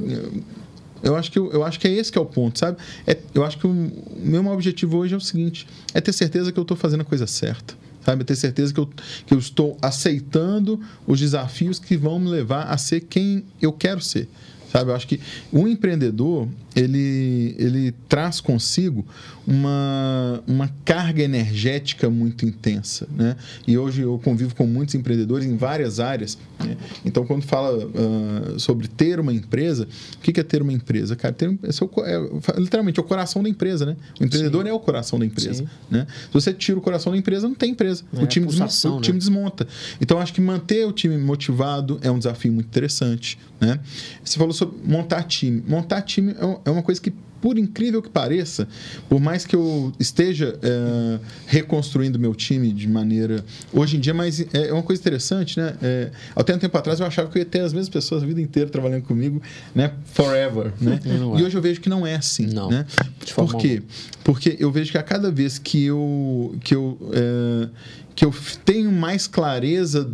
eu 1.02 1.14
acho 1.14 1.30
que, 1.30 1.38
eu 1.38 1.62
acho 1.62 1.78
que 1.78 1.86
é 1.86 1.92
esse 1.92 2.11
que 2.11 2.16
é 2.16 2.20
o 2.20 2.26
ponto, 2.26 2.59
sabe? 2.59 2.78
É, 3.07 3.18
eu 3.34 3.44
acho 3.44 3.59
que 3.59 3.66
o 3.66 3.90
meu 4.16 4.44
objetivo 4.46 4.96
hoje 4.96 5.12
é 5.12 5.16
o 5.16 5.20
seguinte: 5.20 5.66
é 5.92 6.00
ter 6.00 6.14
certeza 6.14 6.50
que 6.50 6.59
eu 6.59 6.62
estou 6.62 6.76
fazendo 6.76 7.02
a 7.02 7.04
coisa 7.04 7.26
certa. 7.26 7.74
Sabe? 8.02 8.22
É 8.22 8.24
ter 8.24 8.36
certeza 8.36 8.72
que 8.72 8.80
eu, 8.80 8.88
que 9.26 9.34
eu 9.34 9.38
estou 9.38 9.76
aceitando 9.82 10.80
os 11.07 11.20
desafios 11.20 11.78
que 11.78 11.98
vão 11.98 12.18
me 12.18 12.30
levar 12.30 12.62
a 12.62 12.78
ser 12.78 13.00
quem 13.00 13.44
eu 13.61 13.72
quero 13.72 14.00
ser. 14.00 14.26
Sabe? 14.73 14.91
Eu 14.91 14.95
acho 14.97 15.07
que 15.07 15.21
um 15.53 15.67
empreendedor, 15.67 16.49
ele, 16.77 17.57
ele 17.59 17.93
traz 18.07 18.39
consigo 18.39 19.05
uma, 19.47 20.43
uma 20.47 20.68
carga 20.85 21.22
energética 21.22 22.11
muito 22.11 22.45
intensa, 22.45 23.09
né? 23.16 23.37
E 23.66 23.79
hoje 23.79 24.03
eu 24.03 24.20
convivo 24.22 24.55
com 24.55 24.66
muitos 24.66 24.95
empreendedores 24.95 25.47
em 25.47 25.57
várias 25.57 26.01
áreas. 26.01 26.37
Né? 26.59 26.77
Então, 27.05 27.24
quando 27.24 27.43
fala 27.43 27.87
uh, 27.87 28.59
sobre 28.59 28.89
ter 28.89 29.20
uma 29.20 29.33
empresa, 29.33 29.87
o 30.16 30.18
que 30.18 30.39
é 30.39 30.43
ter 30.43 30.62
uma 30.62 30.72
empresa? 30.72 31.14
Cara, 31.14 31.33
ter, 31.33 31.49
é, 31.49 32.14
é, 32.14 32.61
literalmente 32.61 32.99
é 32.99 33.03
o 33.03 33.07
coração 33.07 33.43
da 33.43 33.49
empresa, 33.49 33.87
né? 33.87 33.97
O 34.20 34.24
empreendedor 34.24 34.64
Sim. 34.64 34.70
é 34.70 34.72
o 34.72 34.81
coração 34.81 35.18
da 35.18 35.24
empresa, 35.24 35.64
né? 35.91 36.07
Se 36.27 36.33
você 36.33 36.53
tira 36.53 36.79
o 36.79 36.83
coração 36.83 37.12
da 37.12 37.18
empresa, 37.18 37.49
não 37.49 37.55
tem 37.55 37.70
empresa. 37.70 38.03
É 38.12 38.22
o, 38.22 38.27
time 38.27 38.47
pulsação, 38.47 38.66
desmonta, 38.66 38.99
o 38.99 39.01
time 39.01 39.14
né? 39.14 39.18
desmonta. 39.20 39.68
Então, 40.01 40.18
acho 40.18 40.35
que 40.35 40.41
manter 40.41 40.87
o 40.87 40.93
time 40.93 41.16
motivado 41.16 41.99
é 42.03 42.11
um 42.11 42.18
desafio 42.18 42.53
muito 42.53 42.66
interessante, 42.66 43.39
né? 43.61 43.79
Você 44.24 44.39
falou 44.39 44.53
sobre 44.53 44.77
montar 44.85 45.22
time. 45.22 45.62
Montar 45.66 46.03
time 46.03 46.33
é, 46.64 46.66
é 46.67 46.71
uma 46.71 46.83
coisa 46.83 47.01
que 47.01 47.12
por 47.41 47.59
incrível 47.59 48.03
que 48.03 48.09
pareça, 48.09 48.67
por 49.09 49.21
mais 49.21 49.47
que 49.47 49.55
eu 49.55 49.93
esteja 50.01 50.59
é, 50.62 51.19
reconstruindo 51.47 52.19
meu 52.19 52.35
time 52.35 52.73
de 52.73 52.89
maneira. 52.89 53.45
Hoje 53.73 53.97
em 53.97 54.01
dia, 54.01 54.14
mas 54.14 54.41
é, 54.41 54.69
é 54.69 54.73
uma 54.73 54.83
coisa 54.83 55.01
interessante, 55.01 55.59
né? 55.59 55.77
É, 55.83 56.11
até 56.35 56.55
um 56.55 56.59
tempo 56.59 56.77
atrás 56.77 56.99
eu 56.99 57.07
achava 57.07 57.31
que 57.31 57.39
eu 57.39 57.41
ia 57.41 57.47
ter 57.47 57.61
as 57.61 57.73
mesmas 57.73 57.89
pessoas 57.89 58.23
a 58.23 58.27
vida 58.27 58.41
inteira 58.41 58.69
trabalhando 58.69 59.03
comigo, 59.03 59.41
né? 59.75 59.93
Forever, 60.07 60.73
né? 60.81 60.99
E 61.37 61.43
hoje 61.43 61.57
eu 61.57 61.62
vejo 61.62 61.81
que 61.81 61.89
não 61.89 62.07
é 62.07 62.17
assim. 62.17 62.47
Não. 62.47 62.71
Né? 62.71 62.87
Por 63.35 63.57
quê? 63.57 63.83
Porque 64.25 64.57
eu 64.59 64.71
vejo 64.73 64.91
que 64.91 64.99
a 64.99 65.03
cada 65.03 65.31
vez 65.31 65.59
que 65.59 65.85
eu. 65.85 66.57
Que 66.62 66.75
eu 66.75 66.99
é, 67.12 67.69
que 68.17 68.25
eu 68.25 68.35
tenho 68.64 68.91
mais 68.91 69.27
clareza 69.27 70.11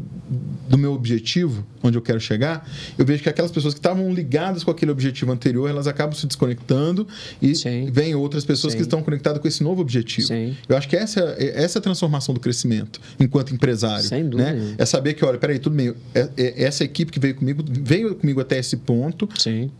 do 0.68 0.76
meu 0.76 0.92
objetivo, 0.92 1.64
onde 1.82 1.96
eu 1.96 2.02
quero 2.02 2.18
chegar, 2.18 2.68
eu 2.98 3.04
vejo 3.04 3.22
que 3.22 3.28
aquelas 3.28 3.52
pessoas 3.52 3.74
que 3.74 3.78
estavam 3.78 4.12
ligadas 4.12 4.64
com 4.64 4.70
aquele 4.72 4.90
objetivo 4.90 5.30
anterior, 5.30 5.70
elas 5.70 5.86
acabam 5.86 6.14
se 6.14 6.26
desconectando 6.26 7.06
e 7.40 7.54
Sim. 7.54 7.90
vem 7.92 8.14
outras 8.14 8.44
pessoas 8.44 8.72
Sim. 8.72 8.78
que 8.78 8.82
estão 8.82 9.02
conectadas 9.02 9.40
com 9.40 9.46
esse 9.46 9.62
novo 9.62 9.80
objetivo. 9.80 10.28
Sim. 10.28 10.56
Eu 10.68 10.76
acho 10.76 10.88
que 10.88 10.96
essa 10.96 11.20
é, 11.38 11.62
essa 11.62 11.78
é 11.78 11.80
a 11.80 11.82
transformação 11.82 12.34
do 12.34 12.40
crescimento 12.40 13.00
enquanto 13.20 13.54
empresário. 13.54 14.04
Sem 14.04 14.28
dúvida. 14.28 14.52
Né? 14.52 14.74
É 14.78 14.84
saber 14.84 15.14
que, 15.14 15.24
olha, 15.24 15.38
peraí, 15.38 15.60
tudo 15.60 15.76
bem, 15.76 15.94
é, 16.12 16.28
é, 16.36 16.64
essa 16.64 16.82
equipe 16.82 17.12
que 17.12 17.20
veio 17.20 17.36
comigo, 17.36 17.62
veio 17.68 18.16
comigo 18.16 18.40
até 18.40 18.58
esse 18.58 18.78
ponto. 18.78 19.28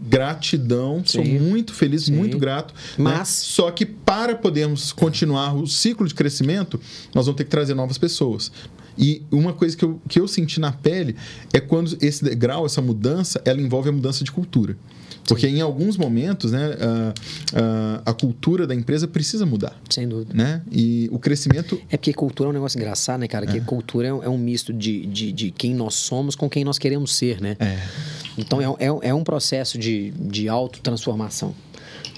Gratidão, 0.01 1.03
sou 1.05 1.25
muito 1.25 1.75
feliz, 1.75 2.09
muito 2.09 2.39
grato. 2.39 2.73
Né? 2.97 3.05
Mas. 3.05 3.18
Né? 3.18 3.25
Só 3.25 3.70
que 3.70 3.85
para 3.85 4.37
podermos 4.37 4.93
continuar 4.93 5.55
o 5.55 5.66
ciclo 5.66 6.07
de 6.07 6.14
crescimento, 6.14 6.81
nós 7.12 7.27
vamos 7.27 7.37
ter 7.37 7.45
que 7.45 7.51
trazer 7.51 7.75
novas 7.75 7.99
pessoas. 7.99 8.11
E 8.96 9.22
uma 9.30 9.52
coisa 9.52 9.76
que 9.76 9.84
eu, 9.84 10.00
que 10.08 10.20
eu 10.20 10.28
senti 10.28 10.60
na 10.60 10.72
pele 10.72 11.16
é 11.52 11.60
quando 11.60 11.96
esse 12.00 12.22
degrau, 12.22 12.66
essa 12.66 12.82
mudança, 12.82 13.40
ela 13.44 13.60
envolve 13.60 13.88
a 13.88 13.92
mudança 13.92 14.22
de 14.22 14.30
cultura. 14.30 14.76
Porque 15.26 15.48
Sim. 15.48 15.58
em 15.58 15.60
alguns 15.60 15.96
momentos, 15.96 16.50
né, 16.50 16.76
a, 16.80 18.02
a, 18.06 18.10
a, 18.10 18.14
cultura 18.14 18.66
da 18.66 18.74
empresa 18.74 19.06
precisa 19.06 19.46
mudar. 19.46 19.80
Sem 19.88 20.08
dúvida. 20.08 20.34
Né? 20.34 20.62
E 20.70 21.08
o 21.12 21.18
crescimento. 21.18 21.80
É 21.88 21.96
porque 21.96 22.12
cultura 22.12 22.48
é 22.48 22.50
um 22.50 22.52
negócio 22.52 22.76
engraçado, 22.76 23.20
né, 23.20 23.28
cara? 23.28 23.44
É. 23.44 23.52
Que 23.52 23.60
cultura 23.60 24.08
é 24.08 24.12
um, 24.12 24.22
é 24.24 24.28
um 24.28 24.38
misto 24.38 24.72
de, 24.72 25.06
de, 25.06 25.32
de, 25.32 25.50
quem 25.52 25.74
nós 25.74 25.94
somos 25.94 26.34
com 26.34 26.50
quem 26.50 26.64
nós 26.64 26.78
queremos 26.78 27.14
ser, 27.14 27.40
né? 27.40 27.56
É. 27.60 27.78
Então 28.36 28.60
é, 28.60 28.64
é, 28.84 29.10
é 29.10 29.14
um 29.14 29.22
processo 29.22 29.78
de, 29.78 30.10
de 30.10 30.48
autotransformação. 30.48 31.54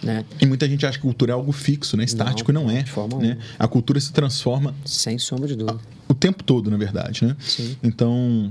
Né? 0.04 0.24
E 0.40 0.44
muita 0.44 0.68
gente 0.68 0.84
acha 0.84 0.98
que 0.98 1.02
cultura 1.02 1.32
é 1.32 1.34
algo 1.34 1.50
fixo, 1.50 1.96
né? 1.96 2.04
Estático 2.04 2.52
não, 2.52 2.64
não 2.64 2.70
é. 2.70 2.82
De 2.82 2.90
forma 2.90 3.18
né? 3.18 3.38
A 3.58 3.66
cultura 3.66 3.98
se 3.98 4.12
transforma. 4.12 4.74
Sem 4.84 5.18
sombra 5.18 5.48
de 5.48 5.56
dúvida. 5.56 5.78
O 6.06 6.14
tempo 6.14 6.44
todo, 6.44 6.70
na 6.70 6.76
verdade, 6.76 7.24
né? 7.24 7.34
Sim. 7.40 7.76
Então. 7.82 8.50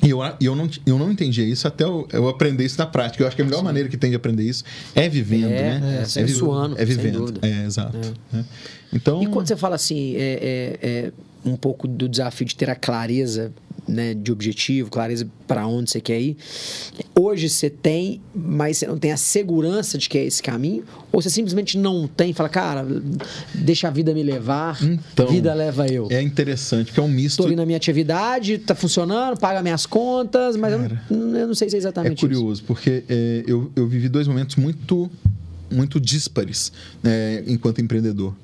E 0.00 0.10
eu, 0.10 0.18
eu, 0.40 0.56
não, 0.56 0.68
eu 0.84 0.98
não 0.98 1.12
entendia 1.12 1.44
isso 1.44 1.66
até 1.68 1.84
eu, 1.84 2.08
eu 2.12 2.28
aprender 2.28 2.64
isso 2.64 2.78
na 2.78 2.86
prática. 2.86 3.22
Eu 3.22 3.26
acho 3.26 3.36
que 3.36 3.42
a 3.42 3.44
melhor 3.44 3.58
Sim. 3.58 3.64
maneira 3.64 3.88
que 3.88 3.96
tem 3.96 4.10
de 4.10 4.16
aprender 4.16 4.42
isso 4.42 4.64
é 4.94 5.08
vivendo, 5.08 5.52
é, 5.52 5.78
né? 5.78 5.98
É, 5.98 6.20
é, 6.20 6.26
suando, 6.26 6.80
é 6.80 6.84
vivendo. 6.84 7.34
É, 7.40 7.64
exato. 7.64 7.96
É. 7.96 8.36
Né? 8.36 8.44
Então... 8.92 9.22
E 9.22 9.26
quando 9.28 9.46
você 9.46 9.56
fala 9.56 9.76
assim, 9.76 10.16
é, 10.16 10.78
é, 10.82 10.88
é 10.88 11.12
um 11.44 11.56
pouco 11.56 11.86
do 11.86 12.08
desafio 12.08 12.46
de 12.46 12.56
ter 12.56 12.68
a 12.68 12.74
clareza 12.74 13.52
né, 13.86 14.14
de 14.14 14.30
objetivo, 14.30 14.90
clareza 14.90 15.26
para 15.46 15.66
onde 15.66 15.90
você 15.90 16.00
quer 16.00 16.20
ir. 16.20 16.36
Hoje 17.18 17.48
você 17.48 17.68
tem, 17.68 18.20
mas 18.34 18.78
você 18.78 18.86
não 18.86 18.96
tem 18.96 19.12
a 19.12 19.16
segurança 19.16 19.98
de 19.98 20.08
que 20.08 20.16
é 20.16 20.24
esse 20.24 20.42
caminho, 20.42 20.84
ou 21.10 21.20
você 21.20 21.28
simplesmente 21.28 21.76
não 21.76 22.06
tem 22.06 22.30
e 22.30 22.32
fala, 22.32 22.48
cara, 22.48 22.86
deixa 23.54 23.88
a 23.88 23.90
vida 23.90 24.14
me 24.14 24.22
levar, 24.22 24.82
então, 24.82 25.26
vida 25.26 25.52
leva 25.52 25.86
eu. 25.86 26.08
É 26.10 26.22
interessante, 26.22 26.86
porque 26.86 27.00
é 27.00 27.02
um 27.02 27.08
misto. 27.08 27.32
Estou 27.32 27.46
ali 27.46 27.56
na 27.56 27.66
minha 27.66 27.76
atividade, 27.76 28.54
está 28.54 28.74
funcionando, 28.74 29.38
paga 29.38 29.62
minhas 29.62 29.84
contas, 29.84 30.56
mas 30.56 30.72
eu 30.72 30.78
não, 31.10 31.38
eu, 31.38 31.46
não, 31.48 31.54
sei 31.54 31.68
se 31.68 31.76
é 31.76 31.78
exatamente 31.78 32.24
É 32.24 32.28
curioso, 32.28 32.52
isso. 32.52 32.64
porque 32.64 33.04
é, 33.08 33.44
eu, 33.46 33.70
eu 33.74 33.86
vivi 33.86 34.08
dois 34.08 34.26
momentos 34.26 34.56
muito 34.56 35.10
muito 35.70 35.98
díspares 35.98 36.70
né, 37.02 37.42
enquanto 37.46 37.80
empreendedor. 37.80 38.34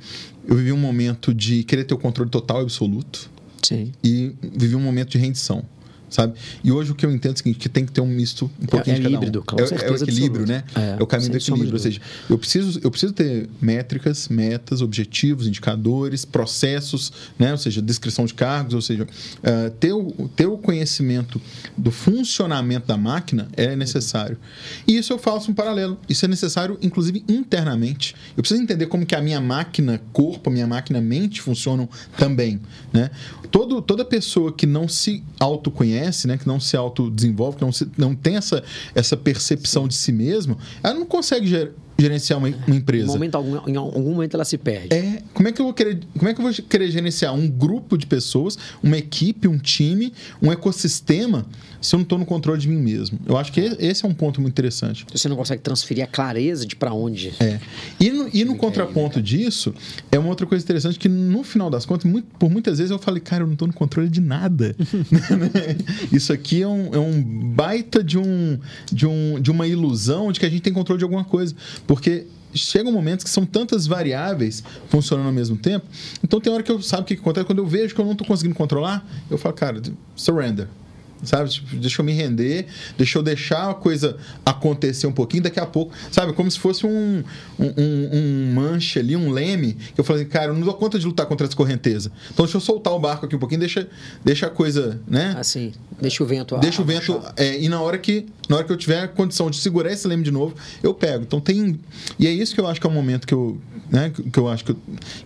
Eu 0.46 0.56
vivi 0.56 0.72
um 0.72 0.78
momento 0.78 1.34
de 1.34 1.62
querer 1.62 1.84
ter 1.84 1.92
o 1.92 1.98
controle 1.98 2.30
total 2.30 2.60
e 2.60 2.62
absoluto 2.62 3.30
Sim. 3.62 3.92
e 4.02 4.34
vivi 4.40 4.74
um 4.74 4.80
momento 4.80 5.10
de 5.10 5.18
rendição 5.18 5.64
sabe? 6.10 6.34
E 6.62 6.72
hoje 6.72 6.92
o 6.92 6.94
que 6.94 7.04
eu 7.04 7.10
entendo 7.10 7.32
é 7.32 7.34
o 7.34 7.38
seguinte, 7.38 7.58
que 7.58 7.68
tem 7.68 7.84
que 7.84 7.92
ter 7.92 8.00
um 8.00 8.06
misto 8.06 8.50
um 8.60 8.66
pouquinho 8.66 8.94
é, 8.94 8.98
é 8.98 9.02
de 9.02 9.04
cada 9.04 9.16
híbrido, 9.16 9.44
um. 9.52 9.58
É, 9.58 9.86
é, 9.86 9.90
o 9.90 9.94
equilíbrio, 9.96 10.46
né? 10.46 10.64
É, 10.74 10.96
é 10.98 11.02
o 11.02 11.06
caminho 11.06 11.30
do 11.30 11.36
equilíbrio. 11.36 11.72
Ou 11.72 11.78
seja, 11.78 12.00
eu 12.28 12.38
preciso, 12.38 12.80
eu 12.82 12.90
preciso 12.90 13.12
ter 13.12 13.48
métricas, 13.60 14.28
metas, 14.28 14.82
objetivos, 14.82 15.46
indicadores, 15.46 16.24
processos, 16.24 17.12
né? 17.38 17.52
Ou 17.52 17.58
seja, 17.58 17.82
descrição 17.82 18.24
de 18.24 18.34
cargos, 18.34 18.74
ou 18.74 18.82
seja, 18.82 19.04
uh, 19.04 19.70
ter, 19.78 19.92
o, 19.92 20.30
ter 20.34 20.46
o 20.46 20.58
conhecimento 20.58 21.40
do 21.76 21.90
funcionamento 21.90 22.86
da 22.86 22.96
máquina 22.96 23.48
é 23.56 23.76
necessário. 23.76 24.38
E 24.86 24.96
isso 24.96 25.12
eu 25.12 25.18
faço 25.18 25.50
um 25.50 25.54
paralelo. 25.54 25.98
Isso 26.08 26.24
é 26.24 26.28
necessário, 26.28 26.78
inclusive, 26.82 27.24
internamente. 27.28 28.14
Eu 28.36 28.42
preciso 28.42 28.62
entender 28.62 28.86
como 28.86 29.04
que 29.04 29.14
a 29.14 29.20
minha 29.20 29.40
máquina 29.40 30.00
corpo, 30.12 30.50
a 30.50 30.52
minha 30.52 30.66
máquina 30.66 31.00
mente 31.00 31.40
funcionam 31.40 31.88
também, 32.16 32.60
né? 32.92 33.10
Todo, 33.50 33.80
toda 33.80 34.04
pessoa 34.04 34.52
que 34.52 34.66
não 34.66 34.88
se 34.88 35.22
autoconhece 35.40 35.97
conhece, 35.98 36.26
né, 36.26 36.38
que 36.38 36.46
não 36.46 36.60
se 36.60 36.76
autodesenvolve, 36.76 37.58
que 37.58 37.64
não, 37.64 37.72
se, 37.72 37.90
não 37.96 38.14
tem 38.14 38.36
essa, 38.36 38.62
essa 38.94 39.16
percepção 39.16 39.88
de 39.88 39.94
si 39.94 40.12
mesmo, 40.12 40.56
ela 40.82 40.94
não 40.94 41.06
consegue 41.06 41.46
gerenciar 42.00 42.38
uma, 42.38 42.48
uma 42.48 42.76
empresa. 42.76 43.06
Em, 43.06 43.14
momento, 43.14 43.34
algum, 43.34 43.68
em 43.68 43.76
algum 43.76 44.14
momento 44.14 44.34
ela 44.34 44.44
se 44.44 44.56
perde. 44.56 44.94
É, 44.94 45.22
como 45.34 45.48
é 45.48 45.52
que 45.52 45.60
eu 45.60 45.64
vou 45.64 45.74
querer, 45.74 46.00
como 46.16 46.28
é 46.28 46.34
que 46.34 46.40
eu 46.40 46.44
vou 46.44 46.52
querer 46.52 46.90
gerenciar 46.90 47.34
um 47.34 47.48
grupo 47.48 47.98
de 47.98 48.06
pessoas, 48.06 48.56
uma 48.82 48.96
equipe, 48.96 49.48
um 49.48 49.58
time, 49.58 50.12
um 50.40 50.52
ecossistema 50.52 51.46
se 51.80 51.94
eu 51.94 51.98
não 51.98 52.02
estou 52.02 52.18
no 52.18 52.26
controle 52.26 52.60
de 52.60 52.68
mim 52.68 52.76
mesmo. 52.76 53.18
Eu 53.26 53.36
acho 53.36 53.52
que 53.52 53.60
esse 53.60 54.04
é 54.04 54.08
um 54.08 54.14
ponto 54.14 54.40
muito 54.40 54.52
interessante. 54.52 55.06
Você 55.12 55.28
não 55.28 55.36
consegue 55.36 55.62
transferir 55.62 56.02
a 56.02 56.06
clareza 56.06 56.66
de 56.66 56.74
para 56.74 56.92
onde. 56.92 57.32
É. 57.40 57.60
E 58.00 58.10
no, 58.10 58.28
e 58.32 58.44
no 58.44 58.56
contraponto 58.56 59.22
disso, 59.22 59.74
é 60.10 60.18
uma 60.18 60.28
outra 60.28 60.46
coisa 60.46 60.64
interessante 60.64 60.98
que 60.98 61.08
no 61.08 61.42
final 61.42 61.70
das 61.70 61.86
contas, 61.86 62.10
muito, 62.10 62.26
por 62.38 62.50
muitas 62.50 62.78
vezes 62.78 62.90
eu 62.90 62.98
falei, 62.98 63.20
cara, 63.20 63.42
eu 63.42 63.46
não 63.46 63.52
estou 63.52 63.68
no 63.68 63.74
controle 63.74 64.08
de 64.08 64.20
nada. 64.20 64.74
Isso 66.12 66.32
aqui 66.32 66.62
é 66.62 66.68
um, 66.68 66.94
é 66.94 66.98
um 66.98 67.22
baita 67.22 68.02
de, 68.02 68.18
um, 68.18 68.58
de, 68.90 69.06
um, 69.06 69.40
de 69.40 69.50
uma 69.50 69.66
ilusão 69.66 70.32
de 70.32 70.40
que 70.40 70.46
a 70.46 70.50
gente 70.50 70.62
tem 70.62 70.72
controle 70.72 70.98
de 70.98 71.04
alguma 71.04 71.24
coisa. 71.24 71.54
Porque 71.88 72.26
chegam 72.54 72.92
momentos 72.92 73.24
que 73.24 73.30
são 73.30 73.44
tantas 73.44 73.86
variáveis 73.86 74.62
funcionando 74.88 75.26
ao 75.26 75.32
mesmo 75.32 75.56
tempo. 75.56 75.86
Então 76.22 76.40
tem 76.40 76.52
hora 76.52 76.62
que 76.62 76.70
eu 76.70 76.80
sabe 76.80 77.02
o 77.02 77.04
que 77.06 77.14
acontece 77.14 77.46
quando 77.46 77.58
eu 77.58 77.66
vejo 77.66 77.94
que 77.94 78.00
eu 78.00 78.04
não 78.04 78.12
estou 78.12 78.26
conseguindo 78.26 78.54
controlar, 78.54 79.04
eu 79.28 79.36
falo, 79.36 79.54
cara, 79.54 79.82
surrender 80.14 80.68
sabe? 81.22 81.50
Tipo, 81.50 81.76
deixa 81.76 82.00
eu 82.00 82.04
me 82.04 82.12
render, 82.12 82.66
deixa 82.96 83.18
eu 83.18 83.22
deixar 83.22 83.70
a 83.70 83.74
coisa 83.74 84.16
acontecer 84.44 85.06
um 85.06 85.12
pouquinho, 85.12 85.42
daqui 85.42 85.60
a 85.60 85.66
pouco, 85.66 85.92
sabe? 86.10 86.32
Como 86.32 86.50
se 86.50 86.58
fosse 86.58 86.86
um, 86.86 87.22
um, 87.58 87.66
um, 87.66 88.10
um 88.12 88.52
manche 88.54 88.98
ali, 88.98 89.16
um 89.16 89.30
leme, 89.30 89.74
que 89.94 90.00
eu 90.00 90.04
falei, 90.04 90.24
cara, 90.24 90.46
eu 90.46 90.54
não 90.54 90.62
dou 90.62 90.74
conta 90.74 90.98
de 90.98 91.06
lutar 91.06 91.26
contra 91.26 91.46
essa 91.46 91.56
correnteza. 91.56 92.10
Então 92.32 92.44
deixa 92.44 92.56
eu 92.56 92.60
soltar 92.60 92.92
o 92.92 92.98
barco 92.98 93.26
aqui 93.26 93.36
um 93.36 93.38
pouquinho, 93.38 93.60
deixa, 93.60 93.88
deixa 94.24 94.46
a 94.46 94.50
coisa, 94.50 95.00
né? 95.06 95.34
Assim, 95.38 95.72
deixa 96.00 96.22
o 96.22 96.26
vento 96.26 96.56
Deixa 96.58 96.82
o 96.82 96.84
vento, 96.84 97.20
é, 97.36 97.60
e 97.60 97.68
na 97.68 97.80
hora 97.80 97.98
que 97.98 98.26
na 98.48 98.56
hora 98.56 98.64
que 98.64 98.72
eu 98.72 98.76
tiver 98.76 99.00
a 99.00 99.08
condição 99.08 99.50
de 99.50 99.58
segurar 99.58 99.92
esse 99.92 100.08
leme 100.08 100.22
de 100.22 100.30
novo, 100.30 100.54
eu 100.82 100.94
pego. 100.94 101.22
Então 101.24 101.40
tem. 101.40 101.78
E 102.18 102.26
é 102.26 102.30
isso 102.30 102.54
que 102.54 102.60
eu 102.60 102.66
acho 102.66 102.80
que 102.80 102.86
é 102.86 102.90
o 102.90 102.92
momento 102.92 103.26
que 103.26 103.34
eu. 103.34 103.58
Né, 103.90 104.10
que 104.10 104.38
eu 104.38 104.46
acho 104.46 104.66
que, 104.66 104.76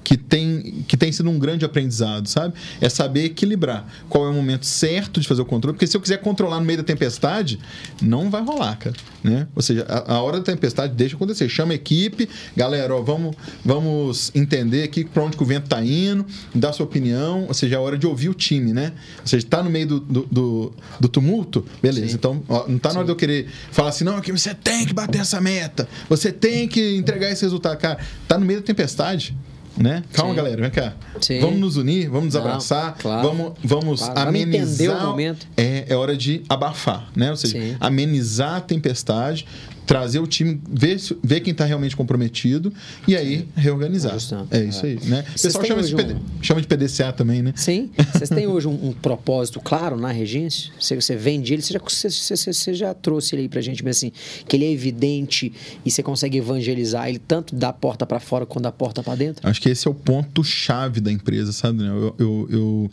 que, 0.04 0.16
tem, 0.16 0.84
que 0.86 0.96
tem 0.96 1.10
sido 1.10 1.28
um 1.28 1.36
grande 1.36 1.64
aprendizado, 1.64 2.28
sabe? 2.28 2.54
É 2.80 2.88
saber 2.88 3.24
equilibrar 3.24 3.84
qual 4.08 4.26
é 4.26 4.28
o 4.28 4.32
momento 4.32 4.66
certo 4.66 5.20
de 5.20 5.26
fazer 5.26 5.42
o 5.42 5.44
controle, 5.44 5.74
porque 5.82 5.90
se 5.90 5.96
eu 5.96 6.00
quiser 6.00 6.18
controlar 6.18 6.60
no 6.60 6.64
meio 6.64 6.78
da 6.78 6.84
tempestade, 6.84 7.58
não 8.00 8.30
vai 8.30 8.40
rolar, 8.40 8.76
cara. 8.76 8.94
Né? 9.24 9.48
Ou 9.52 9.60
seja, 9.60 9.84
a, 9.88 10.14
a 10.14 10.22
hora 10.22 10.38
da 10.38 10.44
tempestade 10.44 10.94
deixa 10.94 11.16
acontecer. 11.16 11.48
Chama 11.48 11.72
a 11.72 11.74
equipe, 11.74 12.28
galera, 12.56 12.94
ó, 12.94 13.02
vamos, 13.02 13.34
vamos 13.64 14.30
entender 14.32 14.84
aqui 14.84 15.04
para 15.04 15.24
onde 15.24 15.36
que 15.36 15.42
o 15.42 15.46
vento 15.46 15.64
está 15.64 15.84
indo, 15.84 16.24
dar 16.54 16.72
sua 16.72 16.86
opinião, 16.86 17.46
ou 17.48 17.54
seja, 17.54 17.74
é 17.74 17.78
a 17.78 17.80
hora 17.80 17.98
de 17.98 18.06
ouvir 18.06 18.28
o 18.28 18.34
time, 18.34 18.72
né? 18.72 18.92
Ou 19.22 19.26
seja, 19.26 19.44
está 19.44 19.60
no 19.60 19.70
meio 19.70 19.88
do, 19.88 19.98
do, 20.00 20.28
do, 20.30 20.72
do 21.00 21.08
tumulto, 21.08 21.66
beleza. 21.82 22.10
Sim. 22.10 22.14
Então, 22.14 22.44
ó, 22.48 22.68
não 22.68 22.76
está 22.76 22.92
na 22.92 23.00
hora 23.00 23.06
de 23.06 23.10
eu 23.10 23.16
querer 23.16 23.48
falar 23.72 23.88
assim, 23.88 24.04
não, 24.04 24.20
que 24.20 24.30
você 24.30 24.54
tem 24.54 24.86
que 24.86 24.94
bater 24.94 25.20
essa 25.20 25.40
meta, 25.40 25.88
você 26.08 26.30
tem 26.30 26.68
que 26.68 26.94
entregar 26.94 27.28
esse 27.28 27.42
resultado. 27.42 27.76
Cara, 27.78 27.98
tá 28.28 28.38
no 28.38 28.46
meio 28.46 28.60
da 28.60 28.66
tempestade. 28.66 29.36
Né? 29.76 30.04
Calma, 30.12 30.32
Sim. 30.32 30.36
galera, 30.36 30.60
vem 30.62 30.70
cá. 30.70 30.92
Sim. 31.20 31.40
Vamos 31.40 31.58
nos 31.58 31.76
unir, 31.76 32.08
vamos 32.08 32.26
nos 32.26 32.34
Não, 32.34 32.42
abraçar, 32.42 32.94
claro. 32.98 33.26
vamos, 33.28 33.52
vamos 33.64 34.00
claro. 34.02 34.28
amenizar. 34.28 34.88
Vamos 34.88 35.04
o 35.04 35.06
momento. 35.08 35.46
É, 35.56 35.86
é 35.88 35.96
hora 35.96 36.16
de 36.16 36.42
abafar, 36.48 37.08
né? 37.16 37.30
Ou 37.30 37.36
seja, 37.36 37.58
Sim. 37.58 37.76
amenizar 37.80 38.56
a 38.56 38.60
tempestade 38.60 39.46
trazer 39.86 40.20
o 40.20 40.26
time, 40.26 40.60
ver, 40.70 41.00
ver 41.22 41.40
quem 41.40 41.52
está 41.52 41.64
realmente 41.64 41.96
comprometido 41.96 42.72
e 43.06 43.16
aí 43.16 43.48
reorganizar. 43.54 44.16
É 44.50 44.64
isso 44.64 44.86
aí, 44.86 44.98
né? 45.04 45.24
O 45.28 45.40
pessoal 45.40 45.64
chama 45.64 45.82
de, 45.82 45.94
PD, 45.94 46.14
um... 46.14 46.42
chama 46.42 46.60
de, 46.60 46.66
PDCA 46.66 47.12
também, 47.12 47.42
né? 47.42 47.52
Sim. 47.56 47.90
Vocês 48.12 48.30
têm 48.30 48.46
hoje 48.46 48.68
um, 48.68 48.88
um, 48.88 48.92
propósito 48.92 49.60
claro 49.60 49.96
na 49.96 50.10
regência? 50.10 50.72
Você, 50.78 50.94
você 50.94 51.16
vende 51.16 51.52
ele, 51.52 51.62
você 51.62 51.72
já, 51.72 51.80
você, 51.80 52.08
você, 52.36 52.74
já 52.74 52.94
trouxe 52.94 53.34
ele 53.34 53.42
aí 53.42 53.48
para 53.48 53.58
a 53.58 53.62
gente, 53.62 53.84
mas 53.84 53.96
assim, 53.96 54.12
que 54.46 54.56
ele 54.56 54.64
é 54.64 54.72
evidente 54.72 55.52
e 55.84 55.90
você 55.90 56.02
consegue 56.02 56.38
evangelizar 56.38 57.08
ele 57.08 57.18
tanto 57.18 57.54
da 57.54 57.72
porta 57.72 58.06
para 58.06 58.20
fora 58.20 58.46
quanto 58.46 58.64
da 58.64 58.72
porta 58.72 59.02
para 59.02 59.14
dentro? 59.14 59.48
Acho 59.48 59.60
que 59.60 59.68
esse 59.68 59.86
é 59.86 59.90
o 59.90 59.94
ponto-chave 59.94 61.00
da 61.00 61.10
empresa, 61.10 61.52
sabe? 61.52 61.84
Eu, 61.84 62.14
eu, 62.18 62.48
eu 62.50 62.90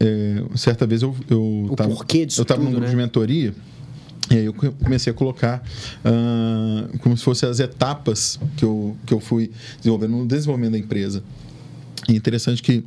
é, 0.00 0.42
certa 0.56 0.86
vez 0.86 1.02
eu, 1.02 1.16
eu 1.28 1.68
o 1.70 1.76
tava, 1.76 1.90
eu 1.90 2.26
estava 2.26 2.62
num 2.62 2.70
grupo 2.70 2.84
né? 2.84 2.90
de 2.90 2.96
mentoria 2.96 3.54
e 4.32 4.38
aí 4.38 4.44
eu 4.46 4.54
comecei 4.54 5.10
a 5.10 5.14
colocar 5.14 5.62
uh, 6.04 6.98
como 6.98 7.16
se 7.16 7.22
fossem 7.22 7.48
as 7.48 7.60
etapas 7.60 8.40
que 8.56 8.64
eu, 8.64 8.96
que 9.06 9.12
eu 9.12 9.20
fui 9.20 9.50
desenvolvendo 9.76 10.16
no 10.16 10.26
desenvolvimento 10.26 10.72
da 10.72 10.78
empresa. 10.78 11.22
E 12.08 12.12
é 12.12 12.16
interessante 12.16 12.62
que 12.62 12.82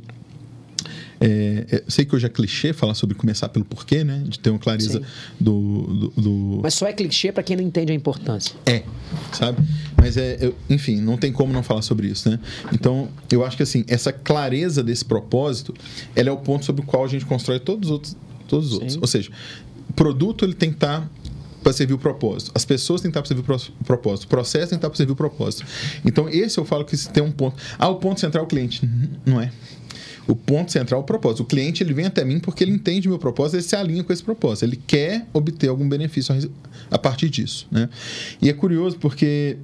é, 1.20 1.66
é, 1.70 1.84
sei 1.88 2.04
que 2.04 2.14
hoje 2.14 2.26
é 2.26 2.28
clichê 2.28 2.72
falar 2.72 2.94
sobre 2.94 3.14
começar 3.14 3.48
pelo 3.48 3.64
porquê, 3.64 4.04
né? 4.04 4.22
De 4.26 4.38
ter 4.38 4.50
uma 4.50 4.58
clareza 4.58 5.00
do, 5.40 6.10
do, 6.14 6.20
do, 6.20 6.60
Mas 6.62 6.74
só 6.74 6.86
é 6.86 6.92
clichê 6.92 7.32
para 7.32 7.42
quem 7.42 7.56
não 7.56 7.64
entende 7.64 7.92
a 7.92 7.94
importância. 7.94 8.54
É, 8.66 8.82
sabe? 9.32 9.62
Mas 9.96 10.16
é, 10.16 10.36
eu, 10.40 10.54
enfim, 10.68 11.00
não 11.00 11.16
tem 11.16 11.32
como 11.32 11.52
não 11.52 11.62
falar 11.62 11.82
sobre 11.82 12.08
isso, 12.08 12.28
né? 12.28 12.38
Então, 12.72 13.08
eu 13.32 13.44
acho 13.44 13.56
que 13.56 13.62
assim, 13.62 13.84
essa 13.88 14.12
clareza 14.12 14.82
desse 14.82 15.04
propósito, 15.04 15.72
ela 16.14 16.28
é 16.28 16.32
o 16.32 16.36
ponto 16.36 16.64
sobre 16.64 16.82
o 16.82 16.84
qual 16.84 17.04
a 17.04 17.08
gente 17.08 17.24
constrói 17.24 17.60
todos 17.60 17.88
os 17.88 17.92
outros. 17.92 18.16
Todos 18.46 18.66
os 18.66 18.72
outros. 18.74 18.98
Ou 19.00 19.06
seja, 19.06 19.30
produto 19.94 20.44
ele 20.44 20.54
tem 20.54 20.70
que 20.70 20.76
estar 20.76 21.00
tá 21.00 21.08
para 21.66 21.72
servir 21.72 21.94
o 21.94 21.98
propósito. 21.98 22.52
As 22.54 22.64
pessoas 22.64 23.00
têm 23.00 23.10
para 23.10 23.24
servir 23.24 23.42
o 23.42 23.84
propósito. 23.84 24.26
O 24.26 24.28
processo 24.28 24.70
tem 24.70 24.78
para 24.78 24.94
servir 24.94 25.12
o 25.12 25.16
propósito. 25.16 25.66
Então, 26.04 26.28
esse 26.28 26.58
eu 26.58 26.64
falo 26.64 26.84
que 26.84 26.96
tem 27.08 27.20
um 27.20 27.32
ponto. 27.32 27.60
Ah, 27.76 27.88
o 27.88 27.96
ponto 27.96 28.20
central 28.20 28.44
é 28.44 28.46
o 28.46 28.48
cliente. 28.48 28.88
Não 29.26 29.40
é. 29.40 29.50
O 30.28 30.36
ponto 30.36 30.70
central 30.70 31.00
é 31.00 31.02
o 31.02 31.04
propósito. 31.04 31.42
O 31.42 31.44
cliente 31.44 31.82
ele 31.82 31.92
vem 31.92 32.06
até 32.06 32.24
mim 32.24 32.38
porque 32.38 32.62
ele 32.62 32.70
entende 32.70 33.08
meu 33.08 33.18
propósito, 33.18 33.56
ele 33.56 33.64
se 33.64 33.74
alinha 33.74 34.04
com 34.04 34.12
esse 34.12 34.22
propósito. 34.22 34.64
Ele 34.64 34.76
quer 34.76 35.26
obter 35.32 35.68
algum 35.68 35.88
benefício 35.88 36.32
a 36.88 36.98
partir 36.98 37.28
disso. 37.28 37.66
Né? 37.68 37.88
E 38.40 38.48
é 38.48 38.52
curioso 38.52 38.96
porque 38.98 39.56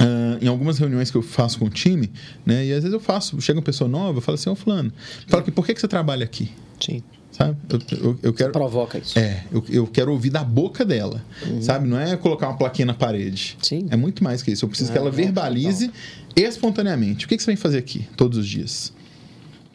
Uh, 0.00 0.42
em 0.42 0.48
algumas 0.48 0.78
reuniões 0.78 1.10
que 1.10 1.16
eu 1.18 1.22
faço 1.22 1.58
com 1.58 1.66
o 1.66 1.70
time, 1.70 2.10
né? 2.46 2.64
E 2.64 2.72
às 2.72 2.82
vezes 2.82 2.94
eu 2.94 2.98
faço, 2.98 3.38
chega 3.42 3.58
uma 3.58 3.64
pessoa 3.64 3.88
nova, 3.88 4.18
eu 4.18 4.22
falo 4.22 4.36
assim, 4.36 4.48
ô 4.48 4.54
oh, 4.54 4.56
fulano, 4.56 4.90
fala 5.28 5.42
que 5.42 5.50
por 5.50 5.66
que, 5.66 5.74
que 5.74 5.80
você 5.80 5.86
trabalha 5.86 6.24
aqui? 6.24 6.50
Sim. 6.80 7.02
Sabe? 7.32 7.56
Eu, 7.68 7.80
eu, 7.98 8.18
eu 8.22 8.32
quero. 8.32 8.52
Você 8.52 8.58
provoca 8.58 8.98
isso. 8.98 9.18
É, 9.18 9.44
eu, 9.50 9.64
eu 9.68 9.86
quero 9.86 10.12
ouvir 10.12 10.30
da 10.30 10.44
boca 10.44 10.84
dela. 10.84 11.24
Uhum. 11.46 11.62
Sabe? 11.62 11.88
Não 11.88 11.98
é 11.98 12.14
colocar 12.16 12.48
uma 12.48 12.56
plaquinha 12.56 12.86
na 12.86 12.94
parede. 12.94 13.56
Sim. 13.62 13.86
É 13.90 13.96
muito 13.96 14.22
mais 14.22 14.42
que 14.42 14.52
isso. 14.52 14.66
Eu 14.66 14.68
preciso 14.68 14.90
é, 14.90 14.92
que 14.92 14.98
ela 14.98 15.10
verbalize 15.10 15.90
espontaneamente. 16.36 17.24
O 17.24 17.28
que, 17.28 17.36
que 17.36 17.42
você 17.42 17.46
vem 17.46 17.56
fazer 17.56 17.78
aqui 17.78 18.06
todos 18.16 18.36
os 18.36 18.46
dias? 18.46 18.92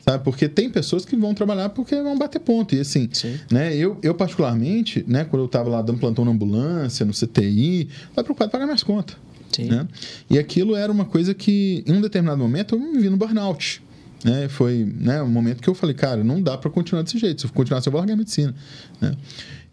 Sabe? 0.07 0.23
Porque 0.23 0.47
tem 0.47 0.69
pessoas 0.69 1.03
que 1.03 1.15
vão 1.17 1.33
trabalhar 1.33 1.69
porque 1.69 1.95
vão 2.01 2.17
bater 2.17 2.39
ponto. 2.39 2.75
E 2.75 2.79
assim, 2.79 3.09
Sim. 3.11 3.39
né? 3.51 3.75
Eu, 3.75 3.97
eu 4.03 4.13
particularmente, 4.13 5.03
né, 5.07 5.25
quando 5.25 5.41
eu 5.41 5.47
estava 5.47 5.67
lá 5.67 5.81
dando 5.81 5.99
plantão 5.99 6.23
na 6.23 6.31
ambulância, 6.31 7.05
no 7.05 7.11
CTI, 7.11 7.89
estava 8.09 8.23
preocupado 8.23 8.49
em 8.49 8.51
pagar 8.51 8.65
minhas 8.65 8.83
contas. 8.83 9.17
Sim. 9.51 9.65
Né? 9.65 9.87
E 10.29 10.37
aquilo 10.37 10.75
era 10.75 10.91
uma 10.91 11.05
coisa 11.05 11.33
que, 11.33 11.83
em 11.87 11.93
um 11.93 12.01
determinado 12.01 12.39
momento, 12.39 12.75
eu 12.75 12.79
me 12.79 12.99
vi 12.99 13.09
no 13.09 13.17
burnout. 13.17 13.81
Né? 14.24 14.49
Foi 14.49 14.84
né, 14.84 15.22
um 15.22 15.30
momento 15.30 15.61
que 15.61 15.70
eu 15.70 15.76
falei, 15.76 15.95
cara, 15.95 16.24
não 16.24 16.41
dá 16.41 16.57
para 16.57 16.70
continuar 16.70 17.03
desse 17.03 17.18
jeito. 17.18 17.41
Se 17.41 17.47
eu 17.47 17.51
continuar 17.51 17.80
assim, 17.80 17.89
eu 17.89 17.91
vou 17.91 17.99
largar 17.99 18.13
a 18.13 18.18
medicina. 18.18 18.53
Né? 18.99 19.15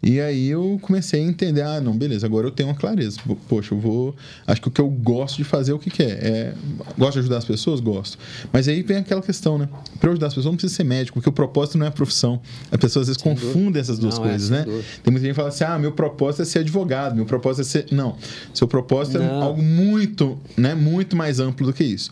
E 0.01 0.19
aí 0.19 0.47
eu 0.49 0.77
comecei 0.81 1.19
a 1.19 1.23
entender, 1.23 1.61
ah, 1.61 1.81
não, 1.81 1.97
beleza, 1.97 2.25
agora 2.25 2.47
eu 2.47 2.51
tenho 2.51 2.69
uma 2.69 2.75
clareza. 2.75 3.19
Poxa, 3.47 3.73
eu 3.73 3.79
vou. 3.79 4.15
Acho 4.45 4.61
que 4.61 4.67
o 4.67 4.71
que 4.71 4.79
eu 4.79 4.87
gosto 4.87 5.37
de 5.37 5.43
fazer 5.43 5.71
é 5.71 5.75
o 5.75 5.79
que, 5.79 5.89
que 5.89 6.03
é. 6.03 6.05
é. 6.05 6.53
Gosto 6.97 7.13
de 7.13 7.19
ajudar 7.19 7.37
as 7.37 7.45
pessoas? 7.45 7.79
Gosto. 7.79 8.17
Mas 8.53 8.67
aí 8.67 8.83
vem 8.83 8.97
aquela 8.97 9.21
questão, 9.21 9.57
né? 9.57 9.67
Para 9.99 10.11
ajudar 10.11 10.27
as 10.27 10.33
pessoas 10.33 10.45
não 10.51 10.57
precisa 10.57 10.75
ser 10.75 10.83
médico, 10.83 11.15
porque 11.15 11.29
o 11.29 11.33
propósito 11.33 11.77
não 11.77 11.85
é 11.85 11.89
a 11.89 11.91
profissão. 11.91 12.39
As 12.71 12.79
pessoas 12.79 13.03
às 13.03 13.07
vezes 13.07 13.21
sem 13.21 13.33
confundem 13.33 13.81
essas 13.81 13.97
duas 13.97 14.17
não, 14.19 14.25
é, 14.25 14.29
coisas, 14.29 14.51
é, 14.51 14.53
né? 14.53 14.63
Tem 15.03 15.11
muita 15.11 15.25
gente 15.25 15.31
que 15.31 15.33
fala 15.33 15.49
assim: 15.49 15.63
ah, 15.63 15.79
meu 15.79 15.91
propósito 15.91 16.43
é 16.43 16.45
ser 16.45 16.59
advogado, 16.59 17.15
meu 17.15 17.25
propósito 17.25 17.61
é 17.61 17.63
ser. 17.63 17.85
Não. 17.91 18.15
Seu 18.53 18.67
propósito 18.67 19.17
é 19.17 19.21
não. 19.21 19.41
é 19.41 19.43
algo 19.43 19.61
muito, 19.61 20.37
né, 20.55 20.75
muito 20.75 21.15
mais 21.15 21.39
amplo 21.39 21.65
do 21.65 21.73
que 21.73 21.83
isso 21.83 22.11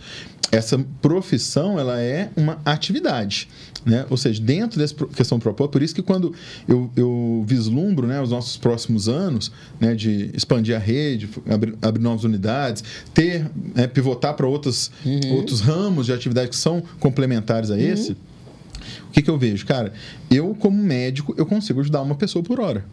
essa 0.51 0.77
profissão 1.01 1.79
ela 1.79 1.99
é 1.99 2.29
uma 2.35 2.59
atividade. 2.63 3.49
Né? 3.85 4.05
Ou 4.09 4.17
seja, 4.17 4.41
dentro 4.41 4.79
dessa 4.79 4.95
questão 5.07 5.37
do 5.37 5.41
propósito, 5.41 5.71
por 5.71 5.83
isso 5.83 5.93
que 5.93 6.01
quando 6.01 6.33
eu, 6.67 6.89
eu 6.95 7.43
vislumbro 7.45 8.07
né, 8.07 8.21
os 8.21 8.29
nossos 8.29 8.55
próximos 8.55 9.09
anos 9.09 9.51
né, 9.79 9.93
de 9.93 10.31
expandir 10.33 10.75
a 10.75 10.79
rede, 10.79 11.29
abrir, 11.49 11.75
abrir 11.81 12.01
novas 12.01 12.23
unidades, 12.23 12.83
ter, 13.13 13.49
né, 13.75 13.87
pivotar 13.87 14.35
para 14.35 14.47
outros, 14.47 14.89
uhum. 15.05 15.35
outros 15.35 15.59
ramos 15.59 16.05
de 16.05 16.13
atividade 16.13 16.49
que 16.49 16.55
são 16.55 16.81
complementares 16.99 17.69
a 17.71 17.79
esse, 17.79 18.11
uhum. 18.11 18.17
o 19.09 19.11
que, 19.11 19.21
que 19.21 19.29
eu 19.29 19.37
vejo? 19.37 19.65
Cara, 19.65 19.91
eu 20.31 20.55
como 20.55 20.81
médico, 20.81 21.33
eu 21.37 21.45
consigo 21.45 21.81
ajudar 21.81 22.01
uma 22.01 22.15
pessoa 22.15 22.43
por 22.43 22.59
hora. 22.59 22.85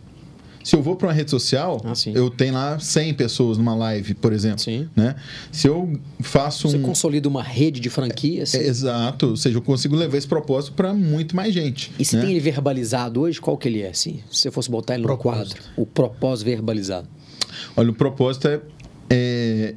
Se 0.62 0.76
eu 0.76 0.82
vou 0.82 0.94
para 0.94 1.08
uma 1.08 1.12
rede 1.12 1.30
social, 1.30 1.80
ah, 1.84 1.92
eu 2.14 2.28
tenho 2.28 2.52
lá 2.54 2.78
100 2.78 3.14
pessoas 3.14 3.56
numa 3.56 3.74
live, 3.74 4.14
por 4.14 4.32
exemplo. 4.32 4.60
Sim. 4.60 4.88
Né? 4.94 5.14
Se 5.50 5.66
eu 5.66 5.98
faço 6.20 6.68
Você 6.68 6.76
um... 6.76 6.82
consolida 6.82 7.28
uma 7.28 7.42
rede 7.42 7.80
de 7.80 7.88
franquias. 7.88 8.54
É, 8.54 8.66
exato. 8.66 9.28
Ou 9.28 9.36
seja, 9.36 9.56
eu 9.56 9.62
consigo 9.62 9.96
levar 9.96 10.18
esse 10.18 10.28
propósito 10.28 10.74
para 10.74 10.92
muito 10.92 11.34
mais 11.34 11.54
gente. 11.54 11.90
E 11.98 12.04
se 12.04 12.16
né? 12.16 12.22
tem 12.22 12.32
ele 12.32 12.40
verbalizado 12.40 13.22
hoje, 13.22 13.40
qual 13.40 13.56
que 13.56 13.68
ele 13.68 13.80
é? 13.80 13.88
Assim, 13.88 14.20
se 14.30 14.46
eu 14.46 14.52
fosse 14.52 14.70
botar 14.70 14.94
ele 14.94 15.06
no 15.06 15.16
quadro, 15.16 15.62
o 15.76 15.86
propósito 15.86 16.46
verbalizado. 16.46 17.08
Olha, 17.74 17.90
o 17.90 17.94
propósito 17.94 18.48
é, 18.48 18.60
é... 19.08 19.74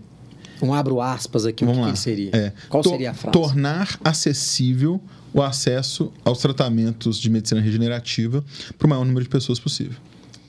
Um 0.62 0.74
abro 0.74 1.02
aspas 1.02 1.46
aqui, 1.46 1.66
Vamos 1.66 1.82
o 1.82 1.86
que, 1.88 1.94
que 1.94 2.00
seria? 2.00 2.32
É. 2.34 2.54
Qual 2.70 2.84
seria 2.84 3.12
a 3.12 3.14
frase? 3.14 3.34
Tornar 3.34 4.00
acessível 4.04 5.02
o 5.34 5.42
acesso 5.42 6.12
aos 6.24 6.40
tratamentos 6.40 7.18
de 7.20 7.30
medicina 7.30 7.60
regenerativa 7.60 8.44
para 8.78 8.86
o 8.86 8.90
maior 8.90 9.06
número 9.06 9.24
de 9.24 9.30
pessoas 9.30 9.60
possível 9.60 9.98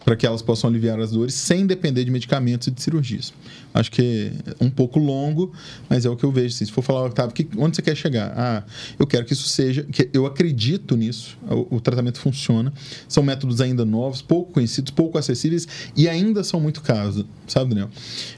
para 0.05 0.15
que 0.15 0.27
elas 0.27 0.43
possam 0.43 0.69
aliviar 0.69 1.01
as 1.01 1.13
dores 1.13 1.35
sem 1.35 1.67
depender 1.67 2.05
de 2.05 2.11
medicamentos 2.11 2.69
e 2.69 2.71
de 2.71 2.83
cirurgias. 2.83 3.33
Acho 3.73 3.91
que 3.91 4.33
é 4.47 4.65
um 4.65 4.71
pouco 4.71 5.01
longo, 5.01 5.53
mas 5.89 6.05
é 6.05 6.11
o 6.11 6.17
que 6.17 6.23
eu 6.23 6.31
vejo. 6.31 6.55
Assim, 6.55 6.65
se 6.65 6.71
for 6.71 6.83
falar, 6.83 7.07
Octavio, 7.07 7.35
que, 7.35 7.49
onde 7.57 7.75
você 7.75 7.83
quer 7.83 7.97
chegar? 7.97 8.33
Ah, 8.37 8.63
eu 8.99 9.07
quero 9.07 9.25
que 9.25 9.33
isso 9.33 9.49
seja, 9.49 9.83
que 9.83 10.09
eu 10.13 10.27
acredito 10.27 10.97
nisso, 10.97 11.37
o, 11.51 11.77
o, 11.77 11.81
tratamento 11.81 12.21
funciona. 12.21 12.73
São 13.09 13.23
métodos 13.23 13.61
ainda 13.61 13.85
novos, 13.85 14.23
pouco 14.23 14.53
conhecidos, 14.53 14.93
pouco 14.93 15.19
acessíveis 15.19 15.67
e 15.97 16.09
ainda 16.09 16.45
são 16.45 16.61
muito 16.61 16.83
caros, 16.83 17.25
sabe, 17.49 17.71
Daniel? 17.71 17.91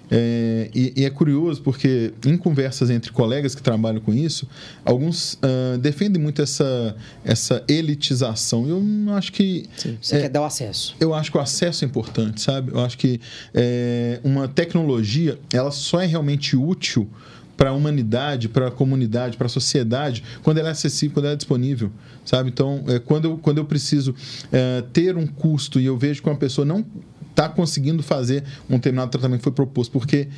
É, 0.09 0.71
e, 0.73 0.93
e, 0.97 1.05
é 1.05 1.11
curioso 1.11 1.61
porque 1.63 2.15
em 2.25 2.37
conversas 2.37 2.91
entre 2.91 3.11
colegas 3.11 3.57
que 3.57 3.63
trabalham 3.63 4.01
com 4.01 4.15
isso, 4.15 4.49
alguns 4.85 5.35
uh, 5.35 5.77
defendem 5.79 6.23
muito 6.23 6.41
essa, 6.41 6.97
essa 7.25 7.63
elitização. 7.69 8.69
Eu 8.69 8.81
acho 9.15 9.33
que. 9.33 9.67
Sim, 9.77 9.99
você 10.01 10.17
é, 10.17 10.21
quer 10.23 10.29
dar 10.29 10.43
o 10.43 10.45
acesso. 10.45 10.95
Eu 11.01 11.13
acho 11.13 11.31
que 11.31 11.37
o 11.37 11.41
acesso 11.41 11.56
é 11.65 11.85
importante, 11.85 12.41
sabe? 12.41 12.73
Eu 12.73 12.81
acho 12.81 12.99
que 12.99 13.21
é, 13.55 14.21
uma 14.23 14.49
tecnologia 14.49 15.39
ela 15.53 15.71
só 15.71 16.01
é 16.01 16.07
realmente 16.07 16.57
útil 16.57 17.09
para 17.57 17.71
a 17.71 17.73
humanidade, 17.73 18.49
para 18.49 18.69
a 18.69 18.71
comunidade, 18.71 19.37
para 19.37 19.47
a 19.47 19.49
sociedade, 19.49 20.23
quando 20.43 20.59
ela 20.59 20.69
é 20.69 20.73
acessível, 20.73 21.15
quando 21.15 21.25
ela 21.25 21.35
é 21.35 21.37
disponível, 21.37 21.91
sabe? 22.25 22.51
Então, 22.51 22.85
é, 22.87 22.99
quando, 22.99 23.25
eu, 23.25 23.39
quando 23.39 23.59
eu 23.59 23.65
preciso 23.65 24.15
é, 24.53 24.83
ter 24.93 25.17
um 25.17 25.27
custo 25.27 25.81
e 25.81 25.87
eu 25.87 25.97
vejo 25.97 26.23
que 26.23 26.29
uma 26.29 26.37
pessoa 26.37 26.65
não 26.65 26.85
está 27.31 27.49
conseguindo 27.49 28.03
fazer 28.03 28.45
um 28.69 28.77
determinado 28.77 29.11
tratamento 29.11 29.39
que 29.41 29.45
foi 29.45 29.53
proposto, 29.53 29.91
porque 29.91 30.29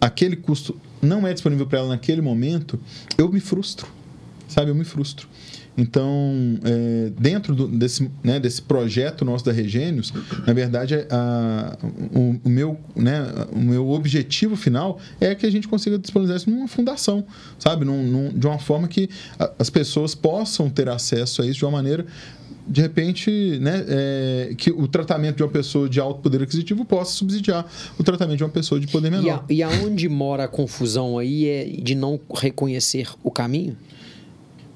aquele 0.00 0.36
custo 0.36 0.78
não 1.00 1.26
é 1.26 1.32
disponível 1.32 1.66
para 1.66 1.78
ela 1.78 1.88
naquele 1.88 2.20
momento, 2.20 2.78
eu 3.16 3.30
me 3.30 3.40
frustro, 3.40 3.86
sabe? 4.48 4.70
Eu 4.70 4.74
me 4.74 4.84
frustro. 4.84 5.28
Então, 5.76 6.58
é, 6.64 7.10
dentro 7.18 7.54
do, 7.54 7.68
desse, 7.68 8.10
né, 8.24 8.40
desse 8.40 8.62
projeto 8.62 9.24
nosso 9.24 9.44
da 9.44 9.52
Regênios, 9.52 10.12
na 10.46 10.52
verdade, 10.52 10.94
a, 11.10 11.76
o, 12.14 12.40
o, 12.44 12.48
meu, 12.48 12.78
né, 12.94 13.26
o 13.52 13.58
meu 13.58 13.90
objetivo 13.90 14.56
final 14.56 14.98
é 15.20 15.34
que 15.34 15.44
a 15.44 15.50
gente 15.50 15.68
consiga 15.68 15.98
disponibilizar 15.98 16.36
isso 16.40 16.50
numa 16.50 16.68
fundação, 16.68 17.24
sabe? 17.58 17.84
Num, 17.84 18.02
num, 18.02 18.28
de 18.30 18.46
uma 18.46 18.58
forma 18.58 18.88
que 18.88 19.08
a, 19.38 19.50
as 19.58 19.68
pessoas 19.68 20.14
possam 20.14 20.70
ter 20.70 20.88
acesso 20.88 21.42
a 21.42 21.46
isso 21.46 21.58
de 21.58 21.64
uma 21.64 21.72
maneira 21.72 22.06
de 22.68 22.80
repente, 22.80 23.30
né, 23.60 23.84
é, 23.88 24.54
que 24.56 24.70
o 24.70 24.88
tratamento 24.88 25.36
de 25.36 25.42
uma 25.42 25.48
pessoa 25.48 25.88
de 25.88 26.00
alto 26.00 26.20
poder 26.20 26.42
aquisitivo 26.42 26.84
possa 26.84 27.12
subsidiar 27.12 27.64
o 27.98 28.02
tratamento 28.02 28.38
de 28.38 28.44
uma 28.44 28.50
pessoa 28.50 28.80
de 28.80 28.88
poder 28.88 29.10
menor. 29.10 29.44
E, 29.48 29.62
a, 29.62 29.68
e 29.70 29.74
aonde 29.74 30.08
mora 30.08 30.44
a 30.44 30.48
confusão 30.48 31.16
aí 31.16 31.46
é 31.46 31.64
de 31.64 31.94
não 31.94 32.18
reconhecer 32.34 33.08
o 33.22 33.30
caminho? 33.30 33.76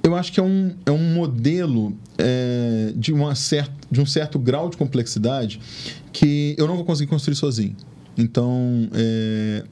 Eu 0.03 0.17
acho 0.17 0.33
que 0.33 0.41
é 0.41 0.43
um, 0.43 0.75
é 0.87 0.91
um 0.91 1.15
modelo 1.15 1.97
é, 2.17 2.93
de, 2.97 3.13
uma 3.13 3.35
certa, 3.35 3.75
de 3.91 4.01
um 4.01 4.07
certo 4.07 4.39
grau 4.39 4.69
de 4.69 4.77
complexidade 4.77 5.61
que 6.13 6.55
eu 6.59 6.67
não 6.67 6.77
vou 6.77 6.85
conseguir 6.85 7.11
construir 7.11 7.37
sozinho. 7.37 7.77
Então, 8.17 8.89
é, 8.95 9.65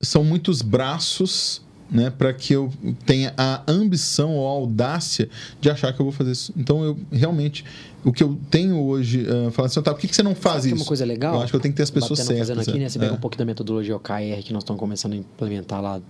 são 0.00 0.24
muitos 0.24 0.62
braços 0.62 1.62
né, 1.90 2.08
para 2.08 2.32
que 2.32 2.54
eu 2.54 2.72
tenha 3.04 3.34
a 3.36 3.62
ambição 3.68 4.34
ou 4.36 4.46
a 4.46 4.50
audácia 4.50 5.28
de 5.60 5.68
achar 5.68 5.92
que 5.92 6.00
eu 6.00 6.04
vou 6.04 6.12
fazer 6.12 6.32
isso. 6.32 6.52
Então, 6.56 6.82
eu 6.82 6.98
realmente, 7.10 7.64
o 8.02 8.12
que 8.12 8.22
eu 8.22 8.38
tenho 8.50 8.80
hoje, 8.80 9.26
uh, 9.26 9.50
falar 9.50 9.66
assim, 9.66 9.82
tá, 9.82 9.92
por 9.92 10.00
que, 10.00 10.08
que 10.08 10.16
você 10.16 10.22
não 10.22 10.34
faz 10.34 10.62
Sabe 10.62 10.68
isso? 10.68 10.76
uma 10.76 10.86
coisa 10.86 11.04
legal? 11.04 11.34
Eu 11.34 11.40
acho 11.42 11.52
que 11.52 11.56
eu 11.56 11.60
tenho 11.60 11.72
que 11.72 11.76
ter 11.76 11.82
as 11.82 11.90
pessoas 11.90 12.20
certas. 12.20 12.38
fazendo 12.38 12.60
aqui, 12.60 12.78
né? 12.78 12.88
Você 12.88 12.96
é. 12.96 13.00
pega 13.00 13.12
um 13.12 13.18
pouco 13.18 13.36
da 13.36 13.44
metodologia 13.44 13.94
OKR 13.94 14.42
que 14.42 14.52
nós 14.54 14.62
estamos 14.62 14.80
começando 14.80 15.12
a 15.12 15.16
implementar 15.16 15.82
lá 15.82 16.00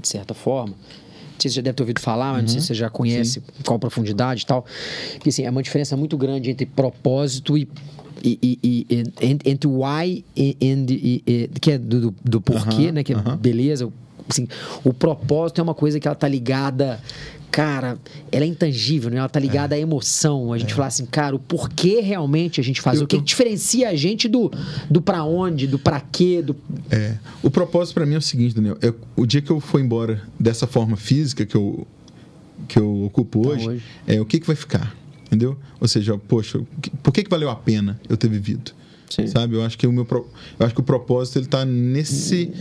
de 0.00 0.08
certa 0.08 0.34
forma 0.34 0.74
sei 1.42 1.50
se 1.50 1.54
você 1.54 1.56
já 1.56 1.62
deve 1.62 1.74
ter 1.74 1.82
ouvido 1.82 2.00
falar, 2.00 2.32
mas 2.32 2.36
uhum. 2.36 2.42
não 2.42 2.48
sei 2.48 2.60
se 2.60 2.66
você 2.68 2.74
já 2.74 2.90
conhece 2.90 3.32
Sim. 3.34 3.42
qual 3.64 3.78
profundidade 3.78 4.42
e 4.42 4.46
tal. 4.46 4.64
Que 5.20 5.28
assim, 5.28 5.44
é 5.44 5.50
uma 5.50 5.62
diferença 5.62 5.96
muito 5.96 6.16
grande 6.16 6.50
entre 6.50 6.66
propósito 6.66 7.56
e 7.56 7.68
e, 8.22 8.38
e, 8.42 8.86
e, 8.90 9.02
entre 9.48 9.68
o 9.68 9.84
why 9.84 10.24
e, 10.36 10.56
e, 10.60 11.50
que 11.60 11.70
é 11.70 11.78
do, 11.78 12.12
do 12.24 12.40
porquê, 12.40 12.90
né? 12.90 13.04
Que 13.04 13.12
é 13.12 13.16
beleza. 13.40 13.88
Assim, 14.28 14.46
o 14.84 14.92
propósito 14.92 15.60
é 15.60 15.62
uma 15.62 15.74
coisa 15.74 15.98
que 15.98 16.06
ela 16.06 16.14
tá 16.14 16.28
ligada 16.28 17.00
cara, 17.50 17.98
ela 18.30 18.44
é 18.44 18.48
intangível, 18.48 19.10
né? 19.10 19.18
Ela 19.18 19.28
tá 19.28 19.40
ligada 19.40 19.74
é. 19.74 19.78
à 19.78 19.80
emoção. 19.80 20.52
A 20.52 20.58
gente 20.58 20.72
é. 20.72 20.74
fala 20.74 20.88
assim, 20.88 21.06
cara, 21.06 21.34
o 21.34 21.38
porquê 21.38 22.00
realmente 22.00 22.60
a 22.60 22.64
gente 22.64 22.80
faz, 22.80 22.98
eu, 22.98 23.04
o 23.04 23.06
que, 23.06 23.16
eu... 23.16 23.20
que 23.20 23.26
diferencia 23.26 23.88
a 23.88 23.96
gente 23.96 24.28
do, 24.28 24.50
do 24.90 25.00
para 25.00 25.24
onde, 25.24 25.66
do 25.66 25.78
para 25.78 26.00
quê, 26.00 26.42
do... 26.42 26.54
É. 26.90 27.16
O 27.42 27.50
propósito 27.50 27.94
para 27.94 28.06
mim 28.06 28.14
é 28.14 28.18
o 28.18 28.22
seguinte, 28.22 28.54
Daniel, 28.54 28.76
é, 28.82 28.92
o 29.16 29.26
dia 29.26 29.42
que 29.42 29.50
eu 29.50 29.60
for 29.60 29.80
embora 29.80 30.22
dessa 30.38 30.66
forma 30.66 30.96
física 30.96 31.44
que 31.44 31.56
eu 31.56 31.86
que 32.66 32.78
eu 32.78 33.04
ocupo 33.04 33.38
então, 33.40 33.52
hoje, 33.52 33.68
hoje, 33.68 33.82
é 34.06 34.20
o 34.20 34.26
que, 34.26 34.40
que 34.40 34.46
vai 34.46 34.56
ficar, 34.56 34.94
entendeu? 35.26 35.56
Ou 35.80 35.86
seja, 35.86 36.18
poxa, 36.18 36.60
por 37.02 37.12
que, 37.12 37.22
que 37.22 37.30
valeu 37.30 37.48
a 37.50 37.54
pena 37.54 38.00
eu 38.08 38.16
ter 38.16 38.28
vivido? 38.28 38.72
Sim. 39.10 39.26
Sabe? 39.26 39.56
Eu 39.56 39.62
acho 39.62 39.76
que 39.78 39.86
o 39.86 39.92
meu 39.92 40.06
eu 40.58 40.66
acho 40.66 40.74
que 40.74 40.80
o 40.80 40.84
propósito 40.84 41.38
ele 41.38 41.46
tá 41.46 41.64
nesse 41.64 42.52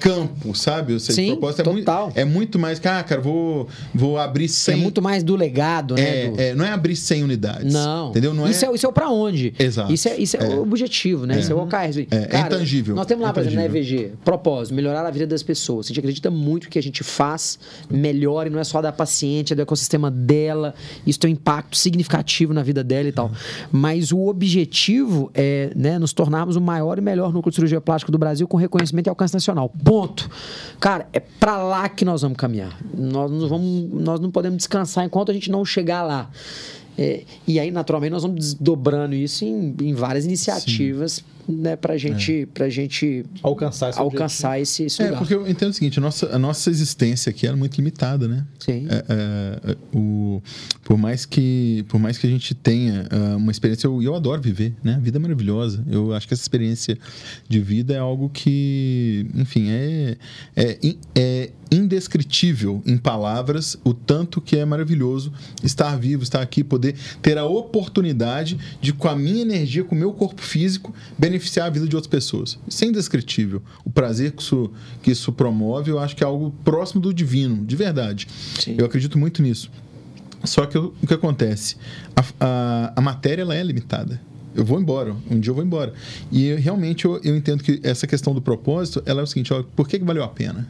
campo, 0.00 0.54
sabe? 0.54 0.92
Eu 0.92 1.00
sei, 1.00 1.14
Sim, 1.14 1.32
o 1.32 1.36
propósito 1.36 1.64
total. 1.64 2.04
É, 2.04 2.04
muito, 2.04 2.18
é 2.18 2.24
muito 2.24 2.58
mais 2.58 2.78
que, 2.78 2.88
ah, 2.88 3.02
cara, 3.02 3.20
vou, 3.20 3.68
vou 3.94 4.18
abrir 4.18 4.48
100. 4.48 4.74
É 4.74 4.76
muito 4.76 5.02
mais 5.02 5.22
do 5.22 5.36
legado, 5.36 5.94
né? 5.94 6.24
É, 6.24 6.30
do... 6.30 6.40
é, 6.40 6.54
não 6.54 6.64
é 6.64 6.70
abrir 6.70 6.96
100 6.96 7.24
unidades. 7.24 7.72
Não. 7.72 8.10
Entendeu? 8.10 8.34
Não 8.34 8.48
isso 8.48 8.64
é, 8.64 8.68
é 8.68 8.74
isso 8.74 8.86
é 8.86 8.88
o 8.88 8.92
para 8.92 9.10
onde. 9.10 9.54
Exato. 9.58 9.92
Isso 9.92 10.08
é, 10.08 10.16
isso 10.16 10.36
é, 10.36 10.44
é. 10.44 10.48
o 10.56 10.62
objetivo, 10.62 11.26
né? 11.26 11.38
Isso 11.38 11.52
é 11.52 11.54
o 11.54 11.62
OKR. 11.62 11.76
É, 11.76 12.16
é, 12.16 12.26
cara, 12.26 12.54
é 12.54 12.56
intangível. 12.56 12.94
Nós 12.94 13.06
temos 13.06 13.22
lá, 13.22 13.30
é 13.30 13.32
por 13.32 13.40
exemplo, 13.40 13.56
na 13.56 13.64
EVG, 13.64 14.12
propósito, 14.24 14.74
melhorar 14.74 15.06
a 15.06 15.10
vida 15.10 15.26
das 15.26 15.42
pessoas. 15.42 15.86
A 15.86 15.88
gente 15.88 16.00
acredita 16.00 16.30
muito 16.30 16.68
que 16.68 16.78
a 16.78 16.82
gente 16.82 17.02
faz 17.02 17.58
melhore, 17.90 18.50
não 18.50 18.58
é 18.58 18.64
só 18.64 18.80
da 18.80 18.92
paciente, 18.92 19.52
é 19.52 19.56
do 19.56 19.62
ecossistema 19.62 20.10
dela. 20.10 20.74
Isso 21.06 21.18
tem 21.18 21.30
um 21.30 21.32
impacto 21.32 21.76
significativo 21.76 22.52
na 22.52 22.62
vida 22.62 22.82
dela 22.84 23.08
e 23.08 23.12
tal. 23.12 23.30
Mas 23.70 24.12
o 24.12 24.26
objetivo 24.26 25.30
é 25.34 25.70
né, 25.74 25.87
nos 25.96 26.12
tornarmos 26.12 26.56
uma 26.56 26.66
maior 26.72 26.98
e 26.98 27.00
melhor 27.00 27.32
núcleo 27.32 27.52
de 27.52 27.54
cirurgia 27.54 27.80
plástica 27.80 28.10
do 28.10 28.18
Brasil 28.18 28.48
com 28.48 28.56
reconhecimento 28.56 29.06
e 29.06 29.10
alcance 29.10 29.32
nacional. 29.32 29.72
Ponto. 29.84 30.28
Cara, 30.80 31.06
é 31.12 31.20
para 31.20 31.56
lá 31.56 31.88
que 31.88 32.04
nós 32.04 32.22
vamos 32.22 32.36
caminhar. 32.36 32.76
Nós 32.92 33.30
não, 33.30 33.48
vamos, 33.48 33.88
nós 33.92 34.18
não 34.18 34.32
podemos 34.32 34.56
descansar 34.56 35.04
enquanto 35.04 35.30
a 35.30 35.34
gente 35.34 35.52
não 35.52 35.64
chegar 35.64 36.02
lá. 36.02 36.28
É, 36.98 37.22
e 37.46 37.60
aí, 37.60 37.70
naturalmente, 37.70 38.10
nós 38.10 38.24
vamos 38.24 38.40
desdobrando 38.40 39.14
isso 39.14 39.44
em, 39.44 39.72
em 39.80 39.94
várias 39.94 40.24
iniciativas. 40.24 41.12
Sim 41.12 41.37
né, 41.48 41.76
para 41.76 41.96
gente, 41.96 42.42
é. 42.42 42.46
Pra 42.46 42.68
gente 42.68 43.24
alcançar 43.42 43.90
esse, 43.90 43.98
alcançar 43.98 44.60
esse, 44.60 44.82
esse 44.84 45.00
é, 45.00 45.06
lugar. 45.06 45.16
É, 45.16 45.18
porque 45.18 45.34
eu 45.34 45.48
entendo 45.48 45.70
o 45.70 45.72
seguinte, 45.72 45.98
a 45.98 46.02
nossa, 46.02 46.26
a 46.34 46.38
nossa 46.38 46.68
existência 46.68 47.30
aqui 47.30 47.46
era 47.46 47.56
muito 47.56 47.76
limitada, 47.76 48.28
né? 48.28 48.46
Sim. 48.58 48.86
É, 48.90 49.04
é, 49.08 49.76
o, 49.94 50.42
por, 50.84 50.98
mais 50.98 51.24
que, 51.24 51.84
por 51.88 51.98
mais 51.98 52.18
que 52.18 52.26
a 52.26 52.30
gente 52.30 52.54
tenha 52.54 53.08
uh, 53.10 53.36
uma 53.36 53.50
experiência, 53.50 53.86
eu, 53.86 54.02
eu 54.02 54.14
adoro 54.14 54.42
viver, 54.42 54.74
né? 54.84 54.96
A 54.96 54.98
vida 54.98 55.18
é 55.18 55.20
maravilhosa. 55.20 55.82
Eu 55.90 56.12
acho 56.12 56.28
que 56.28 56.34
essa 56.34 56.42
experiência 56.42 56.98
de 57.48 57.60
vida 57.60 57.94
é 57.94 57.98
algo 57.98 58.28
que, 58.28 59.26
enfim, 59.34 59.70
é, 59.70 60.16
é, 60.54 60.78
é 61.14 61.50
indescritível 61.70 62.82
em 62.86 62.96
palavras 62.96 63.76
o 63.84 63.92
tanto 63.92 64.40
que 64.40 64.56
é 64.56 64.64
maravilhoso 64.64 65.32
estar 65.62 65.96
vivo, 65.98 66.22
estar 66.22 66.40
aqui, 66.40 66.64
poder 66.64 66.94
ter 67.20 67.36
a 67.38 67.44
oportunidade 67.44 68.58
de, 68.80 68.92
com 68.92 69.08
a 69.08 69.16
minha 69.16 69.42
energia, 69.42 69.84
com 69.84 69.94
o 69.94 69.98
meu 69.98 70.12
corpo 70.12 70.40
físico, 70.40 70.94
beneficiar 71.18 71.37
a 71.66 71.70
vida 71.70 71.86
de 71.86 71.94
outras 71.96 72.10
pessoas. 72.10 72.58
Isso 72.66 72.84
é 72.84 72.88
indescritível. 72.88 73.62
O 73.84 73.90
prazer 73.90 74.32
que 74.32 74.42
isso, 74.42 74.70
que 75.02 75.10
isso 75.10 75.32
promove, 75.32 75.90
eu 75.90 75.98
acho 75.98 76.16
que 76.16 76.22
é 76.22 76.26
algo 76.26 76.52
próximo 76.64 77.00
do 77.00 77.12
divino, 77.12 77.64
de 77.64 77.76
verdade. 77.76 78.26
Sim. 78.58 78.76
Eu 78.78 78.86
acredito 78.86 79.18
muito 79.18 79.42
nisso. 79.42 79.70
Só 80.44 80.66
que 80.66 80.78
o 80.78 80.92
que 81.06 81.14
acontece? 81.14 81.76
A, 82.14 82.24
a, 82.40 82.92
a 82.96 83.00
matéria 83.00 83.42
ela 83.42 83.54
é 83.54 83.62
limitada 83.62 84.20
eu 84.58 84.64
vou 84.64 84.80
embora, 84.80 85.14
um 85.30 85.38
dia 85.38 85.50
eu 85.50 85.54
vou 85.54 85.64
embora. 85.64 85.92
E 86.32 86.46
eu, 86.46 86.58
realmente 86.58 87.04
eu, 87.04 87.20
eu, 87.22 87.36
entendo 87.36 87.62
que 87.62 87.80
essa 87.84 88.08
questão 88.08 88.34
do 88.34 88.42
propósito, 88.42 89.00
ela 89.06 89.20
é 89.20 89.22
o 89.22 89.26
seguinte, 89.26 89.52
ó, 89.52 89.62
por 89.62 89.88
que, 89.88 90.00
que 90.00 90.04
valeu 90.04 90.24
a 90.24 90.28
pena? 90.28 90.68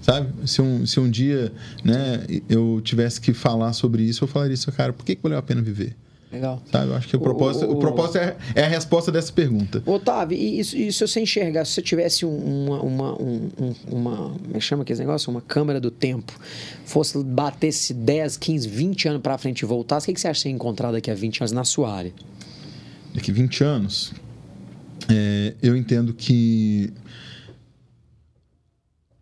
Sabe? 0.00 0.28
Se 0.48 0.62
um, 0.62 0.86
se 0.86 0.98
um 0.98 1.10
dia 1.10 1.52
né, 1.84 2.24
eu 2.48 2.80
tivesse 2.82 3.20
que 3.20 3.34
falar 3.34 3.74
sobre 3.74 4.02
isso, 4.02 4.24
eu 4.24 4.28
falaria 4.28 4.54
isso, 4.54 4.70
cara, 4.72 4.92
por 4.92 5.04
que, 5.04 5.14
que 5.16 5.22
valeu 5.22 5.38
a 5.38 5.42
pena 5.42 5.60
viver? 5.60 5.94
Legal. 6.36 6.62
Sabe? 6.70 6.90
Eu 6.90 6.96
acho 6.96 7.08
que 7.08 7.16
o 7.16 7.20
propósito, 7.20 7.64
o, 7.64 7.72
o 7.72 7.78
propósito 7.78 8.18
é, 8.18 8.36
é, 8.54 8.64
a 8.64 8.68
resposta 8.68 9.10
dessa 9.10 9.32
pergunta. 9.32 9.82
Otávio, 9.86 10.36
e, 10.36 10.58
e, 10.58 10.60
e 10.60 10.92
se 10.92 11.06
você 11.06 11.20
enxergar, 11.20 11.64
se 11.64 11.72
você 11.72 11.82
tivesse 11.82 12.26
uma, 12.26 12.82
uma, 12.82 13.22
um, 13.22 13.50
uma, 13.90 14.16
como 14.16 14.56
é 14.56 14.60
chama 14.60 14.82
aquele 14.82 14.98
negócio? 14.98 15.30
Uma 15.30 15.40
câmera 15.40 15.80
do 15.80 15.90
tempo, 15.90 16.38
fosse 16.84 17.22
batesse 17.24 17.94
10, 17.94 18.36
15, 18.36 18.68
20 18.68 19.08
anos 19.08 19.22
para 19.22 19.38
frente 19.38 19.60
e 19.60 19.64
voltasse, 19.64 20.04
o 20.04 20.06
que, 20.08 20.14
que 20.14 20.20
você 20.20 20.28
acha 20.28 20.40
que 20.40 20.42
você 20.42 20.48
ia 20.50 20.54
encontrar 20.54 20.92
daqui 20.92 21.10
a 21.10 21.14
20 21.14 21.40
anos 21.40 21.52
na 21.52 21.64
sua 21.64 21.90
área? 21.90 22.12
Daqui 23.14 23.30
a 23.30 23.34
20 23.34 23.64
anos, 23.64 24.12
é, 25.08 25.54
eu 25.62 25.74
entendo 25.74 26.12
que 26.12 26.92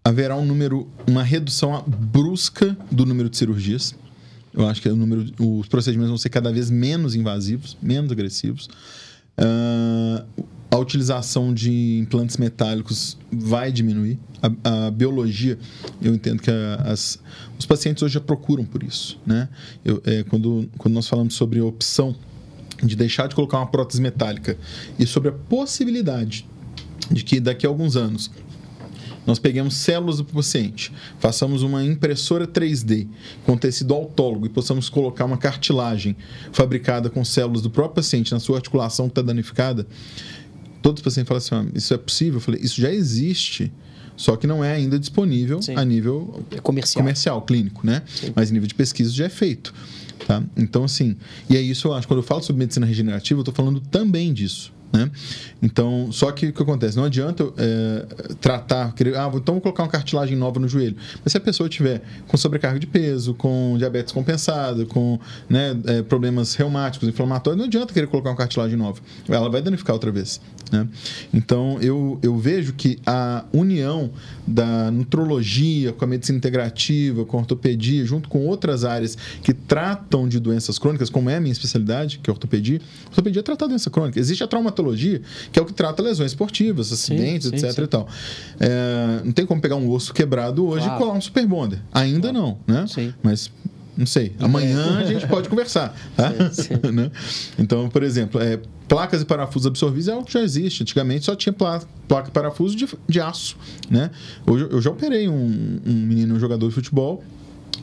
haverá 0.05 0.35
um 0.35 0.45
número, 0.45 0.89
uma 1.07 1.23
redução 1.23 1.85
brusca 1.87 2.77
do 2.91 3.07
número 3.07 3.31
de 3.31 3.37
cirurgias. 3.37 3.95
Eu 4.57 4.69
acho 4.69 4.81
que 4.81 4.89
o 4.89 4.97
número, 4.97 5.27
os 5.39 5.67
procedimentos 5.67 6.11
vão 6.11 6.19
ser 6.19 6.29
cada 6.29 6.53
vez 6.53 6.71
menos 6.71 7.15
invasivos, 7.15 7.77
menos 7.83 8.11
agressivos. 8.13 8.69
Uh, 9.37 10.25
a 10.71 10.79
utilização 10.79 11.55
de 11.55 11.99
implantes 11.99 12.37
metálicos 12.37 13.17
vai 13.31 13.71
diminuir. 13.71 14.19
A, 14.43 14.87
a 14.87 14.91
biologia, 14.91 15.59
eu 16.01 16.15
entendo 16.15 16.43
que 16.43 16.51
a, 16.51 16.75
as, 16.87 17.19
os 17.59 17.67
pacientes 17.67 18.03
hoje 18.03 18.15
já 18.15 18.21
procuram 18.21 18.65
por 18.65 18.83
isso. 18.83 19.19
Né? 19.27 19.49
Eu, 19.85 20.03
é, 20.05 20.23
quando, 20.25 20.69
quando 20.79 20.95
nós 20.95 21.09
falamos 21.09 21.35
sobre 21.35 21.61
a 21.61 21.65
opção 21.65 22.15
de 22.83 22.97
deixar 22.97 23.29
de 23.29 23.35
colocar 23.35 23.59
uma 23.59 23.67
prótese 23.67 24.01
metálica 24.01 24.59
e 24.99 25.07
sobre 25.07 25.29
a 25.29 25.33
possibilidade 25.33 26.47
de 27.11 27.23
que 27.23 27.39
daqui 27.39 27.67
a 27.67 27.69
alguns 27.69 27.97
anos 27.97 28.31
nós 29.27 29.39
peguemos 29.39 29.75
células 29.75 30.18
do 30.18 30.25
paciente, 30.25 30.93
façamos 31.18 31.62
uma 31.62 31.85
impressora 31.85 32.47
3D 32.47 33.07
com 33.45 33.57
tecido 33.57 33.95
autólogo 33.95 34.47
e 34.47 34.49
possamos 34.49 34.89
colocar 34.89 35.25
uma 35.25 35.39
cartilagem 35.39 36.16
fabricada 36.53 37.09
com 37.09 37.25
células 37.25 37.62
do 37.62 37.70
próprio 37.70 37.97
paciente 37.97 38.33
na 38.33 38.41
sua 38.41 38.57
articulação 38.57 39.07
que 39.07 39.12
está 39.12 39.22
danificada, 39.22 39.87
todos 40.85 41.01
os 41.01 41.05
pacientes 41.05 41.29
falam 41.29 41.39
assim: 41.39 41.70
ah, 41.70 41.79
isso 41.79 41.95
é 41.95 41.99
possível? 41.99 42.35
Eu 42.35 42.41
falei: 42.41 42.61
isso 42.61 42.81
já 42.81 42.93
existe. 42.93 43.72
Só 44.16 44.37
que 44.37 44.47
não 44.47 44.62
é 44.62 44.72
ainda 44.72 44.97
disponível 44.97 45.61
Sim. 45.61 45.75
a 45.75 45.85
nível 45.85 46.45
comercial. 46.62 47.03
comercial, 47.03 47.43
clínico, 47.43 47.85
né? 47.85 48.03
Sim. 48.07 48.33
Mas 48.33 48.49
nível 48.49 48.68
de 48.68 48.75
pesquisa 48.75 49.12
já 49.12 49.25
é 49.25 49.29
feito. 49.29 49.75
Tá? 50.25 50.41
Então, 50.57 50.85
assim, 50.85 51.16
e 51.51 51.57
é 51.57 51.61
isso 51.61 51.89
eu 51.89 51.93
acho. 51.95 52.07
Quando 52.07 52.20
eu 52.20 52.22
falo 52.22 52.41
sobre 52.41 52.61
medicina 52.61 52.87
regenerativa, 52.87 53.41
eu 53.41 53.43
estou 53.43 53.53
falando 53.53 53.81
também 53.81 54.33
disso. 54.33 54.72
Né? 54.93 55.11
Então, 55.61 56.12
só 56.12 56.30
que 56.30 56.47
o 56.47 56.53
que 56.53 56.62
acontece? 56.62 56.97
Não 56.97 57.05
adianta 57.05 57.45
é, 57.57 58.35
tratar, 58.41 58.95
querer, 58.95 59.16
ah, 59.16 59.30
então 59.35 59.55
vou 59.55 59.61
colocar 59.61 59.82
uma 59.82 59.89
cartilagem 59.89 60.37
nova 60.37 60.61
no 60.61 60.68
joelho. 60.68 60.97
Mas 61.24 61.32
se 61.32 61.39
a 61.39 61.41
pessoa 61.41 61.68
tiver 61.68 62.03
com 62.28 62.37
sobrecarga 62.37 62.78
de 62.78 62.87
peso, 62.87 63.35
com 63.35 63.74
diabetes 63.76 64.12
compensado, 64.12 64.87
com 64.87 65.18
né, 65.49 65.76
é, 65.87 66.03
problemas 66.03 66.55
reumáticos, 66.55 67.09
inflamatórios, 67.09 67.59
não 67.59 67.66
adianta 67.66 67.93
querer 67.93 68.07
colocar 68.07 68.30
uma 68.30 68.37
cartilagem 68.37 68.76
nova. 68.76 69.01
Ela 69.28 69.49
vai 69.49 69.61
danificar 69.61 69.95
outra 69.95 70.12
vez. 70.12 70.41
Né? 70.70 70.89
Então, 71.32 71.78
eu, 71.80 72.18
eu 72.22 72.37
vejo 72.37 72.72
que 72.74 72.99
a 73.07 73.45
união 73.53 74.11
da 74.47 74.91
nutrologia 74.91 75.93
com 75.93 76.05
a 76.05 76.09
medicina 76.09 76.39
integrativa, 76.39 77.24
com 77.24 77.37
a 77.37 77.41
ortopedia, 77.41 78.05
junto 78.05 78.28
com 78.28 78.47
outras 78.47 78.85
áreas 78.85 79.16
que 79.43 79.53
tratam 79.53 80.28
de 80.28 80.39
doenças 80.39 80.78
crônicas, 80.78 81.11
como 81.11 81.30
é 81.30 81.37
a 81.37 81.41
minha 81.41 81.53
especialidade, 81.53 82.18
que 82.18 82.28
é 82.28 82.32
a 82.32 82.35
ortopedia, 82.35 82.80
a 83.07 83.09
ortopedia 83.09 83.41
é 83.41 83.43
tratar 83.43 83.66
doença 83.66 83.91
crônica. 83.91 84.18
Existe 84.18 84.43
a 84.43 84.47
traumatologia, 84.47 84.84
que 85.53 85.59
é 85.59 85.62
o 85.62 85.64
que 85.64 85.72
trata 85.72 86.03
lesões 86.03 86.32
esportivas, 86.32 86.93
acidentes, 86.93 87.49
sim, 87.49 87.59
sim, 87.59 87.66
etc. 87.66 87.76
Sim. 87.76 87.82
E 87.82 87.87
tal. 87.87 88.09
É, 88.61 89.20
não 89.24 89.32
tem 89.32 89.47
como 89.47 89.61
pegar 89.61 89.76
um 89.76 89.91
osso 89.91 90.12
quebrado 90.12 90.66
hoje 90.66 90.85
claro. 90.85 91.01
e 91.01 91.05
colar 91.05 91.18
um 91.18 91.20
super 91.20 91.47
bonder. 91.47 91.80
Ainda 91.93 92.30
claro. 92.30 92.39
não, 92.39 92.59
né? 92.66 92.87
Sim. 92.87 93.14
Mas 93.22 93.51
não 93.97 94.07
sei. 94.07 94.32
Amanhã 94.41 94.99
a 94.99 95.05
gente 95.05 95.26
pode 95.26 95.49
conversar. 95.49 95.97
Tá? 96.16 96.32
Sim, 96.51 96.62
sim. 96.62 96.74
né? 96.93 97.11
Então, 97.59 97.89
por 97.89 98.03
exemplo, 98.03 98.41
é, 98.41 98.61
placas 98.89 99.22
e 99.22 99.24
parafusos 99.24 99.66
absorvíveis 99.66 100.09
é 100.09 100.12
algo 100.12 100.26
que 100.26 100.32
já 100.32 100.43
existe. 100.43 100.82
Antigamente 100.82 101.24
só 101.24 101.37
tinha 101.37 101.53
placa, 101.53 101.87
placa 102.09 102.28
e 102.28 102.32
parafuso 102.32 102.76
de, 102.76 102.89
de 103.09 103.20
aço. 103.20 103.57
Né? 103.89 104.11
Hoje 104.47 104.66
eu 104.70 104.80
já 104.80 104.91
operei 104.91 105.28
um, 105.28 105.80
um 105.87 105.93
menino, 105.93 106.35
um 106.35 106.41
jogador 106.41 106.68
de 106.68 106.74
futebol, 106.74 107.22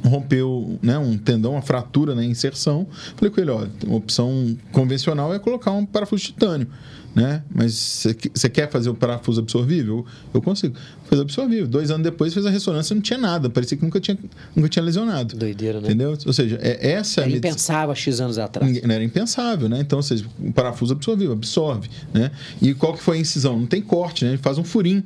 rompeu 0.03 0.79
né, 0.81 0.97
um 0.97 1.17
tendão, 1.17 1.53
uma 1.53 1.61
fratura 1.61 2.15
na 2.15 2.21
né, 2.21 2.27
inserção. 2.27 2.87
Falei 3.15 3.31
com 3.33 3.41
ele, 3.41 3.51
ó, 3.51 3.65
uma 3.85 3.95
opção 3.95 4.57
convencional 4.71 5.33
é 5.33 5.39
colocar 5.39 5.71
um 5.71 5.85
parafuso 5.85 6.23
de 6.23 6.31
titânio 6.33 6.67
né? 7.13 7.43
Mas 7.53 8.05
você 8.33 8.49
quer 8.49 8.69
fazer 8.69 8.89
o 8.89 8.95
parafuso 8.95 9.41
absorvível? 9.41 10.05
Eu 10.33 10.41
consigo. 10.41 10.75
Fez 11.07 11.19
absorvível. 11.19 11.67
Dois 11.67 11.91
anos 11.91 12.03
depois 12.03 12.33
fez 12.33 12.45
a 12.45 12.49
ressonância 12.49 12.93
não 12.93 13.01
tinha 13.01 13.19
nada. 13.19 13.49
Parecia 13.49 13.77
que 13.77 13.83
nunca 13.83 13.99
tinha, 13.99 14.17
nunca 14.55 14.69
tinha 14.69 14.83
lesionado. 14.83 15.35
Doideira, 15.35 15.81
né? 15.81 15.87
Entendeu? 15.87 16.17
Ou 16.25 16.33
seja, 16.33 16.57
é 16.61 16.91
essa... 16.91 17.21
Era 17.21 17.31
impensável 17.31 17.93
X 17.95 18.21
anos 18.21 18.37
atrás. 18.37 18.81
Era 18.81 19.03
impensável, 19.03 19.67
né? 19.67 19.79
Então, 19.81 19.99
ou 19.99 20.03
seja, 20.03 20.25
o 20.39 20.53
parafuso 20.53 20.93
absorvível, 20.93 21.33
absorve, 21.33 21.89
né? 22.13 22.31
E 22.61 22.73
qual 22.73 22.93
que 22.93 23.03
foi 23.03 23.17
a 23.17 23.19
incisão? 23.19 23.59
Não 23.59 23.67
tem 23.67 23.81
corte, 23.81 24.23
né? 24.23 24.31
Ele 24.31 24.37
faz 24.37 24.57
um 24.57 24.63
furinho 24.63 25.03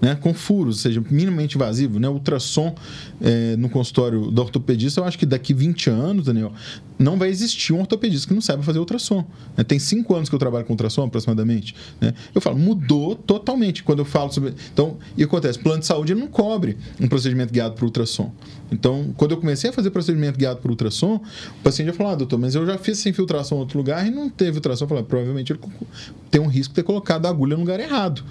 né, 0.00 0.14
com 0.14 0.34
furos, 0.34 0.76
ou 0.76 0.82
seja, 0.82 1.02
minimamente 1.10 1.56
invasivo, 1.56 1.98
né, 1.98 2.08
ultrassom 2.08 2.74
é, 3.20 3.56
no 3.56 3.68
consultório 3.68 4.30
do 4.30 4.42
ortopedista, 4.42 5.00
eu 5.00 5.04
acho 5.04 5.18
que 5.18 5.26
daqui 5.26 5.54
20 5.54 5.90
anos, 5.90 6.26
Daniel, 6.26 6.52
não 6.98 7.16
vai 7.16 7.28
existir 7.28 7.72
um 7.72 7.80
ortopedista 7.80 8.28
que 8.28 8.34
não 8.34 8.40
saiba 8.40 8.62
fazer 8.62 8.78
ultrassom. 8.78 9.24
Né? 9.56 9.64
Tem 9.64 9.78
cinco 9.78 10.14
anos 10.14 10.28
que 10.28 10.34
eu 10.34 10.38
trabalho 10.38 10.64
com 10.64 10.72
ultrassom, 10.72 11.04
aproximadamente. 11.04 11.74
Né? 12.00 12.14
Eu 12.34 12.40
falo, 12.40 12.58
mudou 12.58 13.16
totalmente 13.16 13.82
quando 13.82 14.00
eu 14.00 14.04
falo 14.04 14.32
sobre. 14.32 14.54
Então, 14.72 14.98
e 15.16 15.22
acontece, 15.22 15.58
plano 15.58 15.80
de 15.80 15.86
saúde 15.86 16.14
não 16.14 16.28
cobre 16.28 16.76
um 17.00 17.08
procedimento 17.08 17.52
guiado 17.52 17.74
por 17.74 17.84
ultrassom. 17.84 18.32
Então, 18.70 19.12
quando 19.16 19.32
eu 19.32 19.38
comecei 19.38 19.70
a 19.70 19.72
fazer 19.72 19.90
procedimento 19.90 20.38
guiado 20.38 20.60
por 20.60 20.70
ultrassom, 20.70 21.16
o 21.16 21.62
paciente 21.62 21.88
já 21.88 21.92
falou, 21.92 22.12
ah, 22.12 22.16
doutor, 22.16 22.38
mas 22.38 22.54
eu 22.54 22.64
já 22.64 22.78
fiz 22.78 22.98
essa 22.98 23.08
infiltração 23.08 23.58
em 23.58 23.60
outro 23.60 23.78
lugar 23.78 24.06
e 24.06 24.10
não 24.10 24.28
teve 24.28 24.58
ultrassom. 24.58 24.84
Eu 24.84 24.88
falei, 24.88 25.02
ah, 25.02 25.06
provavelmente 25.06 25.52
ele 25.52 25.60
tem 26.30 26.40
um 26.40 26.46
risco 26.46 26.72
de 26.72 26.76
ter 26.76 26.82
colocado 26.84 27.26
a 27.26 27.28
agulha 27.28 27.54
no 27.54 27.62
lugar 27.62 27.80
errado. 27.80 28.24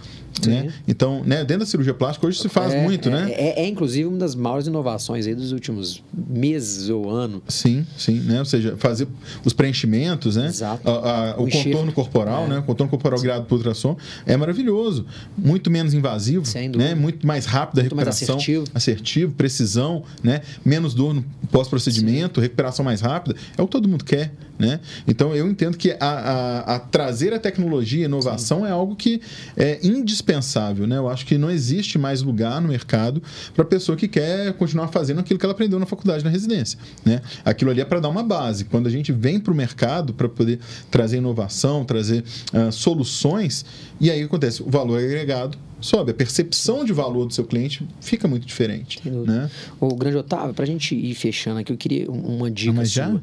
Né? 0.45 0.73
Então, 0.87 1.23
né, 1.23 1.43
dentro 1.53 1.65
da 1.65 1.69
cirurgia 1.69 1.93
plástica 1.93 2.27
hoje 2.27 2.39
se 2.39 2.49
faz 2.49 2.73
é, 2.73 2.81
muito, 2.81 3.09
é, 3.09 3.11
né? 3.11 3.31
É, 3.31 3.63
é, 3.63 3.67
inclusive, 3.67 4.07
uma 4.07 4.17
das 4.17 4.35
maiores 4.35 4.67
inovações 4.67 5.25
aí 5.27 5.35
dos 5.35 5.51
últimos 5.51 6.03
meses 6.13 6.89
ou 6.89 7.09
anos. 7.09 7.41
Sim, 7.47 7.85
sim, 7.97 8.19
né? 8.21 8.39
Ou 8.39 8.45
seja, 8.45 8.75
fazer 8.77 9.07
os 9.45 9.53
preenchimentos, 9.53 10.35
né? 10.35 10.47
Exato. 10.47 10.89
A, 10.89 11.31
a, 11.31 11.37
o, 11.39 11.45
o 11.45 11.51
contorno 11.51 11.91
corporal, 11.91 12.47
né? 12.47 12.59
O 12.59 12.63
contorno 12.63 12.89
corporal 12.89 13.17
sim. 13.17 13.25
guiado 13.25 13.45
por 13.45 13.55
ultrassom 13.55 13.95
é 14.25 14.35
maravilhoso. 14.35 15.05
Muito 15.37 15.69
menos 15.69 15.93
invasivo, 15.93 16.45
Sem 16.45 16.69
né? 16.69 16.95
Muito 16.95 17.25
mais 17.25 17.45
rápido 17.45 17.79
a 17.79 17.81
muito 17.81 17.93
recuperação. 17.93 18.35
assertivo. 18.35 18.65
assertivo, 18.73 19.33
precisão, 19.33 20.03
né? 20.23 20.41
Menos 20.65 20.93
dor 20.93 21.13
no 21.13 21.23
pós-procedimento, 21.51 22.41
recuperação 22.41 22.83
mais 22.83 23.01
rápida. 23.01 23.35
É 23.57 23.61
o 23.61 23.65
que 23.65 23.71
todo 23.71 23.87
mundo 23.87 24.03
quer, 24.03 24.33
né? 24.57 24.79
Então, 25.07 25.35
eu 25.35 25.47
entendo 25.47 25.77
que 25.77 25.91
a, 25.91 25.97
a, 25.99 26.75
a 26.75 26.79
trazer 26.79 27.33
a 27.33 27.39
tecnologia, 27.39 28.05
a 28.05 28.07
inovação 28.07 28.61
Sim. 28.61 28.67
é 28.67 28.71
algo 28.71 28.95
que 28.95 29.21
é 29.55 29.79
indispensável, 29.83 30.87
né? 30.87 30.97
Eu 30.97 31.07
acho 31.09 31.25
que 31.25 31.37
não 31.43 31.51
existe 31.51 31.99
mais 31.99 32.21
lugar 32.21 32.61
no 32.61 32.69
mercado 32.69 33.21
para 33.53 33.63
a 33.63 33.67
pessoa 33.67 33.95
que 33.97 34.07
quer 34.07 34.53
continuar 34.53 34.87
fazendo 34.87 35.19
aquilo 35.19 35.37
que 35.37 35.45
ela 35.45 35.53
aprendeu 35.53 35.77
na 35.79 35.85
faculdade, 35.85 36.23
na 36.23 36.29
residência, 36.29 36.79
né? 37.05 37.21
Aquilo 37.43 37.69
ali 37.69 37.81
é 37.81 37.85
para 37.85 37.99
dar 37.99 38.09
uma 38.09 38.23
base. 38.23 38.65
Quando 38.65 38.87
a 38.87 38.89
gente 38.89 39.11
vem 39.11 39.39
para 39.39 39.51
o 39.51 39.55
mercado 39.55 40.13
para 40.13 40.29
poder 40.29 40.59
trazer 40.89 41.17
inovação, 41.17 41.83
trazer 41.85 42.23
uh, 42.53 42.71
soluções, 42.71 43.65
e 43.99 44.09
aí 44.09 44.23
acontece 44.23 44.63
o 44.63 44.69
valor 44.69 44.99
agregado 44.99 45.57
sobe. 45.85 46.11
A 46.11 46.13
percepção 46.13 46.83
de 46.85 46.93
valor 46.93 47.25
do 47.25 47.33
seu 47.33 47.43
cliente 47.43 47.87
fica 48.01 48.27
muito 48.27 48.45
diferente. 48.45 48.99
Né? 49.07 49.49
O 49.79 49.95
grande 49.95 50.17
Otávio, 50.17 50.53
para 50.53 50.63
a 50.63 50.67
gente 50.67 50.95
ir 50.95 51.13
fechando 51.15 51.59
aqui, 51.59 51.71
eu 51.71 51.77
queria 51.77 52.09
uma 52.09 52.49
dica 52.49 52.71
ah, 52.71 52.75
mas 52.75 52.91
já? 52.91 53.09
sua. 53.09 53.21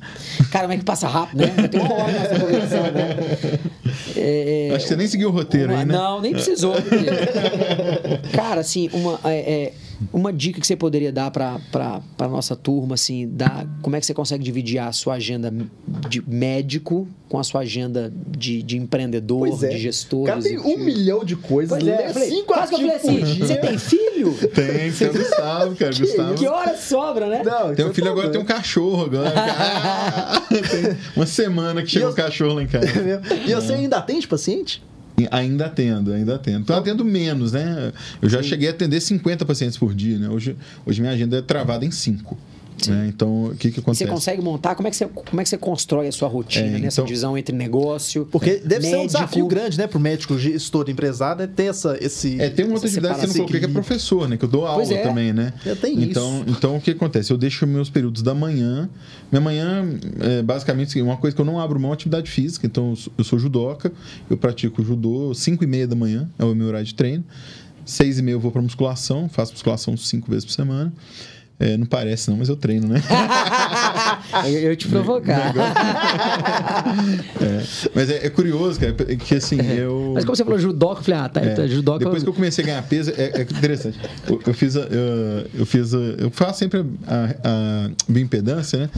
Cara, 0.50 0.64
como 0.64 0.74
é 0.74 0.78
que 0.78 0.84
passa 0.84 1.08
rápido, 1.08 1.40
né? 1.40 1.68
Tem 1.68 1.80
uma 1.80 1.94
hora 1.94 2.12
nessa 2.12 2.38
conversa, 2.38 2.90
né? 2.90 3.16
É, 4.16 4.72
Acho 4.74 4.84
que 4.84 4.88
você 4.88 4.96
nem 4.96 5.06
seguiu 5.06 5.28
o 5.28 5.32
roteiro 5.32 5.72
uma, 5.72 5.80
aí, 5.80 5.86
né? 5.86 5.94
Não, 5.94 6.20
nem 6.20 6.32
precisou. 6.32 6.74
Cara, 8.32 8.60
assim, 8.60 8.88
uma, 8.92 9.18
é, 9.24 9.38
é, 9.38 9.72
uma 10.12 10.32
dica 10.32 10.60
que 10.60 10.66
você 10.66 10.76
poderia 10.76 11.12
dar 11.12 11.30
para 11.30 11.60
a 12.18 12.28
nossa 12.28 12.56
turma, 12.56 12.94
assim, 12.94 13.28
dar, 13.28 13.66
como 13.82 13.96
é 13.96 14.00
que 14.00 14.06
você 14.06 14.14
consegue 14.14 14.42
dividir 14.42 14.78
a 14.78 14.92
sua 14.92 15.14
agenda 15.14 15.52
de 16.08 16.22
médico 16.26 17.06
com 17.28 17.38
a 17.38 17.44
sua 17.44 17.60
agenda 17.60 18.12
de, 18.26 18.62
de 18.62 18.76
empreendedor, 18.76 19.48
é. 19.64 19.68
de 19.68 19.78
gestor? 19.78 20.26
Cara, 20.26 20.42
tem 20.42 20.58
um 20.58 20.78
milhão 20.78 21.24
de 21.24 21.36
coisas. 21.36 21.78
Pois 21.78 21.86
é, 21.86 22.12
falei, 22.12 22.30
cinco 22.30 22.46
quase 22.46 22.68
que 22.68 22.74
eu 22.74 22.78
falei 22.78 22.96
assim, 22.96 23.38
você 23.38 23.56
tem 23.56 23.78
filho? 23.78 24.34
Tem, 24.48 24.92
tem 24.92 25.08
o 25.08 25.12
Gustavo, 25.12 25.76
cara. 25.76 25.90
Que, 26.00 26.02
Gustavo. 26.02 26.34
que 26.34 26.46
hora 26.46 26.76
sobra, 26.76 27.26
né? 27.26 27.42
Não, 27.44 27.74
tem 27.74 27.84
um 27.84 27.92
filho 27.92 28.10
agora, 28.10 28.30
tem 28.30 28.40
um 28.40 28.44
cachorro 28.44 29.04
agora. 29.04 29.32
tem 30.48 30.96
uma 31.16 31.26
semana 31.26 31.82
que 31.82 31.90
chegou 31.90 32.10
um 32.10 32.14
cachorro 32.14 32.54
lá 32.54 32.62
em 32.62 32.66
casa. 32.66 32.86
e 33.46 33.54
você 33.54 33.74
ainda 33.74 33.98
atende 33.98 34.26
paciente? 34.26 34.82
Ainda 35.30 35.66
atendo, 35.66 36.12
ainda 36.12 36.36
atendo. 36.36 36.60
Então, 36.60 36.76
atendo 36.76 37.04
menos, 37.04 37.52
né? 37.52 37.92
Eu 38.20 38.28
já 38.28 38.42
Sim. 38.42 38.48
cheguei 38.48 38.68
a 38.68 38.70
atender 38.70 39.00
50 39.00 39.44
pacientes 39.44 39.76
por 39.76 39.94
dia, 39.94 40.18
né? 40.18 40.28
Hoje, 40.28 40.56
hoje 40.86 41.00
minha 41.00 41.12
agenda 41.12 41.38
é 41.38 41.42
travada 41.42 41.84
em 41.84 41.90
5. 41.90 42.36
Né? 42.88 43.08
Então, 43.08 43.46
o 43.46 43.56
que, 43.56 43.70
que 43.70 43.80
acontece? 43.80 44.04
Você 44.04 44.10
consegue 44.10 44.42
montar? 44.42 44.74
Como 44.74 44.88
é 44.88 44.90
que 44.90 44.96
você, 44.96 45.06
como 45.06 45.40
é 45.40 45.44
que 45.44 45.50
você 45.50 45.58
constrói 45.58 46.08
a 46.08 46.12
sua 46.12 46.28
rotina 46.28 46.66
é, 46.66 46.78
nessa 46.78 47.00
então, 47.00 47.04
divisão 47.04 47.36
entre 47.36 47.54
negócio? 47.54 48.26
Porque 48.30 48.56
deve 48.56 48.86
médico. 48.86 48.90
ser 48.90 48.96
um 48.96 49.06
desafio 49.06 49.46
grande, 49.46 49.78
né, 49.78 49.86
para 49.86 49.98
o 49.98 50.00
médico 50.00 50.38
gestor 50.38 50.88
empresário, 50.88 51.42
é 51.42 51.46
ter 51.46 51.64
essa, 51.64 51.98
esse. 52.00 52.40
É, 52.40 52.48
tem 52.48 52.64
uma 52.64 52.74
outra 52.74 52.88
atividade 52.88 53.14
que 53.14 53.20
você 53.20 53.26
não 53.26 53.34
coloquei, 53.34 53.60
que 53.60 53.66
é 53.66 53.68
professor, 53.68 54.28
né? 54.28 54.36
Que 54.36 54.44
eu 54.44 54.48
dou 54.48 54.66
aula 54.66 54.82
é. 54.92 55.02
também, 55.02 55.32
né? 55.32 55.52
Eu 55.64 55.76
tenho 55.76 56.02
então, 56.02 56.42
isso. 56.42 56.56
Então, 56.56 56.76
o 56.76 56.80
que 56.80 56.92
acontece? 56.92 57.32
Eu 57.32 57.38
deixo 57.38 57.66
meus 57.66 57.90
períodos 57.90 58.22
da 58.22 58.34
manhã. 58.34 58.88
Minha 59.30 59.40
manhã, 59.40 59.84
é, 60.20 60.42
basicamente, 60.42 61.00
uma 61.00 61.16
coisa 61.16 61.34
que 61.34 61.40
eu 61.40 61.46
não 61.46 61.60
abro 61.60 61.78
mão 61.78 61.90
é 61.90 61.94
atividade 61.94 62.30
física. 62.30 62.66
Então, 62.66 62.94
eu 63.16 63.24
sou 63.24 63.38
judoca, 63.38 63.92
eu 64.28 64.36
pratico 64.36 64.82
judô 64.82 65.34
5 65.34 65.62
e 65.64 65.66
meia 65.66 65.86
da 65.86 65.96
manhã, 65.96 66.28
é 66.38 66.44
o 66.44 66.54
meu 66.54 66.68
horário 66.68 66.86
de 66.86 66.94
treino. 66.94 67.24
Seis 67.84 68.18
e 68.18 68.22
meia 68.22 68.34
eu 68.34 68.40
vou 68.40 68.52
para 68.52 68.62
musculação, 68.62 69.28
faço 69.28 69.52
musculação 69.52 69.96
cinco 69.96 70.30
vezes 70.30 70.44
por 70.44 70.52
semana. 70.52 70.92
É, 71.60 71.76
não 71.76 71.84
parece 71.84 72.30
não, 72.30 72.38
mas 72.38 72.48
eu 72.48 72.56
treino, 72.56 72.88
né? 72.88 73.02
eu 74.62 74.74
te 74.74 74.88
provocar. 74.88 75.52
é, 77.38 77.62
mas 77.94 78.08
é, 78.08 78.26
é, 78.26 78.30
curioso, 78.30 78.80
cara, 78.80 78.94
que 78.94 79.34
assim, 79.34 79.60
é. 79.60 79.80
eu... 79.80 80.12
Mas 80.14 80.24
como 80.24 80.34
você 80.34 80.42
falou 80.42 80.58
judoca, 80.58 81.00
eu 81.00 81.04
falei, 81.04 81.20
ah, 81.20 81.28
tá, 81.28 81.40
é, 81.42 81.54
tá 81.54 81.66
judoca... 81.66 81.98
Depois 81.98 82.22
que 82.22 82.28
eu 82.30 82.32
comecei 82.32 82.64
a 82.64 82.66
ganhar 82.66 82.82
peso, 82.84 83.12
é, 83.14 83.40
é 83.40 83.42
interessante. 83.42 83.98
Eu, 84.26 84.40
eu, 84.46 84.54
fiz 84.54 84.74
a, 84.74 84.80
eu, 84.80 85.50
eu, 85.52 85.66
fiz 85.66 85.92
a, 85.92 85.98
eu 85.98 86.30
faço 86.30 86.60
sempre 86.60 86.82
a, 87.06 87.34
a 87.44 87.90
bioimpedância, 88.08 88.78
né? 88.78 88.90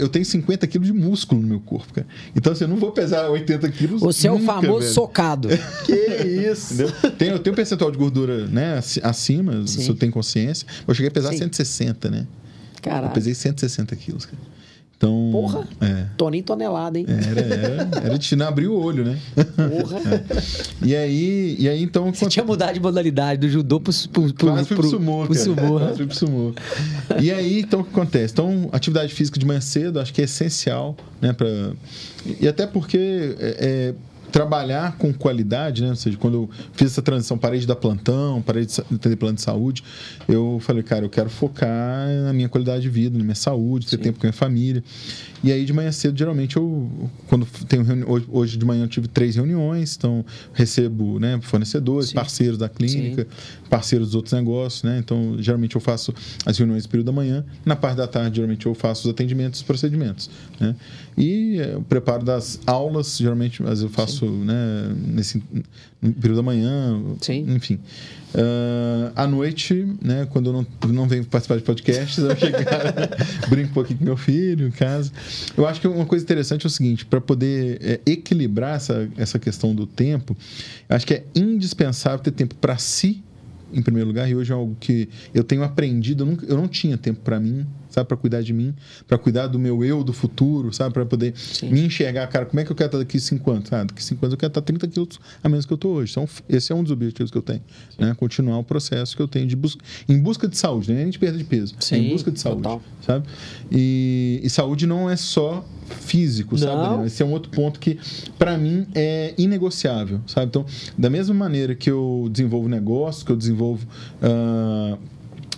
Eu 0.00 0.08
tenho 0.08 0.24
50 0.24 0.66
quilos 0.66 0.88
de 0.88 0.92
músculo 0.92 1.40
no 1.40 1.46
meu 1.46 1.60
corpo, 1.60 1.94
cara. 1.94 2.06
Então, 2.34 2.52
assim, 2.52 2.64
eu 2.64 2.68
não 2.68 2.78
vou 2.78 2.90
pesar 2.90 3.28
80 3.28 3.68
quilos 3.70 4.00
Você 4.00 4.28
nunca, 4.28 4.40
é 4.40 4.42
o 4.42 4.46
famoso 4.46 4.80
velho. 4.80 4.92
socado. 4.92 5.48
que 5.86 5.92
isso! 5.94 6.74
Tem, 7.16 7.28
eu 7.28 7.38
tenho 7.38 7.54
um 7.54 7.56
percentual 7.56 7.92
de 7.92 7.96
gordura 7.96 8.48
né, 8.48 8.80
acima, 9.04 9.64
Sim. 9.68 9.82
se 9.82 9.88
eu 9.88 9.94
tenho 9.94 10.10
consciência. 10.10 10.66
Eu 10.86 10.94
cheguei 10.94 11.08
a 11.08 11.12
pesar 11.12 11.30
Sim. 11.30 11.38
160, 11.38 12.07
né? 12.10 12.26
Caralho. 12.82 13.06
Eu 13.06 13.10
pesei 13.10 13.34
160 13.34 13.94
quilos, 13.96 14.26
cara. 14.26 14.38
Então, 14.98 15.28
Porra! 15.30 15.64
É. 15.80 16.06
Toninho 16.16 16.42
tonelada, 16.42 16.98
hein? 16.98 17.06
Era, 17.08 17.40
era, 17.40 17.88
era 18.04 18.18
de 18.18 18.42
abrir 18.42 18.66
o 18.66 18.76
olho, 18.76 19.04
né? 19.04 19.18
Porra! 19.34 19.98
É. 20.08 20.86
E 20.86 20.96
aí, 20.96 21.56
e 21.58 21.68
aí 21.68 21.82
então. 21.82 22.12
Você 22.12 22.24
quando... 22.24 22.30
tinha 22.30 22.44
mudado 22.44 22.74
de 22.74 22.80
modalidade 22.80 23.40
do 23.40 23.48
judô 23.48 23.80
pro, 23.80 23.92
pro, 24.12 24.32
pro, 24.32 24.52
Quase 24.52 24.66
pro, 24.66 24.76
pro 24.76 24.88
sumô, 24.88 25.24
pro 25.26 25.34
sumô. 25.34 25.78
Quase 25.78 26.06
pro 26.06 26.14
sumô. 26.14 26.54
E 27.20 27.30
aí, 27.30 27.60
então, 27.60 27.80
o 27.80 27.84
que 27.84 27.90
acontece? 27.90 28.32
Então, 28.32 28.68
atividade 28.72 29.12
física 29.12 29.38
de 29.38 29.46
manhã 29.46 29.60
cedo, 29.60 30.00
acho 30.00 30.12
que 30.12 30.20
é 30.20 30.24
essencial, 30.24 30.96
né? 31.20 31.32
Pra... 31.32 31.46
E 32.40 32.48
até 32.48 32.66
porque 32.66 33.36
é, 33.38 33.56
é 33.60 33.94
trabalhar 34.30 34.96
com 34.96 35.12
qualidade, 35.12 35.82
né? 35.82 35.90
Ou 35.90 35.96
seja, 35.96 36.16
quando 36.16 36.34
eu 36.34 36.50
fiz 36.72 36.92
essa 36.92 37.02
transição, 37.02 37.38
parei 37.38 37.60
de 37.60 37.66
dar 37.66 37.76
plantão, 37.76 38.42
parei 38.42 38.66
de 38.66 38.98
ter 38.98 39.16
plano 39.16 39.34
de 39.34 39.42
saúde, 39.42 39.82
eu 40.28 40.58
falei, 40.60 40.82
cara, 40.82 41.04
eu 41.04 41.10
quero 41.10 41.28
focar 41.30 42.08
na 42.24 42.32
minha 42.32 42.48
qualidade 42.48 42.82
de 42.82 42.88
vida, 42.88 43.16
na 43.16 43.24
minha 43.24 43.34
saúde, 43.34 43.86
ter 43.86 43.96
Sim. 43.96 44.02
tempo 44.02 44.18
com 44.18 44.26
a 44.26 44.28
minha 44.28 44.32
família. 44.32 44.82
E 45.42 45.52
aí 45.52 45.64
de 45.64 45.72
manhã 45.72 45.92
cedo, 45.92 46.18
geralmente 46.18 46.56
eu 46.56 46.90
quando 47.26 47.46
tenho 47.66 47.82
reuni... 47.82 48.04
hoje 48.28 48.56
de 48.56 48.64
manhã 48.64 48.84
eu 48.84 48.88
tive 48.88 49.08
três 49.08 49.36
reuniões, 49.36 49.96
então 49.96 50.24
recebo, 50.52 51.18
né, 51.18 51.38
fornecedores, 51.42 52.08
Sim. 52.08 52.14
parceiros 52.14 52.58
da 52.58 52.68
clínica, 52.68 53.22
Sim. 53.22 53.57
Parceiros 53.68 54.08
dos 54.08 54.14
outros 54.14 54.32
negócios, 54.32 54.82
né? 54.82 54.98
Então, 54.98 55.36
geralmente 55.38 55.76
eu 55.76 55.80
faço 55.80 56.14
as 56.44 56.56
reuniões 56.58 56.84
no 56.84 56.90
período 56.90 57.06
da 57.06 57.12
manhã, 57.12 57.44
na 57.64 57.76
parte 57.76 57.96
da 57.96 58.06
tarde 58.06 58.36
geralmente 58.36 58.66
eu 58.66 58.74
faço 58.74 59.08
os 59.08 59.14
atendimentos, 59.14 59.60
os 59.60 59.66
procedimentos, 59.66 60.30
né? 60.58 60.74
E 61.16 61.60
o 61.76 61.82
preparo 61.82 62.24
das 62.24 62.60
aulas, 62.64 63.18
geralmente, 63.18 63.60
às 63.62 63.68
vezes 63.68 63.84
eu 63.84 63.90
faço, 63.90 64.26
Sim. 64.26 64.44
né, 64.44 64.96
nesse 65.08 65.42
no 66.00 66.12
período 66.12 66.36
da 66.36 66.42
manhã, 66.42 67.02
Sim. 67.20 67.44
enfim. 67.48 67.80
Uh, 68.34 69.10
à 69.16 69.26
noite, 69.26 69.88
né, 70.00 70.28
quando 70.30 70.50
eu 70.50 70.52
não, 70.52 70.66
não 70.92 71.08
venho 71.08 71.24
participar 71.24 71.56
de 71.56 71.62
podcasts, 71.62 72.18
eu 72.18 72.36
chego, 72.36 72.58
brinco 73.50 73.70
um 73.70 73.74
pouquinho 73.74 73.98
com 73.98 74.04
meu 74.04 74.16
filho 74.16 74.68
em 74.68 74.70
casa. 74.70 75.10
Eu 75.56 75.66
acho 75.66 75.80
que 75.80 75.88
uma 75.88 76.06
coisa 76.06 76.24
interessante 76.24 76.64
é 76.64 76.68
o 76.68 76.70
seguinte: 76.70 77.04
para 77.04 77.20
poder 77.20 77.78
é, 77.82 78.00
equilibrar 78.06 78.76
essa, 78.76 79.08
essa 79.16 79.38
questão 79.38 79.74
do 79.74 79.86
tempo, 79.86 80.36
acho 80.88 81.06
que 81.06 81.14
é 81.14 81.24
indispensável 81.34 82.18
ter 82.20 82.30
tempo 82.30 82.54
para 82.54 82.76
si, 82.78 83.24
em 83.72 83.82
primeiro 83.82 84.08
lugar, 84.08 84.28
e 84.28 84.34
hoje 84.34 84.52
é 84.52 84.54
algo 84.54 84.76
que 84.78 85.08
eu 85.34 85.44
tenho 85.44 85.62
aprendido. 85.62 86.22
Eu, 86.22 86.26
nunca, 86.26 86.46
eu 86.46 86.56
não 86.56 86.68
tinha 86.68 86.96
tempo 86.96 87.20
para 87.20 87.38
mim, 87.38 87.66
sabe? 87.90 88.08
Para 88.08 88.16
cuidar 88.16 88.42
de 88.42 88.52
mim, 88.52 88.74
para 89.06 89.18
cuidar 89.18 89.46
do 89.46 89.58
meu 89.58 89.84
eu 89.84 90.02
do 90.02 90.12
futuro, 90.12 90.72
sabe? 90.72 90.94
Para 90.94 91.04
poder 91.04 91.34
Sim. 91.36 91.70
me 91.70 91.80
enxergar, 91.80 92.26
cara, 92.28 92.46
como 92.46 92.60
é 92.60 92.64
que 92.64 92.72
eu 92.72 92.76
quero 92.76 92.88
estar 92.88 92.98
daqui 92.98 93.20
cinco 93.20 93.50
anos? 93.50 93.72
Ah, 93.72 93.84
daqui 93.84 94.02
cinco 94.02 94.24
anos 94.24 94.32
eu 94.32 94.38
quero 94.38 94.50
estar 94.50 94.62
30 94.62 94.88
quilos 94.88 95.20
a 95.42 95.48
menos 95.48 95.66
que 95.66 95.72
eu 95.72 95.76
estou 95.76 95.94
hoje. 95.94 96.12
Então, 96.12 96.28
esse 96.48 96.72
é 96.72 96.74
um 96.74 96.82
dos 96.82 96.92
objetivos 96.92 97.30
que 97.30 97.38
eu 97.38 97.42
tenho, 97.42 97.62
né? 97.98 98.14
Continuar 98.14 98.58
o 98.58 98.64
processo 98.64 99.16
que 99.16 99.22
eu 99.22 99.28
tenho 99.28 99.46
de 99.46 99.56
busca, 99.56 99.82
em 100.08 100.18
busca 100.18 100.48
de 100.48 100.56
saúde, 100.56 100.92
nem 100.92 101.06
né? 101.06 101.10
de 101.10 101.18
perda 101.18 101.38
de 101.38 101.44
peso, 101.44 101.74
Sim, 101.80 101.96
em 101.96 102.10
busca 102.10 102.30
de 102.30 102.40
saúde, 102.40 102.62
total. 102.62 102.82
sabe? 103.04 103.26
E, 103.70 104.40
e, 104.42 104.50
saúde 104.50 104.86
não 104.86 105.08
é 105.08 105.16
só 105.16 105.64
físico, 105.94 106.56
não. 106.56 106.58
sabe? 106.58 107.06
Esse 107.06 107.22
é 107.22 107.26
um 107.26 107.32
outro 107.32 107.50
ponto 107.50 107.78
que, 107.78 107.98
para 108.38 108.56
mim, 108.56 108.86
é 108.94 109.34
inegociável, 109.38 110.20
sabe? 110.26 110.46
Então, 110.46 110.64
da 110.96 111.10
mesma 111.10 111.34
maneira 111.34 111.74
que 111.74 111.90
eu 111.90 112.28
desenvolvo 112.30 112.68
negócio, 112.68 113.24
que 113.24 113.32
eu 113.32 113.36
desenvolvo 113.36 113.86
uh, 114.22 114.98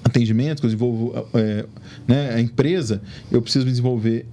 atendimento, 0.05 0.61
que 0.61 0.67
eu 0.67 0.71
desenvolvo 0.71 1.27
é, 1.35 1.67
né, 2.07 2.35
a 2.35 2.41
empresa, 2.41 3.01
eu 3.31 3.41
preciso 3.41 3.65
me 3.65 3.71
desenvolver 3.71 4.27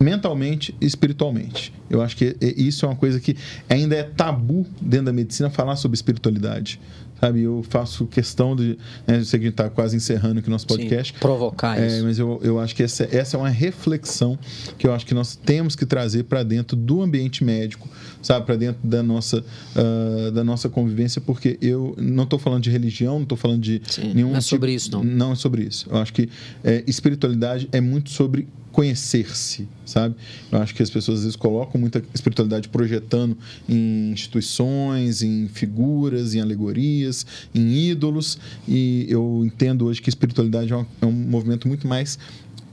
mentalmente 0.00 0.74
e 0.80 0.86
espiritualmente. 0.86 1.72
Eu 1.88 2.02
acho 2.02 2.16
que 2.16 2.36
isso 2.40 2.84
é 2.84 2.88
uma 2.88 2.96
coisa 2.96 3.20
que 3.20 3.36
ainda 3.68 3.94
é 3.94 4.02
tabu 4.02 4.66
dentro 4.80 5.06
da 5.06 5.12
medicina 5.12 5.48
falar 5.48 5.76
sobre 5.76 5.94
espiritualidade 5.94 6.80
sabe? 7.24 7.42
Eu 7.42 7.64
faço 7.68 8.06
questão 8.06 8.54
de. 8.54 8.78
Né, 9.06 9.18
eu 9.18 9.24
sei 9.24 9.38
que 9.38 9.46
a 9.46 9.48
gente 9.48 9.54
está 9.54 9.70
quase 9.70 9.96
encerrando 9.96 10.40
aqui 10.40 10.48
o 10.48 10.50
nosso 10.50 10.66
podcast. 10.66 11.12
Sim, 11.12 11.18
provocar 11.18 11.80
é, 11.80 11.86
isso. 11.86 12.04
Mas 12.04 12.18
eu, 12.18 12.38
eu 12.42 12.60
acho 12.60 12.74
que 12.74 12.82
essa, 12.82 13.08
essa 13.10 13.36
é 13.36 13.40
uma 13.40 13.48
reflexão 13.48 14.38
que 14.76 14.86
eu 14.86 14.92
acho 14.92 15.06
que 15.06 15.14
nós 15.14 15.34
temos 15.34 15.74
que 15.74 15.86
trazer 15.86 16.24
para 16.24 16.42
dentro 16.42 16.76
do 16.76 17.02
ambiente 17.02 17.42
médico, 17.42 17.88
sabe? 18.24 18.44
Para 18.46 18.56
dentro 18.56 18.80
da 18.82 19.02
nossa, 19.02 19.44
uh, 19.76 20.30
da 20.32 20.42
nossa 20.42 20.68
convivência, 20.68 21.20
porque 21.20 21.58
eu 21.60 21.94
não 21.98 22.24
estou 22.24 22.38
falando 22.38 22.62
de 22.62 22.70
religião, 22.70 23.16
não 23.16 23.22
estou 23.22 23.38
falando 23.38 23.60
de 23.60 23.80
Sim, 23.86 24.12
nenhum. 24.14 24.30
Não 24.30 24.36
é 24.36 24.40
tipo, 24.40 24.50
sobre 24.50 24.74
isso, 24.74 24.90
não. 24.90 25.04
Não 25.04 25.32
é 25.32 25.34
sobre 25.36 25.62
isso. 25.62 25.86
Eu 25.90 25.98
acho 25.98 26.12
que 26.12 26.28
é, 26.64 26.82
espiritualidade 26.86 27.68
é 27.70 27.80
muito 27.80 28.10
sobre 28.10 28.48
conhecer-se, 28.74 29.68
sabe? 29.86 30.16
Eu 30.50 30.58
acho 30.58 30.74
que 30.74 30.82
as 30.82 30.90
pessoas 30.90 31.18
às 31.18 31.24
vezes 31.24 31.36
colocam 31.36 31.80
muita 31.80 32.02
espiritualidade 32.12 32.68
projetando 32.68 33.38
em 33.68 34.10
instituições, 34.10 35.22
em 35.22 35.46
figuras, 35.46 36.34
em 36.34 36.40
alegorias, 36.40 37.24
em 37.54 37.72
ídolos, 37.90 38.36
e 38.66 39.06
eu 39.08 39.42
entendo 39.44 39.86
hoje 39.86 40.02
que 40.02 40.08
espiritualidade 40.08 40.72
é 40.72 40.76
um, 40.76 40.86
é 41.02 41.06
um 41.06 41.12
movimento 41.12 41.68
muito 41.68 41.86
mais 41.86 42.18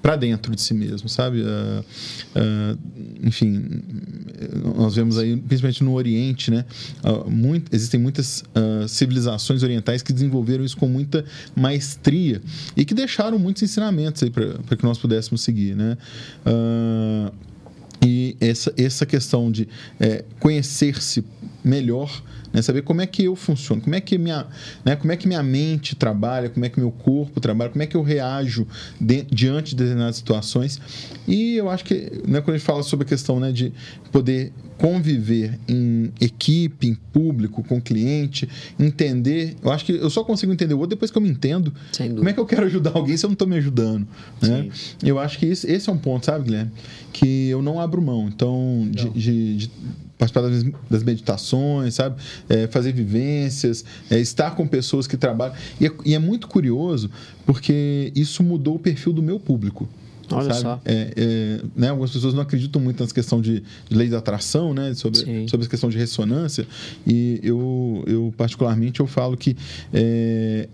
para 0.01 0.15
dentro 0.15 0.55
de 0.55 0.61
si 0.61 0.73
mesmo, 0.73 1.07
sabe? 1.07 1.41
Uh, 1.41 1.85
uh, 2.35 2.79
enfim, 3.23 3.81
nós 4.75 4.95
vemos 4.95 5.17
aí, 5.17 5.37
principalmente 5.37 5.83
no 5.83 5.93
Oriente, 5.93 6.49
né? 6.49 6.65
Uh, 7.03 7.29
muito, 7.29 7.73
existem 7.73 7.99
muitas 7.99 8.43
civilizações 8.87 9.63
orientais 9.63 10.01
que 10.01 10.11
desenvolveram 10.11 10.63
isso 10.63 10.77
com 10.77 10.87
muita 10.87 11.23
maestria 11.55 12.41
e 12.75 12.83
que 12.83 12.93
deixaram 12.93 13.37
muitos 13.37 13.61
ensinamentos 13.61 14.23
aí 14.23 14.29
para 14.29 14.75
que 14.75 14.83
nós 14.83 14.97
pudéssemos 14.97 15.41
seguir, 15.41 15.75
né? 15.75 15.97
e 18.03 18.35
essa, 18.39 18.73
essa 18.77 19.05
questão 19.05 19.51
de 19.51 19.67
é, 19.99 20.25
conhecer-se 20.39 21.23
melhor 21.63 22.23
né? 22.53 22.61
Saber 22.61 22.81
como 22.81 23.01
é 23.01 23.07
que 23.07 23.23
eu 23.23 23.35
funciono, 23.35 23.81
como 23.81 23.95
é 23.95 24.01
que 24.01 24.17
minha, 24.17 24.47
né? 24.83 24.95
como 24.95 25.11
é 25.11 25.17
que 25.17 25.27
minha 25.27 25.43
mente 25.43 25.95
trabalha, 25.95 26.49
como 26.49 26.65
é 26.65 26.69
que 26.69 26.79
meu 26.79 26.91
corpo 26.91 27.39
trabalha, 27.39 27.69
como 27.69 27.83
é 27.83 27.87
que 27.87 27.95
eu 27.95 28.01
reajo 28.01 28.67
de, 28.99 29.23
diante 29.23 29.71
de 29.71 29.83
determinadas 29.83 30.15
situações. 30.15 30.79
E 31.27 31.55
eu 31.55 31.69
acho 31.69 31.83
que 31.83 32.11
né, 32.27 32.41
quando 32.41 32.55
a 32.55 32.57
gente 32.57 32.65
fala 32.65 32.83
sobre 32.83 33.05
a 33.05 33.09
questão 33.09 33.39
né, 33.39 33.51
de 33.51 33.73
poder 34.11 34.51
conviver 34.81 35.59
em 35.67 36.11
equipe, 36.19 36.87
em 36.87 36.95
público, 36.95 37.63
com 37.63 37.79
cliente, 37.79 38.49
entender. 38.79 39.55
Eu 39.61 39.71
acho 39.71 39.85
que 39.85 39.91
eu 39.91 40.09
só 40.09 40.23
consigo 40.23 40.51
entender 40.51 40.73
o 40.73 40.79
outro 40.79 40.95
depois 40.95 41.11
que 41.11 41.17
eu 41.19 41.21
me 41.21 41.29
entendo. 41.29 41.71
Como 42.15 42.27
é 42.27 42.33
que 42.33 42.39
eu 42.39 42.45
quero 42.47 42.65
ajudar 42.65 42.93
alguém 42.95 43.15
se 43.15 43.23
eu 43.23 43.27
não 43.27 43.33
estou 43.33 43.47
me 43.47 43.55
ajudando? 43.57 44.07
Né? 44.41 44.69
Eu 45.03 45.19
acho 45.19 45.37
que 45.37 45.45
esse, 45.45 45.71
esse, 45.71 45.87
é 45.87 45.93
um 45.93 45.99
ponto, 45.99 46.25
sabe, 46.25 46.45
Guilherme? 46.45 46.71
Que 47.13 47.47
eu 47.49 47.61
não 47.61 47.79
abro 47.79 48.01
mão. 48.01 48.27
Então, 48.27 48.89
de, 48.89 49.07
de, 49.11 49.57
de 49.57 49.71
participar 50.17 50.41
das, 50.89 51.03
meditações, 51.03 51.93
sabe? 51.93 52.19
É, 52.49 52.65
fazer 52.65 52.91
vivências, 52.91 53.85
é, 54.09 54.19
estar 54.19 54.55
com 54.55 54.65
pessoas 54.65 55.05
que 55.05 55.15
trabalham. 55.15 55.53
E 55.79 55.85
é, 55.85 55.91
e 56.05 56.15
é, 56.15 56.19
muito 56.19 56.47
curioso 56.47 57.11
porque 57.45 58.11
isso 58.15 58.41
mudou 58.41 58.77
o 58.77 58.79
perfil 58.79 59.13
do 59.13 59.21
meu 59.21 59.39
público. 59.39 59.87
Olha 60.35 60.53
sabe? 60.53 60.61
só. 60.61 60.81
É, 60.85 61.13
é, 61.15 61.61
né? 61.75 61.89
Algumas 61.89 62.11
pessoas 62.11 62.33
não 62.33 62.41
acreditam 62.41 62.81
muito 62.81 63.01
nessa 63.01 63.13
questão 63.13 63.41
de, 63.41 63.63
de 63.89 63.95
lei 63.95 64.09
da 64.09 64.17
atração, 64.17 64.73
né? 64.73 64.93
sobre, 64.93 65.47
sobre 65.47 65.65
a 65.65 65.69
questão 65.69 65.89
de 65.89 65.97
ressonância. 65.97 66.67
E 67.05 67.39
eu, 67.43 68.03
eu 68.07 68.33
particularmente, 68.37 68.99
eu 68.99 69.07
falo 69.07 69.37
que 69.37 69.55
é, 69.93 70.67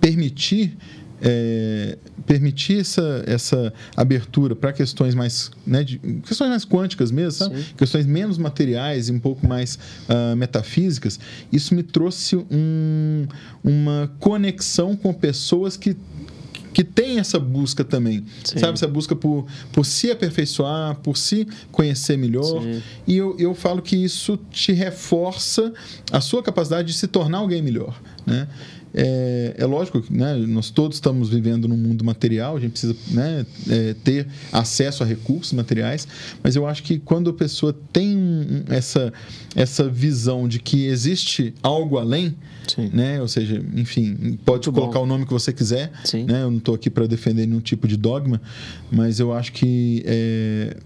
permitir 0.00 0.76
é, 1.22 1.96
permitir 2.26 2.80
essa, 2.80 3.22
essa 3.26 3.72
abertura 3.96 4.56
para 4.56 4.72
questões 4.72 5.14
mais 5.14 5.52
né, 5.64 5.84
de, 5.84 5.98
questões 5.98 6.50
mais 6.50 6.64
quânticas 6.64 7.12
mesmo, 7.12 7.32
sabe? 7.32 7.64
questões 7.76 8.04
menos 8.06 8.36
materiais 8.38 9.08
e 9.08 9.12
um 9.12 9.20
pouco 9.20 9.46
mais 9.46 9.78
uh, 10.08 10.34
metafísicas, 10.36 11.20
isso 11.52 11.74
me 11.74 11.84
trouxe 11.84 12.36
um, 12.36 13.26
uma 13.62 14.10
conexão 14.18 14.96
com 14.96 15.14
pessoas 15.14 15.76
que 15.76 15.96
que 16.72 16.82
tem 16.82 17.18
essa 17.18 17.38
busca 17.38 17.84
também, 17.84 18.24
Sim. 18.44 18.58
sabe? 18.58 18.74
Essa 18.74 18.88
busca 18.88 19.14
por, 19.14 19.46
por 19.72 19.84
se 19.84 20.10
aperfeiçoar, 20.10 20.96
por 20.96 21.16
se 21.16 21.46
conhecer 21.70 22.16
melhor. 22.16 22.62
Sim. 22.62 22.82
E 23.06 23.16
eu, 23.16 23.36
eu 23.38 23.54
falo 23.54 23.82
que 23.82 23.96
isso 23.96 24.38
te 24.50 24.72
reforça 24.72 25.72
a 26.10 26.20
sua 26.20 26.42
capacidade 26.42 26.88
de 26.88 26.94
se 26.94 27.06
tornar 27.06 27.38
alguém 27.38 27.62
melhor, 27.62 28.00
né? 28.26 28.48
É, 28.94 29.54
é 29.56 29.64
lógico 29.64 30.02
que 30.02 30.12
né, 30.12 30.34
nós 30.36 30.70
todos 30.70 30.98
estamos 30.98 31.28
vivendo 31.28 31.66
num 31.66 31.76
mundo 31.76 32.04
material, 32.04 32.56
a 32.56 32.60
gente 32.60 32.72
precisa 32.72 32.96
né, 33.10 33.46
é, 33.68 33.94
ter 34.04 34.26
acesso 34.52 35.02
a 35.02 35.06
recursos 35.06 35.52
materiais, 35.52 36.06
mas 36.42 36.56
eu 36.56 36.66
acho 36.66 36.82
que 36.82 36.98
quando 36.98 37.30
a 37.30 37.32
pessoa 37.32 37.74
tem 37.92 38.64
essa, 38.68 39.12
essa 39.56 39.88
visão 39.88 40.46
de 40.46 40.58
que 40.58 40.86
existe 40.86 41.54
algo 41.62 41.98
além, 41.98 42.34
né, 42.92 43.20
ou 43.20 43.28
seja, 43.28 43.64
enfim, 43.74 44.38
pode 44.44 44.66
Muito 44.68 44.72
colocar 44.72 44.98
bom. 44.98 45.04
o 45.04 45.08
nome 45.08 45.26
que 45.26 45.32
você 45.32 45.52
quiser, 45.52 45.90
né, 46.26 46.42
eu 46.42 46.50
não 46.50 46.58
estou 46.58 46.74
aqui 46.74 46.90
para 46.90 47.06
defender 47.06 47.46
nenhum 47.46 47.60
tipo 47.60 47.88
de 47.88 47.96
dogma, 47.96 48.40
mas 48.90 49.18
eu 49.18 49.32
acho 49.32 49.52
que 49.52 50.02
é, 50.06 50.76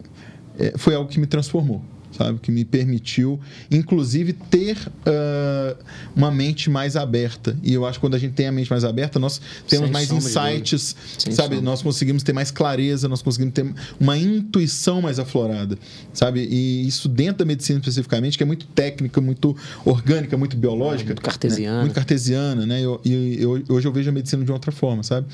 é 0.58 0.78
foi 0.78 0.94
algo 0.94 1.10
que 1.10 1.18
me 1.18 1.26
transformou 1.26 1.82
sabe? 2.16 2.38
Que 2.40 2.50
me 2.50 2.64
permitiu, 2.64 3.38
inclusive, 3.70 4.32
ter 4.32 4.76
uh, 4.76 5.76
uma 6.14 6.30
mente 6.30 6.70
mais 6.70 6.96
aberta. 6.96 7.56
E 7.62 7.72
eu 7.72 7.86
acho 7.86 7.98
que 7.98 8.00
quando 8.00 8.14
a 8.14 8.18
gente 8.18 8.34
tem 8.34 8.46
a 8.46 8.52
mente 8.52 8.70
mais 8.70 8.84
aberta, 8.84 9.18
nós 9.18 9.40
temos 9.68 9.86
Sem 9.86 9.92
mais 9.92 10.10
insights, 10.10 10.96
sabe? 11.30 11.60
Nós 11.60 11.82
conseguimos 11.82 12.22
ter 12.22 12.32
mais 12.32 12.50
clareza, 12.50 13.08
nós 13.08 13.22
conseguimos 13.22 13.54
ter 13.54 13.66
uma 13.98 14.16
intuição 14.16 15.00
mais 15.00 15.18
aflorada, 15.18 15.78
sabe? 16.12 16.46
E 16.50 16.86
isso 16.86 17.08
dentro 17.08 17.38
da 17.38 17.44
medicina 17.44 17.78
especificamente, 17.78 18.36
que 18.36 18.42
é 18.42 18.46
muito 18.46 18.66
técnica, 18.66 19.20
muito 19.20 19.56
orgânica, 19.84 20.36
muito 20.36 20.56
biológica. 20.56 21.08
muito 21.08 21.22
cartesiana. 21.22 21.76
Né? 21.76 21.82
Muito 21.82 21.94
cartesiana, 21.94 22.66
né? 22.66 22.80
E 23.04 23.44
hoje 23.68 23.86
eu 23.86 23.92
vejo 23.92 24.10
a 24.10 24.12
medicina 24.12 24.44
de 24.44 24.52
outra 24.52 24.72
forma, 24.72 25.02
sabe? 25.02 25.26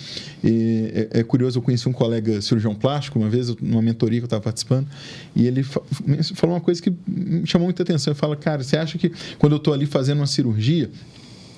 E 0.43 1.09
é, 1.13 1.21
é 1.21 1.23
curioso, 1.23 1.59
eu 1.59 1.63
conheci 1.63 1.89
um 1.89 1.93
colega 1.93 2.41
cirurgião 2.41 2.75
plástico 2.75 3.19
uma 3.19 3.29
vez, 3.29 3.55
numa 3.57 3.83
mentoria 3.83 4.21
que 4.21 4.25
eu 4.25 4.27
estava 4.27 4.43
participando, 4.43 4.87
e 5.35 5.47
ele 5.47 5.63
falou 5.63 6.57
uma 6.57 6.61
coisa 6.61 6.72
coisa 6.73 6.83
que 6.83 6.93
me 7.07 7.47
chamou 7.47 7.67
muita 7.67 7.83
atenção. 7.83 8.13
Eu 8.13 8.17
falo, 8.17 8.37
cara, 8.37 8.63
você 8.63 8.77
acha 8.77 8.99
que 8.99 9.13
quando 9.39 9.53
eu 9.53 9.59
estou 9.59 9.75
ali 9.75 9.87
fazendo 9.87 10.19
uma 10.19 10.27
cirurgia, 10.27 10.91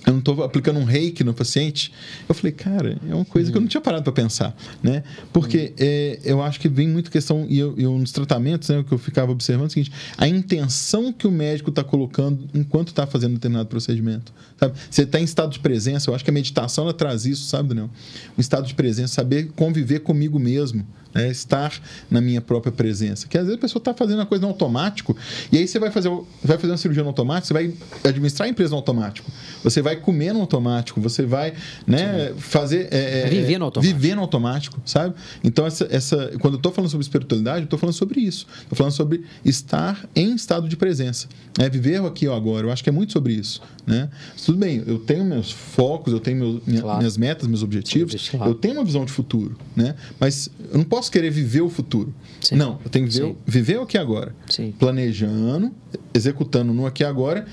eu 0.06 0.12
não 0.12 0.18
estou 0.18 0.42
aplicando 0.42 0.78
um 0.78 0.84
reiki 0.84 1.24
no 1.24 1.32
paciente. 1.32 1.92
Eu 2.28 2.34
falei, 2.34 2.52
cara, 2.52 2.98
é 3.08 3.14
uma 3.14 3.24
coisa 3.24 3.50
que 3.50 3.56
eu 3.56 3.60
não 3.60 3.68
tinha 3.68 3.80
parado 3.80 4.04
para 4.04 4.12
pensar, 4.12 4.54
né? 4.82 5.02
Porque 5.32 5.72
é, 5.78 6.20
eu 6.24 6.42
acho 6.42 6.60
que 6.60 6.68
vem 6.68 6.88
muito 6.88 7.10
questão, 7.10 7.46
e 7.48 7.58
eu, 7.58 7.74
eu 7.78 7.98
nos 7.98 8.12
tratamentos, 8.12 8.68
né, 8.68 8.78
o 8.78 8.84
que 8.84 8.92
eu 8.92 8.98
ficava 8.98 9.32
observando 9.32 9.64
é 9.64 9.68
o 9.68 9.70
seguinte, 9.70 9.92
a 10.18 10.28
intenção 10.28 11.12
que 11.12 11.26
o 11.26 11.30
médico 11.30 11.70
está 11.70 11.82
colocando 11.82 12.46
enquanto 12.52 12.88
está 12.88 13.06
fazendo 13.06 13.34
determinado 13.34 13.68
procedimento, 13.68 14.32
sabe? 14.58 14.74
Você 14.90 15.02
está 15.02 15.18
em 15.18 15.24
estado 15.24 15.52
de 15.52 15.58
presença, 15.58 16.10
eu 16.10 16.14
acho 16.14 16.24
que 16.24 16.30
a 16.30 16.34
meditação, 16.34 16.84
ela 16.84 16.94
traz 16.94 17.24
isso, 17.24 17.46
sabe, 17.46 17.70
Daniel? 17.70 17.90
Um 18.36 18.40
estado 18.40 18.66
de 18.66 18.74
presença, 18.74 19.14
saber 19.14 19.50
conviver 19.56 20.00
comigo 20.00 20.38
mesmo, 20.38 20.86
né? 21.14 21.30
estar 21.30 21.72
na 22.10 22.20
minha 22.20 22.40
própria 22.40 22.72
presença. 22.72 23.28
Que 23.28 23.38
às 23.38 23.44
vezes 23.44 23.58
a 23.58 23.60
pessoa 23.60 23.80
está 23.80 23.94
fazendo 23.94 24.20
a 24.20 24.26
coisa 24.26 24.42
no 24.42 24.48
automático, 24.48 25.16
e 25.50 25.58
aí 25.58 25.66
você 25.66 25.78
vai 25.78 25.90
fazer, 25.90 26.10
vai 26.42 26.58
fazer 26.58 26.72
uma 26.72 26.78
cirurgia 26.78 27.02
no 27.02 27.10
automático, 27.10 27.46
você 27.46 27.54
vai 27.54 27.72
administrar 28.02 28.46
a 28.46 28.50
empresa 28.50 28.70
no 28.70 28.76
automático, 28.76 29.30
você 29.64 29.80
vai 29.80 29.96
comer 29.96 30.34
no 30.34 30.40
automático, 30.40 31.00
você 31.00 31.24
vai 31.24 31.54
né, 31.86 32.34
fazer. 32.36 32.88
É, 32.90 33.22
é, 33.22 33.28
viver 33.28 33.58
no 33.58 33.64
automático. 33.64 33.98
Viver 33.98 34.14
no 34.14 34.20
automático, 34.20 34.80
sabe? 34.84 35.14
Então, 35.42 35.66
essa, 35.66 35.88
essa, 35.90 36.32
quando 36.38 36.54
eu 36.54 36.58
estou 36.58 36.70
falando 36.70 36.90
sobre 36.90 37.02
espiritualidade, 37.02 37.60
eu 37.60 37.64
estou 37.64 37.78
falando 37.78 37.94
sobre 37.94 38.20
isso. 38.20 38.46
Estou 38.60 38.76
falando 38.76 38.92
sobre 38.92 39.24
estar 39.42 40.06
em 40.14 40.34
estado 40.34 40.68
de 40.68 40.76
presença. 40.76 41.28
É 41.58 41.68
viver 41.70 42.04
aqui 42.04 42.28
ou 42.28 42.34
agora. 42.34 42.66
Eu 42.66 42.70
acho 42.70 42.84
que 42.84 42.90
é 42.90 42.92
muito 42.92 43.12
sobre 43.14 43.32
isso. 43.32 43.62
Né? 43.86 44.08
Tudo 44.44 44.58
bem, 44.58 44.82
eu 44.86 44.98
tenho 44.98 45.24
meus 45.24 45.50
focos, 45.50 46.12
eu 46.12 46.20
tenho 46.20 46.36
meu, 46.36 46.62
minha, 46.66 46.82
claro. 46.82 46.98
minhas 46.98 47.16
metas, 47.16 47.46
meus 47.46 47.62
objetivos, 47.62 48.30
claro. 48.30 48.50
eu 48.50 48.54
tenho 48.54 48.74
uma 48.74 48.84
visão 48.84 49.04
de 49.04 49.12
futuro, 49.12 49.58
né? 49.76 49.94
mas 50.18 50.48
eu 50.72 50.78
não 50.78 50.84
posso 50.84 51.12
querer 51.12 51.30
viver 51.30 51.60
o 51.60 51.68
futuro. 51.68 52.14
Sim. 52.40 52.56
Não, 52.56 52.78
eu 52.82 52.90
tenho 52.90 53.06
que 53.06 53.12
viver, 53.12 53.36
viver 53.46 53.78
o 53.78 53.82
aqui 53.82 53.98
agora. 53.98 54.34
Sim. 54.48 54.72
Planejando, 54.78 55.70
executando 56.14 56.72
no 56.72 56.86
aqui 56.86 57.04
agora 57.04 57.46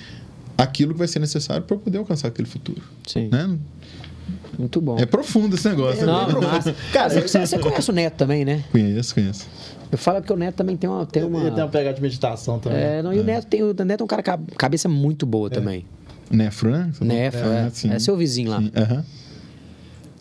aquilo 0.61 0.93
que 0.93 0.99
vai 0.99 1.07
ser 1.07 1.19
necessário 1.19 1.63
para 1.63 1.77
poder 1.77 1.97
alcançar 1.97 2.27
aquele 2.27 2.47
futuro. 2.47 2.81
Sim. 3.07 3.29
Né? 3.31 3.57
Muito 4.57 4.79
bom. 4.79 4.97
É 4.97 5.05
profundo 5.05 5.55
esse 5.55 5.67
negócio. 5.67 6.03
É, 6.03 6.05
não, 6.05 6.27
né? 6.27 6.47
massa. 6.47 6.75
Cara, 6.93 7.09
você, 7.09 7.45
você 7.45 7.57
conhece 7.57 7.89
o 7.89 7.93
Neto 7.93 8.15
também, 8.15 8.45
né? 8.45 8.63
Conheço, 8.71 9.13
conheço. 9.13 9.47
Eu 9.91 9.97
falo 9.97 10.21
que 10.21 10.31
o 10.31 10.37
Neto 10.37 10.55
também 10.55 10.77
tem 10.77 10.89
uma. 10.89 11.05
Tem 11.05 11.23
uma... 11.23 11.39
Ele 11.41 11.51
tem 11.51 11.63
uma 11.63 11.69
pegada 11.69 11.95
de 11.95 12.01
meditação 12.01 12.59
também. 12.59 12.79
É, 12.79 13.01
não, 13.01 13.11
e 13.11 13.17
o 13.17 13.21
é. 13.21 13.23
Neto, 13.23 13.47
tem, 13.47 13.63
o 13.63 13.73
Neto 13.73 14.01
é 14.01 14.03
um 14.03 14.07
cara 14.07 14.23
cabeça 14.57 14.87
muito 14.87 15.25
boa 15.25 15.47
é. 15.47 15.49
também. 15.49 15.85
Nefro, 16.29 16.71
né? 16.71 16.91
Nefro, 17.01 17.49
é. 17.49 17.71
É, 17.91 17.95
é 17.95 17.99
seu 17.99 18.15
vizinho 18.15 18.51
lá. 18.51 18.63
Aham. 18.75 19.03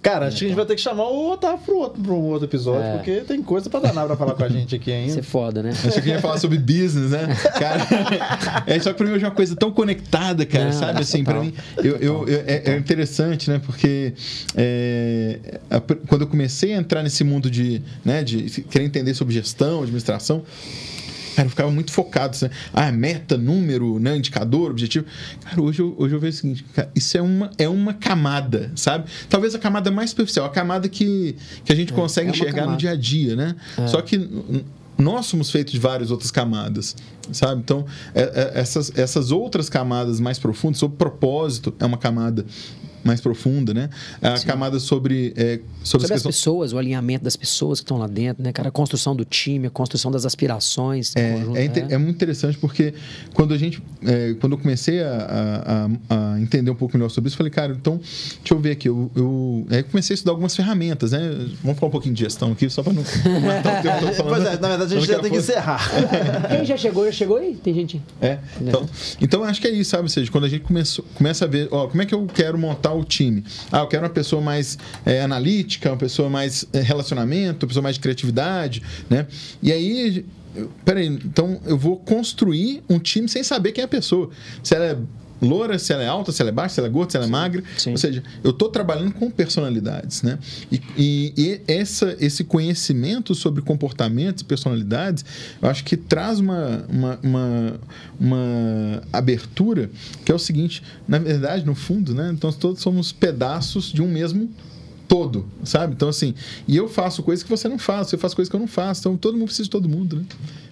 Cara, 0.02 0.28
acho 0.28 0.38
que 0.38 0.44
a 0.46 0.48
gente 0.48 0.56
vai 0.56 0.64
ter 0.64 0.76
que 0.76 0.80
chamar 0.80 1.08
o 1.08 1.32
Otávio 1.32 1.58
pro 1.58 1.76
outro, 1.76 2.02
pro 2.02 2.14
outro 2.14 2.46
episódio, 2.46 2.82
é. 2.82 2.96
porque 2.96 3.20
tem 3.20 3.42
coisa 3.42 3.68
pra 3.68 3.80
danar 3.80 4.06
pra 4.06 4.16
falar 4.16 4.32
com 4.32 4.44
a 4.44 4.48
gente 4.50 4.74
aqui 4.74 4.90
ainda. 4.90 5.10
Isso 5.10 5.18
é 5.18 5.22
foda, 5.22 5.62
né? 5.62 5.70
Achei 5.70 6.00
que 6.00 6.08
ia 6.08 6.20
falar 6.20 6.38
sobre 6.38 6.56
business, 6.56 7.10
né? 7.10 7.28
Cara, 7.58 7.86
é 8.66 8.80
só 8.80 8.92
que 8.92 8.96
pra 8.96 9.06
mim 9.06 9.12
hoje 9.12 9.24
é 9.24 9.28
uma 9.28 9.34
coisa 9.34 9.54
tão 9.54 9.70
conectada, 9.70 10.46
cara, 10.46 10.66
Não, 10.66 10.72
sabe? 10.72 11.02
Assim, 11.02 11.22
total. 11.22 11.34
pra 11.34 11.44
mim, 11.44 11.54
eu, 11.78 11.96
eu, 11.96 12.28
eu 12.28 12.44
é, 12.46 12.72
é, 12.72 12.76
interessante, 12.78 13.50
né? 13.50 13.60
Porque 13.64 14.14
é, 14.56 15.38
a, 15.68 15.80
quando 15.80 16.22
eu 16.22 16.26
comecei 16.26 16.72
a 16.72 16.78
entrar 16.78 17.02
nesse 17.02 17.22
mundo 17.22 17.50
de, 17.50 17.82
né, 18.02 18.24
de 18.24 18.62
querer 18.70 18.84
entender 18.84 19.12
sobre 19.12 19.34
gestão, 19.34 19.82
administração, 19.82 20.42
Cara, 21.40 21.46
eu 21.46 21.50
ficava 21.50 21.70
muito 21.70 21.90
focado. 21.90 22.36
Ah, 22.72 22.92
meta, 22.92 23.36
número, 23.36 23.98
né, 23.98 24.16
indicador, 24.16 24.70
objetivo. 24.70 25.06
Cara, 25.42 25.60
hoje 25.60 25.80
eu, 25.80 25.94
hoje 25.96 26.14
eu 26.14 26.20
vejo 26.20 26.36
o 26.36 26.40
seguinte: 26.40 26.64
cara, 26.74 26.90
isso 26.94 27.16
é 27.16 27.22
uma, 27.22 27.50
é 27.56 27.68
uma 27.68 27.94
camada, 27.94 28.70
sabe? 28.74 29.08
Talvez 29.28 29.54
a 29.54 29.58
camada 29.58 29.90
mais 29.90 30.10
superficial, 30.10 30.46
a 30.46 30.50
camada 30.50 30.88
que, 30.88 31.36
que 31.64 31.72
a 31.72 31.76
gente 31.76 31.92
é, 31.92 31.96
consegue 31.96 32.28
é 32.28 32.32
enxergar 32.32 32.52
camada. 32.52 32.72
no 32.72 32.78
dia 32.78 32.90
a 32.90 32.96
dia, 32.96 33.36
né? 33.36 33.56
É. 33.78 33.86
Só 33.86 34.02
que 34.02 34.18
nós 34.98 35.26
somos 35.26 35.50
feitos 35.50 35.72
de 35.72 35.78
várias 35.78 36.10
outras 36.10 36.30
camadas, 36.30 36.94
sabe? 37.32 37.62
Então, 37.62 37.86
é, 38.14 38.22
é, 38.22 38.60
essas, 38.60 38.92
essas 38.96 39.32
outras 39.32 39.70
camadas 39.70 40.20
mais 40.20 40.38
profundas, 40.38 40.78
sobre 40.78 40.98
propósito, 40.98 41.74
é 41.80 41.86
uma 41.86 41.96
camada 41.96 42.44
mais 43.04 43.20
profunda, 43.20 43.72
né? 43.72 43.90
A 44.20 44.36
Sim. 44.36 44.46
camada 44.46 44.78
sobre 44.78 45.32
é, 45.36 45.60
sobre, 45.82 46.06
sobre 46.06 46.14
as, 46.14 46.20
as 46.20 46.22
pessoas, 46.22 46.72
o 46.72 46.78
alinhamento 46.78 47.24
das 47.24 47.36
pessoas 47.36 47.80
que 47.80 47.84
estão 47.84 47.98
lá 47.98 48.06
dentro, 48.06 48.42
né, 48.42 48.52
cara? 48.52 48.68
A 48.68 48.72
construção 48.72 49.14
do 49.16 49.24
time, 49.24 49.66
a 49.66 49.70
construção 49.70 50.10
das 50.10 50.26
aspirações. 50.26 51.14
É, 51.16 51.32
conjunto, 51.32 51.56
é, 51.56 51.64
é, 51.64 51.86
é, 51.90 51.98
muito 51.98 52.16
interessante 52.16 52.58
porque 52.58 52.94
quando 53.34 53.54
a 53.54 53.58
gente, 53.58 53.82
é, 54.04 54.34
quando 54.40 54.52
eu 54.52 54.58
comecei 54.58 55.02
a, 55.02 55.88
a, 56.10 56.34
a, 56.34 56.40
entender 56.40 56.70
um 56.70 56.74
pouco 56.74 56.96
melhor 56.96 57.08
sobre 57.08 57.28
isso, 57.28 57.36
falei, 57.36 57.50
cara, 57.50 57.72
então 57.72 57.98
deixa 57.98 58.52
eu 58.52 58.58
ver 58.58 58.72
aqui, 58.72 58.88
eu, 58.88 59.10
eu, 59.14 59.66
aí 59.70 59.82
comecei 59.82 60.14
a 60.14 60.16
estudar 60.16 60.32
algumas 60.32 60.54
ferramentas, 60.54 61.12
né? 61.12 61.20
Vamos 61.62 61.78
falar 61.78 61.88
um 61.88 61.92
pouquinho 61.92 62.14
de 62.14 62.20
gestão 62.20 62.52
aqui, 62.52 62.68
só 62.68 62.82
para 62.82 62.92
não 62.92 63.02
matar 63.40 63.80
o 63.80 63.82
tempo 63.82 64.06
que 64.06 64.14
falando. 64.14 64.34
Pois 64.34 64.46
é, 64.46 64.58
na 64.58 64.68
verdade 64.68 64.94
a 64.94 64.98
gente 64.98 65.08
já 65.08 65.18
tem 65.18 65.30
que 65.30 65.38
encerrar. 65.38 65.80
Quem 66.48 66.64
já 66.64 66.76
chegou, 66.76 67.04
já 67.06 67.12
chegou 67.12 67.36
aí? 67.38 67.54
Tem 67.62 67.74
gente. 67.74 68.00
É. 68.20 68.38
Então, 68.60 68.88
então 69.20 69.44
acho 69.44 69.60
que 69.60 69.66
é 69.66 69.70
isso, 69.70 69.90
sabe? 69.90 70.04
Ou 70.04 70.08
seja, 70.08 70.30
quando 70.30 70.44
a 70.44 70.48
gente 70.48 70.62
começou, 70.62 71.04
começa 71.14 71.44
a 71.44 71.48
ver, 71.48 71.68
ó, 71.70 71.86
como 71.86 72.02
é 72.02 72.06
que 72.06 72.14
eu 72.14 72.26
quero 72.26 72.58
montar 72.58 72.89
o 72.92 73.04
time? 73.04 73.44
Ah, 73.70 73.80
eu 73.80 73.86
quero 73.86 74.02
uma 74.04 74.10
pessoa 74.10 74.40
mais 74.42 74.78
é, 75.04 75.22
analítica, 75.22 75.90
uma 75.90 75.96
pessoa 75.96 76.28
mais 76.28 76.64
é, 76.72 76.80
relacionamento, 76.80 77.64
uma 77.64 77.68
pessoa 77.68 77.82
mais 77.82 77.96
de 77.96 78.00
criatividade, 78.00 78.82
né? 79.08 79.26
E 79.62 79.72
aí 79.72 80.26
peraí, 80.84 81.06
então 81.06 81.60
eu 81.64 81.78
vou 81.78 81.96
construir 81.96 82.82
um 82.88 82.98
time 82.98 83.28
sem 83.28 83.42
saber 83.42 83.72
quem 83.72 83.82
é 83.82 83.84
a 83.84 83.88
pessoa. 83.88 84.30
Se 84.62 84.74
ela 84.74 84.84
é 84.84 84.98
loura, 85.40 85.78
se 85.78 85.92
ela 85.92 86.02
é 86.02 86.06
alta, 86.06 86.32
se 86.32 86.40
ela 86.42 86.50
é 86.50 86.52
baixa, 86.52 86.74
se 86.74 86.80
ela 86.80 86.88
é 86.88 86.90
gorda, 86.90 87.10
se 87.10 87.16
ela 87.16 87.26
é 87.26 87.28
magra. 87.28 87.62
Sim. 87.76 87.92
Ou 87.92 87.96
seja, 87.96 88.22
eu 88.42 88.50
estou 88.50 88.68
trabalhando 88.68 89.12
com 89.12 89.30
personalidades, 89.30 90.22
né? 90.22 90.38
E, 90.70 90.80
e, 90.96 91.34
e, 91.36 91.60
essa, 91.66 92.16
esse 92.20 92.44
conhecimento 92.44 93.34
sobre 93.34 93.62
comportamentos 93.62 94.42
e 94.42 94.44
personalidades, 94.44 95.24
eu 95.60 95.68
acho 95.68 95.84
que 95.84 95.96
traz 95.96 96.38
uma, 96.38 96.84
uma, 96.88 97.18
uma, 97.22 97.80
uma 98.18 99.02
abertura 99.12 99.90
que 100.24 100.32
é 100.32 100.34
o 100.34 100.38
seguinte, 100.38 100.82
na 101.06 101.18
verdade, 101.18 101.64
no 101.64 101.74
fundo, 101.74 102.14
né? 102.14 102.30
Então, 102.32 102.52
todos 102.52 102.80
somos 102.82 103.12
pedaços 103.12 103.92
de 103.92 104.02
um 104.02 104.08
mesmo 104.08 104.50
todo, 105.10 105.44
sabe? 105.64 105.94
Então, 105.94 106.08
assim, 106.08 106.36
e 106.68 106.76
eu 106.76 106.88
faço 106.88 107.20
coisas 107.24 107.42
que 107.42 107.50
você 107.50 107.66
não 107.66 107.80
faz, 107.80 108.06
você 108.06 108.16
faz 108.16 108.32
coisas 108.32 108.48
que 108.48 108.54
eu 108.54 108.60
não 108.60 108.68
faço, 108.68 109.00
então 109.00 109.16
todo 109.16 109.34
mundo 109.36 109.46
precisa 109.46 109.64
de 109.64 109.70
todo 109.70 109.88
mundo, 109.88 110.14
né? 110.14 110.22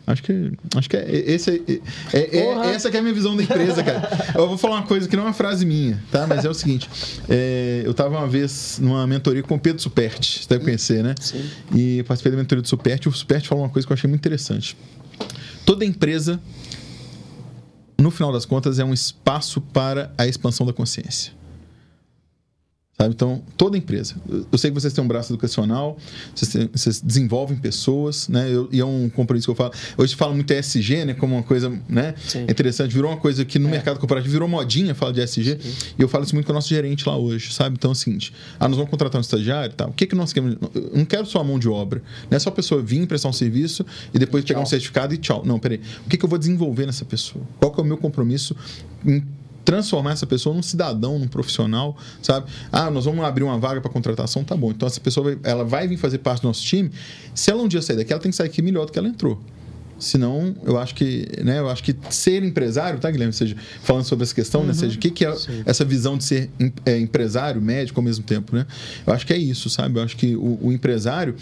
Acho 0.06 0.22
que, 0.22 0.52
acho 0.76 0.88
que 0.88 0.96
é, 0.96 1.32
esse 1.32 1.50
é, 1.50 2.16
é, 2.16 2.38
é 2.38 2.70
essa 2.72 2.88
que 2.88 2.96
é 2.96 3.00
a 3.00 3.02
minha 3.02 3.12
visão 3.12 3.36
da 3.36 3.42
empresa, 3.42 3.82
cara. 3.82 4.08
Eu 4.36 4.46
vou 4.46 4.56
falar 4.56 4.76
uma 4.76 4.86
coisa 4.86 5.08
que 5.08 5.16
não 5.16 5.24
é 5.24 5.26
uma 5.26 5.32
frase 5.32 5.66
minha, 5.66 6.00
tá? 6.12 6.24
Mas 6.24 6.44
é 6.44 6.48
o 6.48 6.54
seguinte: 6.54 6.88
é, 7.28 7.82
eu 7.84 7.90
estava 7.90 8.16
uma 8.16 8.28
vez 8.28 8.78
numa 8.80 9.04
mentoria 9.08 9.42
com 9.42 9.56
o 9.56 9.58
Pedro 9.58 9.82
Superti, 9.82 10.44
você 10.44 10.48
deve 10.48 10.64
conhecer, 10.64 11.02
né? 11.02 11.16
Sim. 11.20 11.44
E 11.74 12.04
participei 12.04 12.30
da 12.30 12.38
mentoria 12.38 12.62
do 12.62 12.68
Superti. 12.68 13.08
O 13.08 13.12
Superti 13.12 13.48
falou 13.48 13.64
uma 13.64 13.70
coisa 13.70 13.86
que 13.86 13.92
eu 13.92 13.96
achei 13.96 14.08
muito 14.08 14.20
interessante. 14.20 14.76
Toda 15.66 15.84
empresa, 15.84 16.40
no 17.98 18.12
final 18.12 18.32
das 18.32 18.46
contas, 18.46 18.78
é 18.78 18.84
um 18.84 18.94
espaço 18.94 19.60
para 19.60 20.12
a 20.16 20.28
expansão 20.28 20.64
da 20.64 20.72
consciência. 20.72 21.37
Sabe? 23.00 23.14
Então, 23.14 23.40
toda 23.56 23.78
empresa. 23.78 24.16
Eu 24.50 24.58
sei 24.58 24.72
que 24.72 24.74
vocês 24.74 24.92
têm 24.92 25.04
um 25.04 25.06
braço 25.06 25.32
educacional, 25.32 25.96
vocês, 26.34 26.68
vocês 26.72 27.00
desenvolvem 27.00 27.56
pessoas, 27.56 28.28
né? 28.28 28.48
Eu, 28.50 28.68
e 28.72 28.80
é 28.80 28.84
um 28.84 29.08
compromisso 29.08 29.46
que 29.46 29.52
eu 29.52 29.54
falo. 29.54 29.72
Hoje 29.96 30.16
fala 30.16 30.34
muito 30.34 30.50
ESG, 30.52 31.04
né? 31.04 31.14
Como 31.14 31.36
uma 31.36 31.44
coisa 31.44 31.70
né? 31.88 32.16
interessante. 32.48 32.92
Virou 32.92 33.12
uma 33.12 33.20
coisa 33.20 33.44
que 33.44 33.56
no 33.56 33.68
é. 33.68 33.70
mercado 33.70 34.00
corporativo 34.00 34.32
virou 34.32 34.48
modinha 34.48 34.96
falar 34.96 35.12
de 35.12 35.20
ESG. 35.20 35.58
Sim. 35.60 35.72
E 35.96 36.02
eu 36.02 36.08
falo 36.08 36.24
isso 36.24 36.34
muito 36.34 36.46
com 36.46 36.52
o 36.52 36.54
nosso 36.56 36.68
gerente 36.68 37.08
lá 37.08 37.16
hoje, 37.16 37.54
sabe? 37.54 37.76
Então 37.78 37.92
é 37.92 37.92
o 37.92 37.94
seguinte: 37.94 38.34
ah, 38.58 38.66
nós 38.66 38.76
vamos 38.76 38.90
contratar 38.90 39.20
um 39.20 39.22
estagiário 39.22 39.70
e 39.70 39.76
tal. 39.76 39.90
O 39.90 39.92
que, 39.92 40.04
que 40.04 40.16
nós 40.16 40.32
queremos? 40.32 40.56
Eu 40.74 40.90
não 40.92 41.04
quero 41.04 41.24
só 41.24 41.40
a 41.40 41.44
mão 41.44 41.56
de 41.56 41.68
obra. 41.68 42.02
Não 42.28 42.34
é 42.34 42.38
só 42.40 42.48
a 42.48 42.52
pessoa 42.52 42.82
vir, 42.82 43.06
prestar 43.06 43.28
um 43.28 43.32
serviço 43.32 43.86
e 44.12 44.18
depois 44.18 44.42
e 44.42 44.46
pegar 44.48 44.60
um 44.60 44.66
certificado 44.66 45.14
e 45.14 45.18
tchau. 45.18 45.44
Não, 45.46 45.60
peraí. 45.60 45.80
O 46.04 46.08
que, 46.08 46.16
que 46.16 46.24
eu 46.24 46.28
vou 46.28 46.38
desenvolver 46.38 46.86
nessa 46.86 47.04
pessoa? 47.04 47.44
Qual 47.60 47.70
que 47.70 47.78
é 47.80 47.82
o 47.84 47.86
meu 47.86 47.96
compromisso 47.96 48.56
em 49.06 49.24
transformar 49.68 50.12
essa 50.12 50.26
pessoa 50.26 50.54
num 50.54 50.62
cidadão, 50.62 51.18
num 51.18 51.28
profissional, 51.28 51.94
sabe? 52.22 52.50
Ah, 52.72 52.90
nós 52.90 53.04
vamos 53.04 53.22
abrir 53.22 53.44
uma 53.44 53.58
vaga 53.58 53.82
para 53.82 53.90
contratação, 53.90 54.42
tá 54.42 54.56
bom. 54.56 54.70
Então 54.70 54.86
essa 54.86 54.98
pessoa 54.98 55.24
vai, 55.24 55.38
ela 55.42 55.62
vai 55.62 55.86
vir 55.86 55.98
fazer 55.98 56.16
parte 56.18 56.40
do 56.40 56.48
nosso 56.48 56.62
time. 56.62 56.90
Se 57.34 57.50
ela 57.50 57.62
um 57.62 57.68
dia 57.68 57.82
sair 57.82 57.96
daqui, 57.96 58.10
ela 58.10 58.22
tem 58.22 58.30
que 58.30 58.36
sair 58.36 58.46
aqui 58.46 58.62
melhor 58.62 58.86
do 58.86 58.92
que 58.92 58.98
ela 58.98 59.08
entrou. 59.08 59.38
Senão, 59.98 60.54
eu 60.64 60.78
acho 60.78 60.94
que, 60.94 61.26
né, 61.42 61.58
eu 61.58 61.68
acho 61.68 61.82
que 61.82 61.94
ser 62.10 62.42
empresário, 62.42 62.98
tá, 63.00 63.10
Guilherme? 63.10 63.32
Seja, 63.32 63.56
falando 63.82 64.04
sobre 64.04 64.22
essa 64.24 64.34
questão, 64.34 64.60
né? 64.60 64.68
uhum. 64.68 64.74
né? 64.74 64.78
Seja, 64.80 64.96
o 64.96 64.98
que, 64.98 65.10
que 65.10 65.24
é 65.24 65.34
Sim. 65.34 65.62
essa 65.66 65.84
visão 65.84 66.16
de 66.16 66.24
ser 66.24 66.50
é, 66.86 66.98
empresário, 66.98 67.60
médico 67.60 67.98
ao 67.98 68.04
mesmo 68.04 68.24
tempo, 68.24 68.54
né? 68.54 68.66
Eu 69.06 69.12
acho 69.12 69.26
que 69.26 69.32
é 69.32 69.38
isso, 69.38 69.68
sabe? 69.68 69.98
Eu 69.98 70.02
acho 70.04 70.16
que 70.16 70.36
o, 70.36 70.58
o 70.62 70.72
empresário, 70.72 71.34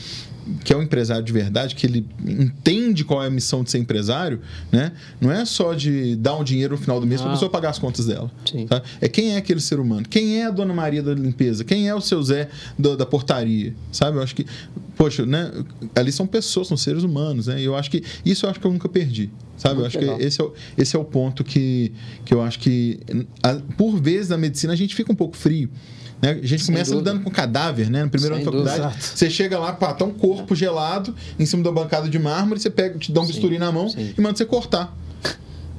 que 0.64 0.72
é 0.72 0.76
um 0.76 0.82
empresário 0.82 1.22
de 1.22 1.32
verdade, 1.32 1.74
que 1.74 1.86
ele 1.86 2.06
entende 2.24 3.04
qual 3.04 3.22
é 3.22 3.26
a 3.26 3.30
missão 3.30 3.62
de 3.62 3.70
ser 3.70 3.78
empresário, 3.78 4.40
né? 4.72 4.92
Não 5.20 5.30
é 5.30 5.44
só 5.44 5.74
de 5.74 6.16
dar 6.16 6.36
um 6.36 6.44
dinheiro 6.44 6.76
no 6.76 6.80
final 6.80 7.00
do 7.00 7.06
mês 7.06 7.20
para 7.20 7.30
a 7.30 7.34
pessoa 7.34 7.50
pagar 7.50 7.70
as 7.70 7.78
contas 7.78 8.06
dela. 8.06 8.30
Tá? 8.68 8.82
É 9.00 9.08
quem 9.08 9.34
é 9.34 9.36
aquele 9.36 9.60
ser 9.60 9.78
humano, 9.80 10.06
quem 10.08 10.40
é 10.40 10.46
a 10.46 10.50
dona 10.50 10.72
Maria 10.72 11.02
da 11.02 11.14
limpeza, 11.14 11.64
quem 11.64 11.88
é 11.88 11.94
o 11.94 12.00
seu 12.00 12.22
Zé 12.22 12.48
do, 12.78 12.96
da 12.96 13.04
portaria, 13.04 13.74
sabe? 13.92 14.16
Eu 14.16 14.22
acho 14.22 14.34
que, 14.34 14.46
poxa, 14.96 15.24
né? 15.24 15.52
Ali 15.94 16.10
são 16.10 16.26
pessoas, 16.26 16.66
são 16.68 16.76
seres 16.76 17.02
humanos, 17.02 17.46
né? 17.46 17.60
E 17.60 17.64
eu 17.64 17.76
acho 17.76 17.90
que 17.90 18.02
isso 18.24 18.46
eu 18.46 18.50
acho 18.50 18.58
que 18.58 18.66
eu 18.66 18.72
nunca 18.72 18.88
perdi. 18.88 19.30
Sabe? 19.56 19.80
eu 19.80 19.86
acho 19.86 19.98
legal. 19.98 20.16
que 20.16 20.24
esse 20.24 20.40
é, 20.40 20.44
o, 20.44 20.52
esse 20.76 20.96
é 20.96 20.98
o 20.98 21.04
ponto 21.04 21.42
que, 21.42 21.92
que 22.24 22.34
eu 22.34 22.42
acho 22.42 22.58
que, 22.58 23.00
por 23.76 24.00
vezes, 24.00 24.28
na 24.28 24.36
medicina 24.36 24.72
a 24.72 24.76
gente 24.76 24.94
fica 24.94 25.12
um 25.12 25.14
pouco 25.14 25.36
frio. 25.36 25.70
Né? 26.20 26.30
A 26.42 26.46
gente 26.46 26.64
Sem 26.64 26.74
começa 26.74 26.92
dúvida. 26.92 27.10
lidando 27.10 27.24
com 27.24 27.30
cadáver, 27.30 27.90
né? 27.90 28.04
No 28.04 28.10
primeiro 28.10 28.34
Sem 28.36 28.42
ano 28.42 28.50
da 28.50 28.70
faculdade. 28.70 28.94
Dúvida. 28.94 29.16
Você 29.16 29.30
chega 29.30 29.58
lá, 29.58 29.72
pá, 29.72 29.92
tá 29.92 30.04
um 30.04 30.12
corpo 30.12 30.54
gelado 30.54 31.14
em 31.38 31.44
cima 31.44 31.62
da 31.62 31.70
bancada 31.70 32.08
de 32.08 32.18
mármore, 32.18 32.60
você 32.60 32.70
pega, 32.70 32.98
te 32.98 33.12
dá 33.12 33.20
um 33.20 33.24
sim, 33.24 33.32
bisturi 33.32 33.58
na 33.58 33.70
mão 33.70 33.88
sim. 33.88 34.14
e 34.16 34.20
manda 34.20 34.36
você 34.36 34.44
cortar. 34.44 34.96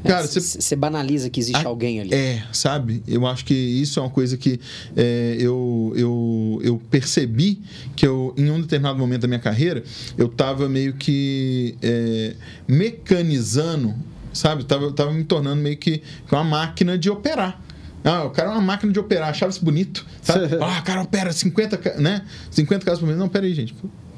É, 0.04 0.08
Cara, 0.10 0.28
você... 0.28 0.40
você 0.40 0.76
banaliza 0.76 1.30
que 1.30 1.40
existe 1.40 1.66
a... 1.66 1.68
alguém 1.68 2.00
ali. 2.00 2.14
É, 2.14 2.44
sabe? 2.54 3.04
Eu 3.08 3.26
acho 3.26 3.44
que 3.46 3.54
isso 3.54 4.00
é 4.00 4.04
uma 4.04 4.10
coisa 4.10 4.38
que 4.38 4.60
é, 4.96 5.36
eu, 5.40 5.94
eu, 5.96 6.60
eu 6.64 6.82
percebi 6.90 7.62
que 7.96 8.06
eu, 8.06 8.34
em 8.38 8.50
um 8.52 8.62
determinado 8.62 8.98
momento 8.98 9.22
da 9.22 9.28
minha 9.28 9.40
carreira, 9.40 9.84
eu 10.18 10.28
estava 10.28 10.70
meio 10.70 10.94
que 10.94 11.76
é, 11.82 12.36
mecanizando, 12.68 13.96
sabe? 14.34 14.64
Tava, 14.66 14.92
tava 14.92 15.12
me 15.12 15.24
tornando 15.24 15.62
meio 15.62 15.78
que 15.78 16.02
uma 16.32 16.44
máquina 16.44 16.98
de 16.98 17.10
operar. 17.10 17.62
Ah, 18.04 18.24
o 18.24 18.30
cara 18.30 18.50
é 18.50 18.52
uma 18.54 18.62
máquina 18.62 18.94
de 18.94 19.00
operar, 19.00 19.30
achava 19.30 19.50
isso 19.50 19.64
bonito. 19.64 20.06
Sabe? 20.22 20.46
ah, 20.62 20.80
o 20.80 20.84
cara 20.84 21.02
opera 21.02 21.32
50, 21.34 22.00
né? 22.00 22.22
50 22.52 22.86
casos 22.86 23.00
por 23.00 23.08
mês. 23.08 23.18
Não, 23.18 23.28
peraí, 23.28 23.54
gente. 23.54 23.76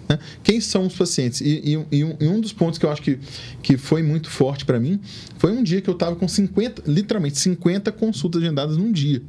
Né? 0.10 0.18
Quem 0.44 0.60
são 0.60 0.88
os 0.88 0.96
pacientes? 0.96 1.40
E, 1.42 1.46
e, 1.48 1.72
e, 1.92 2.04
um, 2.04 2.16
e, 2.20 2.28
um, 2.28 2.42
dos 2.42 2.52
pontos 2.52 2.80
que 2.80 2.86
eu 2.86 2.92
acho 2.92 3.02
que, 3.02 3.20
que 3.62 3.78
foi 3.78 4.02
muito 4.02 4.30
forte 4.30 4.66
para 4.66 4.80
mim 4.80 5.00
foi 5.38 5.52
um 5.52 5.62
dia 5.62 5.80
que 5.82 5.90
eu 5.90 5.94
estava 5.94 6.16
com 6.16 6.28
50, 6.28 6.84
literalmente 6.88 7.38
50 7.38 7.92
consultas 7.92 8.42
agendadas 8.42 8.76
num 8.76 8.92
dia. 8.92 9.22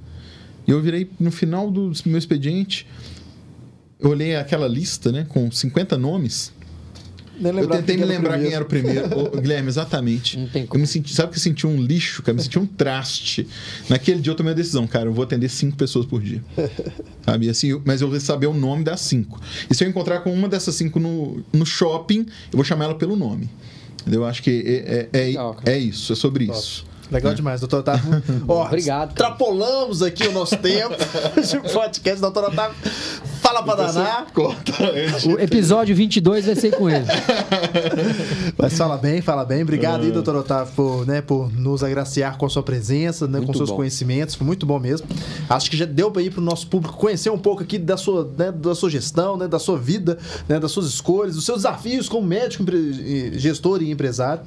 E 0.67 0.71
eu 0.71 0.81
virei 0.81 1.11
no 1.19 1.31
final 1.31 1.71
do 1.71 1.93
meu 2.07 2.19
expediente, 2.19 2.87
eu 3.99 4.11
olhei 4.11 4.37
aquela 4.37 4.67
lista, 4.67 5.13
né, 5.13 5.27
com 5.29 5.51
50 5.51 5.99
nomes 5.99 6.53
eu 7.43 7.69
tentei 7.69 7.97
me 7.97 8.05
lembrar 8.05 8.39
quem 8.39 8.53
era 8.53 8.63
o 8.63 8.67
primeiro. 8.67 9.09
Ô, 9.19 9.41
Guilherme, 9.41 9.69
exatamente. 9.69 10.39
Não 10.39 10.49
tem 10.49 10.67
como. 10.67 10.79
Eu 10.79 10.81
me 10.81 10.87
senti, 10.87 11.15
sabe 11.15 11.31
que 11.33 11.39
eu 11.39 11.43
senti 11.43 11.67
um 11.67 11.81
lixo, 11.81 12.23
cara? 12.23 12.33
Eu 12.33 12.37
me 12.37 12.43
senti 12.43 12.59
um 12.59 12.67
traste. 12.67 13.47
Naquele 13.89 14.21
dia 14.21 14.33
eu 14.33 14.37
tomei 14.37 14.53
a 14.53 14.57
decisão, 14.57 14.87
cara, 14.87 15.09
eu 15.09 15.13
vou 15.13 15.25
atender 15.25 15.49
cinco 15.49 15.77
pessoas 15.77 16.07
por 16.07 16.21
dia. 16.21 16.43
Sabe? 17.25 17.47
E 17.47 17.51
assim, 17.51 17.81
mas 17.85 18.01
eu 18.01 18.11
vou 18.11 18.21
saber 18.21 18.47
o 18.47 18.55
nome 18.55 18.85
das 18.85 19.01
cinco. 19.01 19.41
E 19.69 19.75
se 19.75 19.85
eu 19.85 19.89
encontrar 19.89 20.21
com 20.21 20.33
uma 20.33 20.49
dessas 20.49 20.75
cinco 20.75 21.01
no, 21.01 21.43
no 21.53 21.65
shopping, 21.65 22.27
eu 22.53 22.57
vou 22.57 22.65
chamar 22.65 22.87
ela 22.87 22.95
pelo 22.95 23.17
nome. 23.17 23.49
Eu 24.11 24.25
acho 24.25 24.43
que 24.43 25.09
é, 25.13 25.19
é, 25.19 25.35
é, 25.35 25.73
é 25.73 25.79
isso, 25.79 26.13
é 26.13 26.17
sobre 26.17 26.47
Top. 26.47 26.59
isso. 26.59 26.91
Legal 27.11 27.35
demais, 27.35 27.61
doutor 27.61 27.81
Otávio. 27.81 28.23
Ó, 28.47 28.65
Obrigado. 28.65 29.11
Extrapolamos 29.11 30.01
aqui 30.01 30.29
o 30.29 30.33
nosso 30.33 30.57
tempo 30.57 30.95
de 31.43 31.73
podcast, 31.73 32.21
doutor 32.21 32.45
Otávio. 32.45 32.77
Fala 33.51 33.63
pra 33.65 33.75
danar. 33.75 34.27
O 35.27 35.41
episódio 35.41 35.95
22 35.97 36.47
vai 36.47 36.55
ser 36.55 36.71
com 36.71 36.89
ele. 36.89 37.05
Mas 38.57 38.79
fala 38.79 38.97
bem, 38.97 39.21
fala 39.21 39.45
bem. 39.45 39.63
Obrigado 39.63 40.05
aí, 40.05 40.13
doutor 40.13 40.37
Otávio, 40.37 40.73
por, 40.75 41.05
né, 41.05 41.21
por 41.21 41.53
nos 41.53 41.83
agraciar 41.83 42.39
com 42.39 42.47
a 42.47 42.49
sua 42.49 42.63
presença, 42.63 43.27
né, 43.27 43.41
com 43.45 43.53
seus 43.53 43.71
bom. 43.71 43.77
conhecimentos. 43.77 44.37
Foi 44.37 44.47
muito 44.47 44.65
bom 44.65 44.79
mesmo. 44.79 45.09
Acho 45.49 45.69
que 45.69 45.77
já 45.77 45.85
deu 45.85 46.13
para 46.13 46.23
ir 46.23 46.31
pro 46.31 46.41
nosso 46.41 46.69
público 46.69 46.97
conhecer 46.97 47.31
um 47.31 47.39
pouco 47.39 47.65
aqui 47.65 47.77
da 47.77 47.97
sua, 47.97 48.31
né, 48.39 48.53
da 48.53 48.73
sua 48.73 48.89
gestão, 48.89 49.37
né, 49.37 49.49
da 49.49 49.59
sua 49.59 49.77
vida, 49.77 50.17
né, 50.49 50.61
das 50.61 50.71
suas 50.71 50.87
escolhas, 50.87 51.35
dos 51.35 51.45
seus 51.45 51.59
desafios 51.59 52.09
como 52.09 52.25
médico, 52.25 52.65
gestor 53.33 53.83
e 53.83 53.91
empresário. 53.91 54.45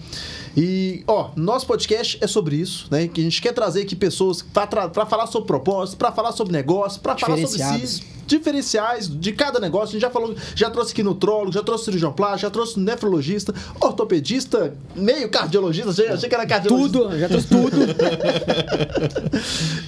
E, 0.56 1.04
ó, 1.08 1.32
nosso 1.36 1.66
podcast 1.66 2.18
é 2.22 2.28
sobre 2.28 2.56
isso, 2.56 2.88
né? 2.92 3.08
Que 3.08 3.20
a 3.20 3.24
gente 3.24 3.42
quer 3.42 3.54
trazer 3.54 3.82
aqui 3.82 3.96
pessoas 3.96 4.42
para 4.42 5.06
falar 5.06 5.26
sobre 5.28 5.48
propósito, 5.48 5.98
para 5.98 6.12
falar 6.12 6.32
sobre 6.32 6.54
negócio, 6.54 7.02
para 7.02 7.18
falar 7.18 7.38
sobre 7.38 7.88
si, 7.88 8.04
diferenciais 8.28 8.93
de 9.00 9.32
cada 9.34 9.60
negócio. 9.60 9.90
A 9.90 9.92
gente 9.94 10.02
já 10.02 10.10
falou, 10.10 10.36
já 10.56 10.70
trouxe 10.70 10.92
aqui 10.92 11.04
nutrólogo, 11.04 11.52
já 11.52 11.64
trouxe 11.64 11.86
cirurgião 11.86 12.12
plástico, 12.12 12.42
já 12.42 12.50
trouxe 12.50 12.80
nefrologista, 12.80 13.54
ortopedista, 13.80 14.74
meio 14.96 15.30
cardiologista, 15.30 15.90
achei, 15.90 16.08
achei 16.08 16.30
que 16.30 16.36
era 16.36 16.46
cardiologista. 16.46 17.00
Tudo, 17.00 17.20
já 17.20 17.28
trouxe 17.30 17.48
tudo. 17.48 17.78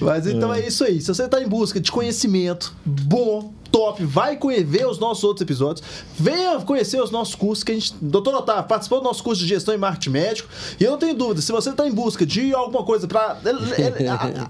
Mas 0.00 0.26
então 0.26 0.52
é. 0.52 0.60
é 0.60 0.68
isso 0.68 0.84
aí. 0.84 1.00
Se 1.00 1.08
você 1.08 1.24
está 1.24 1.40
em 1.40 1.48
busca 1.48 1.80
de 1.80 1.90
conhecimento 1.90 2.74
bom, 2.84 3.52
top, 3.76 4.02
vai 4.06 4.38
ver 4.64 4.86
os 4.86 4.98
nossos 4.98 5.22
outros 5.22 5.42
episódios, 5.42 5.86
venha 6.18 6.58
conhecer 6.60 6.98
os 6.98 7.10
nossos 7.10 7.34
cursos, 7.34 7.62
que 7.62 7.72
a 7.72 7.74
gente, 7.74 7.94
doutor 8.00 8.34
Otávio, 8.34 8.64
participou 8.64 9.00
do 9.00 9.04
nosso 9.04 9.22
curso 9.22 9.42
de 9.42 9.46
gestão 9.46 9.74
e 9.74 9.76
marketing 9.76 10.10
médico, 10.10 10.48
e 10.80 10.84
eu 10.84 10.92
não 10.92 10.98
tenho 10.98 11.14
dúvida, 11.14 11.42
se 11.42 11.52
você 11.52 11.68
está 11.68 11.86
em 11.86 11.92
busca 11.92 12.24
de 12.24 12.54
alguma 12.54 12.82
coisa 12.84 13.06
para 13.06 13.38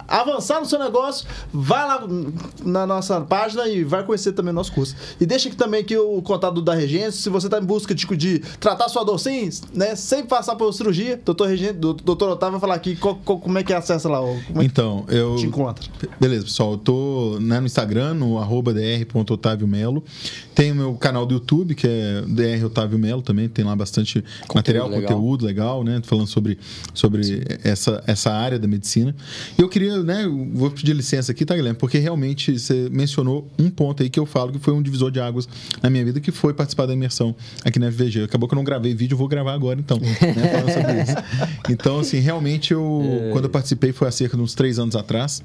avançar 0.07 0.61
no 0.61 0.67
seu 0.67 0.79
negócio, 0.79 1.27
vai 1.53 1.87
lá 1.89 2.07
na 2.65 2.87
nossa 2.87 3.21
página 3.21 3.67
e 3.67 3.83
vai 3.83 4.05
conhecer 4.05 4.33
também 4.33 4.53
o 4.53 4.55
nosso 4.55 4.73
curso. 4.73 4.95
E 5.21 5.27
deixa 5.27 5.49
aqui 5.49 5.57
também 5.57 5.81
aqui 5.81 5.97
o 5.97 6.23
contato 6.23 6.63
da 6.63 6.75
Regência, 6.75 7.21
se 7.21 7.29
você 7.29 7.49
está 7.49 7.59
em 7.59 7.65
busca 7.65 7.93
de, 7.95 8.07
de 8.17 8.39
tratar 8.61 8.89
sua 8.89 9.03
dor 9.03 9.19
sem, 9.19 9.51
né, 9.75 9.97
sem 9.97 10.25
passar 10.25 10.55
por 10.55 10.73
cirurgia, 10.73 11.21
doutor, 11.25 11.49
Regência, 11.49 11.75
doutor 11.75 12.31
Otávio 12.31 12.53
vai 12.53 12.61
falar 12.61 12.75
aqui 12.75 12.95
qual, 12.95 13.17
qual, 13.25 13.41
como 13.41 13.59
é 13.59 13.65
que 13.65 13.73
acessa 13.73 14.09
lá. 14.09 14.21
É 14.21 14.63
então, 14.63 15.05
eu... 15.09 15.35
Te 15.35 15.47
encontra. 15.47 15.85
Beleza, 16.21 16.45
pessoal, 16.45 16.73
eu 16.73 16.79
tô 16.79 17.39
né, 17.41 17.59
no 17.59 17.67
Instagram, 17.67 18.15
no 18.15 18.39
arroba 18.39 18.73
dr.otaviomelo. 19.25 20.03
Tem 20.55 20.73
o 20.73 20.75
meu 20.75 20.95
canal 20.95 21.27
do 21.27 21.35
YouTube, 21.35 21.75
que 21.75 21.87
é 21.87 22.23
DR 22.27 22.65
Otávio 22.65 22.99
Melo 22.99 23.23
também, 23.23 23.49
tem 23.49 23.65
lá 23.65 23.77
bastante 23.77 24.25
conteúdo 24.43 24.55
material, 24.55 24.89
legal. 24.89 25.03
conteúdo 25.03 25.47
legal, 25.47 25.85
né? 25.85 26.01
Falando 26.05 26.27
sobre, 26.27 26.59
sobre 26.95 27.43
essa, 27.63 28.03
essa 28.07 28.33
área 28.33 28.59
da 28.59 28.67
medicina. 28.67 29.15
E 29.59 29.63
eu 29.63 29.69
queria, 29.69 30.03
né, 30.03 30.27
vou 30.53 30.71
pedir 30.71 30.95
licença 30.95 31.33
aqui, 31.33 31.45
tá, 31.45 31.55
Guilherme? 31.55 31.79
Porque 31.79 31.99
realmente 31.99 32.59
você 32.59 32.89
mencionou 32.91 33.49
um 33.59 33.71
ponto 33.71 34.03
aí 34.03 34.11
que 34.11 34.19
eu 34.19 34.27
falo 34.27 34.53
que 34.53 34.59
foi 34.59 34.75
um 34.75 34.83
divisor 34.83 35.11
de 35.11 35.21
águas 35.21 35.49
na 35.83 35.91
minha 35.91 36.05
vida, 36.05 36.21
que 36.21 36.33
foi 36.33 36.55
participar 36.55 36.87
da 36.87 36.93
imersão 36.93 37.35
aqui 37.65 37.79
na 37.79 37.91
FVG. 37.91 38.25
Acabou 38.25 38.49
que 38.49 38.55
eu 38.55 38.57
não 38.57 38.65
gravei 38.65 38.95
vídeo, 38.95 39.17
vou 39.17 39.29
gravar 39.29 39.53
agora 39.53 39.79
então, 39.79 39.99
né, 39.99 40.15
falando 40.15 40.73
sobre 40.73 41.03
isso. 41.03 41.17
Então, 41.69 42.01
assim, 42.01 42.19
realmente 42.19 42.73
eu, 42.73 43.03
é... 43.03 43.31
quando 43.33 43.45
eu 43.45 43.51
participei 43.51 43.93
foi 43.93 44.09
há 44.09 44.11
cerca 44.11 44.37
de 44.37 44.43
uns 44.43 44.55
três 44.55 44.79
anos 44.79 44.97
atrás. 44.97 45.43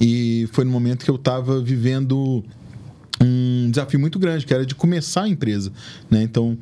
E 0.00 0.48
foi 0.52 0.64
no 0.64 0.70
momento 0.70 1.04
que 1.04 1.10
eu 1.10 1.16
estava 1.16 1.60
vivendo 1.60 2.42
um 3.20 3.70
desafio 3.70 3.98
muito 3.98 4.18
grande, 4.18 4.46
que 4.46 4.54
era 4.54 4.64
de 4.64 4.74
começar 4.74 5.22
a 5.22 5.28
empresa. 5.28 5.72
Né? 6.10 6.22
Então, 6.22 6.58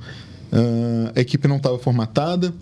uh, 0.53 1.13
a 1.15 1.21
equipe 1.21 1.47
não 1.49 1.57
estava 1.57 1.79
formatada, 1.79 2.53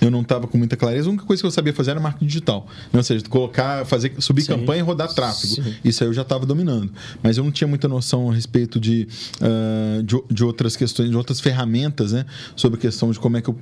eu 0.00 0.10
não 0.10 0.20
estava 0.20 0.46
com 0.46 0.58
muita 0.58 0.76
clareza. 0.76 1.08
A 1.08 1.10
única 1.10 1.24
coisa 1.24 1.42
que 1.42 1.46
eu 1.46 1.50
sabia 1.50 1.72
fazer 1.72 1.92
era 1.92 2.00
marketing 2.00 2.26
digital. 2.26 2.66
Ou 2.92 3.02
seja, 3.02 3.24
colocar, 3.28 3.84
fazer, 3.86 4.12
subir 4.18 4.42
Sim. 4.42 4.54
campanha 4.54 4.80
e 4.80 4.82
rodar 4.82 5.12
tráfego. 5.12 5.54
Sim. 5.54 5.74
Isso 5.84 6.02
aí 6.02 6.08
eu 6.10 6.14
já 6.14 6.22
estava 6.22 6.44
dominando. 6.44 6.92
Mas 7.22 7.38
eu 7.38 7.44
não 7.44 7.50
tinha 7.50 7.66
muita 7.66 7.88
noção 7.88 8.30
a 8.30 8.34
respeito 8.34 8.78
de, 8.78 9.08
uh, 9.40 10.02
de, 10.02 10.16
de, 10.30 10.44
outras 10.44 10.76
questões, 10.76 11.10
de 11.10 11.16
outras 11.16 11.40
ferramentas, 11.40 12.12
né? 12.12 12.26
Sobre 12.54 12.78
a 12.78 12.80
questão 12.80 13.10
de 13.10 13.18
como 13.18 13.36
é 13.36 13.42
que 13.42 13.48
eu, 13.48 13.58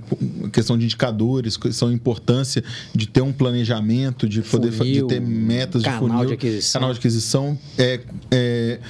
questão 0.52 0.76
de 0.76 0.84
indicadores, 0.84 1.56
questão 1.56 1.88
de 1.88 1.94
importância 1.94 2.62
de 2.94 3.06
ter 3.06 3.22
um 3.22 3.32
planejamento, 3.32 4.28
de 4.28 4.42
poder 4.42 4.72
funil, 4.72 5.06
de 5.06 5.14
ter 5.14 5.20
metas 5.20 5.82
de 5.82 5.90
funil, 5.90 6.26
de 6.26 6.34
aquisição. 6.34 6.80
canal 6.80 6.92
de 6.92 6.98
aquisição. 6.98 7.58
É, 7.78 8.00
é, 8.30 8.80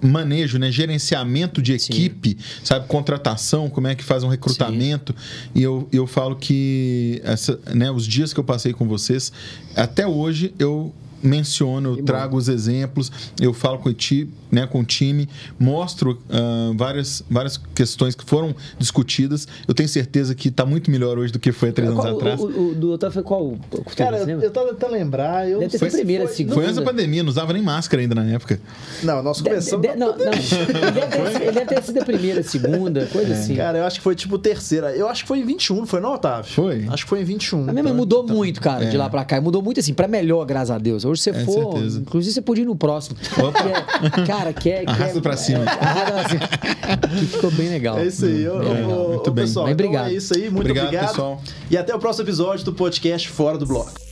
manejo, 0.00 0.58
né? 0.58 0.70
gerenciamento 0.70 1.60
de 1.60 1.72
equipe, 1.72 2.30
Sim. 2.30 2.60
sabe? 2.64 2.86
Contratação, 2.86 3.68
como 3.68 3.86
é 3.86 3.94
que 3.94 4.04
faz 4.04 4.22
um 4.22 4.28
recrutamento. 4.28 5.14
Sim. 5.16 5.50
E 5.54 5.62
eu, 5.62 5.88
eu 5.92 6.06
falo 6.06 6.36
que 6.36 7.20
essa, 7.24 7.58
né, 7.74 7.90
os 7.90 8.06
dias 8.06 8.32
que 8.32 8.40
eu 8.40 8.44
passei 8.44 8.72
com 8.72 8.86
vocês, 8.86 9.32
até 9.74 10.06
hoje 10.06 10.54
eu 10.58 10.92
menciono, 11.22 11.98
eu 11.98 12.04
trago 12.04 12.36
os 12.36 12.48
exemplos, 12.48 13.10
eu 13.40 13.52
falo 13.52 13.78
com 13.78 13.88
o 13.88 13.94
time, 13.94 14.30
né, 14.50 14.66
com 14.66 14.80
o 14.80 14.84
time 14.84 15.28
mostro 15.58 16.18
uh, 16.28 16.76
várias, 16.76 17.22
várias 17.28 17.56
questões 17.74 18.14
que 18.14 18.24
foram 18.24 18.54
discutidas. 18.78 19.46
Eu 19.66 19.74
tenho 19.74 19.88
certeza 19.88 20.34
que 20.34 20.48
está 20.48 20.64
muito 20.64 20.90
melhor 20.90 21.18
hoje 21.18 21.32
do 21.32 21.38
que 21.38 21.52
foi 21.52 21.70
há 21.70 21.72
três 21.72 21.90
qual, 21.90 22.06
anos 22.06 22.18
atrás. 22.18 22.40
O, 22.40 22.46
o, 22.46 22.70
o 22.70 22.74
do 22.74 22.92
Otávio 22.92 23.14
foi 23.14 23.22
qual? 23.22 23.58
Cara, 23.96 24.18
eu, 24.18 24.40
eu 24.40 24.50
tava 24.50 24.68
tentando 24.68 24.92
lembrar. 24.92 25.48
Eu... 25.48 25.60
Deve 25.60 25.72
ter 25.72 25.78
foi, 25.78 25.90
primeira, 25.90 26.26
foi, 26.26 26.34
segunda. 26.34 26.54
Foi 26.54 26.64
antes 26.64 26.76
da 26.76 26.82
pandemia, 26.82 27.22
não 27.22 27.30
usava 27.30 27.52
nem 27.52 27.62
máscara 27.62 28.02
ainda 28.02 28.14
na 28.14 28.24
época. 28.24 28.60
Não, 29.02 29.22
nós 29.22 29.40
começamos. 29.40 29.86
De, 29.86 29.92
de, 29.92 29.98
não, 29.98 30.16
não. 30.16 30.32
ele, 30.32 30.90
deve 30.92 31.06
ter, 31.06 31.42
ele 31.42 31.52
deve 31.52 31.66
ter 31.66 31.82
sido 31.82 32.00
a 32.00 32.04
primeira, 32.04 32.42
segunda, 32.42 33.06
coisa 33.06 33.32
é. 33.32 33.38
assim. 33.38 33.56
Cara, 33.56 33.78
eu 33.78 33.84
acho 33.84 33.98
que 33.98 34.02
foi 34.02 34.14
tipo 34.14 34.38
terceira. 34.38 34.94
Eu 34.94 35.08
acho 35.08 35.22
que 35.22 35.28
foi 35.28 35.40
em 35.40 35.44
21, 35.44 35.76
não 35.76 35.86
foi 35.86 36.00
não, 36.00 36.14
Otávio? 36.14 36.50
Foi. 36.52 36.86
Acho 36.88 37.04
que 37.04 37.08
foi 37.08 37.20
em 37.20 37.24
21. 37.24 37.62
A 37.62 37.72
minha 37.72 37.80
então, 37.80 37.94
mudou 37.94 38.24
então, 38.24 38.36
muito, 38.36 38.60
cara, 38.60 38.84
é. 38.84 38.88
de 38.88 38.96
lá 38.96 39.08
pra 39.08 39.24
cá. 39.24 39.40
Mudou 39.40 39.62
muito 39.62 39.80
assim, 39.80 39.94
pra 39.94 40.08
melhor, 40.08 40.44
graças 40.44 40.70
a 40.70 40.78
Deus. 40.78 41.04
Hoje 41.08 41.22
você 41.22 41.30
é, 41.30 41.44
for. 41.44 41.72
Certeza. 41.72 42.00
Inclusive, 42.00 42.34
você 42.34 42.42
podia 42.42 42.62
ir 42.62 42.66
no 42.66 42.76
próximo. 42.76 43.16
Opa. 43.38 43.62
Que 43.62 44.20
é, 44.20 44.26
cara, 44.26 44.52
quer. 44.52 44.84
É, 44.84 44.90
Arrasta 44.90 45.20
pra 45.20 45.36
cima. 45.36 45.64
Arrasta 45.80 46.12
pra 46.12 46.28
cima. 46.28 47.18
que 47.18 47.26
ficou 47.26 47.50
bem 47.50 47.68
legal. 47.68 47.98
É 47.98 48.06
isso 48.06 48.24
aí. 48.24 48.42
Eu, 48.42 48.62
eu, 48.62 48.74
eu, 48.74 49.08
muito 49.10 49.30
bem. 49.30 49.44
Pessoal, 49.44 49.66
Mas 49.66 49.74
obrigado. 49.74 50.04
Então 50.04 50.14
é 50.14 50.16
isso 50.16 50.34
aí. 50.34 50.42
Muito 50.42 50.60
obrigado, 50.60 50.84
obrigado. 50.86 51.08
Pessoal. 51.08 51.42
E 51.70 51.76
até 51.76 51.94
o 51.94 51.98
próximo 51.98 52.24
episódio 52.24 52.64
do 52.64 52.72
podcast 52.72 53.28
Fora 53.28 53.56
do 53.56 53.66
Bloco. 53.66 54.07